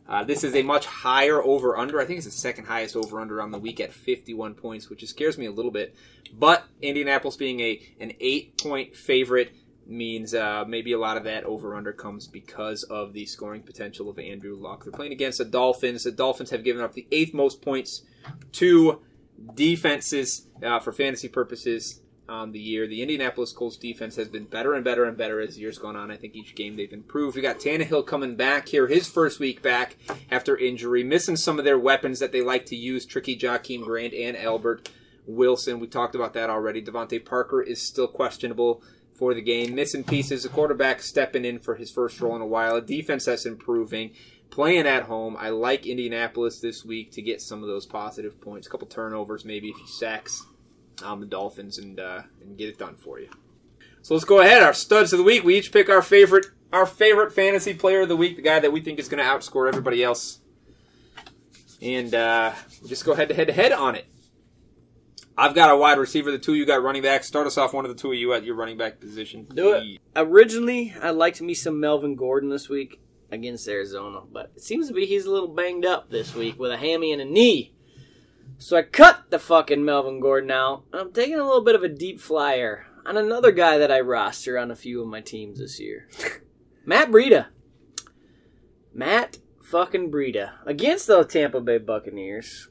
Uh, 0.07 0.22
this 0.22 0.45
is 0.45 0.55
a 0.55 0.62
much 0.62 0.84
higher 0.84 1.43
over 1.43 1.78
under. 1.78 1.99
I 1.99 2.05
think 2.05 2.18
it's 2.18 2.26
the 2.26 2.32
second 2.32 2.66
highest 2.66 2.95
over 2.95 3.20
under 3.20 3.41
on 3.41 3.53
the 3.53 3.59
week 3.59 3.80
at 3.80 3.95
51 3.95 4.53
points, 4.53 4.91
which 4.91 5.03
scares 5.07 5.39
me 5.39 5.47
a 5.47 5.51
little 5.51 5.70
bit. 5.70 5.97
But 6.39 6.62
Indianapolis 6.82 7.37
being 7.37 7.61
a 7.61 7.80
an 8.01 8.12
eight 8.20 8.59
point 8.62 8.95
favorite 8.95 9.55
means 9.89 10.34
uh, 10.34 10.64
maybe 10.66 10.93
a 10.93 10.99
lot 10.99 11.16
of 11.16 11.24
that 11.24 11.45
over 11.45 11.74
under 11.74 11.93
comes 11.93 12.26
because 12.26 12.82
of 12.84 13.12
the 13.12 13.26
scoring 13.26 13.62
potential 13.62 14.11
of 14.11 14.18
Andrew 14.18 14.57
Luck. 14.57 14.84
They're 14.84 14.93
playing 14.93 15.12
against 15.12 15.39
the 15.39 15.45
Dolphins. 15.45 16.05
The 16.05 16.12
Dolphins 16.12 16.51
have 16.51 16.64
given 16.64 16.82
up 16.82 16.95
the 16.95 17.07
eighth 17.12 17.34
most 17.34 17.62
points 17.62 18.03
to 18.53 19.01
defenses 19.55 20.47
uh, 20.62 20.80
for 20.80 20.93
fantasy 20.93 21.28
purposes 21.28 22.01
on 22.28 22.53
the 22.53 22.59
year. 22.59 22.87
The 22.87 23.03
Indianapolis 23.03 23.53
Colts 23.53 23.76
defense 23.76 24.16
has 24.16 24.28
been 24.28 24.45
better 24.45 24.74
and 24.74 24.84
better 24.84 25.05
and 25.05 25.16
better 25.16 25.41
as 25.41 25.55
the 25.55 25.61
years 25.61 25.78
gone 25.78 25.97
on. 25.97 26.11
I 26.11 26.16
think 26.16 26.34
each 26.34 26.55
game 26.55 26.76
they've 26.76 26.93
improved. 26.93 27.37
We 27.37 27.43
got 27.43 27.61
Tannehill 27.61 28.07
coming 28.07 28.37
back 28.37 28.68
here, 28.68 28.87
his 28.89 29.07
first 29.09 29.39
week 29.39 29.62
back 29.62 29.97
after 30.30 30.57
injury, 30.57 31.05
missing 31.05 31.37
some 31.37 31.59
of 31.59 31.64
their 31.64 31.78
weapons 31.78 32.18
that 32.18 32.32
they 32.32 32.43
like 32.43 32.66
to 32.66 32.76
use. 32.76 33.07
Tricky 33.07 33.39
Jakeem 33.39 33.84
Grant 33.84 34.14
and 34.14 34.37
Albert 34.37 34.91
Wilson. 35.26 35.80
We 35.80 35.87
talked 35.87 36.14
about 36.14 36.34
that 36.34 36.51
already. 36.51 36.82
DeVante 36.82 37.24
Parker 37.24 37.62
is 37.62 37.80
still 37.80 38.09
questionable 38.09 38.82
for 39.18 39.34
the 39.34 39.42
game. 39.42 39.74
Missing 39.74 40.04
pieces. 40.04 40.42
The 40.42 40.48
quarterback 40.48 41.02
stepping 41.02 41.44
in 41.44 41.58
for 41.58 41.74
his 41.74 41.90
first 41.90 42.20
role 42.20 42.36
in 42.36 42.42
a 42.42 42.46
while. 42.46 42.76
A 42.76 42.82
defense 42.82 43.24
that's 43.24 43.46
improving. 43.46 44.12
Playing 44.50 44.86
at 44.86 45.04
home. 45.04 45.36
I 45.38 45.50
like 45.50 45.86
Indianapolis 45.86 46.60
this 46.60 46.84
week 46.84 47.10
to 47.12 47.22
get 47.22 47.42
some 47.42 47.62
of 47.62 47.68
those 47.68 47.86
positive 47.86 48.40
points. 48.40 48.66
A 48.66 48.70
couple 48.70 48.86
turnovers, 48.86 49.44
maybe 49.44 49.70
a 49.70 49.74
few 49.74 49.86
sacks 49.86 50.44
on 51.04 51.20
the 51.20 51.26
Dolphins 51.26 51.78
and 51.78 51.98
uh, 51.98 52.22
and 52.40 52.56
get 52.56 52.68
it 52.68 52.78
done 52.78 52.96
for 52.96 53.18
you. 53.18 53.28
So 54.02 54.14
let's 54.14 54.24
go 54.24 54.40
ahead. 54.40 54.62
Our 54.62 54.72
studs 54.72 55.12
of 55.12 55.18
the 55.18 55.24
week. 55.24 55.42
We 55.44 55.58
each 55.58 55.72
pick 55.72 55.90
our 55.90 56.02
favorite 56.02 56.46
our 56.72 56.86
favorite 56.86 57.32
fantasy 57.32 57.74
player 57.74 58.02
of 58.02 58.08
the 58.08 58.16
week, 58.16 58.36
the 58.36 58.42
guy 58.42 58.60
that 58.60 58.72
we 58.72 58.80
think 58.80 58.98
is 58.98 59.08
going 59.08 59.22
to 59.22 59.28
outscore 59.28 59.68
everybody 59.68 60.02
else, 60.02 60.40
and 61.80 62.14
uh, 62.14 62.52
we'll 62.80 62.88
just 62.88 63.04
go 63.04 63.14
head 63.14 63.28
to 63.28 63.34
head 63.34 63.48
to 63.48 63.52
head 63.52 63.72
on 63.72 63.94
it. 63.94 64.06
I've 65.39 65.55
got 65.55 65.70
a 65.70 65.76
wide 65.76 65.99
receiver. 65.99 66.30
The 66.30 66.39
two 66.39 66.55
you 66.55 66.64
got 66.64 66.82
running 66.82 67.03
back. 67.03 67.22
Start 67.22 67.47
us 67.47 67.59
off. 67.59 67.74
One 67.74 67.84
of 67.84 67.95
the 67.95 68.01
two 68.01 68.12
of 68.12 68.18
you 68.18 68.32
at 68.32 68.45
your 68.45 68.55
running 68.55 68.78
back 68.78 69.01
position. 69.01 69.47
Do 69.53 69.74
it. 69.74 70.01
Originally, 70.14 70.95
I 71.01 71.11
liked 71.11 71.41
me 71.43 71.53
some 71.53 71.78
Melvin 71.78 72.16
Gordon 72.16 72.49
this 72.49 72.68
week 72.68 73.01
against 73.30 73.68
Arizona, 73.68 74.20
but 74.20 74.53
it 74.57 74.62
seems 74.62 74.89
to 74.89 74.95
be 74.95 75.05
he's 75.05 75.26
a 75.26 75.30
little 75.30 75.49
banged 75.49 75.84
up 75.84 76.11
this 76.11 76.34
week 76.34 76.59
with 76.59 76.72
a 76.72 76.76
hammy 76.76 77.12
and 77.12 77.20
a 77.20 77.24
knee. 77.24 77.74
So 78.59 78.76
I 78.76 78.82
cut 78.82 79.30
the 79.30 79.39
fucking 79.39 79.84
Melvin 79.84 80.20
Gordon 80.20 80.51
out. 80.51 80.84
I'm 80.93 81.12
taking 81.12 81.34
a 81.34 81.45
little 81.45 81.64
bit 81.64 81.74
of 81.74 81.82
a 81.82 81.89
deep 81.89 82.20
flyer 82.20 82.87
on 83.05 83.16
another 83.16 83.53
guy 83.53 83.76
that 83.78 83.93
I 83.93 84.01
roster 84.01 84.57
on 84.59 84.70
a 84.70 84.76
few 84.76 85.03
of 85.03 85.09
my 85.09 85.20
teams 85.20 85.59
this 85.59 85.78
year. 85.78 86.09
Matt 86.87 87.11
Breida. 87.11 87.47
Matt 88.95 89.39
fucking 89.62 90.11
Breida 90.11 90.53
against 90.64 91.07
the 91.07 91.22
Tampa 91.24 91.61
Bay 91.61 91.78
Buccaneers. 91.78 92.68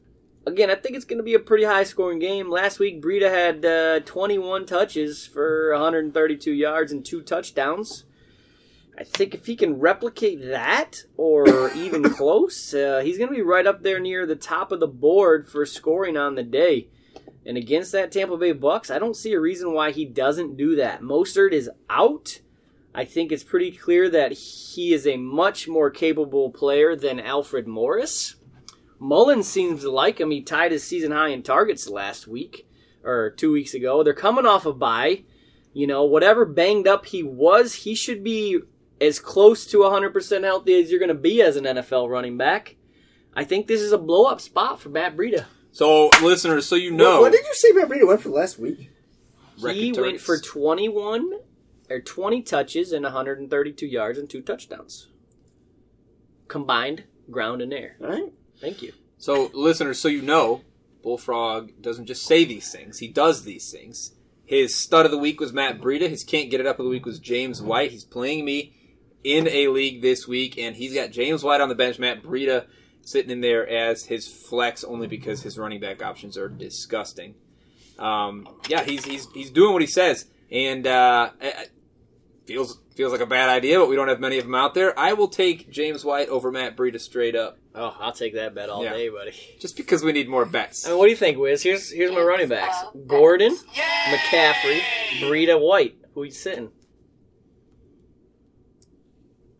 Again, 0.47 0.69
I 0.69 0.75
think 0.75 0.95
it's 0.95 1.05
going 1.05 1.17
to 1.17 1.23
be 1.23 1.33
a 1.33 1.39
pretty 1.39 1.63
high 1.63 1.83
scoring 1.83 2.19
game. 2.19 2.51
Last 2.51 2.77
week, 2.77 3.01
Breida 3.01 3.31
had 3.31 3.65
uh, 3.65 3.99
21 4.01 4.67
touches 4.67 5.25
for 5.25 5.71
132 5.71 6.51
yards 6.51 6.91
and 6.91 7.03
two 7.03 7.23
touchdowns. 7.23 8.03
I 8.97 9.03
think 9.03 9.33
if 9.33 9.47
he 9.47 9.55
can 9.55 9.79
replicate 9.79 10.45
that 10.45 11.03
or 11.17 11.71
even 11.75 12.03
close, 12.03 12.75
uh, 12.75 13.01
he's 13.03 13.17
going 13.17 13.29
to 13.29 13.35
be 13.35 13.41
right 13.41 13.65
up 13.65 13.81
there 13.81 13.99
near 13.99 14.27
the 14.27 14.35
top 14.35 14.71
of 14.71 14.79
the 14.79 14.87
board 14.87 15.49
for 15.49 15.65
scoring 15.65 16.15
on 16.15 16.35
the 16.35 16.43
day. 16.43 16.89
And 17.43 17.57
against 17.57 17.91
that 17.91 18.11
Tampa 18.11 18.37
Bay 18.37 18.51
Bucks, 18.51 18.91
I 18.91 18.99
don't 18.99 19.15
see 19.15 19.33
a 19.33 19.39
reason 19.39 19.73
why 19.73 19.91
he 19.91 20.05
doesn't 20.05 20.57
do 20.57 20.75
that. 20.75 21.01
Mostert 21.01 21.53
is 21.53 21.69
out. 21.89 22.39
I 22.93 23.03
think 23.03 23.31
it's 23.31 23.43
pretty 23.43 23.71
clear 23.71 24.09
that 24.09 24.31
he 24.31 24.93
is 24.93 25.05
a 25.07 25.17
much 25.17 25.67
more 25.67 25.89
capable 25.89 26.51
player 26.51 26.95
than 26.95 27.19
Alfred 27.19 27.67
Morris. 27.67 28.35
Mullens 28.99 29.47
seems 29.47 29.81
to 29.81 29.91
like 29.91 30.19
him. 30.19 30.31
He 30.31 30.41
tied 30.41 30.71
his 30.71 30.83
season 30.83 31.11
high 31.11 31.29
in 31.29 31.43
targets 31.43 31.89
last 31.89 32.27
week 32.27 32.67
or 33.03 33.31
two 33.31 33.51
weeks 33.51 33.73
ago. 33.73 34.03
They're 34.03 34.13
coming 34.13 34.45
off 34.45 34.65
a 34.65 34.73
bye. 34.73 35.23
You 35.73 35.87
know, 35.87 36.05
whatever 36.05 36.45
banged 36.45 36.87
up 36.87 37.05
he 37.07 37.21
was, 37.21 37.73
he 37.73 37.95
should 37.95 38.23
be 38.23 38.59
as 39.01 39.19
close 39.19 39.65
to 39.67 39.79
100% 39.79 40.43
healthy 40.43 40.81
as 40.81 40.89
you're 40.89 40.99
going 40.99 41.09
to 41.09 41.15
be 41.15 41.41
as 41.41 41.57
an 41.57 41.65
NFL 41.65 42.09
running 42.09 42.37
back. 42.37 42.77
I 43.35 43.43
think 43.43 43.67
this 43.67 43.81
is 43.81 43.91
a 43.91 43.97
blow 43.97 44.25
up 44.25 44.39
spot 44.39 44.79
for 44.79 44.87
Matt 44.89 45.17
Breida. 45.17 45.45
So, 45.73 46.09
listeners, 46.23 46.65
so 46.65 46.75
you 46.75 46.91
know, 46.91 47.19
what 47.19 47.33
did 47.33 47.43
you 47.45 47.53
say 47.53 47.71
Matt 47.73 47.89
Breida 47.89 48.07
went 48.07 48.21
for 48.21 48.29
last 48.29 48.57
week? 48.57 48.89
Record 49.59 49.75
He 49.75 49.87
went 49.91 49.95
targets. 49.95 50.23
for 50.23 50.39
21 50.39 51.31
or 51.89 51.99
20 51.99 52.41
touches 52.43 52.93
and 52.93 53.03
132 53.03 53.85
yards 53.85 54.17
and 54.17 54.29
two 54.29 54.41
touchdowns. 54.41 55.07
Combined 56.47 57.03
ground 57.29 57.61
and 57.61 57.73
air. 57.73 57.97
All 58.01 58.07
right. 58.07 58.33
Thank 58.59 58.81
you. 58.81 58.93
So, 59.17 59.49
listeners, 59.53 59.99
so 59.99 60.07
you 60.07 60.21
know, 60.21 60.61
Bullfrog 61.03 61.81
doesn't 61.81 62.05
just 62.05 62.25
say 62.25 62.45
these 62.45 62.71
things; 62.71 62.99
he 62.99 63.07
does 63.07 63.43
these 63.43 63.71
things. 63.71 64.13
His 64.45 64.75
stud 64.75 65.05
of 65.05 65.11
the 65.11 65.17
week 65.17 65.39
was 65.39 65.53
Matt 65.53 65.81
Breida. 65.81 66.07
His 66.07 66.23
can't 66.23 66.51
get 66.51 66.59
it 66.59 66.67
up 66.67 66.79
of 66.79 66.85
the 66.85 66.89
week 66.89 67.05
was 67.05 67.19
James 67.19 67.61
White. 67.61 67.91
He's 67.91 68.03
playing 68.03 68.45
me 68.45 68.73
in 69.23 69.47
a 69.47 69.69
league 69.69 70.01
this 70.01 70.27
week, 70.27 70.57
and 70.57 70.75
he's 70.75 70.93
got 70.93 71.11
James 71.11 71.43
White 71.43 71.61
on 71.61 71.69
the 71.69 71.75
bench, 71.75 71.97
Matt 71.97 72.21
Breida 72.21 72.65
sitting 73.01 73.31
in 73.31 73.41
there 73.41 73.67
as 73.67 74.05
his 74.05 74.27
flex 74.27 74.83
only 74.83 75.07
because 75.07 75.43
his 75.43 75.57
running 75.57 75.79
back 75.79 76.03
options 76.03 76.37
are 76.37 76.49
disgusting. 76.49 77.35
Um, 77.97 78.47
yeah, 78.67 78.83
he's 78.83 79.05
he's 79.05 79.27
he's 79.31 79.49
doing 79.49 79.73
what 79.73 79.81
he 79.81 79.87
says, 79.87 80.25
and 80.51 80.85
uh, 80.85 81.31
feels 82.45 82.79
feels 82.95 83.11
like 83.11 83.21
a 83.21 83.25
bad 83.25 83.49
idea, 83.49 83.77
but 83.79 83.89
we 83.89 83.95
don't 83.95 84.07
have 84.07 84.19
many 84.19 84.37
of 84.37 84.45
them 84.45 84.55
out 84.55 84.73
there. 84.73 84.97
I 84.97 85.13
will 85.13 85.27
take 85.27 85.69
James 85.69 86.05
White 86.05 86.29
over 86.29 86.51
Matt 86.51 86.77
Breida 86.77 86.99
straight 86.99 87.35
up, 87.35 87.57
Oh, 87.73 87.95
I'll 87.99 88.11
take 88.13 88.35
that 88.35 88.55
bet 88.55 88.69
all 88.69 88.83
Yeah. 88.83 88.93
day, 88.93 89.09
buddy. 89.09 89.33
just 89.59 89.75
because 89.75 90.03
we 90.03 90.11
need 90.13 90.29
more 90.29 90.45
bets. 90.45 90.85
I 90.85 90.89
mean, 90.89 90.97
what 90.99 91.05
do 91.05 91.11
you 91.11 91.17
think, 91.17 91.37
Wiz? 91.37 91.61
Here's 91.63 91.91
here's 91.91 92.11
my 92.11 92.21
running 92.21 92.47
backs: 92.49 92.77
uh, 92.83 92.91
Gordon, 93.07 93.55
McCaffrey, 94.07 94.79
Breida, 95.19 95.59
White. 95.59 95.95
Who 96.13 96.23
you 96.23 96.31
sitting? 96.31 96.71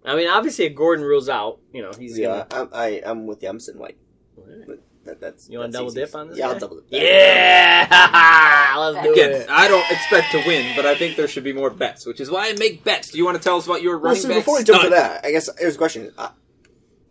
I 0.05 0.15
mean, 0.15 0.27
obviously, 0.27 0.65
if 0.65 0.75
Gordon 0.75 1.03
rules 1.03 1.27
out, 1.29 1.59
you 1.73 1.81
know 1.81 1.91
he's 1.97 2.17
Yeah, 2.17 2.45
gonna. 2.49 2.63
I'm, 2.65 2.69
I, 2.73 3.01
I'm 3.05 3.25
with 3.25 3.41
you. 3.41 3.49
I'm 3.49 3.59
sitting 3.59 3.81
white. 3.81 3.97
But 4.67 4.79
that, 5.05 5.19
that's 5.21 5.49
You 5.49 5.59
wanna 5.59 5.71
double 5.71 5.87
easy. 5.87 6.01
dip 6.01 6.15
on 6.15 6.29
this 6.29 6.37
Yeah, 6.37 6.47
guy? 6.47 6.53
I'll 6.53 6.59
double 6.59 6.75
dip. 6.77 6.85
Yeah, 6.91 8.75
let's 8.77 9.05
do 9.05 9.13
Again, 9.13 9.31
it. 9.31 9.49
I 9.49 9.67
don't 9.67 9.89
expect 9.91 10.31
to 10.31 10.43
win, 10.47 10.75
but 10.75 10.85
I 10.85 10.95
think 10.95 11.15
there 11.15 11.27
should 11.27 11.43
be 11.43 11.53
more 11.53 11.69
bets, 11.69 12.05
which 12.05 12.19
is 12.19 12.29
why 12.29 12.49
I 12.49 12.53
make 12.53 12.83
bets. 12.83 13.09
Do 13.11 13.17
you 13.17 13.25
want 13.25 13.37
to 13.37 13.43
tell 13.43 13.57
us 13.57 13.65
about 13.65 13.81
your 13.81 13.97
Well, 13.97 14.11
running 14.11 14.21
so 14.21 14.29
back? 14.29 14.37
before 14.39 14.57
we 14.57 14.63
jump 14.63 14.83
to 14.83 14.89
that, 14.89 15.23
I 15.25 15.31
guess 15.31 15.49
here's 15.59 15.75
a 15.75 15.77
question. 15.77 16.11
I, 16.17 16.31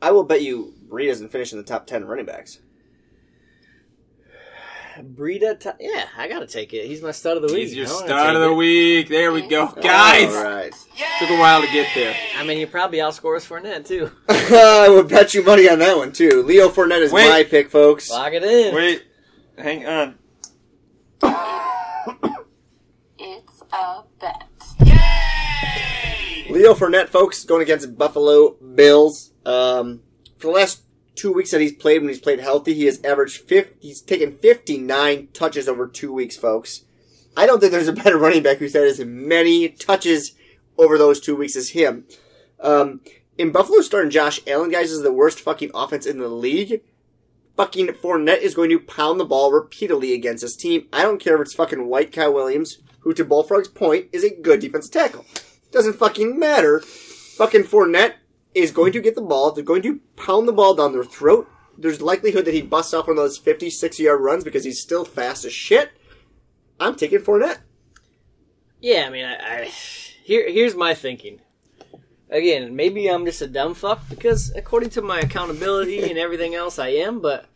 I 0.03 0.11
will 0.11 0.25
bet 0.25 0.43
you 0.43 0.75
Breida 0.89 1.09
doesn't 1.09 1.31
finish 1.31 1.53
in 1.53 1.59
the 1.59 1.65
top 1.65 1.87
ten 1.87 2.05
running 2.05 2.27
backs. 2.27 2.59
Breida, 5.03 5.59
t- 5.59 5.71
yeah, 5.81 6.07
I 6.17 6.29
gotta 6.29 6.47
take 6.47 6.73
it. 6.73 6.87
He's 6.87 7.03
my 7.03 7.11
stud 7.11 7.37
of 7.37 7.43
the 7.43 7.53
week. 7.53 7.69
He's 7.69 7.75
your 7.75 7.87
I 7.87 7.91
wanna 7.93 8.07
stud 8.07 8.37
of 8.37 8.43
the 8.43 8.51
it. 8.53 8.55
week. 8.57 9.09
There 9.09 9.33
we 9.33 9.43
go, 9.47 9.67
guys. 9.81 10.35
All 10.35 10.45
right. 10.45 10.73
Took 11.19 11.31
a 11.31 11.39
while 11.39 11.61
to 11.61 11.67
get 11.73 11.89
there. 11.95 12.15
I 12.39 12.45
mean, 12.45 12.59
you 12.59 12.67
probably 12.67 12.99
outscore 12.99 13.37
us 13.37 13.47
Fournette 13.47 13.87
too. 13.87 14.11
I 14.29 14.89
would 14.89 15.09
bet 15.09 15.35
you 15.35 15.43
money 15.43 15.69
on 15.69 15.79
that 15.81 15.97
one 15.97 16.13
too. 16.13 16.43
Leo 16.43 16.69
Fournette 16.69 17.01
is 17.01 17.13
Wait. 17.13 17.29
my 17.29 17.43
pick, 17.45 17.71
folks. 17.71 18.09
Lock 18.11 18.33
it 18.33 18.45
in. 18.45 18.75
Wait, 18.75 19.03
hang 19.59 19.87
on. 19.87 20.15
It's 23.19 23.63
a 23.73 24.03
bet. 24.21 24.45
Leo 26.51 26.75
Fournette, 26.75 27.09
folks, 27.09 27.45
going 27.45 27.63
against 27.63 27.97
Buffalo 27.97 28.55
Bills. 28.75 29.33
Um, 29.47 30.03
for 30.39 30.49
the 30.49 30.53
last 30.53 30.83
two 31.15 31.33
weeks 31.33 31.51
that 31.51 31.61
he's 31.61 31.73
played, 31.73 32.01
when 32.01 32.09
he's 32.09 32.21
played 32.21 32.41
healthy, 32.41 32.75
he 32.75 32.87
has 32.87 33.03
averaged 33.03 33.43
50, 33.43 33.77
he's 33.81 34.01
taken 34.01 34.37
59 34.37 35.29
touches 35.33 35.69
over 35.69 35.87
two 35.87 36.13
weeks, 36.13 36.37
folks. 36.37 36.85
I 37.37 37.47
don't 37.47 37.61
think 37.61 37.73
there's 37.73 37.89
a 37.89 37.93
better 37.93 38.19
running 38.19 38.43
back 38.43 38.59
who's 38.59 38.75
had 38.75 38.85
as 38.85 39.01
many 39.01 39.69
touches 39.69 40.35
over 40.79 40.99
those 40.99 41.21
two 41.21 41.37
weeks 41.37 41.57
as 41.57 41.71
him. 41.71 42.05
Um, 42.61 43.01
in 43.37 43.53
Buffalo 43.53 43.81
starting 43.81 44.11
Josh 44.11 44.41
Allen, 44.47 44.71
guys, 44.71 44.91
is 44.91 45.03
the 45.03 45.13
worst 45.13 45.41
fucking 45.41 45.71
offense 45.75 46.07
in 46.07 46.19
the 46.19 46.29
league. 46.29 46.83
Fucking 47.57 47.87
Fournette 47.89 48.41
is 48.41 48.55
going 48.55 48.71
to 48.71 48.81
pound 48.81 49.21
the 49.21 49.25
ball 49.25 49.53
repeatedly 49.53 50.13
against 50.13 50.43
his 50.43 50.57
team. 50.57 50.89
I 50.93 51.03
don't 51.03 51.21
care 51.21 51.37
if 51.37 51.43
it's 51.43 51.55
fucking 51.55 51.87
White 51.87 52.13
Kyle 52.13 52.35
Williams, 52.35 52.79
who 53.01 53.13
to 53.15 53.25
Bullfrog's 53.25 53.69
point 53.69 54.09
is 54.13 54.25
a 54.25 54.35
good 54.35 54.61
defensive 54.61 54.93
tackle. 54.93 55.25
Doesn't 55.71 55.95
fucking 55.95 56.39
matter. 56.39 56.81
Fucking 56.81 57.65
Fournette 57.65 58.15
is 58.55 58.71
going 58.71 58.93
to 58.93 59.01
get 59.01 59.15
the 59.15 59.23
ball. 59.23 59.53
They're 59.53 59.65
going 59.65 59.83
to 59.83 60.01
pound 60.17 60.49
the 60.49 60.53
ball 60.53 60.75
down 60.75 60.93
their 60.93 61.05
throat. 61.05 61.49
There's 61.77 62.01
likelihood 62.01 62.45
that 62.45 62.55
he 62.55 62.63
busts 62.63 62.95
off 62.95 63.09
one 63.09 63.19
of 63.19 63.23
those 63.23 63.39
50, 63.39 63.69
60 63.71 64.03
yard 64.03 64.21
runs 64.21 64.45
because 64.45 64.65
he's 64.65 64.81
still 64.81 65.05
fast 65.05 65.45
as 65.45 65.53
shit. 65.53 65.91
I'm 66.79 66.95
taking 66.95 67.19
Fournette. 67.19 67.59
Yeah, 68.81 69.05
I 69.07 69.11
mean, 69.11 69.25
I, 69.25 69.35
I 69.35 69.65
here 69.65 70.49
here's 70.51 70.75
my 70.75 70.95
thinking. 70.95 71.41
Again, 72.31 72.75
maybe 72.75 73.09
I'm 73.09 73.25
just 73.25 73.43
a 73.43 73.47
dumb 73.47 73.75
fuck 73.75 74.09
because 74.09 74.53
according 74.55 74.91
to 74.91 75.03
my 75.03 75.21
accountability 75.21 76.03
and 76.09 76.19
everything 76.19 76.55
else, 76.55 76.79
I 76.79 76.89
am. 76.89 77.21
But 77.21 77.47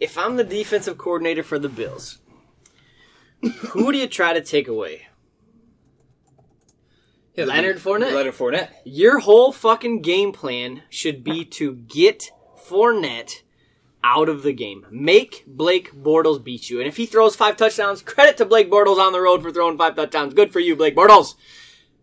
if 0.00 0.18
I'm 0.18 0.36
the 0.36 0.44
defensive 0.44 0.98
coordinator 0.98 1.42
for 1.42 1.58
the 1.58 1.68
Bills, 1.68 2.18
who 3.40 3.92
do 3.92 3.98
you 3.98 4.08
try 4.08 4.32
to 4.32 4.42
take 4.42 4.68
away? 4.68 5.05
Yeah, 7.36 7.44
Leonard 7.44 7.78
Fournette. 7.78 8.12
Leonard 8.12 8.34
Fournette. 8.34 8.68
Your 8.84 9.18
whole 9.18 9.52
fucking 9.52 10.02
game 10.02 10.32
plan 10.32 10.82
should 10.88 11.22
be 11.22 11.44
to 11.44 11.74
get 11.74 12.30
Fournette 12.68 13.42
out 14.02 14.28
of 14.28 14.42
the 14.42 14.52
game. 14.52 14.86
Make 14.90 15.44
Blake 15.46 15.92
Bortles 15.94 16.42
beat 16.42 16.70
you. 16.70 16.78
And 16.78 16.88
if 16.88 16.96
he 16.96 17.06
throws 17.06 17.36
five 17.36 17.56
touchdowns, 17.56 18.02
credit 18.02 18.36
to 18.38 18.44
Blake 18.44 18.70
Bortles 18.70 18.98
on 18.98 19.12
the 19.12 19.20
road 19.20 19.42
for 19.42 19.50
throwing 19.50 19.76
five 19.76 19.96
touchdowns. 19.96 20.32
Good 20.32 20.52
for 20.52 20.60
you, 20.60 20.76
Blake 20.76 20.96
Bortles. 20.96 21.34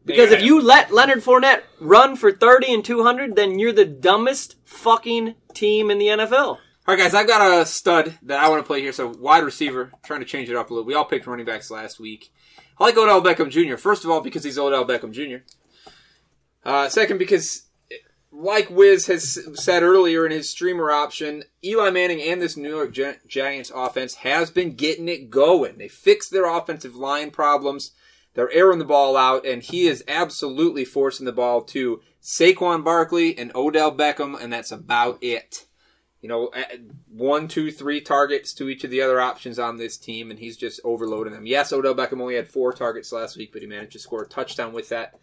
Because 0.05 0.31
if 0.31 0.41
you 0.41 0.61
let 0.61 0.91
Leonard 0.91 1.19
Fournette 1.19 1.61
run 1.79 2.17
for 2.17 2.31
30 2.31 2.73
and 2.73 2.85
200, 2.85 3.35
then 3.37 3.57
you're 3.57 3.71
the 3.71 3.85
dumbest 3.85 4.57
fucking 4.65 5.35
team 5.53 5.89
in 5.89 5.97
the 5.97 6.07
NFL. 6.07 6.57
All 6.85 6.93
right, 6.93 6.99
guys, 6.99 7.13
I've 7.13 7.27
got 7.27 7.61
a 7.61 7.65
stud 7.65 8.19
that 8.23 8.43
I 8.43 8.49
want 8.49 8.61
to 8.61 8.67
play 8.67 8.81
here. 8.81 8.91
So, 8.91 9.07
wide 9.07 9.45
receiver, 9.45 9.93
trying 10.03 10.19
to 10.19 10.25
change 10.25 10.49
it 10.49 10.57
up 10.57 10.69
a 10.69 10.73
little. 10.73 10.85
We 10.85 10.95
all 10.95 11.05
picked 11.05 11.25
running 11.25 11.45
backs 11.45 11.71
last 11.71 12.01
week. 12.01 12.33
I 12.79 12.83
like 12.85 12.97
Odell 12.97 13.21
Beckham 13.21 13.49
Jr. 13.49 13.77
First 13.77 14.03
of 14.03 14.09
all, 14.09 14.21
because 14.21 14.43
he's 14.43 14.57
Odell 14.57 14.85
Beckham 14.85 15.11
Jr. 15.11 15.43
Uh, 16.65 16.89
second, 16.89 17.17
because, 17.17 17.63
like 18.31 18.69
Wiz 18.69 19.07
has 19.07 19.39
said 19.53 19.83
earlier 19.83 20.25
in 20.25 20.31
his 20.31 20.49
streamer 20.49 20.91
option, 20.91 21.43
Eli 21.63 21.89
Manning 21.89 22.21
and 22.21 22.41
this 22.41 22.57
New 22.57 22.69
York 22.69 22.93
Gi- 22.93 23.19
Giants 23.27 23.71
offense 23.73 24.15
has 24.15 24.49
been 24.49 24.75
getting 24.75 25.07
it 25.07 25.29
going. 25.29 25.77
They 25.77 25.87
fixed 25.87 26.31
their 26.31 26.45
offensive 26.45 26.95
line 26.95 27.31
problems. 27.31 27.91
They're 28.33 28.51
airing 28.51 28.79
the 28.79 28.85
ball 28.85 29.15
out, 29.15 29.45
and 29.45 29.61
he 29.61 29.87
is 29.87 30.03
absolutely 30.07 30.85
forcing 30.85 31.25
the 31.25 31.31
ball 31.31 31.61
to 31.65 32.01
Saquon 32.21 32.83
Barkley 32.83 33.37
and 33.37 33.51
Odell 33.53 33.95
Beckham, 33.95 34.41
and 34.41 34.51
that's 34.51 34.71
about 34.71 35.19
it 35.21 35.67
you 36.23 36.29
know, 36.29 36.49
one, 37.11 37.49
two, 37.49 37.69
three 37.69 37.99
targets 37.99 38.53
to 38.53 38.69
each 38.69 38.85
of 38.85 38.89
the 38.89 39.01
other 39.01 39.19
options 39.19 39.59
on 39.59 39.75
this 39.75 39.97
team, 39.97 40.31
and 40.31 40.39
he's 40.39 40.55
just 40.55 40.79
overloading 40.85 41.33
them. 41.33 41.45
Yes, 41.45 41.73
Odell 41.73 41.93
Beckham 41.93 42.21
only 42.21 42.35
had 42.35 42.47
four 42.47 42.71
targets 42.71 43.11
last 43.11 43.35
week, 43.35 43.51
but 43.51 43.61
he 43.61 43.67
managed 43.67 43.91
to 43.91 43.99
score 43.99 44.23
a 44.23 44.27
touchdown 44.27 44.71
with 44.71 44.87
that. 44.87 45.19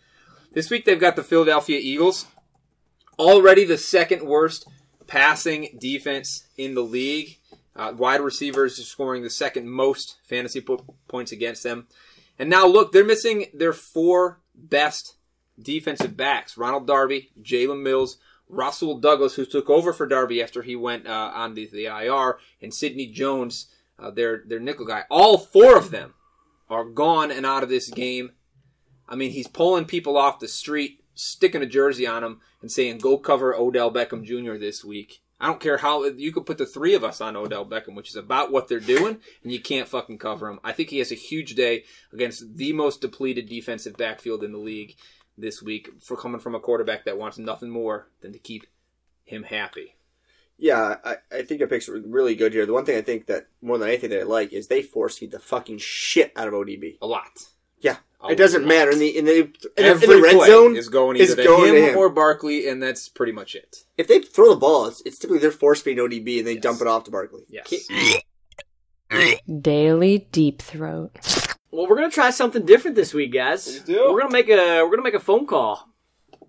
This 0.53 0.68
week 0.68 0.84
they've 0.84 1.01
got 1.01 1.16
the 1.16 1.24
Philadelphia 1.24 1.80
Eagles, 1.82 2.26
already 3.18 3.64
the 3.64 3.78
second 3.78 4.26
worst 4.26 4.68
passing 5.07 5.78
defense 5.80 6.44
in 6.59 6.74
the 6.74 6.82
league. 6.82 7.38
Uh, 7.74 7.94
wide 7.96 8.20
receivers 8.20 8.78
are 8.78 8.82
scoring 8.82 9.22
the 9.22 9.30
second 9.30 9.70
most 9.70 10.18
fantasy 10.28 10.61
po- 10.61 10.84
points 11.09 11.32
against 11.32 11.62
them. 11.62 11.86
And 12.38 12.51
now 12.51 12.66
look, 12.66 12.92
they're 12.92 13.05
missing 13.07 13.46
their 13.55 13.72
four 13.72 14.40
best 14.55 15.14
defensive 15.59 16.14
backs: 16.14 16.59
Ronald 16.59 16.86
Darby, 16.86 17.30
Jalen 17.40 17.82
Mills, 17.82 18.18
Rasul 18.51 18.98
Douglas, 18.98 19.34
who 19.34 19.46
took 19.46 19.70
over 19.70 19.92
for 19.92 20.07
Darby 20.07 20.42
after 20.42 20.62
he 20.62 20.76
went 20.76 21.07
uh, 21.07 21.32
on 21.34 21.55
the, 21.55 21.68
the 21.72 21.86
IR, 21.86 22.38
and 22.61 22.74
Sidney 22.74 23.07
Jones, 23.07 23.68
uh, 23.98 24.11
their 24.11 24.42
their 24.46 24.61
nickel 24.61 24.86
guy. 24.86 25.05
All 25.11 25.38
four 25.38 25.76
of 25.76 25.90
them 25.90 26.14
are 26.68 26.84
gone 26.84 27.30
and 27.30 27.46
out 27.46 27.62
of 27.62 27.68
this 27.68 27.88
game. 27.88 28.32
I 29.09 29.16
mean, 29.16 29.31
he's 29.31 29.48
pulling 29.48 29.86
people 29.86 30.16
off 30.16 30.39
the 30.39 30.48
street, 30.48 31.02
sticking 31.14 31.62
a 31.62 31.66
jersey 31.66 32.06
on 32.06 32.22
them, 32.22 32.40
and 32.60 32.70
saying, 32.70 32.98
"Go 32.98 33.18
cover 33.18 33.55
Odell 33.55 33.93
Beckham 33.93 34.24
Jr. 34.24 34.56
this 34.59 34.85
week." 34.85 35.20
I 35.43 35.47
don't 35.47 35.60
care 35.60 35.78
how 35.78 36.05
you 36.05 36.32
could 36.32 36.44
put 36.44 36.59
the 36.59 36.66
three 36.66 36.94
of 36.94 37.02
us 37.02 37.22
on 37.22 37.35
Odell 37.35 37.64
Beckham, 37.64 37.94
which 37.94 38.10
is 38.10 38.16
about 38.16 38.52
what 38.52 38.68
they're 38.68 38.78
doing, 38.78 39.18
and 39.43 39.51
you 39.51 39.59
can't 39.59 39.89
fucking 39.89 40.18
cover 40.18 40.48
him. 40.48 40.60
I 40.62 40.72
think 40.72 40.90
he 40.90 40.98
has 40.98 41.10
a 41.10 41.14
huge 41.14 41.55
day 41.55 41.85
against 42.12 42.56
the 42.56 42.74
most 42.74 43.01
depleted 43.01 43.48
defensive 43.48 43.97
backfield 43.97 44.44
in 44.44 44.52
the 44.52 44.59
league 44.59 44.97
this 45.41 45.62
week 45.62 45.91
for 46.01 46.17
coming 46.17 46.41
from 46.41 46.55
a 46.55 46.61
quarterback 46.61 47.05
that 47.05 47.19
wants 47.19 47.39
nothing 47.39 47.71
more 47.71 48.09
than 48.21 48.33
to 48.33 48.39
keep 48.39 48.67
him 49.25 49.43
happy. 49.45 49.97
Yeah, 50.59 50.97
I, 51.05 51.17
I 51.33 51.43
think 51.43 51.59
your 51.61 51.69
picks 51.69 51.89
are 51.89 51.99
really 51.99 52.35
good 52.35 52.53
here. 52.53 52.67
The 52.67 52.73
one 52.75 52.85
thing 52.85 52.99
I 52.99 53.03
think 53.03 53.27
that 53.27 53.47
more 53.62 53.79
than 53.79 53.89
anything 53.89 54.11
that 54.11 54.21
I 54.21 54.25
like 54.25 54.53
is 54.53 54.67
they 54.67 54.83
force 54.83 55.17
feed 55.19 55.31
the 55.31 55.39
fucking 55.39 55.79
shit 55.79 56.33
out 56.37 56.49
of 56.49 56.55
ODB. 56.55 56.99
A 57.01 57.07
lot. 57.07 57.47
Yeah, 57.81 57.97
A 58.23 58.33
it 58.33 58.35
doesn't 58.37 58.62
lot. 58.65 58.69
matter 58.69 58.91
in 58.91 58.99
the 58.99 59.17
in 59.17 59.25
the 59.25 59.39
in, 59.41 59.53
the- 59.77 59.83
Every 59.83 60.07
the 60.07 60.21
red 60.21 60.39
zone. 60.47 60.77
is 60.77 60.91
going 60.91 61.17
is 61.17 61.35
to 61.35 61.43
going 61.43 61.71
him, 61.71 61.75
to 61.77 61.91
him. 61.93 61.97
or 61.97 62.11
Barkley, 62.11 62.69
and 62.69 62.83
that's 62.83 63.09
pretty 63.09 63.33
much 63.33 63.55
it. 63.55 63.85
if 63.97 64.07
they 64.07 64.21
throw 64.21 64.51
the 64.51 64.57
ball, 64.61 64.85
it's, 64.87 65.01
it's 65.07 65.19
typically 65.19 65.39
they're 65.39 65.51
force 65.51 65.81
feeding 65.81 66.05
ODB 66.07 66.39
and 66.41 66.47
they 66.47 66.57
dump 66.57 66.83
it 66.83 66.87
off 66.87 67.05
to 67.05 67.11
Barkley. 67.11 67.45
Yes. 67.49 67.73
Daily 69.62 70.29
deep 70.31 70.61
throat. 70.62 71.19
Well, 71.72 71.86
we're 71.88 71.97
gonna 71.97 72.10
try 72.10 72.30
something 72.30 72.64
different 72.66 72.97
this 72.97 73.14
week, 73.14 73.32
guys. 73.32 73.64
Please 73.64 73.80
do. 73.82 74.12
We're 74.12 74.20
gonna 74.20 74.32
make 74.32 74.48
a 74.48 74.82
we're 74.82 74.90
gonna 74.90 75.02
make 75.02 75.14
a 75.14 75.20
phone 75.20 75.47
call. 75.47 75.88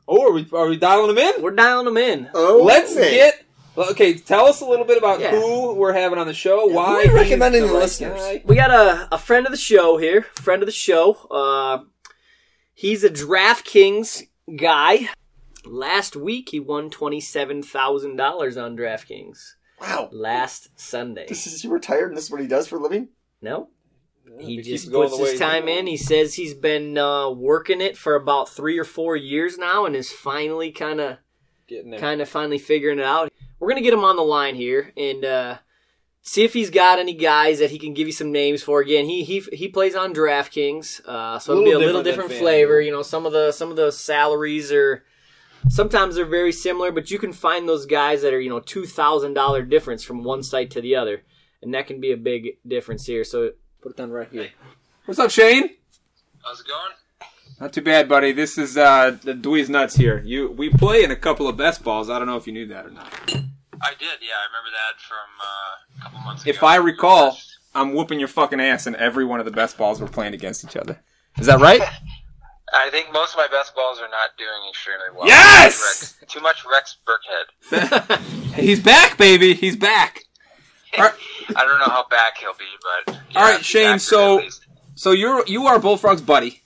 Oh, 0.07 0.27
are 0.29 0.31
we 0.31 0.47
are 0.53 0.67
we 0.67 0.77
dialing 0.77 1.13
them 1.13 1.17
in? 1.17 1.41
We're 1.43 1.51
dialing 1.51 1.85
them 1.85 1.97
in. 1.97 2.29
Oh, 2.33 2.61
Let's 2.63 2.95
man. 2.95 3.11
get. 3.11 3.43
well, 3.75 3.89
Okay, 3.91 4.13
tell 4.15 4.45
us 4.47 4.61
a 4.61 4.65
little 4.65 4.85
bit 4.85 4.97
about 4.97 5.19
Yeah. 5.19 5.31
who 5.31 5.73
we're 5.73 5.93
having 5.93 6.17
on 6.17 6.27
the 6.27 6.33
show. 6.33 6.67
Yeah, 6.69 6.75
why 6.75 7.05
who 7.05 7.11
are 7.11 7.15
recommending 7.15 7.61
the 7.61 7.67
to 7.67 7.73
listeners? 7.73 8.19
guy. 8.19 8.41
We 8.45 8.55
got 8.55 8.71
a, 8.71 9.07
a 9.13 9.17
friend 9.17 9.45
of 9.45 9.51
the 9.51 9.57
show 9.57 9.97
here, 9.97 10.23
friend 10.35 10.61
of 10.63 10.65
the 10.65 10.71
show. 10.73 11.13
Uh, 11.29 11.83
he's 12.73 13.03
a 13.03 13.09
DraftKings 13.09 14.23
guy. 14.57 15.09
Last 15.65 16.15
week 16.15 16.49
he 16.49 16.59
won 16.59 16.89
twenty 16.89 17.19
seven 17.21 17.61
thousand 17.61 18.15
dollars 18.15 18.57
on 18.57 18.75
DraftKings. 18.75 19.53
Wow, 19.79 20.09
Last 20.11 20.69
Sunday. 20.79 21.25
this 21.29 21.45
is 21.47 21.63
you 21.63 21.71
retired 21.71 22.09
and 22.09 22.17
this 22.17 22.25
is 22.25 22.31
what 22.31 22.41
he 22.41 22.47
does 22.47 22.67
for 22.67 22.77
a 22.77 22.81
living. 22.81 23.09
No, 23.41 23.69
He 24.39 24.61
just 24.61 24.91
puts 24.91 25.17
his 25.17 25.39
time 25.39 25.67
in. 25.67 25.87
He 25.87 25.97
says 25.97 26.35
he's 26.35 26.53
been 26.53 26.97
uh, 26.97 27.29
working 27.29 27.81
it 27.81 27.97
for 27.97 28.15
about 28.15 28.49
three 28.49 28.79
or 28.79 28.83
four 28.83 29.15
years 29.15 29.57
now, 29.57 29.85
and 29.85 29.95
is 29.95 30.11
finally 30.11 30.71
kind 30.71 30.99
of 30.99 31.17
Getting 31.67 31.97
kind 31.99 32.21
of 32.21 32.27
finally 32.27 32.57
figuring 32.57 32.99
it 32.99 33.05
out. 33.05 33.31
We're 33.59 33.69
gonna 33.69 33.81
get 33.81 33.93
him 33.93 34.03
on 34.03 34.15
the 34.15 34.23
line 34.23 34.55
here 34.55 34.91
and 34.97 35.23
uh, 35.23 35.57
see 36.21 36.43
if 36.43 36.53
he's 36.53 36.69
got 36.69 36.99
any 36.99 37.13
guys 37.13 37.59
that 37.59 37.71
he 37.71 37.79
can 37.79 37.93
give 37.93 38.07
you 38.07 38.13
some 38.13 38.31
names 38.31 38.61
for. 38.63 38.81
Again, 38.81 39.05
he 39.05 39.23
he 39.23 39.39
he 39.53 39.67
plays 39.67 39.95
on 39.95 40.13
DraftKings, 40.13 41.01
uh, 41.07 41.39
so 41.39 41.53
it'll 41.53 41.63
be 41.63 41.71
a 41.71 41.79
Little 41.79 42.03
different 42.03 42.31
flavor. 42.31 42.81
You 42.81 42.91
know, 42.91 43.01
some 43.01 43.25
of 43.25 43.33
the 43.33 43.51
some 43.51 43.69
of 43.69 43.77
the 43.77 43.91
salaries 43.91 44.71
are 44.71 45.03
sometimes 45.69 46.15
they're 46.15 46.25
very 46.25 46.51
similar, 46.51 46.91
but 46.91 47.11
you 47.11 47.19
can 47.19 47.33
find 47.33 47.67
those 47.67 47.85
guys 47.85 48.21
that 48.21 48.33
are 48.33 48.41
you 48.41 48.49
know 48.49 48.59
two 48.59 48.85
thousand 48.85 49.33
dollar 49.33 49.63
difference 49.63 50.03
from 50.03 50.23
one 50.23 50.43
site 50.43 50.71
to 50.71 50.81
the 50.81 50.95
other, 50.95 51.23
and 51.61 51.73
that 51.73 51.87
can 51.87 52.01
be 52.01 52.11
a 52.11 52.17
big 52.17 52.57
difference 52.67 53.05
here. 53.05 53.23
So 53.23 53.51
Put 53.81 53.93
it 53.93 53.97
down 53.97 54.11
right 54.11 54.27
here. 54.31 54.49
What's 55.05 55.19
up, 55.19 55.31
Shane? 55.31 55.71
How's 56.43 56.59
it 56.59 56.67
going? 56.67 57.29
Not 57.59 57.73
too 57.73 57.81
bad, 57.81 58.07
buddy. 58.07 58.31
This 58.31 58.57
is 58.57 58.77
uh, 58.77 59.17
the 59.23 59.33
Dweez 59.33 59.69
Nuts 59.69 59.95
here. 59.95 60.21
You, 60.23 60.51
we 60.51 60.69
play 60.69 61.03
in 61.03 61.09
a 61.09 61.15
couple 61.15 61.47
of 61.47 61.57
best 61.57 61.83
balls. 61.83 62.09
I 62.09 62.19
don't 62.19 62.27
know 62.27 62.37
if 62.37 62.45
you 62.45 62.53
knew 62.53 62.67
that 62.67 62.85
or 62.85 62.91
not. 62.91 63.11
I 63.27 63.93
did, 63.97 64.19
yeah. 64.21 64.37
I 64.37 64.45
remember 64.47 64.71
that 64.71 65.01
from 65.01 65.17
uh, 65.41 65.99
a 65.99 66.03
couple 66.03 66.19
months 66.21 66.43
ago. 66.43 66.49
If 66.49 66.63
I 66.63 66.75
recall, 66.75 67.37
I'm 67.73 67.93
whooping 67.93 68.19
your 68.19 68.27
fucking 68.27 68.59
ass 68.59 68.85
in 68.85 68.95
every 68.95 69.25
one 69.25 69.39
of 69.39 69.45
the 69.45 69.51
best 69.51 69.77
balls 69.77 69.99
we're 69.99 70.07
playing 70.07 70.35
against 70.35 70.63
each 70.63 70.77
other. 70.77 70.99
Is 71.39 71.47
that 71.47 71.59
right? 71.59 71.81
I 72.73 72.89
think 72.89 73.11
most 73.11 73.33
of 73.33 73.37
my 73.37 73.47
best 73.47 73.75
balls 73.75 73.99
are 73.99 74.09
not 74.09 74.29
doing 74.37 74.69
extremely 74.69 75.05
well. 75.15 75.27
Yes! 75.27 76.15
Too 76.29 76.39
much 76.39 76.63
Rex, 76.63 76.65
too 76.65 77.73
much 77.73 77.77
Rex 77.79 78.19
Burkhead. 78.19 78.53
He's 78.55 78.79
back, 78.81 79.17
baby. 79.17 79.53
He's 79.53 79.75
back. 79.75 80.23
I 81.55 81.65
don't 81.65 81.79
know 81.79 81.85
how 81.85 82.05
back 82.09 82.37
he'll 82.37 82.53
be, 82.53 82.65
but 83.05 83.21
yeah, 83.31 83.39
All 83.39 83.43
right, 83.43 83.63
Shane. 83.63 83.99
So, 83.99 84.41
so 84.95 85.11
you're 85.11 85.45
you 85.47 85.67
are 85.67 85.79
Bullfrog's 85.79 86.21
buddy, 86.21 86.61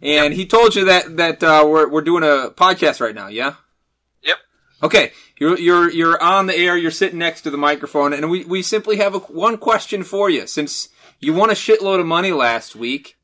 and 0.00 0.32
he 0.34 0.46
told 0.46 0.74
you 0.74 0.84
that 0.86 1.16
that 1.16 1.42
uh, 1.42 1.64
we're 1.66 1.88
we're 1.88 2.02
doing 2.02 2.22
a 2.22 2.50
podcast 2.50 3.00
right 3.00 3.14
now. 3.14 3.28
Yeah. 3.28 3.54
Yep. 4.22 4.36
Okay, 4.84 5.12
you're 5.38 5.58
you're 5.58 5.90
you're 5.90 6.22
on 6.22 6.46
the 6.46 6.56
air. 6.56 6.76
You're 6.76 6.90
sitting 6.90 7.18
next 7.18 7.42
to 7.42 7.50
the 7.50 7.56
microphone, 7.56 8.12
and 8.12 8.30
we 8.30 8.44
we 8.44 8.62
simply 8.62 8.96
have 8.96 9.14
a, 9.14 9.18
one 9.18 9.58
question 9.58 10.04
for 10.04 10.30
you. 10.30 10.46
Since 10.46 10.88
you 11.18 11.32
won 11.34 11.50
a 11.50 11.54
shitload 11.54 12.00
of 12.00 12.06
money 12.06 12.32
last 12.32 12.76
week, 12.76 13.16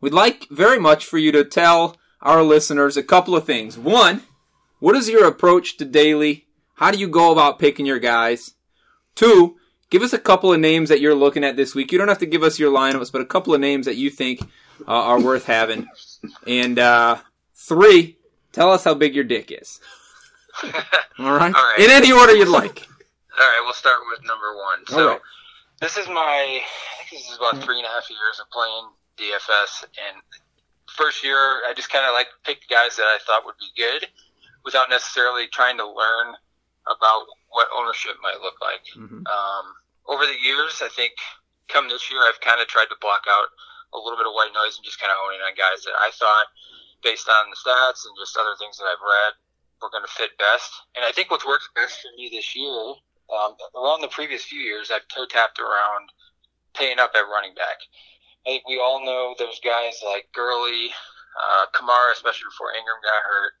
we'd 0.00 0.12
like 0.12 0.48
very 0.50 0.80
much 0.80 1.04
for 1.04 1.18
you 1.18 1.32
to 1.32 1.44
tell 1.44 1.96
our 2.20 2.42
listeners 2.42 2.96
a 2.96 3.02
couple 3.02 3.36
of 3.36 3.44
things. 3.44 3.78
One, 3.78 4.22
what 4.80 4.96
is 4.96 5.08
your 5.08 5.26
approach 5.26 5.76
to 5.76 5.84
daily? 5.84 6.46
How 6.74 6.90
do 6.90 6.98
you 6.98 7.06
go 7.06 7.30
about 7.30 7.58
picking 7.58 7.86
your 7.86 8.00
guys? 8.00 8.53
Two, 9.14 9.56
give 9.90 10.02
us 10.02 10.12
a 10.12 10.18
couple 10.18 10.52
of 10.52 10.60
names 10.60 10.88
that 10.88 11.00
you're 11.00 11.14
looking 11.14 11.44
at 11.44 11.56
this 11.56 11.74
week. 11.74 11.92
You 11.92 11.98
don't 11.98 12.08
have 12.08 12.18
to 12.18 12.26
give 12.26 12.42
us 12.42 12.58
your 12.58 12.72
lineups, 12.72 13.12
but 13.12 13.20
a 13.20 13.26
couple 13.26 13.54
of 13.54 13.60
names 13.60 13.86
that 13.86 13.96
you 13.96 14.10
think 14.10 14.40
uh, 14.86 14.92
are 14.92 15.20
worth 15.20 15.46
having. 15.46 15.86
And 16.46 16.78
uh, 16.78 17.18
three, 17.54 18.16
tell 18.52 18.70
us 18.70 18.84
how 18.84 18.94
big 18.94 19.14
your 19.14 19.24
dick 19.24 19.52
is. 19.52 19.80
All 21.18 21.32
right? 21.32 21.54
All 21.54 21.62
right. 21.62 21.78
In 21.78 21.90
any 21.90 22.12
order 22.12 22.34
you'd 22.34 22.48
like. 22.48 22.86
All 23.38 23.44
right, 23.44 23.60
we'll 23.64 23.74
start 23.74 23.98
with 24.10 24.24
number 24.26 24.54
one. 24.54 24.86
So 24.86 25.08
right. 25.08 25.20
this 25.80 25.96
is 25.96 26.06
my, 26.06 26.60
I 26.60 27.04
think 27.10 27.22
this 27.22 27.30
is 27.30 27.36
about 27.36 27.62
three 27.64 27.78
and 27.78 27.86
a 27.86 27.88
half 27.88 28.08
years 28.08 28.40
of 28.40 28.48
playing 28.50 28.86
DFS, 29.18 29.84
and 29.84 30.22
first 30.96 31.24
year 31.24 31.36
I 31.36 31.72
just 31.74 31.90
kind 31.90 32.06
of 32.06 32.12
like 32.12 32.28
picked 32.44 32.70
guys 32.70 32.94
that 32.96 33.02
I 33.02 33.18
thought 33.26 33.44
would 33.44 33.58
be 33.58 33.70
good, 33.76 34.06
without 34.64 34.88
necessarily 34.88 35.48
trying 35.48 35.76
to 35.78 35.84
learn 35.84 36.34
about 36.86 37.26
what 37.54 37.70
ownership 37.70 38.18
might 38.18 38.42
look 38.42 38.58
like. 38.58 38.82
Um, 39.30 39.66
over 40.10 40.26
the 40.26 40.36
years, 40.42 40.82
I 40.82 40.90
think 40.90 41.14
come 41.70 41.88
this 41.88 42.10
year, 42.10 42.20
I've 42.26 42.42
kind 42.42 42.60
of 42.60 42.66
tried 42.66 42.90
to 42.90 42.98
block 43.00 43.24
out 43.30 43.48
a 43.94 43.98
little 43.98 44.18
bit 44.18 44.26
of 44.26 44.34
white 44.34 44.52
noise 44.52 44.74
and 44.76 44.84
just 44.84 44.98
kind 44.98 45.14
of 45.14 45.22
honing 45.22 45.40
on 45.46 45.54
guys 45.54 45.86
that 45.86 45.94
I 45.96 46.10
thought, 46.10 46.50
based 47.06 47.30
on 47.30 47.48
the 47.48 47.56
stats 47.56 48.02
and 48.04 48.18
just 48.18 48.36
other 48.36 48.58
things 48.58 48.76
that 48.76 48.90
I've 48.90 49.00
read, 49.00 49.32
were 49.78 49.94
going 49.94 50.04
to 50.04 50.10
fit 50.10 50.34
best. 50.36 50.66
And 50.98 51.06
I 51.06 51.14
think 51.14 51.30
what's 51.30 51.46
worked 51.46 51.70
best 51.78 52.02
for 52.02 52.10
me 52.18 52.26
this 52.28 52.58
year, 52.58 52.98
um, 53.30 53.54
around 53.78 54.02
the 54.02 54.10
previous 54.10 54.44
few 54.44 54.60
years, 54.60 54.90
I've 54.90 55.06
toe 55.08 55.30
tapped 55.30 55.62
around 55.62 56.10
paying 56.74 56.98
up 56.98 57.14
at 57.14 57.30
running 57.30 57.54
back. 57.54 57.78
I 58.44 58.58
think 58.58 58.68
we 58.68 58.82
all 58.82 58.98
know 58.98 59.38
there's 59.38 59.62
guys 59.62 60.02
like 60.04 60.26
Gurley, 60.34 60.90
uh, 61.38 61.70
Kamara, 61.72 62.12
especially 62.12 62.50
before 62.50 62.74
Ingram 62.74 62.98
got 63.00 63.22
hurt, 63.24 63.54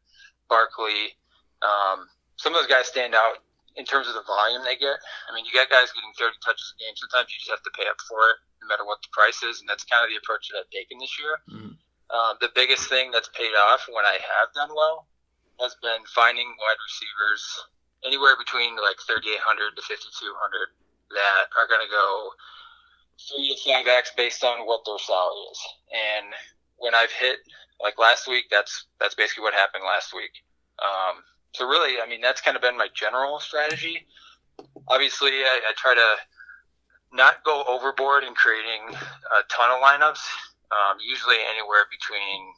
Barkley. 0.50 1.14
Um, 1.62 2.10
some 2.36 2.52
of 2.52 2.60
those 2.60 2.68
guys 2.68 2.90
stand 2.90 3.14
out 3.14 3.40
in 3.76 3.84
terms 3.84 4.06
of 4.06 4.14
the 4.14 4.26
volume 4.26 4.62
they 4.62 4.78
get. 4.78 4.98
I 5.26 5.34
mean, 5.34 5.44
you 5.44 5.52
got 5.54 5.70
guys 5.70 5.90
getting 5.90 6.14
30 6.14 6.38
touches 6.44 6.74
a 6.74 6.76
game. 6.78 6.94
Sometimes 6.94 7.30
you 7.34 7.38
just 7.42 7.50
have 7.50 7.64
to 7.66 7.74
pay 7.74 7.86
up 7.90 7.98
for 8.06 8.22
it, 8.34 8.38
no 8.62 8.70
matter 8.70 8.86
what 8.86 9.02
the 9.02 9.10
price 9.10 9.42
is, 9.42 9.58
and 9.60 9.66
that's 9.66 9.82
kind 9.84 10.06
of 10.06 10.10
the 10.10 10.18
approach 10.20 10.48
that 10.50 10.62
I've 10.62 10.70
taken 10.70 10.98
this 11.02 11.14
year. 11.18 11.34
Uh, 12.10 12.38
the 12.38 12.52
biggest 12.54 12.86
thing 12.86 13.10
that's 13.10 13.30
paid 13.34 13.54
off 13.56 13.90
when 13.90 14.06
I 14.06 14.20
have 14.22 14.54
done 14.54 14.70
well 14.70 15.10
has 15.58 15.74
been 15.82 16.02
finding 16.14 16.46
wide 16.46 16.80
receivers 16.82 17.42
anywhere 18.06 18.36
between 18.38 18.76
like 18.78 18.98
3,800 19.06 19.74
to 19.74 19.82
5,200 19.82 20.74
that 21.14 21.44
are 21.56 21.66
going 21.66 21.82
to 21.82 21.90
go 21.90 22.30
three 23.18 23.54
to 23.54 23.56
five 23.64 23.86
X 23.86 24.12
based 24.16 24.44
on 24.44 24.66
what 24.66 24.84
their 24.84 24.98
salary 24.98 25.46
is. 25.50 25.60
And 25.90 26.26
when 26.76 26.94
I've 26.94 27.12
hit 27.12 27.38
like 27.80 27.98
last 27.98 28.28
week, 28.28 28.46
that's 28.50 28.86
that's 29.00 29.14
basically 29.14 29.42
what 29.42 29.54
happened 29.54 29.84
last 29.86 30.12
week. 30.14 30.32
Um, 30.82 31.22
so 31.54 31.66
really, 31.66 32.00
I 32.00 32.06
mean, 32.08 32.20
that's 32.20 32.40
kind 32.40 32.56
of 32.56 32.62
been 32.62 32.76
my 32.76 32.88
general 32.94 33.38
strategy. 33.40 34.06
Obviously, 34.88 35.30
I, 35.30 35.60
I 35.70 35.72
try 35.76 35.94
to 35.94 36.16
not 37.12 37.42
go 37.44 37.64
overboard 37.68 38.24
in 38.24 38.34
creating 38.34 38.82
a 38.90 39.42
ton 39.48 39.70
of 39.70 39.80
lineups. 39.82 40.20
Um, 40.74 40.98
usually 41.06 41.36
anywhere 41.50 41.86
between 41.90 42.52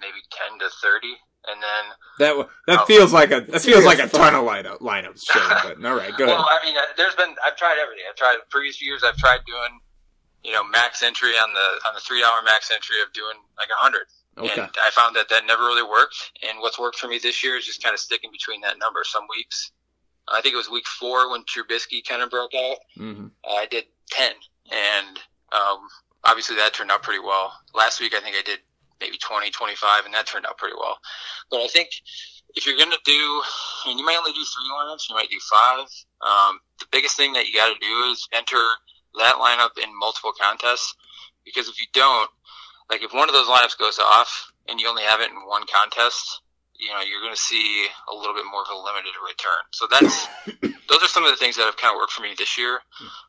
maybe 0.00 0.18
ten 0.34 0.58
to 0.58 0.68
thirty, 0.82 1.14
and 1.46 1.62
then 1.62 1.84
That 2.18 2.28
w- 2.34 2.48
that 2.66 2.80
Oh. 2.80 2.84
feels 2.86 3.12
like 3.12 3.30
a 3.30 3.40
that 3.42 3.60
feels 3.62 3.84
like 3.84 4.00
a 4.00 4.08
ton 4.08 4.34
of 4.34 4.42
lineup 4.44 4.80
lineups. 4.80 5.22
Shane, 5.30 5.42
but 5.62 5.78
all 5.86 5.94
right, 5.96 6.10
go 6.16 6.24
ahead. 6.26 6.34
Well, 6.38 6.48
I 6.50 6.58
mean, 6.64 6.76
uh, 6.76 6.80
there's 6.96 7.14
been 7.14 7.34
I've 7.46 7.56
tried 7.56 7.78
everything. 7.80 8.04
I've 8.08 8.16
tried 8.16 8.38
previous 8.50 8.82
years. 8.82 9.04
I've 9.04 9.16
tried 9.16 9.40
doing, 9.46 9.78
you 10.42 10.52
know, 10.52 10.64
max 10.64 11.02
entry 11.04 11.30
on 11.38 11.52
the 11.54 11.68
on 11.88 11.94
the 11.94 12.00
three 12.00 12.24
hour 12.24 12.42
max 12.44 12.70
entry 12.72 12.96
of 13.06 13.12
doing 13.12 13.36
like 13.56 13.68
a 13.70 13.78
hundred. 13.78 14.06
Okay. 14.38 14.60
And 14.62 14.62
I 14.62 14.90
found 14.90 15.16
that 15.16 15.28
that 15.28 15.46
never 15.46 15.64
really 15.64 15.82
worked. 15.82 16.32
And 16.48 16.60
what's 16.60 16.78
worked 16.78 16.98
for 16.98 17.08
me 17.08 17.18
this 17.18 17.42
year 17.44 17.56
is 17.56 17.66
just 17.66 17.82
kind 17.82 17.92
of 17.92 18.00
sticking 18.00 18.30
between 18.30 18.60
that 18.62 18.78
number. 18.78 19.00
Some 19.04 19.24
weeks, 19.28 19.72
I 20.28 20.40
think 20.40 20.54
it 20.54 20.56
was 20.56 20.70
week 20.70 20.86
four 20.86 21.30
when 21.30 21.42
Trubisky 21.42 22.06
kind 22.06 22.22
of 22.22 22.30
broke 22.30 22.54
out. 22.54 22.76
hmm 22.96 23.26
I 23.44 23.66
did 23.70 23.84
ten, 24.10 24.32
and 24.70 25.18
um, 25.52 25.78
obviously 26.24 26.56
that 26.56 26.72
turned 26.74 26.90
out 26.90 27.02
pretty 27.02 27.20
well. 27.20 27.52
Last 27.74 28.00
week 28.00 28.14
I 28.14 28.20
think 28.20 28.36
I 28.36 28.42
did 28.42 28.60
maybe 29.00 29.16
20, 29.18 29.50
25, 29.50 30.04
and 30.04 30.14
that 30.14 30.26
turned 30.26 30.46
out 30.46 30.58
pretty 30.58 30.76
well. 30.78 30.98
But 31.50 31.60
I 31.60 31.68
think 31.68 31.88
if 32.54 32.66
you're 32.66 32.76
gonna 32.76 32.96
do, 33.04 33.42
and 33.86 33.98
you 33.98 34.04
might 34.04 34.18
only 34.18 34.32
do 34.32 34.44
three 34.44 34.70
lineups, 34.72 35.08
you 35.08 35.14
might 35.14 35.30
do 35.30 35.38
five. 35.50 35.86
Um, 36.20 36.60
the 36.78 36.86
biggest 36.92 37.16
thing 37.16 37.32
that 37.32 37.46
you 37.48 37.54
got 37.54 37.72
to 37.72 37.80
do 37.80 38.10
is 38.12 38.28
enter 38.32 38.62
that 39.18 39.34
lineup 39.36 39.82
in 39.82 39.90
multiple 39.98 40.32
contests, 40.38 40.94
because 41.44 41.68
if 41.68 41.80
you 41.80 41.86
don't, 41.92 42.30
like 42.90 43.02
if 43.02 43.14
one 43.14 43.28
of 43.28 43.34
those 43.34 43.46
lineups 43.46 43.78
goes 43.78 43.98
off 43.98 44.52
and 44.68 44.80
you 44.80 44.88
only 44.88 45.04
have 45.04 45.20
it 45.20 45.30
in 45.30 45.36
one 45.46 45.62
contest, 45.72 46.42
you 46.74 46.88
know 46.88 47.00
you're 47.00 47.20
going 47.20 47.34
to 47.34 47.40
see 47.40 47.86
a 48.10 48.14
little 48.14 48.34
bit 48.34 48.44
more 48.50 48.62
of 48.62 48.68
a 48.70 48.76
limited 48.76 49.12
return. 49.24 49.62
So 49.72 49.86
that's 49.90 50.26
those 50.88 51.02
are 51.02 51.08
some 51.08 51.24
of 51.24 51.30
the 51.30 51.36
things 51.36 51.56
that 51.56 51.64
have 51.64 51.76
kind 51.76 51.94
of 51.94 51.98
worked 51.98 52.12
for 52.12 52.22
me 52.22 52.34
this 52.36 52.58
year 52.58 52.80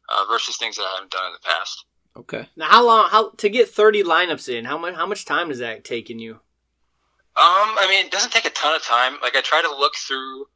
uh, 0.09 0.25
versus 0.29 0.57
things 0.57 0.75
that 0.77 0.83
I 0.83 0.95
haven't 0.95 1.11
done 1.11 1.27
in 1.27 1.33
the 1.33 1.47
past. 1.47 1.85
Okay. 2.17 2.49
now, 2.57 2.65
how 2.65 2.85
long? 2.85 3.07
How 3.09 3.29
to 3.37 3.49
get 3.49 3.69
thirty 3.69 4.03
lineups 4.03 4.49
in? 4.49 4.65
How 4.65 4.77
much? 4.77 4.95
How 4.95 5.05
much 5.05 5.25
time 5.25 5.49
does 5.49 5.59
that 5.59 5.85
taking 5.85 6.19
you? 6.19 6.33
Um, 7.37 7.79
I 7.79 7.87
mean, 7.89 8.05
it 8.05 8.11
doesn't 8.11 8.33
take 8.33 8.43
a 8.43 8.49
ton 8.49 8.75
of 8.75 8.83
time. 8.83 9.13
Like 9.21 9.37
I 9.37 9.41
try 9.41 9.61
to 9.61 9.69
look 9.69 9.95
through. 9.95 10.47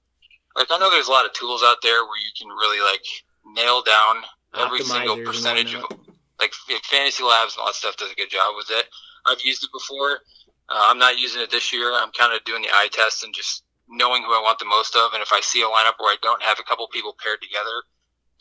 Like 0.55 0.67
I 0.69 0.77
know 0.77 0.89
there's 0.89 1.07
a 1.07 1.11
lot 1.11 1.25
of 1.25 1.31
tools 1.33 1.61
out 1.63 1.77
there 1.81 2.03
where 2.03 2.17
you 2.17 2.31
can 2.37 2.49
really 2.49 2.81
like 2.81 3.05
nail 3.45 3.81
down 3.83 4.23
every 4.57 4.81
single 4.81 5.17
percentage 5.23 5.75
of 5.75 5.83
whatnot. 5.83 6.14
Like 6.39 6.53
Fantasy 6.83 7.23
Labs 7.23 7.55
and 7.55 7.61
all 7.61 7.67
that 7.67 7.75
stuff 7.75 7.97
does 7.97 8.11
a 8.11 8.15
good 8.15 8.29
job 8.29 8.53
with 8.57 8.67
it. 8.69 8.85
I've 9.25 9.41
used 9.43 9.63
it 9.63 9.69
before. 9.73 10.19
Uh, 10.69 10.87
I'm 10.89 10.97
not 10.99 11.17
using 11.19 11.41
it 11.41 11.51
this 11.51 11.71
year. 11.71 11.91
I'm 11.93 12.11
kind 12.17 12.33
of 12.35 12.43
doing 12.43 12.61
the 12.63 12.69
eye 12.69 12.89
test 12.91 13.23
and 13.23 13.33
just 13.33 13.63
knowing 13.87 14.23
who 14.23 14.31
I 14.33 14.41
want 14.41 14.59
the 14.59 14.65
most 14.65 14.95
of. 14.95 15.13
And 15.13 15.21
if 15.21 15.31
I 15.31 15.39
see 15.41 15.61
a 15.61 15.65
lineup 15.65 15.99
where 15.99 16.11
I 16.11 16.17
don't 16.21 16.41
have 16.41 16.57
a 16.59 16.63
couple 16.63 16.87
people 16.89 17.15
paired 17.23 17.41
together 17.41 17.83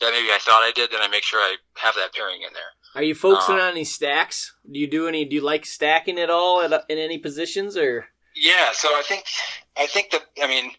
that 0.01 0.11
maybe 0.11 0.29
I 0.31 0.39
thought 0.41 0.63
I 0.63 0.71
did, 0.75 0.91
then 0.91 1.01
I 1.01 1.07
make 1.07 1.23
sure 1.23 1.39
I 1.39 1.55
have 1.77 1.95
that 1.95 2.13
pairing 2.13 2.41
in 2.41 2.51
there. 2.53 2.71
Are 2.95 3.03
you 3.03 3.15
focusing 3.15 3.55
Um, 3.55 3.61
on 3.61 3.71
any 3.71 3.83
stacks? 3.83 4.53
Do 4.69 4.79
you 4.79 4.87
do 4.87 5.07
any? 5.07 5.25
Do 5.25 5.35
you 5.35 5.41
like 5.41 5.65
stacking 5.65 6.19
at 6.19 6.29
all 6.29 6.61
at, 6.61 6.71
in 6.89 6.97
any 6.97 7.17
positions 7.17 7.77
or? 7.77 8.07
Yeah, 8.35 8.71
so 8.73 8.89
I 8.89 9.01
think 9.05 9.23
I 9.77 9.85
think 9.87 10.11
that 10.11 10.23
I 10.41 10.47
mean 10.47 10.71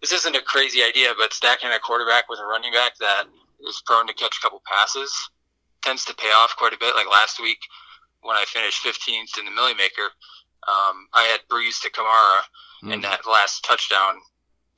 this 0.00 0.12
isn't 0.12 0.36
a 0.36 0.42
crazy 0.42 0.82
idea, 0.82 1.14
but 1.18 1.32
stacking 1.32 1.70
a 1.70 1.78
quarterback 1.78 2.28
with 2.28 2.38
a 2.40 2.46
running 2.46 2.72
back 2.72 2.96
that 2.98 3.24
is 3.68 3.82
prone 3.86 4.06
to 4.08 4.14
catch 4.14 4.36
a 4.38 4.40
couple 4.42 4.60
passes 4.66 5.12
tends 5.82 6.04
to 6.06 6.14
pay 6.14 6.28
off 6.28 6.54
quite 6.56 6.72
a 6.72 6.78
bit. 6.78 6.94
Like 6.94 7.08
last 7.10 7.40
week 7.40 7.58
when 8.22 8.36
I 8.36 8.44
finished 8.46 8.84
15th 8.84 9.38
in 9.38 9.44
the 9.44 9.50
Milly 9.50 9.74
Maker, 9.74 10.10
um, 10.68 11.08
I 11.12 11.24
had 11.24 11.40
Brees 11.50 11.80
to 11.82 11.90
Kamara 11.90 12.92
in 12.92 13.00
that 13.02 13.26
last 13.26 13.64
touchdown. 13.64 14.14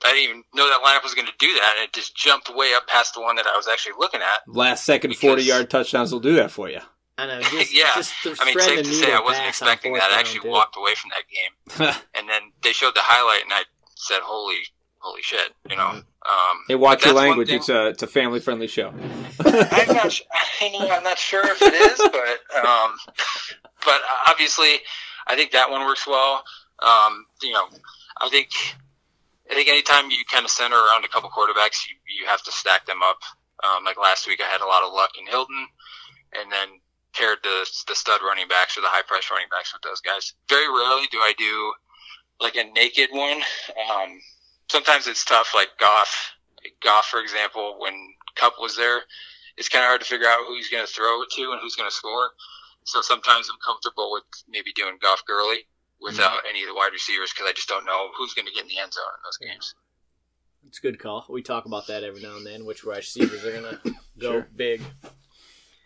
I 0.05 0.13
didn't 0.13 0.25
even 0.25 0.45
know 0.55 0.69
that 0.69 0.81
lineup 0.85 1.03
was 1.03 1.15
going 1.15 1.27
to 1.29 1.33
do 1.39 1.53
that, 1.55 1.75
and 1.79 1.85
it 1.85 1.93
just 1.95 2.15
jumped 2.15 2.55
way 2.55 2.75
up 2.75 2.87
past 2.87 3.15
the 3.15 3.23
one 3.23 3.37
that 3.37 3.47
I 3.47 3.57
was 3.57 3.69
actually 3.69 3.95
looking 3.99 4.21
at. 4.21 4.41
Last 4.47 4.85
second 4.85 5.11
Because- 5.11 5.21
forty 5.23 5.43
yard 5.45 5.71
touchdowns 5.71 6.13
will 6.13 6.21
do 6.21 6.35
that 6.37 6.51
for 6.51 6.69
you. 6.69 6.81
I 7.17 7.27
know. 7.27 7.41
Just, 7.43 7.73
yeah, 7.73 7.95
just 7.95 8.13
I 8.41 8.45
mean, 8.45 8.59
safe 8.59 8.85
to 8.85 8.93
say, 8.93 9.13
I 9.13 9.21
wasn't 9.21 9.47
expecting 9.47 9.93
that. 9.93 10.11
I 10.11 10.19
actually 10.19 10.51
walked 10.51 10.77
away 10.77 10.97
from 10.97 11.13
that 11.15 11.23
game, 11.31 11.95
and 12.17 12.29
then 12.29 12.51
they 12.65 12.73
showed 12.73 12.97
the 12.97 13.03
highlight, 13.05 13.45
and 13.45 13.53
I 13.53 13.63
said, 13.95 14.19
"Holy, 14.21 14.57
holy 15.05 15.23
shit!" 15.23 15.53
You 15.71 15.77
know. 15.77 15.89
Um, 16.27 16.57
Hey, 16.69 16.75
watch 16.75 17.05
your 17.05 17.15
language. 17.15 17.49
thing- 17.49 17.59
It's 17.59 17.69
a 17.69 17.89
it's 17.89 18.03
a 18.03 18.07
family 18.07 18.41
friendly 18.41 18.67
show. 18.67 18.89
I'm 19.45 19.95
not. 19.95 20.13
su- 20.13 20.25
I 20.61 20.69
know. 20.73 20.89
I'm 20.91 21.05
not 21.05 21.19
sure 21.19 21.43
if 21.47 21.61
it 21.61 21.75
is, 21.75 21.99
but 21.99 22.65
um, 22.67 22.97
but 23.85 24.01
obviously, 24.27 24.81
I 25.27 25.37
think 25.37 25.53
that 25.53 25.71
one 25.71 25.83
works 25.85 26.07
well. 26.07 26.43
Um, 26.83 27.27
you 27.43 27.53
know, 27.53 27.67
I 28.21 28.29
think 28.31 28.49
I 29.51 29.55
think 29.55 29.69
anytime 29.69 30.11
you 30.11 30.19
kind 30.33 30.45
of 30.45 30.51
center 30.51 30.77
around 30.77 31.05
a 31.05 31.09
couple 31.09 31.29
quarterbacks, 31.31 31.85
you 31.89 31.97
you 32.21 32.27
have 32.27 32.43
to 32.45 32.53
stack 32.53 32.87
them 32.87 33.01
up. 33.05 33.19
Um, 33.63 33.85
like 33.85 33.99
last 33.99 34.27
week, 34.27 34.41
I 34.43 34.51
had 34.51 34.61
a 34.63 34.67
lot 34.67 34.83
of 34.83 34.93
luck 34.93 35.11
in 35.21 35.27
Hilton, 35.27 35.67
and 36.41 36.51
then 36.51 36.69
paired 37.15 37.39
the 37.43 37.67
the 37.87 37.95
stud 37.95 38.21
running 38.27 38.49
backs 38.49 38.77
or 38.79 38.81
the 38.81 38.89
high 38.89 39.03
price 39.07 39.31
running 39.31 39.49
backs 39.51 39.73
with 39.73 39.83
those 39.83 40.01
guys. 40.01 40.33
Very 40.49 40.67
rarely 40.69 41.07
do 41.13 41.19
I 41.19 41.33
do 41.39 41.73
like 42.41 42.57
a 42.57 42.65
naked 42.73 43.11
one. 43.13 43.39
Um, 43.91 44.19
sometimes 44.69 45.07
it's 45.07 45.24
tough, 45.24 45.53
like 45.55 45.69
Goff. 45.78 46.32
Goff, 46.82 47.07
for 47.07 47.20
example, 47.20 47.77
when 47.78 47.95
Kupp 48.36 48.55
was 48.61 48.77
there, 48.77 49.01
it's 49.57 49.69
kind 49.69 49.85
of 49.85 49.89
hard 49.89 50.01
to 50.01 50.07
figure 50.07 50.27
out 50.27 50.39
who 50.47 50.57
he's 50.57 50.70
going 50.70 50.85
to 50.85 50.93
throw 50.93 51.23
it 51.23 51.28
to 51.36 51.53
and 51.53 51.61
who's 51.61 51.77
going 51.77 51.89
to 51.89 51.95
score. 51.95 52.31
So 52.85 53.01
sometimes 53.01 53.49
I'm 53.49 53.59
comfortable 53.65 54.11
with 54.12 54.24
maybe 54.49 54.73
doing 54.74 54.99
Goff 55.01 55.23
Gurley 55.27 55.66
without 56.01 56.39
mm-hmm. 56.39 56.49
any 56.49 56.62
of 56.62 56.69
the 56.69 56.74
wide 56.74 56.93
receivers 56.93 57.32
because 57.32 57.49
I 57.49 57.53
just 57.53 57.69
don't 57.69 57.86
know 57.86 58.09
who's 58.16 58.35
going 58.35 58.47
to 58.47 58.53
get 58.53 58.62
in 58.62 58.69
the 58.69 58.78
end 58.78 58.93
zone 58.93 59.05
in 59.16 59.23
those 59.24 59.39
games. 59.39 59.74
It's 60.66 60.78
a 60.78 60.82
good 60.82 60.99
call. 60.99 61.24
We 61.28 61.43
talk 61.43 61.66
about 61.66 61.86
that 61.89 62.05
every 62.05 62.23
now 62.23 62.36
and 62.36 62.47
then. 62.47 62.65
Which 62.65 62.85
wide 62.85 62.99
receivers 62.99 63.45
are 63.45 63.53
gonna 63.53 63.81
go 64.19 64.45
big? 64.57 64.81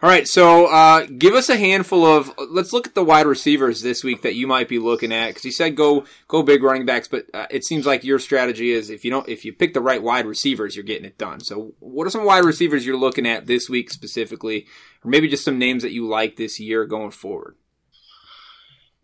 All 0.00 0.08
right, 0.08 0.28
so 0.28 0.66
uh, 0.66 1.06
give 1.06 1.34
us 1.34 1.48
a 1.48 1.56
handful 1.56 2.06
of. 2.06 2.32
Let's 2.50 2.72
look 2.72 2.86
at 2.86 2.94
the 2.94 3.02
wide 3.02 3.26
receivers 3.26 3.82
this 3.82 4.04
week 4.04 4.22
that 4.22 4.36
you 4.36 4.46
might 4.46 4.68
be 4.68 4.78
looking 4.78 5.12
at 5.12 5.28
because 5.28 5.44
you 5.44 5.50
said 5.50 5.74
go 5.74 6.04
go 6.28 6.44
big 6.44 6.62
running 6.62 6.86
backs, 6.86 7.08
but 7.08 7.26
uh, 7.34 7.46
it 7.50 7.64
seems 7.64 7.84
like 7.84 8.04
your 8.04 8.20
strategy 8.20 8.70
is 8.70 8.90
if 8.90 9.04
you 9.04 9.10
don't 9.10 9.28
if 9.28 9.44
you 9.44 9.52
pick 9.52 9.74
the 9.74 9.80
right 9.80 10.00
wide 10.00 10.24
receivers, 10.24 10.76
you're 10.76 10.84
getting 10.84 11.04
it 11.04 11.18
done. 11.18 11.40
So, 11.40 11.74
what 11.80 12.06
are 12.06 12.10
some 12.10 12.24
wide 12.24 12.44
receivers 12.44 12.86
you're 12.86 12.96
looking 12.96 13.26
at 13.26 13.46
this 13.46 13.68
week 13.68 13.90
specifically, 13.90 14.66
or 15.04 15.10
maybe 15.10 15.26
just 15.26 15.44
some 15.44 15.58
names 15.58 15.82
that 15.82 15.90
you 15.90 16.06
like 16.06 16.36
this 16.36 16.60
year 16.60 16.84
going 16.84 17.10
forward? 17.10 17.56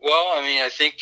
Well, 0.00 0.34
I 0.36 0.42
mean, 0.42 0.62
I 0.62 0.68
think 0.68 0.98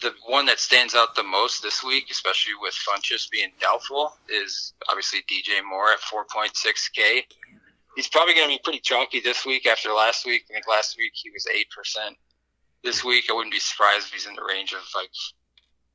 the 0.00 0.14
one 0.26 0.46
that 0.46 0.60
stands 0.60 0.94
out 0.94 1.16
the 1.16 1.24
most 1.24 1.60
this 1.62 1.82
week, 1.82 2.06
especially 2.10 2.54
with 2.62 2.72
Funchess 2.72 3.28
being 3.28 3.50
doubtful, 3.60 4.12
is 4.28 4.74
obviously 4.88 5.20
DJ 5.28 5.60
Moore 5.68 5.90
at 5.90 5.98
4.6K. 5.98 7.24
He's 7.98 8.06
probably 8.06 8.34
going 8.34 8.46
to 8.46 8.54
be 8.54 8.60
pretty 8.62 8.78
chalky 8.78 9.18
this 9.18 9.44
week 9.44 9.66
after 9.66 9.90
last 9.90 10.24
week. 10.24 10.44
I 10.48 10.54
think 10.54 10.68
last 10.68 10.94
week 10.96 11.10
he 11.18 11.30
was 11.30 11.46
8%. 11.50 12.14
This 12.84 13.02
week, 13.02 13.24
I 13.28 13.32
wouldn't 13.32 13.50
be 13.52 13.58
surprised 13.58 14.06
if 14.06 14.12
he's 14.12 14.26
in 14.30 14.36
the 14.36 14.46
range 14.48 14.70
of 14.70 14.78
like, 14.94 15.10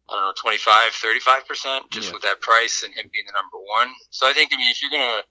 I 0.10 0.16
don't 0.20 0.26
know, 0.28 0.34
25, 0.36 0.92
35% 0.92 1.90
just 1.92 2.08
Yeah. 2.10 2.14
with 2.14 2.24
that 2.24 2.42
price 2.42 2.84
and 2.84 2.94
him 2.94 3.08
being 3.14 3.24
the 3.26 3.32
number 3.32 3.56
one. 3.56 3.88
So 4.10 4.28
I 4.28 4.34
think, 4.34 4.52
I 4.54 4.58
mean, 4.58 4.70
if 4.70 4.82
you're 4.82 4.92
going 4.92 5.00
to, 5.08 5.24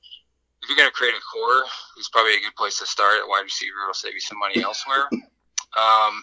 if 0.63 0.69
you're 0.71 0.79
going 0.81 0.89
to 0.89 0.97
create 0.97 1.13
a 1.13 1.21
core, 1.21 1.65
he's 1.97 2.09
probably 2.09 2.37
a 2.37 2.41
good 2.41 2.57
place 2.57 2.79
to 2.79 2.87
start 2.87 3.21
at 3.21 3.29
wide 3.29 3.45
receiver. 3.45 3.77
It'll 3.85 3.93
save 3.93 4.15
you 4.15 4.21
some 4.21 4.39
money 4.39 4.63
elsewhere. 4.65 5.11
Um, 5.77 6.23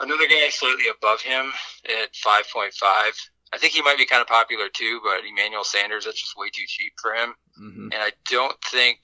Another 0.00 0.28
guy 0.28 0.48
slightly 0.50 0.84
above 0.96 1.20
him 1.22 1.50
at 1.86 2.12
5.5. 2.14 2.70
I 2.84 3.58
think 3.58 3.72
he 3.72 3.82
might 3.82 3.96
be 3.98 4.04
kind 4.06 4.20
of 4.20 4.28
popular 4.28 4.68
too, 4.68 5.00
but 5.02 5.24
Emmanuel 5.28 5.64
Sanders, 5.64 6.04
that's 6.04 6.20
just 6.20 6.36
way 6.36 6.50
too 6.50 6.64
cheap 6.68 6.92
for 7.00 7.12
him. 7.14 7.34
Mm-hmm. 7.60 7.82
And 7.92 7.94
I 7.94 8.12
don't 8.30 8.56
think 8.70 8.98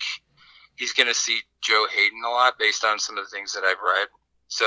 he's 0.76 0.92
going 0.92 1.08
to 1.08 1.14
see 1.14 1.40
Joe 1.62 1.86
Haden 1.90 2.22
a 2.24 2.30
lot 2.30 2.58
based 2.58 2.84
on 2.84 2.98
some 2.98 3.18
of 3.18 3.24
the 3.24 3.30
things 3.30 3.52
that 3.54 3.64
I've 3.64 3.80
read. 3.84 4.08
So, 4.48 4.66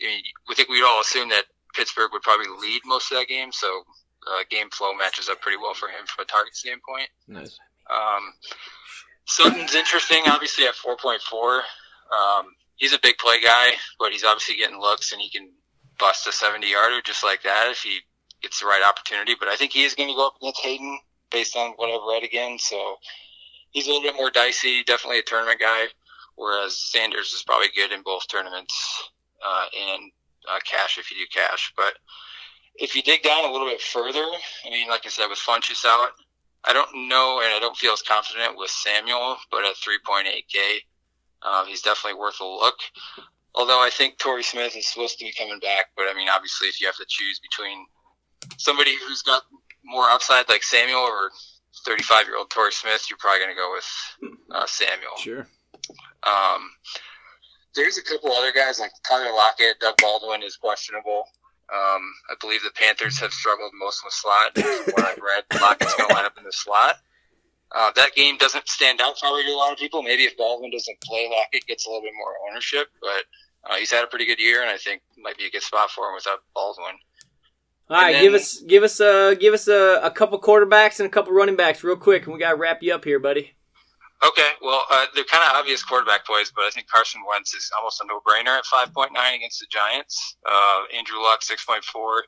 I 0.00 0.06
mean, 0.06 0.22
we 0.48 0.54
think 0.54 0.68
we'd 0.68 0.84
all 0.84 1.00
assume 1.00 1.28
that 1.30 1.44
Pittsburgh 1.74 2.10
would 2.12 2.22
probably 2.22 2.46
lead 2.60 2.82
most 2.84 3.10
of 3.12 3.18
that 3.18 3.28
game. 3.28 3.52
So, 3.52 3.82
uh, 4.30 4.44
game 4.50 4.70
flow 4.70 4.94
matches 4.94 5.28
up 5.28 5.40
pretty 5.40 5.58
well 5.58 5.74
for 5.74 5.88
him 5.88 6.06
from 6.06 6.22
a 6.24 6.26
target 6.26 6.54
standpoint. 6.54 7.08
Nice. 7.26 7.58
Um, 7.90 8.32
Sutton's 9.26 9.74
interesting, 9.74 10.22
obviously 10.26 10.66
at 10.66 10.74
4.4. 10.74 11.58
Um, 12.12 12.46
he's 12.76 12.92
a 12.92 12.98
big 13.02 13.18
play 13.18 13.40
guy, 13.42 13.72
but 13.98 14.12
he's 14.12 14.24
obviously 14.24 14.56
getting 14.56 14.78
looks 14.78 15.12
and 15.12 15.20
he 15.20 15.30
can 15.30 15.50
bust 15.98 16.26
a 16.26 16.32
70 16.32 16.70
yarder 16.70 17.00
just 17.04 17.24
like 17.24 17.42
that 17.42 17.68
if 17.70 17.82
he 17.82 17.98
gets 18.42 18.60
the 18.60 18.66
right 18.66 18.82
opportunity. 18.86 19.34
But 19.38 19.48
I 19.48 19.56
think 19.56 19.72
he 19.72 19.84
is 19.84 19.94
going 19.94 20.08
to 20.08 20.14
go 20.14 20.26
up 20.28 20.36
against 20.40 20.60
Haden 20.60 20.98
based 21.30 21.56
on 21.56 21.72
what 21.76 21.90
I've 21.90 22.06
read 22.08 22.24
again. 22.24 22.58
So 22.58 22.96
he's 23.72 23.86
a 23.86 23.90
little 23.90 24.02
bit 24.02 24.16
more 24.16 24.30
dicey, 24.30 24.84
definitely 24.84 25.18
a 25.18 25.22
tournament 25.22 25.60
guy, 25.60 25.86
whereas 26.36 26.78
Sanders 26.78 27.32
is 27.32 27.42
probably 27.42 27.68
good 27.74 27.92
in 27.92 28.02
both 28.02 28.28
tournaments 28.28 29.10
uh, 29.44 29.66
and 29.76 30.12
uh, 30.48 30.58
cash 30.64 30.98
if 30.98 31.10
you 31.10 31.16
do 31.18 31.26
cash. 31.32 31.72
But 31.76 31.94
if 32.76 32.94
you 32.94 33.02
dig 33.02 33.22
down 33.22 33.44
a 33.44 33.52
little 33.52 33.68
bit 33.68 33.80
further, 33.80 34.24
I 34.66 34.70
mean, 34.70 34.88
like 34.88 35.04
I 35.04 35.08
said, 35.08 35.26
with 35.28 35.38
Funchess 35.38 35.84
out, 35.84 36.10
I 36.64 36.72
don't 36.72 37.08
know 37.08 37.40
and 37.42 37.52
I 37.52 37.58
don't 37.58 37.76
feel 37.76 37.92
as 37.92 38.02
confident 38.02 38.56
with 38.56 38.70
Samuel, 38.70 39.36
but 39.50 39.64
at 39.64 39.74
3.8K, 39.76 40.78
um, 41.42 41.66
he's 41.66 41.82
definitely 41.82 42.20
worth 42.20 42.40
a 42.40 42.44
look. 42.44 42.76
Although 43.54 43.82
I 43.84 43.90
think 43.90 44.18
Torrey 44.18 44.42
Smith 44.42 44.76
is 44.76 44.86
supposed 44.86 45.18
to 45.18 45.24
be 45.24 45.32
coming 45.32 45.58
back, 45.58 45.86
but 45.96 46.04
I 46.08 46.14
mean, 46.14 46.28
obviously, 46.28 46.68
if 46.68 46.80
you 46.80 46.86
have 46.86 46.96
to 46.96 47.04
choose 47.06 47.40
between 47.40 47.84
somebody 48.56 48.96
who's 48.96 49.22
got 49.22 49.42
more 49.84 50.08
upside 50.08 50.48
like 50.48 50.62
Samuel 50.62 51.00
or 51.00 51.30
35 51.84 52.26
year 52.26 52.36
old 52.36 52.50
Torrey 52.50 52.72
Smith, 52.72 53.06
you're 53.08 53.18
probably 53.18 53.40
going 53.40 53.54
to 53.54 53.60
go 53.60 53.72
with 53.72 54.38
uh, 54.50 54.66
Samuel. 54.66 55.16
Sure. 55.18 55.46
Um, 56.22 56.70
there's 57.74 57.98
a 57.98 58.02
couple 58.02 58.32
other 58.32 58.52
guys 58.52 58.78
like 58.78 58.92
Tyler 59.08 59.32
Lockett, 59.32 59.80
Doug 59.80 59.94
Baldwin 60.00 60.42
is 60.42 60.56
questionable. 60.56 61.24
Um, 61.72 62.02
I 62.30 62.34
believe 62.40 62.62
the 62.62 62.70
Panthers 62.74 63.18
have 63.20 63.32
struggled 63.32 63.72
most 63.74 64.04
with 64.04 64.12
slot. 64.12 64.54
From 64.54 64.92
what 64.92 65.04
I've 65.04 65.18
read, 65.18 65.60
Lockett's 65.60 65.94
going 65.94 66.10
to 66.10 66.14
line 66.14 66.26
up 66.26 66.36
in 66.36 66.44
the 66.44 66.52
slot. 66.52 66.96
Uh, 67.74 67.90
that 67.96 68.14
game 68.14 68.36
doesn't 68.36 68.68
stand 68.68 69.00
out 69.00 69.18
probably 69.18 69.42
to 69.44 69.48
a 69.48 69.56
lot 69.56 69.72
of 69.72 69.78
people. 69.78 70.02
Maybe 70.02 70.24
if 70.24 70.36
Baldwin 70.36 70.70
doesn't 70.70 71.00
play, 71.00 71.30
Lockett 71.30 71.66
gets 71.66 71.86
a 71.86 71.88
little 71.88 72.02
bit 72.02 72.12
more 72.14 72.34
ownership, 72.50 72.88
but 73.00 73.24
uh, 73.64 73.76
he's 73.76 73.90
had 73.90 74.04
a 74.04 74.06
pretty 74.06 74.26
good 74.26 74.38
year, 74.38 74.60
and 74.60 74.70
I 74.70 74.76
think 74.76 75.00
might 75.16 75.38
be 75.38 75.46
a 75.46 75.50
good 75.50 75.62
spot 75.62 75.90
for 75.90 76.08
him 76.08 76.14
without 76.14 76.40
Baldwin. 76.54 76.98
All 77.92 78.00
right, 78.00 78.14
And 78.14 78.22
give 78.22 78.32
us 78.34 78.58
give 78.66 78.82
us 78.82 79.00
a 79.00 79.36
give 79.38 79.52
us 79.52 79.68
a, 79.68 80.00
a 80.02 80.10
couple 80.10 80.40
quarterbacks 80.40 80.98
and 80.98 81.06
a 81.06 81.10
couple 81.10 81.34
running 81.34 81.56
backs 81.56 81.84
real 81.84 81.96
quick, 81.96 82.24
and 82.24 82.32
we 82.32 82.40
gotta 82.40 82.56
wrap 82.56 82.82
you 82.82 82.94
up 82.94 83.04
here, 83.04 83.18
buddy. 83.18 83.52
Okay, 84.26 84.48
well, 84.62 84.82
uh, 84.90 85.06
they're 85.14 85.24
kind 85.24 85.44
of 85.44 85.56
obvious 85.56 85.82
quarterback 85.82 86.24
plays, 86.24 86.50
but 86.54 86.62
I 86.62 86.70
think 86.70 86.88
Carson 86.88 87.20
Wentz 87.28 87.52
is 87.54 87.70
almost 87.76 88.00
a 88.00 88.06
no-brainer 88.06 88.56
at 88.56 88.64
5.9 88.64 89.10
against 89.34 89.58
the 89.58 89.66
Giants. 89.68 90.36
Uh, 90.48 90.82
Andrew 90.96 91.18
Luck 91.20 91.40
6.4. 91.40 92.20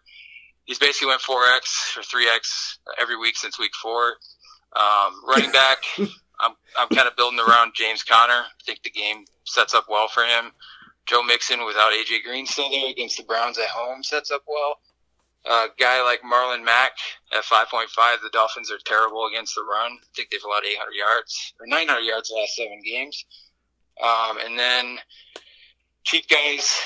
He's 0.65 0.79
basically 0.79 1.09
went 1.09 1.23
4x 1.23 1.97
or 1.97 2.03
3x 2.03 2.79
every 3.01 3.17
week 3.17 3.37
since 3.37 3.59
week 3.59 3.73
four. 3.81 4.17
Um, 4.77 5.15
running 5.27 5.53
back, 5.53 5.79
I'm 6.41 6.53
I'm 6.79 6.89
kind 6.89 7.09
of 7.09 7.17
building 7.17 7.41
around 7.41 7.73
James 7.75 8.03
Conner. 8.03 8.43
I 8.45 8.63
think 8.67 8.83
the 8.83 8.91
game 8.91 9.25
sets 9.45 9.73
up 9.73 9.87
well 9.89 10.09
for 10.09 10.25
him. 10.25 10.51
Joe 11.07 11.23
Mixon 11.23 11.65
without 11.65 11.93
AJ 11.93 12.25
Green 12.25 12.45
still 12.45 12.69
there 12.71 12.91
against 12.91 13.17
the 13.17 13.25
Browns 13.25 13.57
at 13.59 13.69
home 13.69 14.03
sets 14.03 14.31
up 14.31 14.43
well. 14.47 14.79
A 15.47 15.67
guy 15.79 16.03
like 16.03 16.23
Marlon 16.23 16.65
Mack 16.65 16.93
at 17.37 17.45
5.5, 17.45 17.89
the 18.23 18.31
Dolphins 18.33 18.71
are 18.71 18.79
terrible 18.85 19.27
against 19.27 19.55
the 19.55 19.63
run. 19.63 19.93
I 19.93 20.07
think 20.17 20.31
they've 20.31 20.43
allowed 20.45 20.65
800 20.65 20.91
yards 20.93 21.55
or 21.61 21.67
900 21.67 22.01
yards 22.01 22.29
the 22.31 22.37
last 22.37 22.57
seven 22.57 22.81
games. 22.85 23.25
Um, 24.03 24.39
and 24.45 24.59
then 24.59 24.99
cheap 26.05 26.29
guys, 26.29 26.81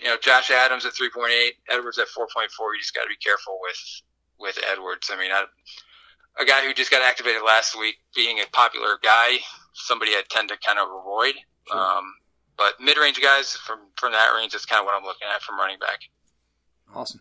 you 0.00 0.08
know, 0.08 0.16
Josh 0.22 0.50
Adams 0.50 0.86
at 0.86 0.92
3.8, 0.92 1.50
Edwards 1.68 1.98
at 1.98 2.06
4.4. 2.06 2.26
You 2.38 2.80
just 2.80 2.94
got 2.94 3.02
to 3.02 3.08
be 3.08 3.16
careful 3.16 3.58
with 3.60 4.02
with 4.38 4.58
Edwards. 4.70 5.10
I 5.12 5.18
mean, 5.18 5.30
I, 5.32 5.44
a 6.40 6.44
guy 6.44 6.64
who 6.64 6.74
just 6.74 6.90
got 6.90 7.02
activated 7.02 7.42
last 7.44 7.78
week, 7.78 7.96
being 8.14 8.38
a 8.38 8.44
popular 8.52 8.98
guy, 9.02 9.38
somebody 9.72 10.12
I 10.12 10.22
tend 10.28 10.50
to 10.50 10.58
kind 10.64 10.78
of 10.78 10.88
avoid. 10.88 11.34
Um, 11.72 12.04
but 12.56 12.74
mid-range 12.80 13.20
guys 13.20 13.52
from 13.56 13.80
from 13.96 14.12
that 14.12 14.32
range 14.36 14.54
is 14.54 14.64
kind 14.64 14.80
of 14.80 14.86
what 14.86 14.94
I'm 14.94 15.04
looking 15.04 15.28
at 15.34 15.42
from 15.42 15.58
running 15.58 15.78
back. 15.78 16.00
Awesome. 16.94 17.20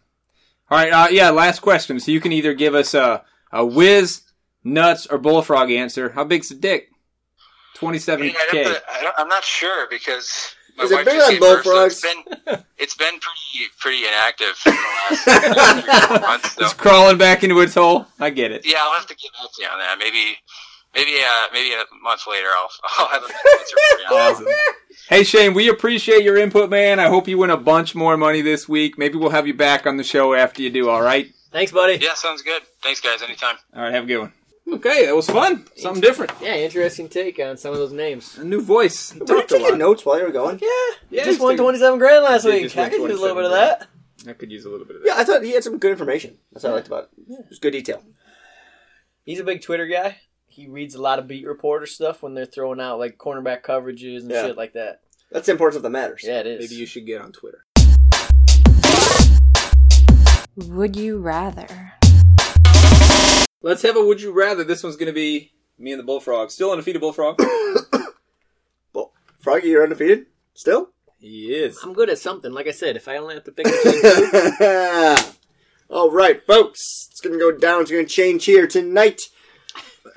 All 0.69 0.77
right. 0.77 0.91
Uh, 0.91 1.07
yeah. 1.11 1.29
Last 1.29 1.59
question. 1.61 1.99
So 1.99 2.11
you 2.11 2.19
can 2.21 2.31
either 2.31 2.53
give 2.53 2.75
us 2.75 2.93
a 2.93 3.23
a 3.51 3.65
whiz, 3.65 4.21
nuts, 4.63 5.05
or 5.07 5.17
bullfrog 5.17 5.71
answer. 5.71 6.09
How 6.09 6.23
big's 6.23 6.49
the 6.49 6.55
dick? 6.55 6.89
Twenty-seven 7.75 8.23
I 8.25 8.27
mean, 8.29 8.35
I'd 8.39 8.49
k. 8.49 8.63
have 8.63 8.73
to- 8.77 8.91
I 8.91 9.01
don't, 9.01 9.15
I'm 9.17 9.27
not 9.27 9.43
sure 9.43 9.85
because 9.89 10.55
my 10.77 10.85
Is 10.85 10.91
it 10.91 10.95
wife 10.95 11.05
bigger 11.05 11.17
just 11.17 11.27
than 11.31 11.39
gave 11.39 11.41
birth, 11.41 11.63
so 11.65 11.71
bullfrogs? 11.71 12.03
it's 12.03 12.43
been 12.45 12.63
it's 12.77 12.95
been 12.95 13.19
pretty 13.19 13.71
pretty 13.79 14.05
inactive 14.05 14.47
for 14.55 14.71
the 14.71 14.77
last 15.57 15.81
three, 15.83 16.07
four 16.07 16.19
months. 16.19 16.51
So 16.55 16.63
It's 16.65 16.73
crawling 16.73 17.17
back 17.17 17.43
into 17.43 17.59
its 17.59 17.73
hole. 17.75 18.05
I 18.19 18.29
get 18.29 18.51
it. 18.51 18.65
yeah, 18.65 18.77
I'll 18.79 18.93
have 18.93 19.07
to 19.07 19.15
get 19.15 19.31
back 19.33 19.51
to 19.55 19.61
you 19.61 19.67
on 19.67 19.79
that. 19.79 19.97
Maybe 19.99 20.37
maybe 20.95 21.11
uh, 21.19 21.47
maybe 21.53 21.73
a 21.73 21.83
month 22.01 22.21
later 22.29 22.47
I'll 22.57 22.69
I'll 22.97 23.07
have 23.09 23.23
a 23.23 23.27
better 23.27 23.49
answer 23.59 23.75
for 23.75 23.99
you. 24.13 24.17
Awesome. 24.17 24.47
Hey 25.09 25.23
Shane, 25.23 25.53
we 25.53 25.69
appreciate 25.69 26.23
your 26.23 26.37
input, 26.37 26.69
man. 26.69 26.99
I 26.99 27.07
hope 27.09 27.27
you 27.27 27.37
win 27.37 27.49
a 27.51 27.57
bunch 27.57 27.93
more 27.95 28.17
money 28.17 28.41
this 28.41 28.67
week. 28.67 28.97
Maybe 28.97 29.17
we'll 29.17 29.29
have 29.29 29.45
you 29.47 29.53
back 29.53 29.85
on 29.85 29.97
the 29.97 30.03
show 30.03 30.33
after 30.33 30.61
you 30.61 30.69
do. 30.69 30.89
All 30.89 31.01
right. 31.01 31.31
Thanks, 31.51 31.71
buddy. 31.71 31.97
Yeah, 32.01 32.15
sounds 32.15 32.41
good. 32.41 32.63
Thanks, 32.81 32.99
guys. 33.01 33.21
Anytime. 33.21 33.55
All 33.75 33.83
right. 33.83 33.93
Have 33.93 34.03
a 34.05 34.07
good 34.07 34.17
one. 34.19 34.33
Okay, 34.73 35.05
that 35.05 35.15
was 35.15 35.27
fun. 35.29 35.65
Something 35.77 36.01
different. 36.01 36.31
Yeah, 36.41 36.55
interesting 36.55 37.07
take 37.07 37.39
on 37.39 37.55
some 37.55 37.71
of 37.71 37.77
those 37.77 37.91
names. 37.91 38.37
A 38.39 38.43
new 38.43 38.61
voice. 38.61 39.13
Were 39.13 39.19
you 39.19 39.25
Talked 39.27 39.51
a 39.51 39.53
taking 39.59 39.69
lot. 39.69 39.77
notes 39.77 40.03
while 40.05 40.17
you 40.17 40.25
were 40.25 40.31
going? 40.31 40.57
Yeah, 40.59 40.67
Yeah, 41.11 41.23
just 41.23 41.39
won 41.39 41.55
27 41.55 41.99
grand 41.99 42.23
last 42.23 42.43
Did 42.43 42.53
week. 42.55 42.63
just 42.63 42.77
I 42.77 42.89
win 42.89 42.91
could 42.91 43.01
use 43.11 43.19
a 43.19 43.21
little 43.21 43.35
bit 43.35 43.45
of 43.45 43.51
27 43.51 43.79
that. 44.25 44.29
I 44.29 44.33
could 44.33 44.51
use 44.51 44.65
a 44.65 44.69
little 44.69 44.87
bit 44.87 44.95
of 44.95 45.03
that. 45.03 45.07
Yeah, 45.07 45.17
I 45.17 45.23
thought 45.23 45.43
he 45.43 45.51
had 45.51 45.63
some 45.63 45.77
good 45.77 45.91
information. 45.91 46.39
That's 46.51 46.63
what 46.63 46.71
I 46.71 46.75
liked 46.77 46.87
about 46.87 47.03
it. 47.03 47.09
It 47.29 47.45
was 47.47 47.59
good 47.59 47.71
detail. 47.71 48.01
He's 49.23 49.39
a 49.39 49.43
big 49.43 49.61
Twitter 49.61 49.85
guy. 49.85 50.17
He 50.55 50.67
reads 50.69 50.95
a 50.95 51.01
lot 51.01 51.19
of 51.19 51.27
beat 51.27 51.45
reporter 51.45 51.85
stuff 51.85 52.23
when 52.23 52.33
they're 52.33 52.45
throwing 52.45 52.79
out 52.79 52.97
like 52.97 53.17
cornerback 53.17 53.61
coverages 53.61 54.21
and 54.21 54.31
Yeah. 54.31 54.43
shit 54.45 54.55
like 54.55 54.71
that. 54.71 55.01
That's 55.29 55.47
the 55.47 55.51
importance 55.51 55.75
of 55.75 55.83
that 55.83 55.89
matters. 55.89 56.23
Yeah, 56.25 56.39
it 56.39 56.47
is. 56.47 56.61
Maybe 56.61 56.79
you 56.79 56.85
should 56.85 57.05
get 57.05 57.19
on 57.19 57.33
Twitter. 57.33 57.65
Would 60.55 60.95
you 60.95 61.17
rather? 61.17 61.91
Let's 63.61 63.81
have 63.81 63.97
a 63.97 64.05
would 64.05 64.21
you 64.21 64.31
rather. 64.31 64.63
This 64.63 64.81
one's 64.81 64.95
going 64.95 65.07
to 65.07 65.13
be 65.13 65.51
me 65.77 65.91
and 65.91 65.99
the 65.99 66.05
bullfrog. 66.05 66.51
Still 66.51 66.71
undefeated 66.71 67.01
bullfrog. 67.01 67.37
Well, 68.93 69.11
Froggy, 69.41 69.67
you're 69.67 69.83
undefeated? 69.83 70.27
Still? 70.53 70.91
he 71.19 71.53
is. 71.53 71.77
I'm 71.83 71.91
good 71.91 72.09
at 72.09 72.17
something. 72.17 72.53
Like 72.53 72.67
I 72.67 72.71
said, 72.71 72.95
if 72.95 73.09
I 73.09 73.17
only 73.17 73.33
have 73.35 73.43
to 73.43 73.51
pick 73.51 73.65
between 73.83 74.01
two, 74.57 75.31
All 75.89 76.11
right, 76.11 76.41
folks. 76.47 77.09
It's 77.11 77.19
going 77.19 77.33
to 77.33 77.39
go 77.39 77.51
down. 77.51 77.81
It's 77.81 77.91
going 77.91 78.05
to 78.05 78.09
change 78.11 78.45
here 78.45 78.67
tonight. 78.67 79.19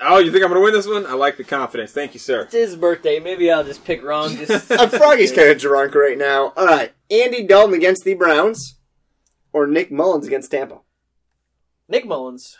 Oh, 0.01 0.19
you 0.19 0.31
think 0.31 0.43
I'm 0.43 0.49
going 0.49 0.61
to 0.61 0.63
win 0.63 0.73
this 0.73 0.87
one? 0.87 1.05
I 1.05 1.13
like 1.13 1.35
the 1.37 1.43
confidence. 1.43 1.91
Thank 1.91 2.13
you, 2.13 2.19
sir. 2.19 2.41
it's 2.43 2.53
his 2.53 2.75
birthday. 2.75 3.19
Maybe 3.19 3.51
I'll 3.51 3.63
just 3.65 3.83
pick 3.83 4.01
wrong. 4.03 4.35
Just 4.35 4.71
Uh, 4.71 4.87
Froggy's 4.87 5.31
kind 5.33 5.49
of 5.49 5.57
drunk 5.59 5.93
right 5.93 6.17
now. 6.17 6.53
All 6.55 6.65
right. 6.65 6.93
Andy 7.11 7.45
Dalton 7.45 7.75
against 7.75 8.05
the 8.05 8.13
Browns 8.13 8.77
or 9.51 9.67
Nick 9.67 9.91
Mullens 9.91 10.25
against 10.25 10.51
Tampa? 10.51 10.79
Nick 11.89 12.05
Mullens. 12.05 12.57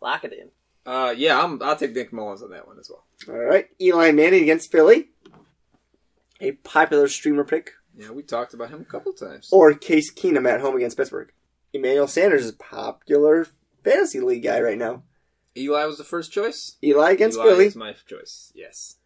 Lock 0.00 0.22
it 0.24 0.32
in. 0.32 0.50
Uh, 0.84 1.12
yeah, 1.16 1.42
I'm, 1.42 1.60
I'll 1.62 1.74
take 1.74 1.94
Nick 1.94 2.12
Mullens 2.12 2.42
on 2.42 2.50
that 2.50 2.68
one 2.68 2.78
as 2.78 2.88
well. 2.88 3.04
All 3.28 3.42
right. 3.42 3.66
Eli 3.80 4.12
Manning 4.12 4.42
against 4.44 4.70
Philly. 4.70 5.08
A 6.40 6.52
popular 6.52 7.08
streamer 7.08 7.42
pick. 7.44 7.72
Yeah, 7.96 8.10
we 8.10 8.22
talked 8.22 8.54
about 8.54 8.68
him 8.70 8.82
a 8.82 8.84
couple 8.84 9.12
times. 9.14 9.48
Or 9.50 9.72
Case 9.74 10.12
Keenum 10.12 10.48
at 10.48 10.60
home 10.60 10.76
against 10.76 10.96
Pittsburgh. 10.98 11.32
Emmanuel 11.72 12.06
Sanders 12.06 12.44
is 12.44 12.50
a 12.50 12.56
popular 12.56 13.46
fantasy 13.82 14.20
league 14.20 14.44
guy 14.44 14.60
right 14.60 14.78
now. 14.78 15.02
Eli 15.56 15.84
was 15.84 15.98
the 15.98 16.04
first 16.04 16.32
choice. 16.32 16.76
Eli 16.82 17.12
against 17.12 17.38
Eli 17.38 17.46
Philly. 17.46 17.66
is 17.66 17.76
my 17.76 17.94
choice. 18.06 18.52
Yes. 18.54 18.96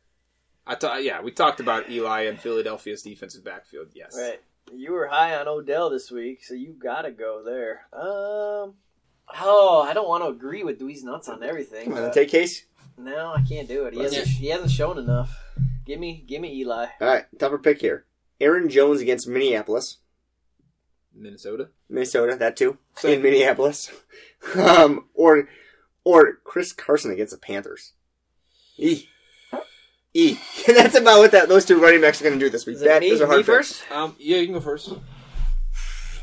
I 0.67 0.75
thought. 0.75 1.05
Yeah, 1.05 1.23
we 1.23 1.31
talked 1.31 1.61
about 1.61 1.91
Eli 1.91 2.23
and 2.23 2.39
Philadelphia's 2.39 3.03
defensive 3.03 3.45
backfield. 3.45 3.89
Yes. 3.95 4.17
Right. 4.17 4.41
You 4.73 4.93
were 4.93 5.09
high 5.09 5.35
on 5.37 5.49
Odell 5.49 5.91
this 5.91 6.11
week, 6.11 6.45
so 6.45 6.55
you 6.55 6.75
gotta 6.79 7.11
go 7.11 7.43
there. 7.45 7.87
Um. 7.93 8.75
Oh, 9.41 9.85
I 9.89 9.95
don't 9.95 10.09
want 10.09 10.25
to 10.25 10.29
agree 10.29 10.65
with 10.65 10.81
Dweez 10.81 11.05
Nuts 11.05 11.29
on 11.29 11.43
everything. 11.43 11.85
Come 11.85 12.03
on, 12.05 12.13
take 12.13 12.31
Case. 12.31 12.65
No, 12.99 13.33
I 13.33 13.43
can't 13.43 13.69
do 13.69 13.85
it. 13.85 13.95
He 13.95 14.01
hasn't. 14.01 14.27
He 14.27 14.49
hasn't 14.49 14.71
shown 14.71 14.99
enough. 14.99 15.31
Give 15.87 15.99
me, 15.99 16.25
give 16.27 16.41
me 16.41 16.55
Eli. 16.61 16.87
All 17.01 17.09
right. 17.09 17.25
Tougher 17.39 17.59
pick 17.59 17.81
here. 17.81 18.05
Aaron 18.41 18.69
Jones 18.69 19.01
against 19.01 19.27
Minneapolis. 19.27 19.99
Minnesota. 21.15 21.71
Minnesota, 21.89 22.37
that 22.37 22.57
too. 22.57 22.79
Same. 22.97 23.15
In 23.15 23.23
Minneapolis. 23.23 23.91
um, 24.57 25.07
or 25.15 25.49
or 26.05 26.39
Chris 26.45 26.73
Carson 26.73 27.11
against 27.11 27.33
the 27.33 27.39
Panthers. 27.39 27.93
E. 28.77 29.07
E. 30.15 30.39
That's 30.67 30.97
about 30.97 31.19
what 31.21 31.33
that 31.33 31.49
those 31.49 31.65
two 31.65 31.81
running 31.81 32.01
backs 32.01 32.21
are 32.21 32.25
going 32.25 32.39
to 32.39 32.45
do 32.45 32.51
this 32.51 32.67
week. 32.67 32.77
Is 32.77 32.83
it 32.83 32.87
That 32.87 33.01
me, 33.01 33.11
those 33.11 33.21
are 33.21 33.27
hard 33.27 33.39
me 33.39 33.43
first? 33.45 33.91
Um. 33.93 34.17
Yeah, 34.19 34.39
you 34.39 34.47
can 34.47 34.55
go 34.55 34.61
first. 34.61 34.93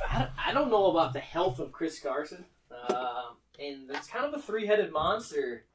I 0.09 0.19
don't, 0.19 0.31
I 0.47 0.53
don't 0.53 0.69
know 0.69 0.87
about 0.87 1.13
the 1.13 1.19
health 1.19 1.59
of 1.59 1.71
Chris 1.71 1.99
Carson. 1.99 2.45
Um, 2.89 3.37
and 3.59 3.89
there's 3.89 4.07
kind 4.07 4.25
of 4.25 4.33
a 4.33 4.41
three-headed 4.41 4.91
monster 4.91 5.65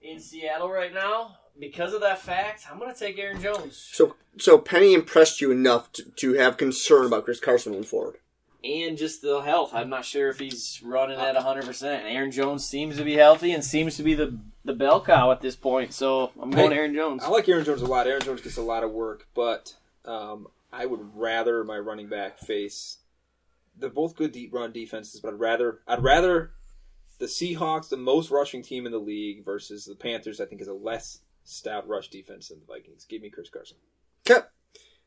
in 0.00 0.20
Seattle 0.20 0.70
right 0.70 0.92
now. 0.92 1.38
Because 1.58 1.94
of 1.94 2.02
that 2.02 2.18
fact, 2.20 2.66
I'm 2.70 2.78
going 2.78 2.92
to 2.92 2.98
take 2.98 3.18
Aaron 3.18 3.40
Jones. 3.40 3.88
So 3.92 4.16
so 4.38 4.58
Penny 4.58 4.92
impressed 4.92 5.40
you 5.40 5.50
enough 5.50 5.90
to, 5.92 6.02
to 6.16 6.34
have 6.34 6.58
concern 6.58 7.06
about 7.06 7.24
Chris 7.24 7.40
Carson 7.40 7.72
moving 7.72 7.86
forward. 7.86 8.16
And 8.64 8.98
just 8.98 9.22
the 9.22 9.40
health. 9.40 9.72
I'm 9.74 9.88
not 9.88 10.04
sure 10.04 10.28
if 10.28 10.38
he's 10.38 10.80
running 10.82 11.18
at 11.18 11.36
100%. 11.36 11.84
Aaron 11.84 12.30
Jones 12.32 12.64
seems 12.64 12.96
to 12.96 13.04
be 13.04 13.14
healthy 13.14 13.52
and 13.52 13.64
seems 13.64 13.96
to 13.96 14.02
be 14.02 14.14
the, 14.14 14.36
the 14.64 14.72
bell 14.72 15.00
cow 15.00 15.30
at 15.30 15.40
this 15.40 15.54
point. 15.54 15.92
So 15.92 16.32
I'm 16.40 16.50
going 16.50 16.72
Hey, 16.72 16.78
Aaron 16.78 16.94
Jones. 16.94 17.22
I 17.22 17.28
like 17.28 17.48
Aaron 17.48 17.64
Jones 17.64 17.82
a 17.82 17.86
lot. 17.86 18.06
Aaron 18.06 18.22
Jones 18.22 18.40
gets 18.40 18.56
a 18.56 18.62
lot 18.62 18.82
of 18.82 18.90
work, 18.90 19.28
but 19.34 19.74
um, 20.04 20.48
I 20.72 20.86
would 20.86 21.00
rather 21.14 21.62
my 21.64 21.78
running 21.78 22.08
back 22.08 22.38
face. 22.38 22.98
They're 23.78 23.90
both 23.90 24.16
good 24.16 24.32
deep 24.32 24.52
run 24.52 24.72
defenses, 24.72 25.20
but 25.20 25.34
I'd 25.34 25.40
rather 25.40 25.80
I'd 25.86 26.02
rather 26.02 26.52
the 27.18 27.26
Seahawks, 27.26 27.88
the 27.88 27.96
most 27.96 28.30
rushing 28.30 28.62
team 28.62 28.86
in 28.86 28.92
the 28.92 28.98
league, 28.98 29.44
versus 29.44 29.84
the 29.84 29.94
Panthers. 29.94 30.40
I 30.40 30.46
think 30.46 30.60
is 30.60 30.68
a 30.68 30.74
less 30.74 31.20
stout 31.44 31.86
rush 31.86 32.08
defense 32.08 32.48
than 32.48 32.60
the 32.60 32.66
Vikings. 32.66 33.04
Give 33.04 33.22
me 33.22 33.30
Chris 33.30 33.48
Carson. 33.48 33.76
Okay. 34.28 34.46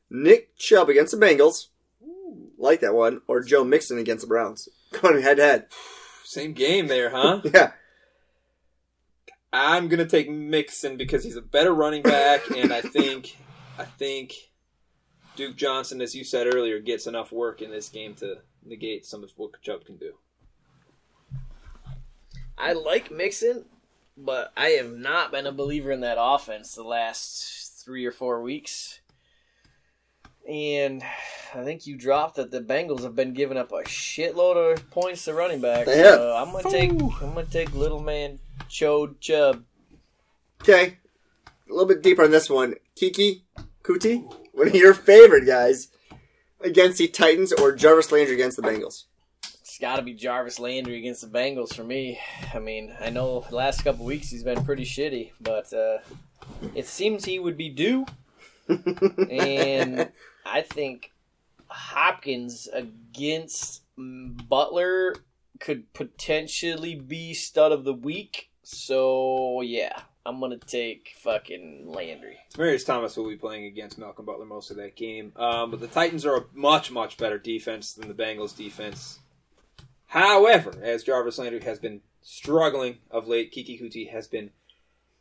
Nick 0.09 0.55
Chubb 0.55 0.89
against 0.89 1.17
the 1.17 1.23
Bengals. 1.23 1.67
Like 2.59 2.81
that 2.81 2.93
one. 2.93 3.21
Or 3.27 3.41
Joe 3.41 3.63
Mixon 3.63 3.97
against 3.97 4.21
the 4.21 4.27
Browns. 4.27 4.69
Going 5.01 5.21
head 5.21 5.37
to 5.37 5.43
head. 5.43 5.65
Same 6.23 6.53
game 6.53 6.87
there, 6.87 7.09
huh? 7.09 7.41
Yeah. 7.53 7.71
I'm 9.51 9.87
gonna 9.87 10.05
take 10.05 10.29
Mixon 10.29 10.95
because 10.95 11.23
he's 11.23 11.35
a 11.35 11.41
better 11.41 11.73
running 11.73 12.03
back, 12.03 12.51
and 12.55 12.71
I 12.71 12.81
think 12.81 13.35
I 13.79 13.83
think 13.83 14.35
Duke 15.35 15.55
Johnson, 15.55 16.01
as 16.01 16.13
you 16.13 16.23
said 16.23 16.45
earlier, 16.53 16.79
gets 16.79 17.07
enough 17.07 17.31
work 17.31 17.63
in 17.63 17.71
this 17.71 17.89
game 17.89 18.13
to 18.15 18.41
negate 18.63 19.07
some 19.07 19.23
of 19.23 19.31
what 19.37 19.59
Chubb 19.63 19.85
can 19.85 19.97
do. 19.97 20.13
I 22.59 22.73
like 22.73 23.09
Mixon, 23.09 23.65
but 24.15 24.51
I 24.55 24.69
have 24.71 24.91
not 24.91 25.31
been 25.31 25.47
a 25.47 25.51
believer 25.51 25.91
in 25.91 26.01
that 26.01 26.17
offense 26.19 26.75
the 26.75 26.83
last 26.83 27.83
three 27.83 28.05
or 28.05 28.11
four 28.11 28.43
weeks. 28.43 28.99
And 30.49 31.03
I 31.53 31.63
think 31.63 31.85
you 31.85 31.95
dropped 31.95 32.37
that 32.37 32.49
the 32.49 32.61
Bengals 32.61 33.03
have 33.03 33.15
been 33.15 33.33
giving 33.33 33.57
up 33.57 33.71
a 33.71 33.83
shitload 33.83 34.73
of 34.73 34.89
points 34.89 35.25
to 35.25 35.33
running 35.33 35.61
backs. 35.61 35.87
They 35.87 35.99
have. 35.99 36.15
So 36.15 36.35
I'm 36.35 36.51
gonna 36.51 36.69
take 36.69 36.91
I'm 36.91 37.33
gonna 37.33 37.45
take 37.45 37.73
little 37.73 38.01
man 38.01 38.39
Chode 38.69 39.19
Chubb. 39.19 39.63
Okay. 40.61 40.97
A 41.45 41.71
little 41.71 41.87
bit 41.87 42.01
deeper 42.01 42.23
on 42.23 42.31
this 42.31 42.49
one. 42.49 42.75
Keke 42.95 43.41
Coutee, 43.83 44.23
one 44.53 44.67
of 44.67 44.75
your 44.75 44.93
favorite 44.93 45.45
guys, 45.45 45.89
against 46.61 46.97
the 46.97 47.07
Titans 47.07 47.53
or 47.53 47.75
Jarvis 47.75 48.11
Landry 48.11 48.33
against 48.33 48.57
the 48.57 48.63
Bengals. 48.63 49.05
It's 49.43 49.77
got 49.77 49.97
to 49.97 50.01
be 50.01 50.13
Jarvis 50.13 50.59
Landry 50.59 50.97
against 50.97 51.21
the 51.21 51.27
Bengals 51.27 51.75
for 51.75 51.83
me. 51.83 52.19
I 52.53 52.59
mean, 52.59 52.95
I 52.99 53.11
know 53.11 53.45
the 53.49 53.55
last 53.55 53.83
couple 53.83 54.05
weeks 54.05 54.29
he's 54.29 54.43
been 54.43 54.63
pretty 54.65 54.83
shitty, 54.83 55.31
but 55.39 55.71
uh, 55.73 55.99
it 56.73 56.87
seems 56.87 57.23
he 57.23 57.39
would 57.39 57.55
be 57.55 57.69
due. 57.69 58.05
and 59.29 60.09
I 60.49 60.61
think 60.61 61.11
Hopkins 61.67 62.67
against 62.71 63.83
Butler 63.97 65.15
could 65.59 65.93
potentially 65.93 66.95
be 66.95 67.33
stud 67.33 67.71
of 67.71 67.83
the 67.83 67.93
week. 67.93 68.49
So 68.63 69.61
yeah, 69.61 70.01
I'm 70.25 70.39
gonna 70.39 70.57
take 70.57 71.13
fucking 71.17 71.85
Landry. 71.87 72.37
Marius 72.57 72.83
Thomas 72.83 73.17
will 73.17 73.29
be 73.29 73.35
playing 73.35 73.65
against 73.65 73.97
Malcolm 73.97 74.25
Butler 74.25 74.45
most 74.45 74.71
of 74.71 74.77
that 74.77 74.95
game, 74.95 75.33
um, 75.35 75.71
but 75.71 75.79
the 75.79 75.87
Titans 75.87 76.25
are 76.25 76.37
a 76.37 76.45
much 76.53 76.91
much 76.91 77.17
better 77.17 77.37
defense 77.37 77.93
than 77.93 78.07
the 78.07 78.13
Bengals 78.13 78.55
defense. 78.55 79.19
However, 80.07 80.73
as 80.81 81.03
Jarvis 81.03 81.37
Landry 81.37 81.61
has 81.61 81.79
been 81.79 82.01
struggling 82.21 82.97
of 83.11 83.27
late, 83.27 83.53
Keke 83.53 83.81
Coutee 83.81 84.11
has 84.11 84.27
been 84.27 84.51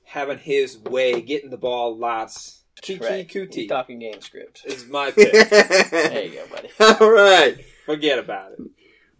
having 0.04 0.38
his 0.38 0.78
way, 0.78 1.20
getting 1.20 1.50
the 1.50 1.58
ball 1.58 1.96
lots. 1.96 2.57
Keke 2.82 3.00
Right. 3.02 3.28
Coutee 3.28 3.68
talking 3.68 3.98
game 3.98 4.20
script. 4.20 4.62
is 4.66 4.86
my 4.86 5.10
pick. 5.10 5.32
There 5.90 6.24
you 6.24 6.32
go, 6.32 6.46
buddy. 6.46 6.70
All 7.00 7.10
right. 7.10 7.56
Forget 7.86 8.18
about 8.18 8.52
it. 8.52 8.58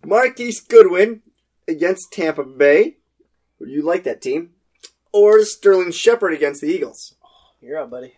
Marquise 0.05 0.61
Goodwin 0.61 1.23
against 1.67 2.13
Tampa 2.13 2.45
Bay. 2.45 2.97
You 3.61 3.83
like 3.83 4.05
that 4.05 4.23
team? 4.23 4.51
Or 5.13 5.43
Sterling 5.45 5.91
Shepard 5.93 6.33
against 6.35 6.61
the 6.61 6.69
Eagles. 6.69 7.15
You're 7.61 7.79
up, 7.79 7.91
buddy. 7.91 8.15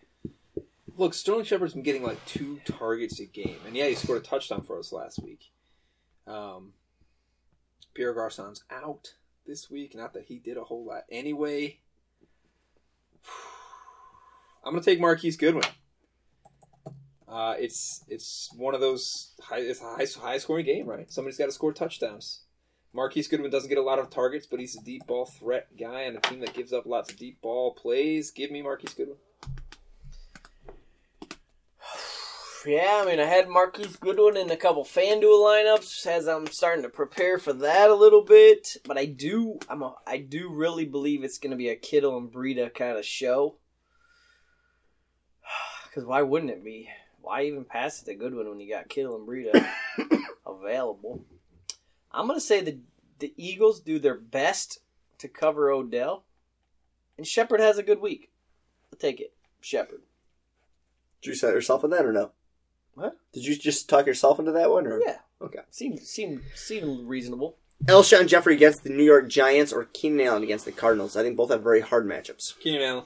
Look, 0.97 1.15
Sterling 1.15 1.45
Shepard's 1.45 1.73
been 1.73 1.83
getting 1.83 2.03
like 2.03 2.23
two 2.27 2.61
targets 2.67 3.21
a 3.21 3.25
game, 3.25 3.57
and 3.67 3.75
yeah, 3.75 3.87
he 3.87 3.95
scored 3.95 4.21
a 4.23 4.25
touchdown 4.25 4.63
for 4.63 4.79
us 4.79 4.93
last 4.93 5.19
week. 5.23 5.51
Um, 6.27 6.73
Pierre 7.95 8.13
Garcon's 8.13 8.65
out 8.71 9.15
this 9.47 9.71
week. 9.71 9.95
Not 9.95 10.13
that 10.13 10.25
he 10.25 10.39
did 10.39 10.59
a 10.59 10.65
whole 10.65 10.85
lot 10.85 11.05
anyway. 11.11 11.79
I'm 14.65 14.73
gonna 14.73 14.85
take 14.85 15.01
Marquise 15.01 15.37
Goodwin. 15.37 15.65
Uh, 17.31 17.55
it's 17.59 18.05
it's 18.09 18.53
one 18.57 18.75
of 18.75 18.81
those 18.81 19.35
high 19.41 19.61
it's 19.61 19.81
a 19.81 19.85
high 19.85 20.07
high 20.21 20.39
scoring 20.39 20.67
game, 20.67 20.87
right? 20.87 21.11
Somebody's 21.13 21.39
got 21.39 21.47
to 21.47 21.53
score 21.53 21.73
touchdowns. 21.73 22.43
Marquise 22.93 23.29
Goodwin 23.29 23.53
doesn't 23.53 23.69
get 23.69 23.79
a 23.79 23.83
lot 23.83 24.01
of 24.01 24.11
targets, 24.11 24.47
but 24.47 24.59
he's 24.59 24.77
a 24.77 24.83
deep 24.83 25.07
ball 25.07 25.25
threat 25.25 25.69
guy 25.79 26.07
on 26.07 26.17
a 26.17 26.21
team 26.21 26.41
that 26.41 26.55
gives 26.55 26.73
up 26.73 26.87
lots 26.87 27.11
of 27.11 27.19
deep 27.19 27.41
ball 27.41 27.73
plays. 27.73 28.33
Give 28.33 28.51
me 28.51 28.63
Marquise 28.63 28.95
Goodwin. 28.95 29.17
Yeah, 32.67 33.01
I 33.03 33.07
mean, 33.07 33.19
I 33.19 33.25
had 33.25 33.49
Marquise 33.49 33.97
Goodwin 33.97 34.37
in 34.37 34.51
a 34.51 34.57
couple 34.57 34.85
FanDuel 34.85 35.23
lineups 35.23 36.05
as 36.05 36.29
I'm 36.29 36.47
starting 36.49 36.83
to 36.83 36.91
prepare 36.91 37.39
for 37.39 37.55
that 37.55 37.89
a 37.89 37.95
little 37.95 38.23
bit. 38.23 38.77
But 38.85 38.99
I 38.99 39.07
do, 39.07 39.59
I'm 39.71 39.81
a, 39.81 39.95
I 40.07 40.19
do 40.19 40.53
really 40.53 40.85
believe 40.85 41.25
it's 41.25 41.39
going 41.39 41.53
to 41.53 41.57
be 41.57 41.71
a 41.71 41.75
Kittle 41.75 42.19
and 42.19 42.31
Breida 42.31 42.75
kind 42.75 42.99
of 42.99 43.07
show. 43.07 43.57
Because 46.01 46.09
why 46.09 46.23
wouldn't 46.23 46.51
it 46.51 46.65
be? 46.65 46.89
Why 47.21 47.43
even 47.43 47.67
pass 47.67 48.01
it 48.01 48.07
to 48.07 48.15
Goodwin 48.15 48.49
when 48.49 48.59
you 48.59 48.73
got 48.73 48.89
Kittle 48.89 49.17
and 49.17 49.29
Breida 49.29 49.69
available? 50.47 51.23
I'm 52.11 52.27
going 52.27 52.39
to 52.39 52.45
say 52.45 52.63
the 52.63 52.79
the 53.19 53.35
Eagles 53.37 53.81
do 53.81 53.99
their 53.99 54.15
best 54.15 54.79
to 55.19 55.29
cover 55.29 55.71
Odell, 55.71 56.25
and 57.19 57.27
Shepard 57.27 57.61
has 57.61 57.77
a 57.77 57.83
good 57.83 58.01
week. 58.01 58.31
I'll 58.91 58.99
take 58.99 59.21
it, 59.21 59.35
Shepard. 59.61 60.01
Did 61.21 61.29
you 61.29 61.35
set 61.35 61.53
yourself 61.53 61.85
in 61.85 61.91
that 61.91 62.07
or 62.07 62.15
no? 62.15 62.31
What? 62.95 63.19
Did 63.35 63.45
you 63.45 63.55
just 63.55 63.91
talk 63.91 64.07
yourself 64.07 64.39
into 64.39 64.53
that 64.53 64.71
one? 64.71 64.87
Or? 64.87 65.03
Yeah. 65.07 65.19
Okay. 65.43 65.61
Seemed 65.69 66.01
seemed 66.01 66.41
seemed 66.55 67.07
reasonable. 67.11 67.59
Alshon 67.85 68.27
Jeffery 68.27 68.55
against 68.55 68.85
the 68.85 68.91
New 68.91 69.05
York 69.05 69.29
Giants 69.29 69.71
or 69.71 69.85
Keenan 69.93 70.27
Allen 70.27 70.45
against 70.45 70.65
the 70.65 70.73
Cardinals. 70.73 71.15
I 71.15 71.23
think 71.23 71.37
both 71.37 71.51
have 71.51 71.63
very 71.63 71.83
hard 71.83 72.07
matchups. 72.07 72.59
Keenan 72.59 72.81
Allen. 72.81 73.05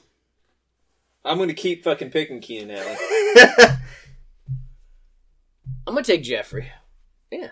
I'm 1.24 1.36
going 1.38 1.48
to 1.48 1.55
keep 1.55 1.84
fucking 1.84 2.10
picking 2.10 2.40
Keenan 2.40 2.76
Allen. 2.76 2.96
I'm 5.86 5.94
gonna 5.94 6.02
take 6.05 6.22
Jeffery. 6.22 6.68
Yeah. 7.30 7.51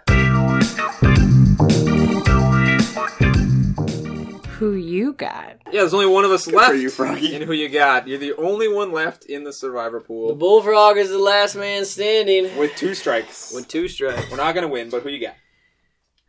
Who 4.58 4.74
you 4.74 5.12
got? 5.14 5.56
Yeah, 5.66 5.80
there's 5.80 5.92
only 5.94 6.06
one 6.06 6.24
of 6.24 6.30
us 6.30 6.44
Good 6.46 6.54
left. 6.54 6.70
for 6.70 6.76
you, 6.76 6.88
Froggy. 6.88 7.34
And 7.34 7.44
who 7.44 7.52
you 7.52 7.68
got? 7.68 8.06
You're 8.06 8.18
the 8.18 8.34
only 8.34 8.68
one 8.68 8.92
left 8.92 9.24
in 9.24 9.44
the 9.44 9.52
survivor 9.52 10.00
Pool. 10.00 10.28
The 10.28 10.34
pool 10.34 10.60
Bullfrog 10.62 10.96
is 10.98 11.10
the 11.10 11.18
last 11.18 11.56
man 11.56 11.84
standing 11.84 12.56
With 12.56 12.74
two 12.76 12.94
strikes. 12.94 13.52
with 13.52 13.66
two 13.68 13.88
strikes. 13.88 14.30
We're 14.30 14.36
not 14.36 14.54
going 14.54 14.62
to 14.66 14.72
win, 14.72 14.88
but 14.88 15.02
who 15.02 15.08
you 15.08 15.20
got? 15.20 15.34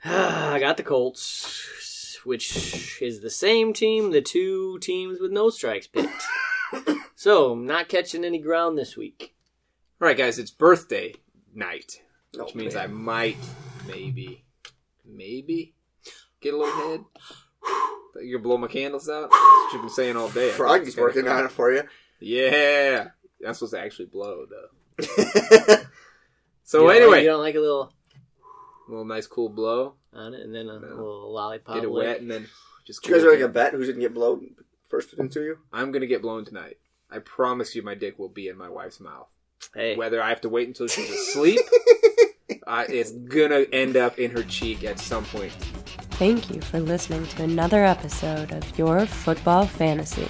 I 0.06 0.60
got 0.60 0.78
the 0.78 0.84
Colts, 0.84 2.20
which 2.26 3.00
is 3.02 3.22
the 3.22 3.30
same 3.30 3.72
team 3.72 4.12
the 4.12 4.22
two 4.22 4.80
teams 4.80 5.20
with 5.22 5.32
no 5.32 5.50
strikes 5.50 5.88
picked. 5.88 6.10
so, 7.16 7.56
not 7.56 7.90
catching 7.90 8.24
any 8.26 8.40
ground 8.40 8.78
this 8.78 8.96
week. 8.98 9.36
All 10.02 10.08
right, 10.08 10.18
guys, 10.18 10.40
it's 10.40 10.52
birthday 10.52 11.14
night, 11.54 12.02
Oh, 12.38 12.44
which 12.46 12.56
means 12.56 12.76
man. 12.76 12.84
I 12.84 12.88
might, 12.88 13.38
maybe, 13.88 14.44
maybe 15.06 15.74
get 16.42 16.54
a 16.54 16.58
little 16.58 16.74
head. 16.76 17.06
Thought 18.14 18.24
you 18.26 18.34
gonna 18.38 18.44
blow 18.44 18.58
my 18.58 18.68
candles 18.68 19.10
out? 19.10 19.30
That's 19.32 19.34
what 19.34 19.70
you've 19.74 19.82
been 19.84 19.90
saying 19.90 20.18
all 20.18 20.30
day. 20.30 20.48
I 20.48 20.52
thought 20.52 20.58
Froggy's 20.58 20.98
working 20.98 21.28
on 21.28 21.46
it 21.46 21.52
for 21.52 21.72
you. 21.72 21.84
Yeah, 22.20 23.08
I'm 23.46 23.54
supposed 23.54 23.74
to 23.74 23.80
actually 23.80 24.06
blow 24.08 24.46
though. 24.46 25.76
So 26.66 26.88
don't 26.88 26.96
anyway, 26.96 27.22
you 27.24 27.28
don't 27.28 27.42
like 27.42 27.56
a 27.56 27.60
little 27.60 27.92
a 28.88 28.90
little 28.92 29.06
nice 29.06 29.28
cool 29.28 29.50
blow, 29.50 29.96
on 30.14 30.34
it, 30.34 30.42
and 30.42 30.56
then 30.56 30.70
a 30.70 30.80
No. 30.80 30.88
little 30.88 31.34
lollipop. 31.34 31.76
get 31.76 31.84
it 31.84 31.92
wet, 31.92 32.22
and 32.22 32.32
then 32.32 32.48
just. 32.86 33.04
Did 33.04 33.10
you 33.10 33.16
guys 33.18 33.26
are 33.26 33.32
like 33.32 33.42
a 33.42 33.48
bet 33.50 33.74
who's 33.74 33.88
going 33.88 33.98
to 33.98 34.02
get 34.02 34.14
blown 34.14 34.56
first 34.94 35.10
between 35.10 35.28
two 35.28 35.42
you? 35.42 35.58
I'm 35.72 35.92
gonna 35.92 36.06
get 36.06 36.22
blown 36.22 36.46
tonight. 36.46 36.78
I 37.10 37.18
promise 37.18 37.76
you, 37.76 37.82
my 37.82 37.96
dick 37.96 38.20
will 38.20 38.30
be 38.30 38.48
in 38.48 38.56
my 38.56 38.70
wife's 38.70 39.00
mouth. 39.00 39.28
Hey, 39.74 39.96
Whether 39.96 40.22
I 40.22 40.30
have 40.30 40.42
to 40.42 40.50
wait 40.50 40.68
until 40.68 40.88
she's 40.88 41.10
asleep, 41.10 41.60
uh, 42.68 42.86
it's 42.88 43.12
gonna 43.12 43.66
end 43.74 43.98
up 43.98 44.20
in 44.20 44.30
her 44.30 44.44
cheek 44.44 44.84
at 44.84 45.00
some 45.00 45.26
point. 45.26 45.52
Thank 46.20 46.52
you 46.52 46.62
for 46.62 46.80
listening 46.80 47.26
to 47.26 47.44
another 47.44 47.84
episode 47.84 48.52
of 48.52 48.78
Your 48.78 49.08
Football 49.08 49.66
Fantasy. 49.66 50.28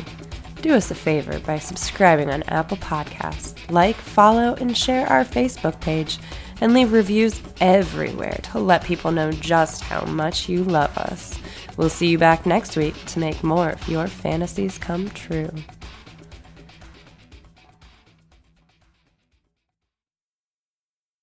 Do 0.62 0.76
us 0.76 0.92
a 0.92 0.96
favor 0.96 1.40
by 1.40 1.60
subscribing 1.60 2.30
on 2.30 2.44
Apple 2.44 2.78
Podcasts, 2.78 3.70
like, 3.70 3.98
follow, 3.98 4.56
and 4.56 4.78
share 4.78 5.06
our 5.08 5.26
Facebook 5.26 5.82
page, 5.82 6.20
and 6.62 6.74
leave 6.74 6.94
reviews 6.94 7.42
everywhere 7.60 8.40
to 8.54 8.60
let 8.60 8.86
people 8.86 9.12
know 9.12 9.34
just 9.34 9.82
how 9.82 10.06
much 10.06 10.48
you 10.48 10.64
love 10.64 10.98
us. 10.98 11.38
We'll 11.78 11.90
see 11.90 12.08
you 12.08 12.18
back 12.18 12.46
next 12.46 12.78
week 12.78 12.94
to 13.08 13.20
make 13.20 13.44
more 13.44 13.70
of 13.70 13.88
your 13.88 14.08
fantasies 14.08 14.78
come 14.78 15.10
true. 15.10 15.50